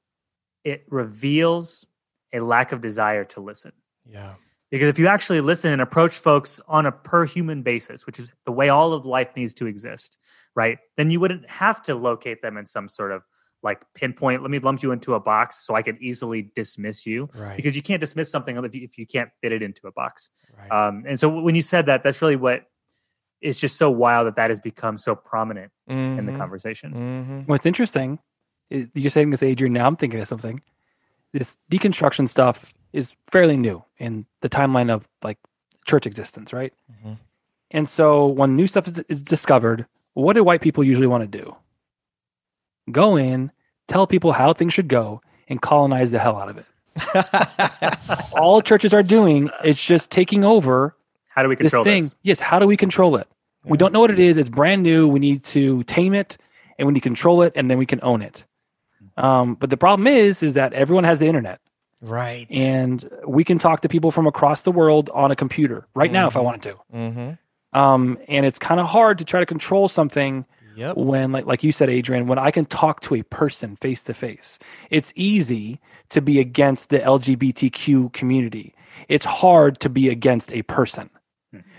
it 0.65 0.87
reveals 0.89 1.87
a 2.33 2.41
lack 2.41 2.73
of 2.73 2.81
desire 2.81 3.25
to 3.25 3.41
listen. 3.41 3.73
yeah. 4.09 4.35
Because 4.71 4.89
if 4.89 4.99
you 4.99 5.07
actually 5.07 5.41
listen 5.41 5.73
and 5.73 5.81
approach 5.81 6.19
folks 6.19 6.61
on 6.67 6.87
a 6.87 6.93
per 6.93 7.25
human 7.25 7.63
basis, 7.63 8.05
which 8.07 8.19
is 8.19 8.31
the 8.45 8.53
way 8.53 8.69
all 8.69 8.93
of 8.93 9.07
life 9.07 9.29
needs 9.37 9.55
to 9.55 9.67
exist, 9.67 10.19
right? 10.55 10.79
Then 10.97 11.11
you 11.11 11.21
wouldn't 11.21 11.49
have 11.49 11.81
to 11.83 11.95
locate 11.95 12.43
them 12.43 12.57
in 12.57 12.67
some 12.67 12.89
sort 12.89 13.13
of 13.13 13.23
like 13.63 13.83
pinpoint. 13.95 14.43
Let 14.43 14.51
me 14.51 14.59
lump 14.59 14.83
you 14.83 14.91
into 14.93 15.15
a 15.15 15.21
box 15.21 15.65
so 15.65 15.75
I 15.75 15.83
can 15.83 15.99
easily 16.01 16.51
dismiss 16.55 17.07
you. 17.07 17.29
Right. 17.35 17.57
Because 17.57 17.77
you 17.77 17.83
can't 17.83 18.01
dismiss 18.01 18.31
something 18.31 18.57
if 18.57 18.75
you, 18.75 18.83
if 18.85 18.99
you 18.99 19.07
can't 19.07 19.31
fit 19.41 19.53
it 19.53 19.63
into 19.63 19.87
a 19.87 19.93
box. 19.93 20.31
right. 20.59 20.71
Um, 20.71 21.05
and 21.07 21.19
so 21.19 21.29
when 21.29 21.55
you 21.55 21.63
said 21.63 21.87
that, 21.87 22.03
that's 22.03 22.21
really 22.21 22.37
what 22.37 22.65
is 23.41 23.59
just 23.59 23.77
so 23.77 23.91
wild 23.91 24.27
that 24.27 24.35
that 24.37 24.51
has 24.51 24.59
become 24.61 24.99
so 24.99 25.15
prominent 25.15 25.71
in 25.87 26.25
the 26.27 26.33
Mhm. 26.33 26.39
conversation. 26.39 26.93
Mhm. 26.93 27.49
What's 27.49 27.67
interesting, 27.67 28.19
you're 28.71 29.11
saying 29.11 29.31
this, 29.31 29.43
Adrian. 29.43 29.73
Now 29.75 29.87
I'm 29.87 29.97
thinking 29.97 30.21
of 30.21 30.27
something. 30.29 30.61
This 31.33 31.59
deconstruction 31.71 32.29
stuff 32.29 32.75
is 32.97 33.17
fairly 33.31 33.57
new 33.57 33.85
in 33.99 34.27
the 34.41 34.49
timeline 34.49 34.91
of 34.91 35.09
like 35.23 35.39
church 35.87 36.07
existence, 36.07 36.53
right? 36.53 36.73
Mhm. 37.05 37.19
And 37.71 37.89
so 37.89 38.27
when 38.27 38.55
new 38.57 38.67
stuff 38.67 38.89
is, 38.89 38.99
is 39.09 39.23
discovered, 39.23 39.87
what 40.15 40.33
do 40.35 40.43
white 40.45 40.61
people 40.63 40.83
usually 40.85 41.07
want 41.07 41.23
to 41.31 41.39
do? 41.43 41.57
Go 42.91 43.17
in, 43.17 43.51
tell 43.89 44.07
people 44.07 44.33
how 44.33 44.53
things 44.53 44.73
should 44.73 44.89
go, 44.89 45.21
and 45.49 45.61
colonize 45.61 46.11
the 46.11 46.19
hell 46.19 46.37
out 46.37 46.49
of 46.49 46.59
it. 46.59 46.67
All 48.35 48.61
churches 48.63 48.95
are 48.95 49.03
doing 49.03 49.51
is 49.65 49.83
just 49.83 50.11
taking 50.11 50.45
over 50.45 50.97
How 51.29 51.43
do 51.43 51.49
we 51.49 51.57
control 51.57 51.85
this 51.85 51.93
thing. 51.93 52.03
this? 52.05 52.17
Yes, 52.23 52.41
how 52.41 52.59
do 52.59 52.67
we 52.67 52.77
control 52.77 53.17
it? 53.17 53.29
We 53.65 53.77
don't 53.77 53.93
know 53.93 53.99
what 54.01 54.13
it 54.13 54.21
is. 54.21 54.37
It's 54.37 54.49
brand 54.49 54.85
new. 54.85 55.09
We 55.09 55.19
need 55.19 55.43
to 55.45 55.83
tame 55.85 56.15
it, 56.15 56.39
and 56.79 56.87
we 56.87 56.93
need 56.95 57.01
to 57.01 57.09
control 57.09 57.43
it, 57.43 57.53
and 57.57 57.69
then 57.69 57.79
we 57.79 57.87
can 57.87 57.99
own 58.03 58.23
it. 58.23 58.45
Um, 59.17 59.55
but 59.57 59.71
the 59.71 59.77
problem 59.77 60.07
is, 60.07 60.41
is 60.43 60.55
that 60.55 60.73
everyone 60.73 61.03
has 61.05 61.19
the 61.19 61.27
internet, 61.27 61.61
right. 62.01 62.47
and 62.51 63.05
we 63.27 63.45
can 63.45 63.59
talk 63.59 63.81
to 63.83 63.89
people 63.89 64.11
from 64.11 64.27
across 64.27 64.63
the 64.63 64.73
world 64.73 65.11
on 65.15 65.31
a 65.31 65.37
computer 65.37 65.87
right 65.95 66.11
now 66.13 66.27
if 66.27 66.37
I 66.37 66.41
wanted 66.41 66.63
to. 66.63 66.75
mm-hmm. 66.95 67.31
Um, 67.79 68.17
and 68.29 68.47
it's 68.47 68.59
kind 68.59 68.81
of 68.81 68.87
hard 68.87 69.19
to 69.19 69.25
try 69.25 69.41
to 69.41 69.47
control 69.47 69.89
something 69.89 70.47
Yep. 70.77 70.97
when 70.99 71.33
like 71.33 71.47
like 71.47 71.65
you 71.65 71.73
said 71.73 71.89
adrian 71.89 72.27
when 72.27 72.39
i 72.39 72.51
can 72.51 72.67
talk 72.67 73.01
to 73.01 73.15
a 73.15 73.23
person 73.23 73.77
face 73.77 74.03
to 74.03 74.13
face 74.13 74.59
it's 74.91 75.11
easy 75.17 75.81
to 76.11 76.21
be 76.21 76.39
against 76.39 76.91
the 76.91 76.99
lgbtq 76.99 78.13
community 78.13 78.75
it's 79.09 79.25
hard 79.25 79.81
to 79.81 79.89
be 79.89 80.11
against 80.11 80.53
a 80.53 80.61
person 80.65 81.09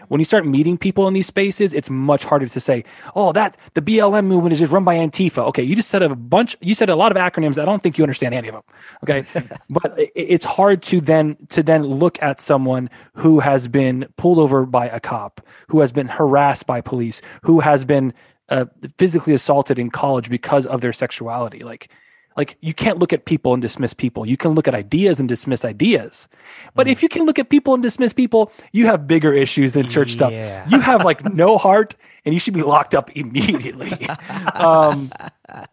when 0.08 0.20
you 0.20 0.26
start 0.26 0.45
meeting 0.45 0.78
people 0.78 1.08
in 1.08 1.14
these 1.14 1.28
spaces 1.28 1.74
it's 1.74 1.89
much 1.89 2.26
harder 2.26 2.47
to 2.47 2.60
say 2.60 2.84
oh 3.16 3.32
that 3.32 3.58
the 3.74 3.82
blm 3.82 4.26
movement 4.26 4.53
is 4.53 4.60
just 4.60 4.72
run 4.72 4.84
by 4.84 4.95
antifa. 4.95 5.39
Okay 5.39 5.64
you 5.64 5.76
just 5.76 5.89
said 5.89 6.01
a 6.01 6.16
bunch 6.16 6.55
you 6.62 6.76
said 6.76 6.89
a 6.89 6.95
lot 6.95 7.12
of 7.12 7.18
acronyms. 7.18 7.58
I 7.60 7.66
don't 7.66 7.82
think 7.82 7.97
you 7.97 8.03
understand 8.03 8.34
any 8.34 8.47
of 8.47 8.55
them 8.55 8.64
okay? 9.03 9.26
But 9.70 9.91
it's 10.16 10.45
hard 10.45 10.82
to 10.84 11.01
then 11.01 11.38
to 11.49 11.64
then 11.64 11.84
look 11.84 12.22
at 12.22 12.41
someone 12.41 12.89
who 13.14 13.39
has 13.39 13.68
been 13.68 14.08
pulled 14.18 14.39
over 14.39 14.66
by 14.66 14.88
a 14.88 14.99
cop 14.99 15.41
who 15.68 15.82
has 15.82 15.91
been 15.91 16.08
harassed 16.08 16.66
by 16.66 16.82
police 16.82 17.22
who 17.43 17.60
has 17.60 17.86
been 17.86 18.14
uh, 18.49 18.66
physically 18.97 19.34
assaulted 19.34 19.78
in 19.78 19.89
college 19.89 20.30
because 20.30 20.66
of 20.66 20.82
their 20.82 20.93
sexuality. 20.93 21.64
Like 21.64 21.89
like 22.38 22.56
you 22.62 22.74
can't 22.74 23.00
look 23.00 23.12
at 23.12 23.26
people 23.26 23.54
and 23.54 23.62
dismiss 23.62 23.94
people. 23.94 24.26
You 24.26 24.38
can 24.38 24.52
look 24.52 24.68
at 24.68 24.76
ideas 24.76 25.20
and 25.20 25.28
dismiss 25.28 25.66
ideas. 25.66 26.30
But 26.76 26.88
if 26.88 27.02
you 27.04 27.10
can 27.10 27.26
look 27.26 27.40
at 27.40 27.50
people 27.50 27.74
and 27.74 27.82
dismiss 27.84 28.14
people 28.14 28.52
you 28.72 28.86
have 28.86 29.08
bigger 29.08 29.34
issues 29.34 29.74
than 29.74 29.90
church 29.90 30.16
Yeah. 30.16 30.62
stuff 30.62 30.72
you 30.72 30.80
have 30.80 31.04
like 31.04 31.26
no 31.26 31.58
heart 31.58 31.96
and 32.24 32.34
you 32.34 32.40
should 32.40 32.54
be 32.54 32.64
locked 32.64 32.94
up 32.96 33.10
immediately. 33.18 33.92
Um 34.54 35.10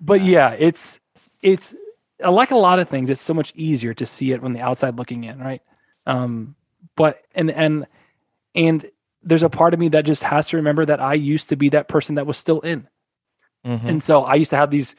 but 0.00 0.20
yeah 0.22 0.56
it's 0.58 0.98
it's 1.42 1.74
like 2.20 2.50
a 2.50 2.56
lot 2.56 2.78
of 2.78 2.88
things. 2.88 3.10
It's 3.10 3.20
so 3.20 3.34
much 3.34 3.52
easier 3.54 3.92
to 3.94 4.06
see 4.06 4.32
it 4.32 4.40
from 4.40 4.54
the 4.54 4.60
outside 4.60 4.96
looking 4.96 5.24
in 5.24 5.38
right? 5.38 5.60
Um 6.06 6.56
but 6.96 7.18
and 7.34 7.50
and 7.50 7.86
and 8.54 8.84
there's 9.22 9.42
a 9.42 9.50
part 9.50 9.74
of 9.74 9.80
me 9.80 9.88
that 9.88 10.04
just 10.04 10.22
has 10.22 10.48
to 10.50 10.56
remember 10.58 10.84
that 10.84 11.00
i 11.00 11.14
used 11.14 11.48
to 11.48 11.56
be 11.56 11.70
that 11.70 11.88
person 11.88 12.16
that 12.16 12.26
was 12.26 12.36
still 12.36 12.60
in. 12.60 12.86
Mhm. 13.66 13.84
and 13.84 14.02
so 14.02 14.22
i 14.22 14.34
used 14.34 14.50
to 14.50 14.56
have 14.56 14.70
these 14.70 14.94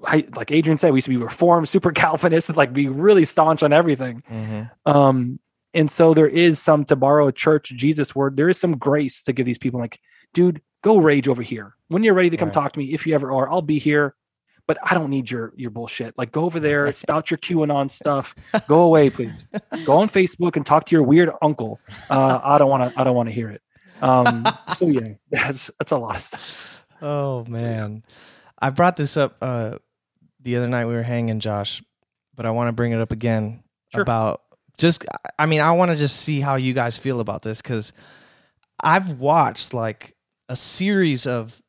like 0.00 0.50
adrian 0.52 0.78
said 0.78 0.92
we 0.92 0.98
used 0.98 1.06
to 1.06 1.10
be 1.10 1.16
reformed 1.16 1.68
super 1.74 1.90
calvinist 1.92 2.48
and 2.48 2.56
like 2.56 2.72
be 2.72 2.88
really 2.88 3.24
staunch 3.24 3.62
on 3.62 3.72
everything. 3.72 4.22
Mhm. 4.30 4.70
um 4.86 5.38
and 5.74 5.90
so 5.90 6.14
there 6.14 6.28
is 6.28 6.58
some 6.58 6.84
to 6.86 6.96
borrow 6.96 7.26
a 7.28 7.32
church 7.32 7.72
jesus 7.76 8.14
word 8.14 8.36
there 8.36 8.48
is 8.48 8.58
some 8.58 8.76
grace 8.78 9.22
to 9.24 9.32
give 9.32 9.44
these 9.44 9.58
people 9.58 9.80
like 9.80 9.98
dude 10.34 10.60
go 10.82 10.98
rage 10.98 11.26
over 11.26 11.42
here. 11.42 11.74
When 11.88 12.04
you're 12.04 12.14
ready 12.14 12.30
to 12.30 12.36
come 12.36 12.48
Right. 12.48 12.54
talk 12.54 12.72
to 12.72 12.78
me 12.78 12.94
if 12.94 13.06
you 13.06 13.14
ever 13.14 13.32
are 13.32 13.50
i'll 13.50 13.62
be 13.62 13.78
here 13.80 14.14
but 14.68 14.78
i 14.88 14.94
don't 14.94 15.10
need 15.10 15.30
your 15.30 15.52
your 15.56 15.70
bullshit. 15.70 16.16
Like 16.16 16.30
go 16.30 16.44
over 16.44 16.60
there 16.60 16.92
spout 16.92 17.30
your 17.30 17.38
qanon 17.38 17.90
stuff 18.00 18.34
go 18.68 18.82
away 18.82 19.10
please. 19.10 19.46
Go 19.84 19.94
on 19.98 20.08
facebook 20.08 20.54
and 20.56 20.64
talk 20.64 20.84
to 20.86 20.94
your 20.94 21.02
weird 21.02 21.30
uncle. 21.42 21.80
Uh 22.08 22.38
i 22.42 22.56
don't 22.58 22.70
want 22.70 22.94
to 22.94 23.00
i 23.00 23.02
don't 23.04 23.16
want 23.16 23.28
to 23.28 23.34
hear 23.34 23.50
it. 23.50 23.62
Um 24.00 24.46
so 24.76 24.86
yeah 24.86 25.14
that's 25.30 25.70
that's 25.80 25.90
a 25.92 25.98
lot 25.98 26.14
of 26.16 26.22
stuff. 26.22 26.84
Oh 27.02 27.44
man, 27.46 28.02
I 28.60 28.70
brought 28.70 28.96
this 28.96 29.16
up 29.16 29.36
uh, 29.40 29.78
the 30.40 30.56
other 30.56 30.68
night 30.68 30.86
we 30.86 30.94
were 30.94 31.02
hanging, 31.02 31.40
Josh, 31.40 31.82
but 32.34 32.46
I 32.46 32.50
want 32.50 32.68
to 32.68 32.72
bring 32.72 32.92
it 32.92 33.00
up 33.00 33.12
again 33.12 33.62
Sure. 33.92 34.02
about 34.02 34.42
just. 34.76 35.04
I 35.38 35.46
mean, 35.46 35.60
I 35.60 35.72
want 35.72 35.90
to 35.90 35.96
just 35.96 36.16
see 36.20 36.40
how 36.40 36.56
you 36.56 36.72
guys 36.74 36.96
feel 36.96 37.20
about 37.20 37.42
this 37.42 37.60
because 37.62 37.92
I've 38.82 39.18
watched 39.18 39.72
like 39.74 40.14
a 40.48 40.56
series 40.56 41.26
of 41.26 41.60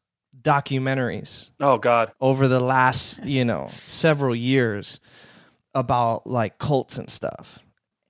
documentaries 0.42 1.52
oh 1.60 1.78
god 1.78 2.14
over 2.22 2.48
the 2.48 2.62
last 2.62 3.22
you 3.26 3.44
know 3.44 3.68
several 3.72 4.34
years 4.34 5.02
about 5.76 6.26
like 6.26 6.58
cults 6.58 6.98
and 6.98 7.10
stuff 7.10 7.60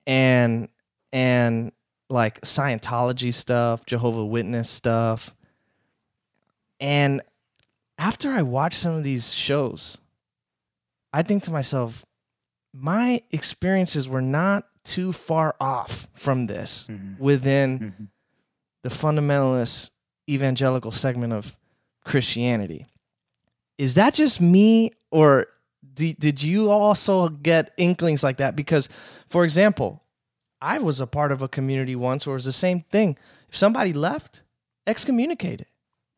and 0.06 0.68
and 1.12 1.72
like 2.08 2.40
scientology 2.42 3.34
stuff 3.34 3.84
jehovah 3.84 4.24
witness 4.24 4.70
stuff 4.70 5.34
and 6.78 7.20
after 7.98 8.30
i 8.30 8.42
watch 8.42 8.74
some 8.74 8.94
of 8.94 9.02
these 9.02 9.34
shows 9.34 9.98
i 11.12 11.22
think 11.22 11.42
to 11.42 11.50
myself 11.50 12.04
my 12.72 13.20
experiences 13.32 14.08
were 14.08 14.22
not 14.22 14.64
too 14.84 15.12
far 15.12 15.54
off 15.60 16.08
from 16.14 16.46
this 16.46 16.86
Mhm. 16.88 17.18
within 17.18 17.78
Mhm. 17.80 18.08
the 18.82 18.88
fundamentalist 18.90 19.90
evangelical 20.28 20.92
segment 20.92 21.32
of 21.32 21.56
Christianity. 22.04 22.86
Is 23.76 23.94
that 23.94 24.14
just 24.14 24.40
me, 24.40 24.92
or 25.10 25.46
d- 25.94 26.14
did 26.18 26.42
you 26.42 26.70
also 26.70 27.28
get 27.28 27.72
inklings 27.76 28.22
like 28.22 28.36
that? 28.38 28.54
Because, 28.56 28.88
for 29.28 29.44
example, 29.44 30.02
I 30.62 30.78
was 30.78 31.00
a 31.00 31.06
part 31.06 31.32
of 31.32 31.42
a 31.42 31.48
community 31.48 31.96
once 31.96 32.26
where 32.26 32.34
it 32.34 32.38
was 32.38 32.44
the 32.44 32.52
same 32.52 32.82
thing. 32.82 33.18
If 33.48 33.56
somebody 33.56 33.92
left, 33.92 34.42
excommunicated. 34.86 35.66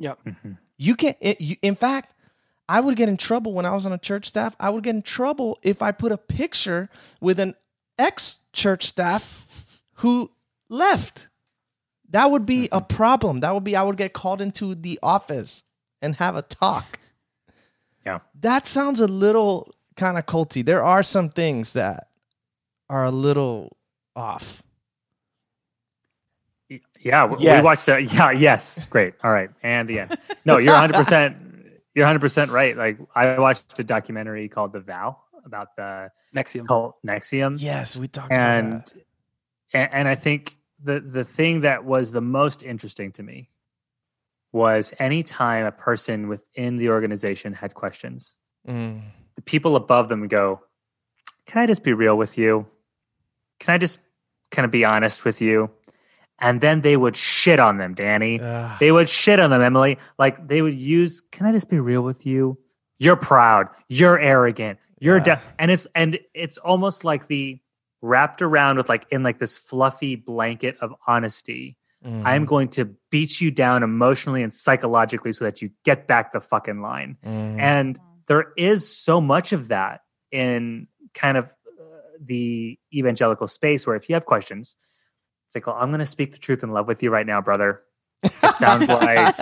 Mhm. 0.00 0.58
You 0.76 0.94
can't. 0.96 1.16
It, 1.20 1.40
you, 1.40 1.56
in 1.62 1.74
fact, 1.76 2.12
I 2.72 2.80
would 2.80 2.96
get 2.96 3.10
in 3.10 3.18
trouble 3.18 3.52
when 3.52 3.66
I 3.66 3.74
was 3.74 3.84
on 3.84 3.92
a 3.92 3.98
church 3.98 4.26
staff. 4.26 4.56
I 4.58 4.70
would 4.70 4.82
get 4.82 4.94
in 4.94 5.02
trouble 5.02 5.58
if 5.62 5.82
I 5.82 5.92
put 5.92 6.10
a 6.10 6.16
picture 6.16 6.88
with 7.20 7.38
an 7.38 7.54
ex 7.98 8.38
church 8.54 8.86
staff 8.86 9.82
who 9.96 10.30
left. 10.70 11.28
That 12.08 12.30
would 12.30 12.46
be 12.46 12.70
a 12.72 12.80
problem. 12.98 13.40
That 13.40 13.52
would 13.52 13.62
be 13.64 13.76
I 13.76 13.82
would 13.82 13.98
get 13.98 14.14
called 14.14 14.40
into 14.40 14.74
the 14.74 14.98
office 15.02 15.64
and 16.00 16.16
have 16.16 16.34
a 16.34 16.40
talk. 16.40 16.98
Yeah. 18.06 18.20
That 18.40 18.66
sounds 18.66 19.00
a 19.00 19.06
little 19.06 19.74
kind 19.96 20.16
of 20.16 20.24
culty. 20.24 20.64
There 20.64 20.82
are 20.82 21.02
some 21.02 21.28
things 21.28 21.74
that 21.74 22.08
are 22.88 23.04
a 23.04 23.10
little 23.10 23.76
off. 24.16 24.62
Yeah, 27.02 27.26
we, 27.26 27.36
we 27.36 27.42
Yes. 27.44 27.64
watched. 27.64 27.88
Uh, 27.88 27.98
yeah, 27.98 28.30
yes, 28.30 28.80
great. 28.88 29.12
All 29.22 29.30
right, 29.30 29.50
and 29.62 29.86
the 29.88 30.00
end. 30.00 30.16
No, 30.46 30.56
you're 30.56 30.72
100. 30.72 30.94
percent 30.94 31.36
You're 31.94 32.04
100 32.06 32.20
percent 32.20 32.50
right. 32.50 32.76
Like 32.76 32.98
I 33.14 33.38
watched 33.38 33.78
a 33.78 33.84
documentary 33.84 34.48
called 34.48 34.72
The 34.72 34.80
Vow 34.80 35.18
about 35.44 35.76
the 35.76 36.10
NXIVM 36.34 36.66
cult 36.66 36.96
NXIVM, 37.06 37.56
Yes, 37.60 37.96
we 37.96 38.08
talked 38.08 38.32
about 38.32 38.56
and, 38.58 38.72
that. 38.80 38.94
and 39.74 39.92
and 39.92 40.08
I 40.08 40.14
think 40.14 40.56
the 40.82 41.00
the 41.00 41.24
thing 41.24 41.60
that 41.62 41.84
was 41.84 42.12
the 42.12 42.20
most 42.20 42.62
interesting 42.62 43.12
to 43.12 43.22
me 43.22 43.50
was 44.52 44.92
anytime 44.98 45.64
a 45.64 45.72
person 45.72 46.28
within 46.28 46.76
the 46.76 46.90
organization 46.90 47.54
had 47.54 47.74
questions, 47.74 48.34
Mm. 48.68 49.02
the 49.34 49.42
people 49.42 49.74
above 49.76 50.08
them 50.08 50.28
go, 50.28 50.60
"Can 51.46 51.60
I 51.62 51.66
just 51.66 51.82
be 51.82 51.92
real 51.92 52.16
with 52.16 52.38
you? 52.38 52.66
Can 53.58 53.74
I 53.74 53.78
just 53.78 53.98
kind 54.52 54.64
of 54.64 54.70
be 54.70 54.84
honest 54.84 55.24
with 55.24 55.40
you?" 55.40 55.68
And 56.42 56.60
then 56.60 56.80
they 56.82 56.96
would 56.96 57.16
shit 57.16 57.58
on 57.60 57.78
them, 57.78 57.94
Danny. 57.94 58.38
Ugh. 58.40 58.78
They 58.80 58.90
would 58.92 59.08
shit 59.08 59.38
on 59.40 59.50
them, 59.50 59.62
Emily. 59.62 59.96
Like 60.18 60.46
they 60.48 60.60
would 60.60 60.74
use, 60.74 61.22
can 61.32 61.46
I 61.46 61.52
just 61.52 61.70
be 61.70 61.78
real 61.80 62.02
with 62.02 62.26
you? 62.26 62.58
you're 62.98 63.16
proud, 63.16 63.66
you're 63.88 64.16
arrogant, 64.16 64.78
you're 65.00 65.18
da-" 65.18 65.40
and 65.58 65.72
it's 65.72 65.88
and 65.92 66.20
it's 66.34 66.56
almost 66.58 67.02
like 67.02 67.26
the 67.26 67.58
wrapped 68.00 68.42
around 68.42 68.76
with 68.76 68.88
like 68.88 69.04
in 69.10 69.24
like 69.24 69.40
this 69.40 69.56
fluffy 69.56 70.14
blanket 70.14 70.76
of 70.80 70.94
honesty. 71.08 71.76
Mhm. 72.06 72.22
I'm 72.24 72.44
going 72.44 72.68
to 72.70 72.84
beat 73.10 73.40
you 73.40 73.50
down 73.50 73.82
emotionally 73.82 74.44
and 74.44 74.54
psychologically 74.54 75.32
so 75.32 75.44
that 75.44 75.60
you 75.62 75.70
get 75.84 76.06
back 76.06 76.32
the 76.32 76.40
fucking 76.40 76.80
line. 76.80 77.16
Mhm. 77.24 77.58
And 77.58 77.98
there 78.28 78.52
is 78.56 78.88
so 78.88 79.20
much 79.20 79.52
of 79.52 79.68
that 79.68 80.02
in 80.30 80.86
kind 81.12 81.36
of 81.36 81.46
uh, 81.46 81.82
the 82.20 82.78
evangelical 82.94 83.48
space 83.48 83.84
where 83.84 83.96
if 83.96 84.08
you 84.08 84.14
have 84.14 84.26
questions, 84.26 84.76
it's 85.52 85.56
like, 85.56 85.66
well, 85.66 85.76
I'm 85.78 85.90
going 85.90 86.00
to 86.00 86.06
speak 86.06 86.32
the 86.32 86.38
truth 86.38 86.62
in 86.62 86.70
love 86.70 86.88
with 86.88 87.02
you 87.02 87.10
right 87.10 87.26
now, 87.26 87.42
brother. 87.42 87.82
It 88.22 88.54
sounds 88.54 88.88
like 88.88 89.34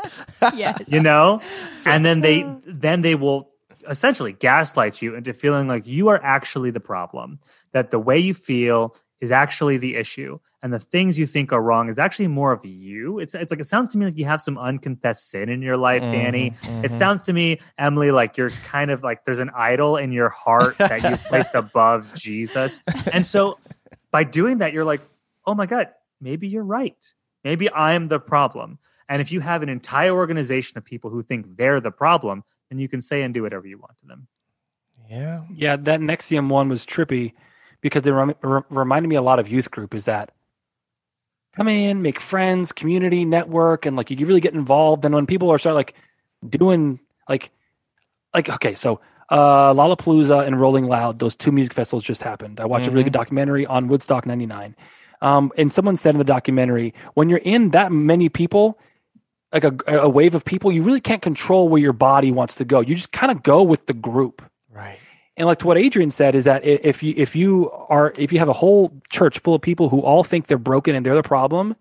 yes. 0.54 0.82
you 0.86 1.02
know? 1.02 1.42
And 1.84 2.06
then 2.06 2.20
they 2.20 2.50
then 2.66 3.02
they 3.02 3.14
will 3.14 3.50
essentially 3.86 4.32
gaslight 4.32 5.02
you 5.02 5.14
into 5.14 5.34
feeling 5.34 5.68
like 5.68 5.86
you 5.86 6.08
are 6.08 6.18
actually 6.22 6.70
the 6.70 6.80
problem 6.80 7.38
that 7.72 7.90
the 7.90 7.98
way 7.98 8.16
you 8.16 8.32
feel 8.32 8.96
is 9.20 9.30
actually 9.30 9.76
the 9.76 9.96
issue 9.96 10.38
and 10.62 10.72
the 10.72 10.78
things 10.78 11.18
you 11.18 11.26
think 11.26 11.52
are 11.52 11.60
wrong 11.60 11.90
is 11.90 11.98
actually 11.98 12.28
more 12.28 12.52
of 12.52 12.64
you. 12.64 13.18
It's 13.18 13.34
it's 13.34 13.50
like 13.50 13.60
it 13.60 13.66
sounds 13.66 13.92
to 13.92 13.98
me 13.98 14.06
like 14.06 14.16
you 14.16 14.24
have 14.24 14.40
some 14.40 14.56
unconfessed 14.56 15.28
sin 15.28 15.50
in 15.50 15.60
your 15.60 15.76
life 15.76 16.00
danny. 16.00 16.52
Mhm, 16.62 16.84
it 16.84 16.92
sounds 16.92 17.24
to 17.24 17.34
me 17.34 17.58
emily 17.76 18.10
like 18.10 18.38
you're 18.38 18.50
kind 18.64 18.90
of 18.90 19.02
like 19.02 19.26
there's 19.26 19.38
an 19.40 19.50
idol 19.54 19.98
in 19.98 20.12
your 20.12 20.30
heart 20.30 20.78
that 20.78 21.02
you've 21.02 21.24
placed 21.28 21.54
above 21.54 22.14
jesus. 22.14 22.80
And 23.12 23.26
so 23.26 23.58
by 24.10 24.24
doing 24.24 24.58
that 24.58 24.72
you're 24.72 24.86
like 24.86 25.02
oh 25.48 25.54
my 25.54 25.66
god 25.66 25.88
maybe 26.20 26.46
you're 26.46 26.62
right 26.62 27.14
maybe 27.44 27.72
i'm 27.72 28.08
the 28.08 28.20
problem 28.20 28.78
and 29.08 29.22
if 29.22 29.32
you 29.32 29.40
have 29.40 29.62
an 29.62 29.68
entire 29.68 30.12
organization 30.12 30.76
of 30.76 30.84
people 30.84 31.10
who 31.10 31.22
think 31.22 31.56
they're 31.56 31.80
the 31.80 31.90
problem, 31.90 32.44
then 32.68 32.78
you 32.78 32.88
can 32.88 33.00
say 33.00 33.22
and 33.22 33.32
do 33.32 33.42
whatever 33.42 33.66
you 33.66 33.78
want 33.78 33.96
to 33.98 34.06
them. 34.06 34.28
yeah. 35.08 35.44
Yeah, 35.52 35.76
that 35.76 36.00
NXIVM 36.00 36.48
one 36.48 36.68
was 36.68 36.84
trippy 36.84 37.32
because 37.80 38.06
it 38.06 38.10
rem- 38.10 38.34
re- 38.42 38.62
reminded 38.68 39.08
me 39.08 39.16
a 39.16 39.22
lot 39.22 39.38
of 39.38 39.48
youth 39.48 39.70
group. 39.70 39.94
Is 39.94 40.04
that 40.04 40.32
come 41.56 41.68
in, 41.68 42.02
make 42.02 42.20
friends, 42.20 42.72
community, 42.72 43.24
network, 43.24 43.86
and 43.86 43.96
like 43.96 44.10
you 44.10 44.26
really 44.26 44.40
get 44.40 44.54
involved. 44.54 45.04
And 45.04 45.14
when 45.14 45.26
people 45.26 45.50
are 45.50 45.58
start 45.58 45.74
like 45.74 45.94
doing 46.46 47.00
like 47.28 47.50
like 48.34 48.50
okay, 48.50 48.74
so 48.74 49.00
uh 49.30 49.72
Lollapalooza 49.72 50.46
and 50.46 50.60
Rolling 50.60 50.86
Loud, 50.86 51.18
those 51.18 51.34
two 51.34 51.52
music 51.52 51.72
festivals 51.72 52.04
just 52.04 52.22
happened. 52.22 52.60
I 52.60 52.66
watched 52.66 52.88
a 52.88 52.90
really 52.90 53.04
good 53.04 53.14
documentary 53.14 53.64
on 53.64 53.88
Woodstock 53.88 54.26
'99. 54.26 54.76
Um, 55.20 55.52
and 55.56 55.72
someone 55.72 55.96
said 55.96 56.14
in 56.14 56.18
the 56.18 56.24
documentary, 56.24 56.94
when 57.14 57.28
you're 57.28 57.40
in 57.44 57.70
that 57.70 57.90
many 57.92 58.28
people, 58.28 58.78
like 59.52 59.64
a, 59.64 59.74
a 59.86 60.08
wave 60.08 60.34
of 60.34 60.44
people, 60.44 60.70
you 60.70 60.82
really 60.82 61.00
can't 61.00 61.22
control 61.22 61.68
where 61.68 61.80
your 61.80 61.92
body 61.92 62.30
wants 62.30 62.56
to 62.56 62.64
go. 62.64 62.80
You 62.80 62.94
just 62.94 63.12
kind 63.12 63.32
of 63.32 63.42
go 63.42 63.62
with 63.62 63.86
the 63.86 63.94
group. 63.94 64.42
Right. 64.70 64.98
And 65.36 65.46
like 65.46 65.58
to 65.58 65.66
what 65.66 65.78
Adrian 65.78 66.10
said 66.10 66.34
is 66.34 66.44
that 66.44 66.64
if 66.64 67.02
you 67.02 67.14
if 67.16 67.36
you 67.36 67.70
are 67.70 68.12
if 68.16 68.32
you 68.32 68.40
have 68.40 68.48
a 68.48 68.52
whole 68.52 69.00
church 69.08 69.38
full 69.38 69.54
of 69.54 69.62
people 69.62 69.88
who 69.88 70.00
all 70.00 70.24
think 70.24 70.48
they're 70.48 70.58
broken 70.58 70.96
and 70.96 71.06
they're 71.06 71.14
the 71.14 71.22
problem, 71.22 71.76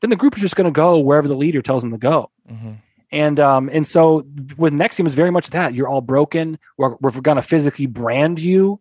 then 0.00 0.08
the 0.08 0.16
group 0.16 0.34
is 0.34 0.40
just 0.40 0.56
going 0.56 0.64
to 0.64 0.74
go 0.74 0.98
wherever 0.98 1.28
the 1.28 1.36
leader 1.36 1.60
tells 1.60 1.82
them 1.82 1.92
to 1.92 1.98
go. 1.98 2.30
Mhm. 2.50 2.78
And 3.12 3.38
um 3.38 3.68
and 3.70 3.86
so 3.86 4.24
with 4.56 4.72
NXIVM 4.72 5.06
it's 5.06 5.14
very 5.14 5.30
much 5.30 5.50
that 5.50 5.74
you're 5.74 5.88
all 5.88 6.00
broken. 6.00 6.58
We're 6.78 6.96
we're 7.00 7.10
going 7.20 7.36
to 7.36 7.42
physically 7.42 7.86
brand 7.86 8.40
you. 8.40 8.80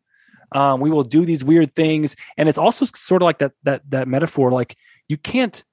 Um, 0.51 0.79
we 0.79 0.89
will 0.89 1.03
do 1.03 1.25
these 1.25 1.43
weird 1.43 1.73
things, 1.73 2.15
and 2.37 2.49
it's 2.49 2.57
also 2.57 2.85
sort 2.85 3.21
of 3.21 3.25
like 3.25 3.39
that 3.39 3.53
that 3.63 3.89
that 3.91 4.07
metaphor. 4.07 4.51
Like 4.51 4.75
you 5.07 5.17
can't. 5.17 5.63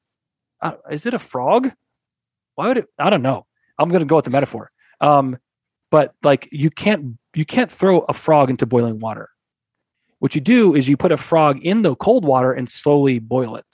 Uh, 0.61 0.73
is 0.91 1.07
it 1.07 1.15
a 1.15 1.19
frog? 1.19 1.71
Why 2.55 2.69
would 2.69 2.79
it? 2.79 2.87
I 2.99 3.11
don't 3.11 3.23
know. 3.23 3.47
I'm 3.79 3.89
going 3.89 4.01
to 4.01 4.07
go 4.07 4.17
with 4.17 4.25
the 4.25 4.31
metaphor. 4.31 4.71
Um, 5.01 5.39
but 5.91 6.15
like 6.23 6.49
you 6.51 6.71
can't 6.71 7.19
you 7.35 7.45
can't 7.45 7.71
throw 7.71 8.01
a 8.01 8.13
frog 8.13 8.51
into 8.51 8.67
boiling 8.67 8.99
water. 8.99 9.31
What 10.19 10.35
you 10.35 10.41
do 10.41 10.75
is 10.75 10.89
you 10.89 10.97
put 10.97 11.13
a 11.13 11.17
frog 11.17 11.61
in 11.61 11.83
the 11.83 11.95
cold 11.95 12.25
water 12.25 12.53
and 12.53 12.69
slowly 12.69 13.19
boil 13.19 13.57
it. 13.57 13.67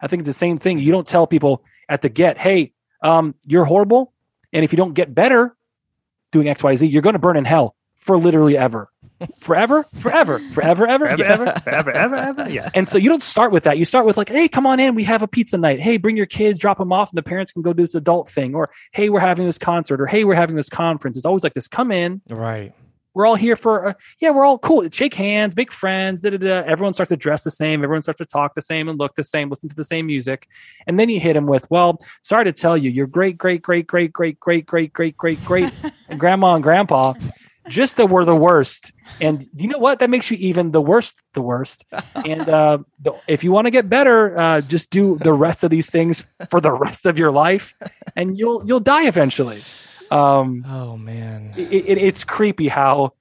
I 0.00 0.06
think 0.06 0.20
it's 0.20 0.28
the 0.28 0.32
same 0.32 0.58
thing. 0.58 0.78
You 0.78 0.92
don't 0.92 1.06
tell 1.06 1.26
people 1.26 1.64
at 1.88 2.02
the 2.02 2.08
get, 2.08 2.38
hey, 2.38 2.72
um, 3.02 3.34
you're 3.46 3.64
horrible, 3.64 4.12
and 4.52 4.64
if 4.64 4.72
you 4.72 4.76
don't 4.76 4.94
get 4.94 5.14
better 5.14 5.56
doing 6.30 6.48
X, 6.48 6.62
Y, 6.62 6.76
Z, 6.76 6.86
you're 6.86 7.02
going 7.02 7.14
to 7.14 7.18
burn 7.18 7.36
in 7.36 7.44
hell 7.44 7.74
for 7.96 8.16
literally 8.16 8.56
ever, 8.56 8.88
forever, 9.40 9.84
forever, 9.98 10.38
forever, 10.52 10.86
ever, 10.86 11.06
Forever, 11.06 11.22
Yes. 11.22 11.40
ever, 11.40 11.60
forever, 11.60 11.90
ever, 11.92 12.16
ever. 12.16 12.50
Yeah. 12.50 12.70
And 12.74 12.88
so 12.88 12.98
you 12.98 13.08
don't 13.08 13.22
start 13.22 13.52
with 13.52 13.64
that. 13.64 13.78
You 13.78 13.84
start 13.84 14.06
with 14.06 14.16
like, 14.16 14.28
hey, 14.28 14.48
come 14.48 14.66
on 14.66 14.80
in. 14.80 14.94
We 14.94 15.04
have 15.04 15.22
a 15.22 15.28
pizza 15.28 15.58
night. 15.58 15.80
Hey, 15.80 15.96
bring 15.96 16.16
your 16.16 16.26
kids, 16.26 16.58
drop 16.58 16.78
them 16.78 16.92
off, 16.92 17.10
and 17.10 17.18
the 17.18 17.22
parents 17.22 17.52
can 17.52 17.62
go 17.62 17.72
do 17.72 17.82
this 17.82 17.94
adult 17.94 18.28
thing. 18.28 18.54
Or 18.54 18.70
hey, 18.92 19.08
we're 19.10 19.20
having 19.20 19.46
this 19.46 19.58
concert. 19.58 20.00
Or 20.00 20.06
hey, 20.06 20.24
we're 20.24 20.34
having 20.34 20.56
this 20.56 20.68
conference. 20.68 21.16
It's 21.16 21.26
always 21.26 21.42
like 21.42 21.54
this. 21.54 21.68
Come 21.68 21.92
in. 21.92 22.20
Right. 22.28 22.72
We're 23.12 23.26
all 23.26 23.34
here 23.34 23.56
for 23.56 23.88
uh, 23.88 23.92
yeah. 24.20 24.30
We're 24.30 24.44
all 24.44 24.58
cool. 24.58 24.88
Shake 24.88 25.14
hands, 25.14 25.56
make 25.56 25.72
friends. 25.72 26.22
Da, 26.22 26.30
da, 26.30 26.36
da. 26.36 26.62
Everyone 26.64 26.94
starts 26.94 27.08
to 27.08 27.16
dress 27.16 27.42
the 27.42 27.50
same. 27.50 27.82
Everyone 27.82 28.02
starts 28.02 28.18
to 28.18 28.24
talk 28.24 28.54
the 28.54 28.62
same 28.62 28.88
and 28.88 29.00
look 29.00 29.16
the 29.16 29.24
same. 29.24 29.50
Listen 29.50 29.68
to 29.68 29.74
the 29.74 29.84
same 29.84 30.06
music, 30.06 30.46
and 30.86 30.98
then 30.98 31.08
you 31.08 31.18
hit 31.18 31.32
them 31.34 31.46
with, 31.46 31.68
well, 31.70 32.00
sorry 32.22 32.44
to 32.44 32.52
tell 32.52 32.76
you, 32.76 32.88
your 32.88 33.08
great, 33.08 33.36
great, 33.36 33.62
great, 33.62 33.88
great, 33.88 34.12
great, 34.12 34.38
great, 34.38 34.64
great, 34.64 34.92
great, 34.92 35.16
great, 35.16 35.44
great, 35.44 35.72
grandma 36.18 36.54
and 36.54 36.62
grandpa 36.62 37.14
just 37.68 37.96
that 37.98 38.06
were 38.06 38.24
the 38.24 38.34
worst. 38.34 38.92
And 39.20 39.44
you 39.54 39.68
know 39.68 39.78
what? 39.78 39.98
That 39.98 40.10
makes 40.10 40.30
you 40.30 40.36
even 40.38 40.70
the 40.70 40.80
worst, 40.80 41.22
the 41.34 41.42
worst. 41.42 41.84
And 42.24 42.48
uh, 42.48 42.78
the, 43.00 43.12
if 43.28 43.44
you 43.44 43.52
want 43.52 43.66
to 43.66 43.70
get 43.70 43.88
better, 43.88 44.38
uh, 44.38 44.60
just 44.62 44.90
do 44.90 45.18
the 45.18 45.32
rest 45.32 45.64
of 45.64 45.70
these 45.70 45.90
things 45.90 46.26
for 46.50 46.60
the 46.60 46.72
rest 46.72 47.06
of 47.06 47.18
your 47.18 47.30
life, 47.30 47.74
and 48.16 48.38
you'll 48.38 48.66
you'll 48.66 48.80
die 48.80 49.06
eventually. 49.06 49.62
Um, 50.10 50.64
Oh 50.66 50.96
man. 50.96 51.54
it, 51.56 51.72
it, 51.72 51.98
it's 51.98 52.24
creepy 52.24 52.68
how 52.68 53.12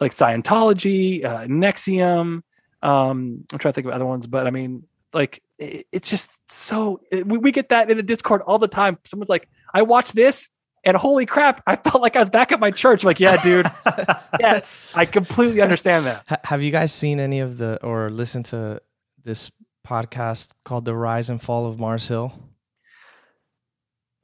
like 0.00 0.12
Scientology, 0.12 1.24
uh, 1.24 1.40
NXIVM. 1.46 2.42
Um, 2.82 3.44
I'm 3.52 3.58
trying 3.58 3.72
to 3.72 3.72
think 3.72 3.86
of 3.86 3.92
other 3.92 4.06
ones, 4.06 4.26
but 4.26 4.46
I 4.46 4.50
mean, 4.50 4.84
like 5.12 5.42
it, 5.58 5.86
it's 5.92 6.10
just 6.10 6.50
so 6.50 7.00
we, 7.12 7.38
we 7.38 7.52
get 7.52 7.68
that 7.68 7.90
in 7.90 7.96
the 7.96 8.02
Discord 8.02 8.42
all 8.42 8.58
the 8.58 8.68
time. 8.68 8.98
Someone's 9.04 9.30
like, 9.30 9.48
"I 9.72 9.82
watched 9.82 10.14
this." 10.14 10.48
And 10.84 10.96
holy 10.96 11.26
crap, 11.26 11.62
I 11.66 11.76
felt 11.76 12.02
like 12.02 12.16
I 12.16 12.18
was 12.18 12.28
back 12.28 12.50
at 12.50 12.58
my 12.58 12.70
church. 12.72 13.04
I'm 13.04 13.06
like, 13.06 13.20
yeah, 13.20 13.40
dude. 13.42 13.70
yes, 14.40 14.90
I 14.94 15.04
completely 15.04 15.60
understand 15.60 16.06
that. 16.06 16.40
Have 16.44 16.62
you 16.62 16.72
guys 16.72 16.92
seen 16.92 17.20
any 17.20 17.38
of 17.40 17.58
the 17.58 17.78
or 17.84 18.10
listened 18.10 18.46
to 18.46 18.80
this 19.22 19.50
podcast 19.86 20.52
called 20.64 20.84
"The 20.84 20.94
Rise 20.96 21.30
and 21.30 21.40
Fall 21.40 21.66
of 21.66 21.78
Mars 21.78 22.08
Hill"? 22.08 22.32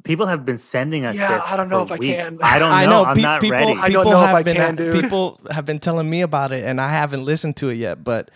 People 0.05 0.27
have 0.27 0.45
been 0.45 0.59
sending 0.59 1.05
us 1.05 1.17
Yeah, 1.17 1.39
this. 1.39 1.47
I 1.47 1.57
don't 1.57 1.69
know 1.69 1.85
for 1.85 1.95
if 1.95 2.01
I 2.01 2.05
can. 2.05 2.39
I 2.43 2.59
don't 2.59 2.71
know. 2.71 2.75
I 2.75 2.87
know 2.87 3.05
I'm 3.05 3.17
pe- 3.17 3.23
not 3.23 3.41
people. 3.41 3.59
ready. 3.59 3.73
I 3.79 3.89
don't 3.91 4.05
people 4.05 4.13
know 4.13 4.25
if 4.25 4.35
I 4.35 4.43
been 4.43 4.57
can, 4.57 4.75
dude. 4.75 4.95
people 4.95 5.41
have 5.51 5.67
been 5.67 5.79
telling 5.81 6.09
me 6.09 6.23
about 6.23 6.53
it, 6.53 6.65
and 6.65 6.81
I 6.81 6.89
haven't 6.89 7.25
listened 7.25 7.57
to 7.59 7.69
it 7.69 7.75
yet. 7.75 8.03
But 8.05 8.31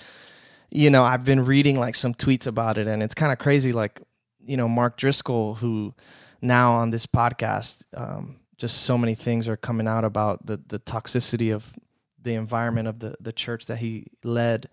you 0.71 0.91
know, 0.91 1.03
I've 1.03 1.25
been 1.25 1.45
reading 1.45 1.79
like 1.79 1.95
some 1.95 2.15
tweets 2.15 2.47
about 2.47 2.79
it, 2.79 2.87
and 2.87 3.03
it's 3.03 3.15
kind 3.15 3.33
of 3.33 3.39
crazy. 3.39 3.73
Like 3.73 4.01
you 4.41 4.57
know, 4.57 4.69
Mark 4.69 4.97
Driscoll, 4.97 5.55
who 5.55 5.95
now 6.43 6.75
on 6.75 6.91
this 6.91 7.07
podcast, 7.07 7.85
um, 7.97 8.37
just 8.59 8.83
so 8.83 8.99
many 8.99 9.15
things 9.15 9.49
are 9.49 9.57
coming 9.57 9.87
out 9.89 10.05
about 10.05 10.45
the 10.47 10.61
the 10.67 10.79
toxicity 10.79 11.55
of 11.55 11.73
the 12.21 12.35
environment 12.35 12.89
of 12.89 12.99
the 12.99 13.15
the 13.21 13.33
church 13.33 13.67
that 13.67 13.77
he 13.79 14.07
led. 14.25 14.69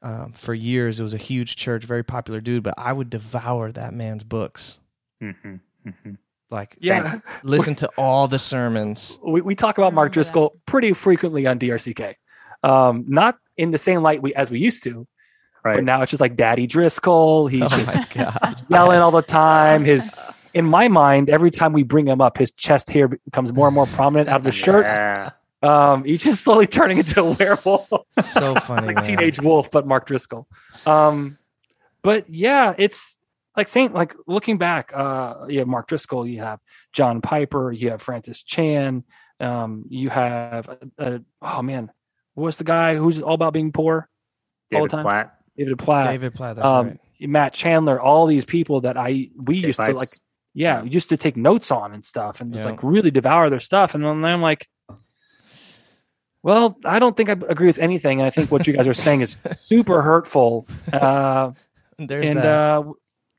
Um, 0.00 0.32
for 0.32 0.54
years, 0.54 1.00
it 1.00 1.02
was 1.02 1.12
a 1.14 1.18
huge 1.18 1.56
church, 1.56 1.82
very 1.84 2.04
popular 2.04 2.40
dude. 2.40 2.62
But 2.62 2.74
I 2.78 2.92
would 2.92 3.10
devour 3.10 3.72
that 3.72 3.92
man's 3.92 4.22
books. 4.22 4.78
Mhm, 5.22 5.58
mhm. 5.84 6.18
Like, 6.50 6.76
Yeah, 6.80 7.18
listen 7.42 7.74
to 7.76 7.90
all 7.98 8.26
the 8.28 8.38
sermons. 8.38 9.18
we, 9.26 9.40
we 9.42 9.54
talk 9.56 9.76
about 9.76 9.92
Mark 9.92 10.06
remember 10.06 10.08
that. 10.10 10.14
Driscoll 10.14 10.56
pretty 10.66 10.92
frequently 10.94 11.46
on 11.48 11.58
DRCK. 11.58 12.14
Um, 12.62 13.04
not 13.08 13.38
in 13.58 13.70
the 13.72 13.76
same 13.78 14.00
light 14.02 14.22
we 14.22 14.32
as 14.34 14.50
we 14.50 14.58
used 14.60 14.82
to, 14.84 15.06
Right. 15.64 15.74
but 15.74 15.84
now 15.84 16.00
it's 16.00 16.10
just 16.10 16.20
like 16.20 16.36
Daddy 16.36 16.66
Driscoll. 16.68 17.48
He's 17.48 17.64
Oh 17.64 17.68
just 17.68 18.14
yelling 18.70 19.00
all 19.00 19.10
the 19.10 19.20
time. 19.20 19.84
His 19.84 20.14
in 20.58 20.64
my 20.64 20.88
mind, 20.88 21.30
every 21.30 21.52
time 21.52 21.72
we 21.72 21.84
bring 21.84 22.08
him 22.08 22.20
up, 22.20 22.36
his 22.36 22.50
chest 22.50 22.90
hair 22.90 23.06
becomes 23.06 23.52
more 23.52 23.68
and 23.68 23.74
more 23.76 23.86
prominent 23.86 24.28
out 24.28 24.38
of 24.38 24.42
the 24.44 24.50
shirt. 24.50 24.84
Yeah. 24.84 25.30
Um, 25.62 26.02
he's 26.02 26.24
just 26.24 26.42
slowly 26.42 26.66
turning 26.78 26.98
into 26.98 27.22
a 27.22 27.32
werewolf, 27.32 27.88
So 28.20 28.54
funny, 28.66 28.88
like 28.88 28.96
man. 28.96 29.04
teenage 29.04 29.40
wolf, 29.40 29.70
but 29.70 29.86
Mark 29.86 30.06
Driscoll. 30.06 30.48
Um, 30.84 31.38
but 32.02 32.28
yeah, 32.28 32.74
it's 32.76 33.20
like 33.56 33.68
saying 33.68 33.92
like 33.92 34.16
looking 34.26 34.58
back. 34.58 34.90
Uh, 34.92 35.46
you 35.48 35.60
have 35.60 35.68
Mark 35.68 35.86
Driscoll, 35.86 36.26
you 36.26 36.40
have 36.40 36.58
John 36.92 37.20
Piper, 37.20 37.70
you 37.70 37.90
have 37.90 38.02
Francis 38.02 38.42
Chan, 38.42 39.04
um, 39.38 39.84
you 39.88 40.10
have 40.10 40.68
uh, 40.68 40.74
uh, 40.98 41.18
oh 41.40 41.62
man, 41.62 41.92
what's 42.34 42.56
the 42.56 42.64
guy 42.64 42.96
who's 42.96 43.22
all 43.22 43.34
about 43.34 43.52
being 43.52 43.70
poor? 43.70 44.08
all 44.74 44.80
David 44.80 44.90
the 44.90 44.96
time. 44.96 45.04
Platt. 45.04 45.34
David 45.56 45.78
Platt. 45.78 46.10
David 46.10 46.34
Platt. 46.34 46.56
That's 46.56 46.66
um, 46.66 46.86
right. 46.88 46.98
Matt 47.20 47.52
Chandler, 47.52 48.00
all 48.00 48.26
these 48.26 48.44
people 48.44 48.80
that 48.82 48.96
I 48.96 49.30
we 49.36 49.60
Jay 49.60 49.68
used 49.68 49.80
to 49.80 49.92
like, 49.92 50.08
yeah, 50.54 50.82
we 50.82 50.90
used 50.90 51.08
to 51.10 51.16
take 51.16 51.36
notes 51.36 51.70
on 51.70 51.92
and 51.92 52.04
stuff, 52.04 52.40
and 52.40 52.52
just 52.52 52.64
Yeah. 52.64 52.70
like 52.72 52.82
really 52.82 53.10
devour 53.10 53.48
their 53.50 53.60
stuff. 53.60 53.94
And 53.94 54.04
then 54.04 54.24
I'm 54.24 54.42
like, 54.42 54.68
well, 56.42 56.78
I 56.84 56.98
don't 56.98 57.16
think 57.16 57.28
I 57.28 57.32
agree 57.32 57.66
with 57.66 57.78
anything, 57.78 58.20
and 58.20 58.26
I 58.26 58.30
think 58.30 58.50
what 58.50 58.66
you 58.66 58.72
guys 58.72 58.86
are 58.88 58.94
saying 58.94 59.20
is 59.22 59.36
super 59.56 60.02
hurtful. 60.02 60.66
Uh, 60.92 61.52
There's 61.98 62.30
and 62.30 62.38
that. 62.38 62.46
uh, 62.46 62.82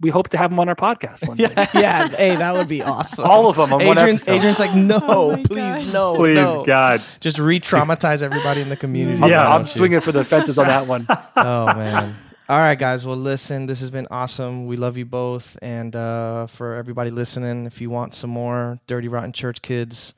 we 0.01 0.09
hope 0.09 0.29
to 0.29 0.37
have 0.37 0.49
them 0.49 0.59
on 0.59 0.69
our 0.69 0.75
podcast 0.75 1.27
one 1.27 1.35
day. 1.37 1.47
Yeah, 1.51 1.67
yeah. 1.73 2.07
Hey, 2.09 2.35
that 2.35 2.53
would 2.53 2.67
be 2.69 2.81
awesome. 2.81 3.25
All 3.25 3.49
of 3.49 3.55
them 3.57 3.73
on 3.73 3.85
one 3.85 3.97
Adrian's, 3.97 4.21
episode. 4.27 4.35
Adrian's 4.37 4.59
like, 4.59 4.75
no, 4.75 4.99
Oh 5.03 5.43
please, 5.43 5.57
God. 5.57 5.93
no, 5.93 6.15
Please, 6.15 6.35
no. 6.35 6.63
God. 6.65 7.01
Just 7.19 7.37
re-traumatize 7.39 8.21
everybody 8.21 8.61
in 8.61 8.69
the 8.69 8.77
community. 8.77 9.21
I'm, 9.21 9.29
Yeah. 9.29 9.49
I'm 9.53 9.65
swinging 9.65 9.99
for 9.99 10.11
the 10.13 10.23
fences 10.23 10.57
on 10.57 10.67
that 10.67 10.87
one. 10.87 11.05
Oh 11.35 11.65
man. 11.67 12.15
All 12.49 12.57
right, 12.57 12.77
guys. 12.79 13.05
Well, 13.05 13.15
listen, 13.15 13.67
this 13.67 13.79
has 13.81 13.91
been 13.91 14.07
awesome. 14.09 14.65
We 14.65 14.75
love 14.75 14.97
you 14.97 15.05
both, 15.05 15.55
and 15.61 15.95
uh, 15.95 16.47
for 16.47 16.73
everybody 16.75 17.11
listening, 17.11 17.67
if 17.67 17.79
you 17.79 17.91
want 17.91 18.15
some 18.15 18.31
more 18.31 18.79
Dirty 18.87 19.07
Rotten 19.07 19.33
Church 19.33 19.61
Kids, 19.61 20.15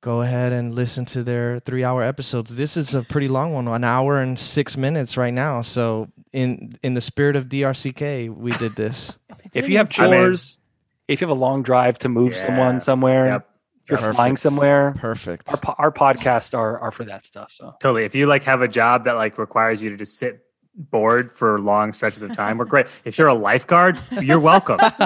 go 0.00 0.22
ahead 0.22 0.50
and 0.52 0.74
listen 0.74 1.04
to 1.06 1.22
their 1.22 1.60
three-hour 1.60 2.02
episodes. 2.02 2.56
This 2.56 2.76
is 2.76 2.92
a 2.96 3.04
pretty 3.04 3.28
long 3.28 3.52
one, 3.52 3.68
an 3.68 3.84
hour 3.84 4.20
and 4.20 4.36
six 4.36 4.76
minutes 4.76 5.16
right 5.16 5.32
now. 5.32 5.62
So, 5.62 6.08
in 6.32 6.74
in 6.82 6.94
the 6.94 7.00
spirit 7.00 7.36
of 7.36 7.44
DRCK, 7.48 8.34
we 8.34 8.50
did 8.52 8.74
this. 8.74 9.16
if 9.52 9.68
you 9.68 9.76
have 9.76 9.92
I 9.96 10.10
mean- 10.10 10.10
chores, 10.10 10.58
if 11.06 11.20
you 11.20 11.28
have 11.28 11.36
a 11.36 11.40
long 11.40 11.62
drive 11.62 11.98
to 11.98 12.08
move 12.08 12.32
Yeah. 12.32 12.38
someone 12.46 12.80
somewhere, 12.80 13.26
Yep. 13.28 13.48
you're 13.90 13.98
Perfect. 13.98 14.16
flying 14.16 14.36
somewhere, 14.36 14.92
Perfect. 14.98 15.50
our, 15.50 15.56
po- 15.58 15.74
our 15.78 15.92
podcasts 15.92 16.52
are, 16.58 16.80
are 16.80 16.90
for 16.90 17.04
that 17.04 17.24
stuff. 17.24 17.52
So 17.52 17.76
Totally. 17.78 18.04
If 18.06 18.16
you 18.16 18.26
like 18.26 18.42
have 18.42 18.60
a 18.62 18.66
job 18.68 19.04
that 19.04 19.12
like 19.14 19.38
requires 19.38 19.80
you 19.80 19.90
to 19.90 19.96
just 19.96 20.18
sit 20.18 20.43
bored 20.76 21.32
for 21.32 21.58
long 21.60 21.92
stretches 21.92 22.22
of 22.22 22.32
time, 22.34 22.58
we're 22.58 22.64
great. 22.74 22.86
If 23.04 23.16
you're 23.18 23.28
a 23.28 23.34
lifeguard, 23.34 23.98
you're 24.20 24.40
welcome. 24.40 24.78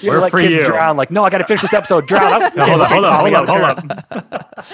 you 0.00 0.10
We're 0.10 0.20
let 0.20 0.30
for 0.30 0.40
kids 0.40 0.56
you. 0.58 0.66
drown. 0.66 0.96
Like, 0.96 1.10
no, 1.10 1.24
I 1.24 1.30
got 1.30 1.38
to 1.38 1.44
finish 1.44 1.62
this 1.62 1.72
episode. 1.72 2.06
Drown. 2.06 2.40
No, 2.56 2.64
hold 2.64 2.80
up, 2.80 2.90
hold 2.90 3.04
up, 3.04 3.20
hold 3.20 3.62
up, 3.62 3.78
hold 3.78 4.24
up. 4.32 4.64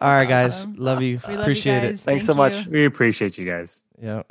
All 0.00 0.10
right, 0.10 0.28
guys. 0.28 0.58
Awesome. 0.58 0.74
Love 0.76 1.02
you. 1.02 1.20
We 1.26 1.34
love 1.34 1.42
Appreciate 1.42 1.72
you 1.74 1.78
it. 1.78 1.82
guys. 1.90 2.02
Thanks 2.04 2.04
Thank 2.04 2.22
so 2.26 2.34
much. 2.34 2.66
you. 2.66 2.72
We 2.72 2.84
appreciate 2.84 3.36
you 3.38 3.46
guys. 3.50 3.82
Yep. 4.00 4.30